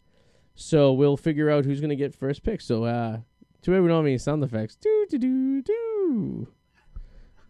So 0.55 0.93
we'll 0.93 1.16
figure 1.16 1.51
out 1.51 1.64
who's 1.64 1.81
gonna 1.81 1.97
get 1.97 2.14
first 2.14 2.43
pick. 2.43 2.61
So 2.61 2.85
uh, 2.85 3.18
we 3.66 3.74
don't 3.74 3.91
have 3.91 4.07
any 4.07 4.18
sound 4.18 4.43
effects. 4.45 4.76
Do 4.76 5.07
do 5.09 5.18
do 5.18 5.62
do. 5.62 6.49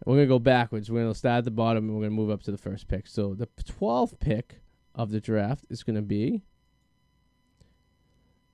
We're 0.05 0.15
gonna 0.15 0.27
go 0.27 0.39
backwards. 0.39 0.89
We're 0.89 1.01
gonna 1.01 1.15
start 1.15 1.39
at 1.39 1.45
the 1.45 1.51
bottom 1.51 1.85
and 1.85 1.95
we're 1.95 2.03
gonna 2.03 2.15
move 2.15 2.29
up 2.29 2.43
to 2.43 2.51
the 2.51 2.57
first 2.57 2.87
pick. 2.87 3.07
So 3.07 3.35
the 3.35 3.47
twelfth 3.65 4.19
pick 4.19 4.61
of 4.95 5.11
the 5.11 5.19
draft 5.19 5.65
is 5.69 5.83
gonna 5.83 6.01
be 6.01 6.43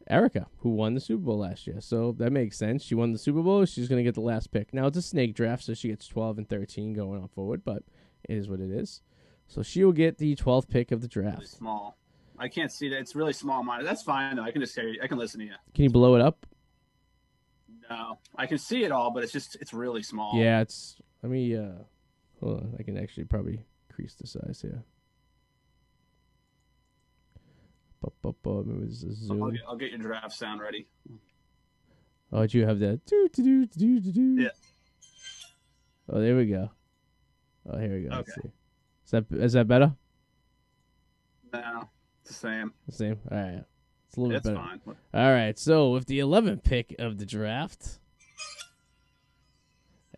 Erica, 0.08 0.48
who 0.60 0.70
won 0.70 0.94
the 0.94 1.00
Super 1.00 1.24
Bowl 1.24 1.40
last 1.40 1.66
year. 1.66 1.82
So 1.82 2.12
that 2.20 2.32
makes 2.32 2.58
sense. 2.58 2.84
She 2.84 2.94
won 2.96 3.12
the 3.12 3.18
Super 3.18 3.42
Bowl. 3.42 3.66
She's 3.66 3.88
gonna 3.88 4.04
get 4.04 4.14
the 4.16 4.22
last 4.22 4.52
pick. 4.52 4.74
Now 4.74 4.88
it's 4.88 4.98
a 4.98 5.02
snake 5.02 5.34
draft, 5.36 5.64
so 5.64 5.74
she 5.74 5.88
gets 5.90 6.08
twelve 6.08 6.38
and 6.38 6.48
thirteen 6.48 6.94
going 6.94 7.22
on 7.22 7.28
forward. 7.30 7.64
But 7.66 7.84
it 8.28 8.36
is 8.38 8.48
what 8.48 8.60
it 8.60 8.70
is. 8.72 9.02
So 9.48 9.62
she 9.64 9.84
will 9.84 9.92
get 9.94 10.18
the 10.18 10.36
twelfth 10.36 10.70
pick 10.70 10.92
of 10.92 11.02
the 11.02 11.10
Really 11.16 11.30
draft. 11.32 11.48
small. 11.48 11.98
I 12.38 12.48
can't 12.50 12.72
see 12.72 12.90
that. 12.90 13.00
It's 13.00 13.16
really 13.16 13.34
small. 13.34 13.64
Mine. 13.64 13.84
That's 13.84 14.04
fine 14.04 14.36
though. 14.36 14.44
I 14.44 14.52
can 14.52 14.62
just 14.62 14.76
hear 14.76 14.88
you. 14.90 15.00
I 15.02 15.08
can 15.08 15.18
listen 15.18 15.40
to 15.40 15.46
you. 15.46 15.54
Can 15.74 15.84
you 15.86 15.90
blow 15.90 16.16
it 16.16 16.22
up? 16.22 16.46
No, 17.90 18.18
I 18.36 18.46
can 18.48 18.58
see 18.58 18.84
it 18.84 18.92
all, 18.92 19.12
but 19.12 19.24
it's 19.24 19.32
just 19.32 19.56
it's 19.62 19.74
really 19.74 20.04
small. 20.04 20.36
Yeah, 20.40 20.62
it's. 20.62 20.98
Let 21.24 21.32
me. 21.32 21.56
uh 21.56 21.70
Hold 22.42 22.58
on. 22.62 22.76
I 22.78 22.84
can 22.84 22.98
actually 22.98 23.24
probably 23.26 23.66
increase 23.90 24.16
the 24.16 24.28
size 24.28 24.60
here. 24.62 24.84
Bu- 28.06 28.12
bu- 28.22 28.34
bu- 28.44 28.64
Maybe 28.66 28.86
this 28.88 29.04
is 29.04 29.32
I'll 29.32 29.50
get, 29.52 29.62
I'll 29.68 29.76
get 29.76 29.90
your 29.90 30.00
draft 30.00 30.34
sound 30.34 30.62
ready. 30.62 30.88
Oh, 32.32 32.46
do 32.46 32.58
you 32.58 32.66
have 32.68 32.80
that? 32.80 33.04
Do, 33.06 33.30
do, 33.34 33.44
do, 33.44 33.66
do, 33.66 34.00
do, 34.00 34.12
do. 34.12 34.42
Yeah. 34.44 34.50
Oh, 36.10 36.20
there 36.22 36.36
we 36.36 36.46
go. 36.46 36.70
Oh, 37.68 37.78
here 37.80 37.96
we 37.96 38.04
go. 38.04 38.10
Let's 38.16 38.32
Okay. 38.38 38.42
see. 38.44 38.52
Is 39.06 39.12
that 39.12 39.26
is 39.32 39.54
that 39.54 39.68
better? 39.68 39.96
No, 41.54 41.90
it's 42.22 42.30
the 42.30 42.34
same. 42.36 42.74
The 42.88 42.92
same. 42.92 43.20
All 43.32 43.38
right. 43.38 43.64
It's 44.08 44.18
a 44.18 44.20
little 44.22 44.36
It's 44.36 44.46
bit 44.48 44.56
better. 44.56 44.68
fine. 44.86 44.96
All 45.14 45.32
right. 45.32 45.58
So 45.58 45.92
with 45.92 46.06
the 46.06 46.20
11th 46.20 46.64
pick 46.64 46.96
of 47.00 47.18
the 47.18 47.26
draft, 47.26 48.00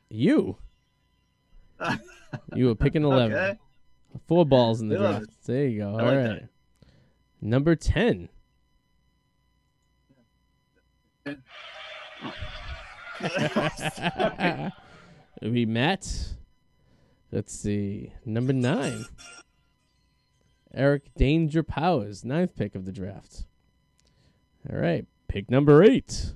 you 0.09 0.57
you 2.55 2.65
were 2.67 2.75
picking 2.75 3.03
11. 3.03 3.33
Okay. 3.37 3.59
Four 4.27 4.45
balls 4.45 4.81
in 4.81 4.89
the 4.89 4.95
I 4.95 4.99
draft. 4.99 5.25
There 5.45 5.67
you 5.67 5.79
go. 5.79 5.87
I 5.89 5.91
All 5.91 5.95
like 5.97 6.05
right. 6.05 6.23
that. 6.41 6.49
Number 7.41 7.75
10. 7.75 8.29
It'll 15.41 15.53
be 15.53 15.65
Matt. 15.65 16.33
Let's 17.31 17.53
see. 17.53 18.13
Number 18.25 18.53
nine. 18.53 19.05
Eric 20.73 21.13
Danger 21.15 21.63
Powers, 21.63 22.23
ninth 22.23 22.55
pick 22.55 22.75
of 22.75 22.85
the 22.85 22.91
draft. 22.91 23.45
All 24.69 24.77
right. 24.79 25.05
Pick 25.27 25.49
number 25.49 25.83
eight. 25.83 26.33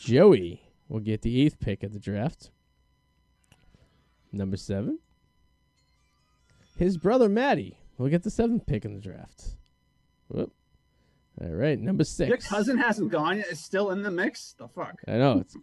Joey 0.00 0.62
will 0.88 1.00
get 1.00 1.22
the 1.22 1.42
eighth 1.42 1.60
pick 1.60 1.82
of 1.82 1.92
the 1.92 1.98
draft. 1.98 2.50
Number 4.32 4.56
seven. 4.56 4.98
His 6.76 6.96
brother 6.96 7.28
Matty 7.28 7.77
will 7.98 8.08
get 8.08 8.22
the 8.22 8.30
seventh 8.30 8.66
pick 8.66 8.84
in 8.84 8.94
the 8.94 9.00
draft. 9.00 9.56
Whoop. 10.28 10.52
All 11.40 11.50
right. 11.50 11.78
Number 11.78 12.04
six. 12.04 12.28
Your 12.28 12.38
cousin 12.38 12.78
hasn't 12.78 13.10
gone 13.10 13.38
yet. 13.38 13.46
It's 13.50 13.60
still 13.60 13.90
in 13.90 14.02
the 14.02 14.10
mix. 14.10 14.54
The 14.58 14.68
fuck. 14.68 15.00
I 15.06 15.12
know. 15.12 15.40
It's 15.40 15.56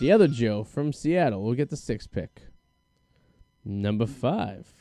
the 0.00 0.12
other 0.12 0.26
Joe 0.28 0.64
from 0.64 0.92
Seattle 0.92 1.42
We'll 1.42 1.54
get 1.54 1.70
the 1.70 1.76
sixth 1.76 2.10
pick. 2.10 2.42
Number 3.64 4.06
five. 4.06 4.72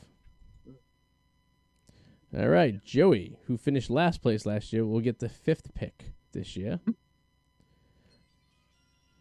All 2.38 2.48
right, 2.48 2.84
Joey, 2.86 3.38
who 3.46 3.58
finished 3.58 3.90
last 3.90 4.22
place 4.22 4.46
last 4.46 4.72
year, 4.72 4.86
will 4.86 5.00
get 5.00 5.18
the 5.18 5.30
fifth 5.30 5.74
pick 5.74 6.14
this 6.32 6.56
year. 6.56 6.80
Mm-hmm. 6.82 6.92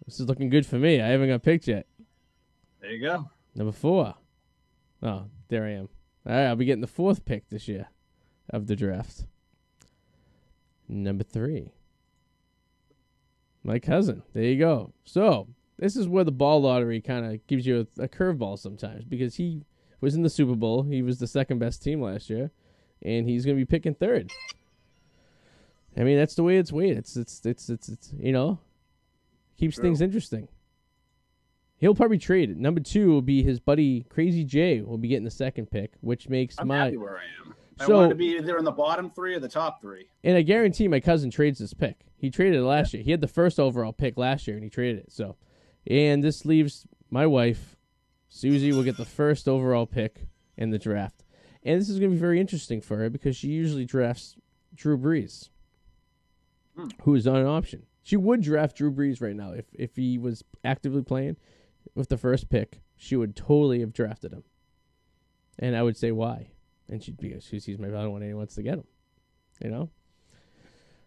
This 0.04 0.20
is 0.20 0.26
looking 0.26 0.50
good 0.50 0.66
for 0.66 0.76
me. 0.76 1.00
I 1.00 1.08
haven't 1.08 1.28
got 1.28 1.42
picked 1.42 1.68
yet. 1.68 1.86
There 2.80 2.90
you 2.90 3.06
go. 3.06 3.30
Number 3.54 3.72
four. 3.72 4.14
Oh, 5.02 5.24
there 5.48 5.64
I 5.64 5.70
am. 5.70 5.88
All 6.28 6.34
right, 6.34 6.44
I'll 6.44 6.56
be 6.56 6.66
getting 6.66 6.82
the 6.82 6.86
fourth 6.86 7.24
pick 7.24 7.48
this 7.48 7.68
year 7.68 7.88
of 8.50 8.66
the 8.66 8.76
draft. 8.76 9.24
Number 10.86 11.24
three. 11.24 11.72
My 13.64 13.78
cousin. 13.78 14.22
There 14.34 14.44
you 14.44 14.58
go. 14.58 14.92
So, 15.04 15.48
this 15.78 15.96
is 15.96 16.06
where 16.06 16.24
the 16.24 16.32
ball 16.32 16.60
lottery 16.62 17.00
kind 17.00 17.24
of 17.24 17.46
gives 17.46 17.66
you 17.66 17.86
a, 17.98 18.02
a 18.02 18.08
curveball 18.08 18.58
sometimes 18.58 19.04
because 19.04 19.36
he 19.36 19.64
was 20.02 20.14
in 20.14 20.22
the 20.22 20.28
Super 20.28 20.54
Bowl. 20.54 20.82
He 20.82 21.00
was 21.00 21.18
the 21.18 21.26
second 21.26 21.60
best 21.60 21.82
team 21.82 22.02
last 22.02 22.28
year, 22.28 22.50
and 23.02 23.26
he's 23.26 23.46
going 23.46 23.56
to 23.56 23.60
be 23.60 23.66
picking 23.66 23.94
third. 23.94 24.30
I 25.96 26.02
mean, 26.02 26.18
that's 26.18 26.34
the 26.34 26.42
way 26.42 26.58
it's 26.58 26.72
weighted. 26.72 26.98
It's, 26.98 27.16
it's, 27.16 27.44
it's, 27.46 27.70
it's, 27.70 27.88
it's 27.88 28.12
you 28.18 28.32
know, 28.32 28.58
keeps 29.56 29.76
True. 29.76 29.84
things 29.84 30.02
interesting. 30.02 30.48
He'll 31.78 31.94
probably 31.94 32.18
trade 32.18 32.50
it. 32.50 32.56
Number 32.56 32.80
two 32.80 33.08
will 33.10 33.22
be 33.22 33.42
his 33.42 33.60
buddy 33.60 34.04
Crazy 34.10 34.44
J 34.44 34.80
will 34.82 34.98
be 34.98 35.08
getting 35.08 35.24
the 35.24 35.30
second 35.30 35.70
pick, 35.70 35.92
which 36.00 36.28
makes 36.28 36.56
I'm 36.58 36.68
my 36.68 36.78
happy 36.84 36.96
where 36.96 37.16
I 37.18 37.22
am. 37.46 37.54
I 37.80 37.86
So- 37.86 37.94
want 37.96 38.10
to 38.10 38.16
be 38.16 38.36
either 38.36 38.58
in 38.58 38.64
the 38.64 38.72
bottom 38.72 39.10
three 39.10 39.34
or 39.34 39.40
the 39.40 39.48
top 39.48 39.80
three. 39.80 40.06
and 40.24 40.36
I 40.36 40.42
guarantee 40.42 40.88
my 40.88 40.98
cousin 41.00 41.30
trades 41.30 41.60
this 41.60 41.74
pick. 41.74 42.04
He 42.16 42.30
traded 42.30 42.58
it 42.58 42.64
last 42.64 42.92
year. 42.92 43.02
He 43.04 43.12
had 43.12 43.20
the 43.20 43.28
first 43.28 43.60
overall 43.60 43.92
pick 43.92 44.16
last 44.18 44.48
year, 44.48 44.56
and 44.56 44.64
he 44.64 44.70
traded 44.70 44.98
it. 45.04 45.12
So, 45.12 45.36
and 45.86 46.22
this 46.24 46.44
leaves 46.44 46.86
my 47.10 47.26
wife, 47.26 47.76
Susie, 48.28 48.72
will 48.72 48.82
get 48.82 48.96
the 48.96 49.04
first 49.04 49.46
overall 49.48 49.86
pick 49.86 50.26
in 50.56 50.70
the 50.70 50.78
draft. 50.78 51.24
And 51.62 51.80
this 51.80 51.88
is 51.88 52.00
going 52.00 52.10
to 52.10 52.16
be 52.16 52.20
very 52.20 52.40
interesting 52.40 52.80
for 52.80 52.96
her 52.96 53.08
because 53.08 53.36
she 53.36 53.48
usually 53.48 53.84
drafts 53.84 54.36
Drew 54.74 54.98
Brees, 54.98 55.48
Hmm. 56.76 56.88
who 57.02 57.14
is 57.14 57.26
not 57.26 57.36
an 57.36 57.46
option. 57.46 57.86
She 58.02 58.16
would 58.16 58.40
draft 58.40 58.76
Drew 58.76 58.90
Brees 58.90 59.20
right 59.22 59.36
now 59.36 59.52
if 59.52 59.66
if 59.74 59.94
he 59.96 60.18
was 60.18 60.42
actively 60.64 61.02
playing 61.02 61.36
with 61.98 62.08
the 62.08 62.16
first 62.16 62.48
pick. 62.48 62.80
She 62.96 63.16
would 63.16 63.36
totally 63.36 63.80
have 63.80 63.92
drafted 63.92 64.32
him, 64.32 64.44
and 65.58 65.76
I 65.76 65.82
would 65.82 65.96
say 65.96 66.12
why. 66.12 66.50
And 66.88 67.02
she'd 67.02 67.18
be 67.18 67.38
she 67.40 67.60
sees 67.60 67.78
my 67.78 67.88
value 67.88 68.10
when 68.10 68.22
anyone 68.22 68.38
wants 68.38 68.54
to 68.54 68.62
get 68.62 68.78
him, 68.78 68.86
you 69.62 69.70
know. 69.70 69.90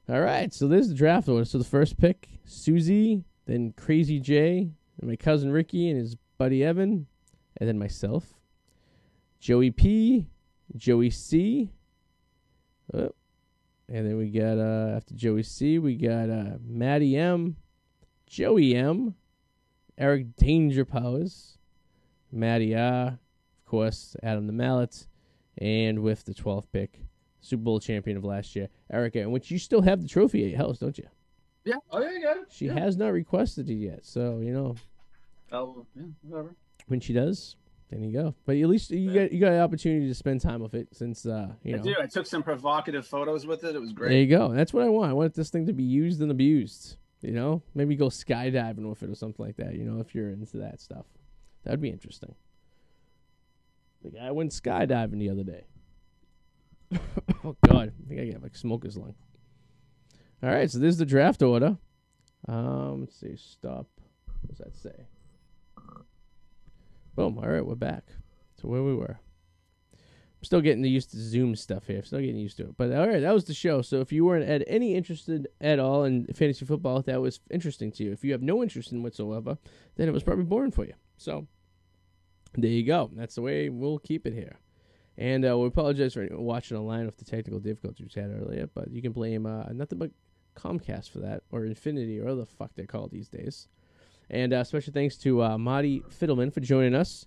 All 0.10 0.22
right, 0.22 0.54
so 0.54 0.68
there's 0.68 0.90
the 0.90 0.96
draft 0.96 1.28
order. 1.28 1.46
So 1.46 1.58
the 1.58 1.64
first 1.64 1.98
pick, 1.98 2.28
Susie, 2.46 3.24
then 3.46 3.74
Crazy 3.78 4.20
J, 4.20 4.70
and 5.00 5.10
my 5.10 5.16
cousin 5.16 5.52
Ricky 5.52 5.90
and 5.90 5.98
his 5.98 6.16
buddy 6.38 6.64
Evan, 6.64 7.08
and 7.58 7.70
then 7.70 7.80
myself, 7.80 8.34
Joey 9.40 9.72
P, 9.72 10.28
Joey 10.76 11.10
C, 11.10 11.72
oh, 12.94 13.12
and 13.90 14.08
then 14.08 14.18
we 14.18 14.30
got 14.30 14.58
uh 14.58 14.96
after 14.98 15.16
Joey 15.16 15.44
C, 15.44 15.80
we 15.80 15.96
got 15.96 16.30
uh 16.30 16.58
Maddie 16.64 17.18
M, 17.18 17.56
Joey 18.28 18.76
M, 18.76 19.16
Eric 20.02 20.36
Danger 20.36 20.84
Powers, 20.84 21.60
Maddie 22.32 22.76
R, 22.76 23.08
of 23.10 23.66
course, 23.68 24.16
Adam 24.24 24.48
the 24.48 24.54
Mallet, 24.54 25.08
and 25.60 26.00
with 26.00 26.26
the 26.26 26.34
12th 26.34 26.66
pick, 26.74 27.00
Super 27.40 27.62
Bowl 27.62 27.80
champion 27.80 28.18
of 28.18 28.24
last 28.24 28.56
year, 28.56 28.68
Erica, 28.92 29.20
in 29.20 29.32
which 29.32 29.52
you 29.52 29.60
still 29.60 29.82
have 29.84 30.02
the 30.02 30.08
trophy 30.08 30.44
at 30.44 30.50
your 30.50 30.58
house, 30.58 30.80
don't 30.80 30.98
you? 30.98 31.08
Yeah. 31.66 31.76
Oh 31.92 32.02
yeah, 32.02 32.18
I 32.18 32.22
got 32.22 32.38
it. 32.38 32.44
She 32.50 32.66
yeah. 32.66 32.80
has 32.80 32.98
not 32.98 33.10
requested 33.10 33.70
it 33.70 33.76
yet, 33.76 34.04
so 34.04 34.40
you 34.42 34.52
know 34.52 34.76
Oh 35.52 35.86
yeah, 35.96 36.04
whatever. 36.24 36.56
when 36.88 37.00
she 37.00 37.14
does, 37.14 37.56
then 37.92 38.02
you 38.04 38.12
go. 38.12 38.34
But 38.48 38.56
at 38.56 38.68
least 38.68 38.90
you 38.90 39.14
got 39.14 39.32
you 39.32 39.40
got 39.40 39.52
an 39.52 39.62
opportunity 39.62 40.08
to 40.08 40.16
spend 40.16 40.42
time 40.42 40.62
with 40.62 40.74
it 40.74 40.88
since 40.94 41.28
uh 41.28 41.50
you 41.62 41.76
I 41.76 41.78
know. 41.78 41.84
do. 41.84 41.96
I 42.02 42.08
took 42.08 42.26
some 42.26 42.42
provocative 42.42 43.06
photos 43.06 43.46
with 43.46 43.64
it. 43.64 43.76
It 43.76 43.80
was 43.80 43.94
great. 43.94 44.10
There 44.10 44.18
you 44.18 44.28
go. 44.28 44.52
That's 44.52 44.74
what 44.74 44.84
I 44.84 44.90
want. 44.90 45.12
I 45.12 45.14
want 45.14 45.36
this 45.36 45.52
thing 45.52 45.68
to 45.68 45.74
be 45.74 45.84
used 45.84 46.22
and 46.22 46.32
abused. 46.32 46.96
You 47.22 47.32
know, 47.32 47.62
maybe 47.76 47.96
go 47.96 48.08
skydiving 48.08 48.90
with 48.90 49.04
it 49.04 49.10
or 49.10 49.16
something 49.16 49.46
like 49.46 49.58
that. 49.58 49.76
You 49.76 49.84
know, 49.84 50.00
if 50.00 50.16
you're 50.16 50.30
into 50.30 50.58
that 50.58 50.82
stuff, 50.82 51.06
that'd 51.64 51.82
be 51.82 51.90
interesting. 51.90 52.34
The 54.04 54.10
guy 54.10 54.32
went 54.32 54.52
skydiving 54.52 55.20
the 55.20 55.30
other 55.30 55.44
day. 55.44 55.66
oh 57.46 57.56
God, 57.68 57.94
I 58.04 58.08
think 58.08 58.20
I 58.20 58.26
got 58.32 58.42
like 58.42 58.56
smoker's 58.56 58.98
lung. 58.98 59.16
All 60.44 60.50
right, 60.50 60.70
so 60.70 60.80
this 60.80 60.94
is 60.94 60.98
the 60.98 61.06
draft 61.06 61.44
order. 61.44 61.78
Um, 62.48 63.02
let's 63.02 63.20
see. 63.20 63.36
Stop. 63.36 63.86
What 64.42 64.50
does 64.50 64.58
that 64.58 64.76
say? 64.76 65.06
Boom. 67.16 67.38
All 67.38 67.48
right, 67.48 67.66
we're 67.66 67.76
back 67.76 68.06
to 68.58 68.68
where 68.68 68.82
we 68.82 68.96
were. 68.96 69.20
Still 70.44 70.62
getting 70.62 70.84
used 70.84 71.12
to 71.12 71.18
Zoom 71.18 71.56
stuff 71.56 71.86
here. 71.86 72.04
Still 72.04 72.20
getting 72.20 72.38
used 72.38 72.58
to 72.58 72.64
it. 72.64 72.78
But 72.78 72.92
all 72.92 73.08
right, 73.08 73.20
that 73.20 73.34
was 73.34 73.46
the 73.46 73.54
show. 73.54 73.82
So 73.84 74.02
if 74.02 74.12
you 74.12 74.26
weren't 74.26 74.50
at 74.50 74.64
any 74.66 74.96
interested 74.96 75.48
at 75.60 75.78
all 75.78 76.04
in 76.04 76.26
fantasy 76.34 76.66
football, 76.66 77.02
that 77.04 77.22
was 77.22 77.40
interesting 77.52 77.92
to 77.94 78.04
you. 78.04 78.12
If 78.12 78.24
you 78.24 78.32
have 78.32 78.42
no 78.42 78.64
interest 78.64 78.92
in 78.92 79.04
whatsoever, 79.04 79.58
then 79.98 80.08
it 80.08 80.12
was 80.12 80.24
probably 80.24 80.46
boring 80.46 80.72
for 80.72 80.84
you. 80.86 80.94
So 81.18 81.46
there 82.54 82.72
you 82.72 82.84
go. 82.84 83.12
That's 83.14 83.36
the 83.36 83.44
way 83.44 83.70
we'll 83.70 84.00
keep 84.00 84.26
it 84.26 84.34
here. 84.34 84.58
And 85.18 85.48
uh, 85.48 85.58
we 85.58 85.68
apologize 85.68 86.16
for 86.16 86.28
watching 86.32 86.78
online 86.78 87.06
with 87.06 87.18
the 87.18 87.26
technical 87.26 87.60
difficulties 87.60 88.16
we 88.16 88.22
had 88.22 88.32
earlier, 88.32 88.68
but 88.74 88.90
you 88.90 89.02
can 89.02 89.12
blame 89.12 89.46
uh, 89.46 89.66
nothing 89.72 90.00
but 90.00 90.12
Comcast 90.56 91.12
for 91.12 91.20
that, 91.20 91.44
or 91.52 91.66
Infinity, 91.66 92.20
or 92.20 92.34
the 92.34 92.46
fuck 92.46 92.72
they're 92.76 92.86
called 92.86 93.12
these 93.12 93.30
days. 93.30 93.68
And 94.30 94.54
uh, 94.54 94.64
special 94.64 94.94
thanks 94.94 95.18
to 95.18 95.44
uh, 95.44 95.58
Marty 95.58 96.02
Fidelman 96.10 96.52
for 96.52 96.62
joining 96.62 96.96
us 96.96 97.26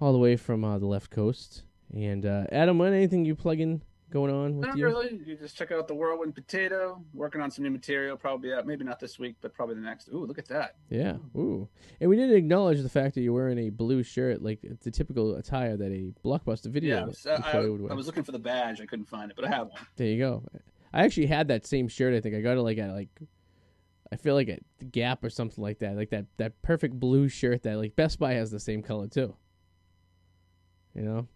all 0.00 0.12
the 0.12 0.18
way 0.18 0.36
from 0.36 0.64
uh, 0.64 0.78
the 0.78 0.86
left 0.86 1.10
coast. 1.10 1.62
And 1.94 2.26
uh, 2.26 2.44
Adam, 2.52 2.78
what 2.78 2.92
anything 2.92 3.24
you 3.24 3.34
plugging 3.34 3.82
going 4.10 4.32
on 4.32 4.56
with 4.56 4.68
Not 4.68 4.76
you? 4.76 4.86
really. 4.86 5.20
You 5.24 5.36
just 5.36 5.56
check 5.56 5.72
out 5.72 5.88
the 5.88 5.94
Whirlwind 5.94 6.34
Potato. 6.34 7.02
Working 7.12 7.40
on 7.40 7.50
some 7.50 7.64
new 7.64 7.70
material. 7.70 8.16
Probably 8.16 8.52
out. 8.52 8.66
Maybe 8.66 8.84
not 8.84 9.00
this 9.00 9.18
week, 9.18 9.36
but 9.40 9.54
probably 9.54 9.74
the 9.76 9.80
next. 9.80 10.08
Ooh, 10.08 10.24
look 10.24 10.38
at 10.38 10.48
that. 10.48 10.76
Yeah. 10.90 11.16
Ooh. 11.36 11.68
And 12.00 12.10
we 12.10 12.16
didn't 12.16 12.36
acknowledge 12.36 12.82
the 12.82 12.88
fact 12.88 13.14
that 13.14 13.22
you're 13.22 13.32
wearing 13.32 13.58
a 13.58 13.70
blue 13.70 14.02
shirt, 14.02 14.42
like 14.42 14.60
the 14.82 14.90
typical 14.90 15.36
attire 15.36 15.76
that 15.76 15.92
a 15.92 16.12
blockbuster 16.26 16.66
video 16.70 16.96
Yeah. 16.96 17.02
I 17.02 17.06
was, 17.06 17.26
uh, 17.26 17.42
I, 17.44 17.60
would 17.60 17.80
wear. 17.80 17.92
I 17.92 17.94
was 17.94 18.06
looking 18.06 18.22
for 18.24 18.32
the 18.32 18.38
badge. 18.38 18.80
I 18.80 18.86
couldn't 18.86 19.08
find 19.08 19.30
it, 19.30 19.36
but 19.36 19.44
I 19.44 19.48
have 19.48 19.68
one. 19.68 19.80
There 19.96 20.06
you 20.06 20.18
go. 20.18 20.44
I 20.92 21.04
actually 21.04 21.26
had 21.26 21.48
that 21.48 21.66
same 21.66 21.88
shirt. 21.88 22.14
I 22.14 22.20
think 22.20 22.34
I 22.34 22.40
got 22.40 22.56
it 22.56 22.62
like 22.62 22.78
at 22.78 22.92
like, 22.92 23.10
I 24.12 24.16
feel 24.16 24.34
like 24.34 24.48
at 24.48 24.92
Gap 24.92 25.24
or 25.24 25.30
something 25.30 25.62
like 25.62 25.80
that. 25.80 25.96
Like 25.96 26.10
that 26.10 26.26
that 26.36 26.62
perfect 26.62 26.94
blue 26.98 27.28
shirt 27.28 27.64
that 27.64 27.76
like 27.76 27.96
Best 27.96 28.18
Buy 28.18 28.34
has 28.34 28.50
the 28.50 28.60
same 28.60 28.82
color 28.82 29.08
too. 29.08 29.34
You 30.94 31.02
know, 31.02 31.28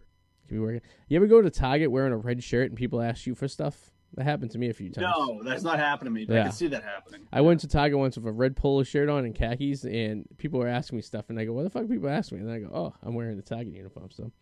could 0.50 0.56
be 0.56 0.60
working. 0.60 0.80
You 1.08 1.16
ever 1.16 1.26
go 1.26 1.40
to 1.40 1.48
Target 1.48 1.90
wearing 1.90 2.12
a 2.12 2.16
red 2.16 2.42
shirt 2.42 2.70
and 2.70 2.76
people 2.76 3.00
ask 3.00 3.26
you 3.26 3.34
for 3.34 3.48
stuff? 3.48 3.92
That 4.14 4.24
happened 4.24 4.50
to 4.50 4.58
me 4.58 4.68
a 4.68 4.74
few 4.74 4.90
times. 4.90 5.06
No, 5.16 5.40
that's 5.44 5.62
not 5.62 5.78
happening 5.78 6.12
to 6.12 6.20
me. 6.20 6.26
But 6.26 6.38
I 6.38 6.42
can 6.42 6.52
see 6.52 6.66
that 6.66 6.82
happening. 6.82 7.20
I 7.32 7.40
went 7.42 7.60
to 7.60 7.68
Target 7.68 7.96
once 7.96 8.16
with 8.16 8.26
a 8.26 8.32
red 8.32 8.56
polo 8.56 8.82
shirt 8.82 9.08
on 9.08 9.24
and 9.24 9.32
khakis, 9.32 9.84
and 9.84 10.26
people 10.36 10.58
were 10.58 10.66
asking 10.66 10.96
me 10.96 11.02
stuff, 11.02 11.26
and 11.30 11.38
I 11.38 11.44
go, 11.44 11.52
"What 11.52 11.62
the 11.62 11.70
fuck?" 11.70 11.88
People 11.88 12.08
ask 12.08 12.32
me, 12.32 12.40
and 12.40 12.50
I 12.50 12.58
go, 12.58 12.70
"Oh, 12.74 12.92
I'm 13.04 13.14
wearing 13.14 13.36
the 13.36 13.42
Target 13.42 13.72
uniform." 13.72 14.10
So 14.10 14.32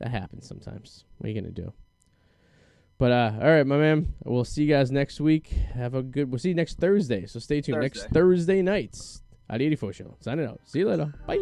that 0.00 0.10
happens 0.10 0.46
sometimes. 0.46 1.04
What 1.16 1.28
are 1.28 1.32
you 1.32 1.40
gonna 1.40 1.50
do? 1.50 1.72
But 2.98 3.12
uh, 3.12 3.32
all 3.40 3.48
right, 3.48 3.66
my 3.66 3.78
man. 3.78 4.12
We'll 4.22 4.44
see 4.44 4.64
you 4.64 4.68
guys 4.74 4.90
next 4.90 5.18
week. 5.18 5.48
Have 5.72 5.94
a 5.94 6.02
good. 6.02 6.30
We'll 6.30 6.38
see 6.38 6.50
you 6.50 6.54
next 6.54 6.78
Thursday. 6.78 7.24
So 7.24 7.38
stay 7.38 7.62
tuned. 7.62 7.80
Next 7.80 8.00
Thursday. 8.00 8.12
Thursday 8.12 8.62
nights 8.62 9.22
at 9.48 9.62
84 9.62 9.94
show. 9.94 10.16
Signing 10.20 10.44
out. 10.44 10.60
See 10.64 10.80
you 10.80 10.88
later. 10.90 11.14
Bye. 11.26 11.36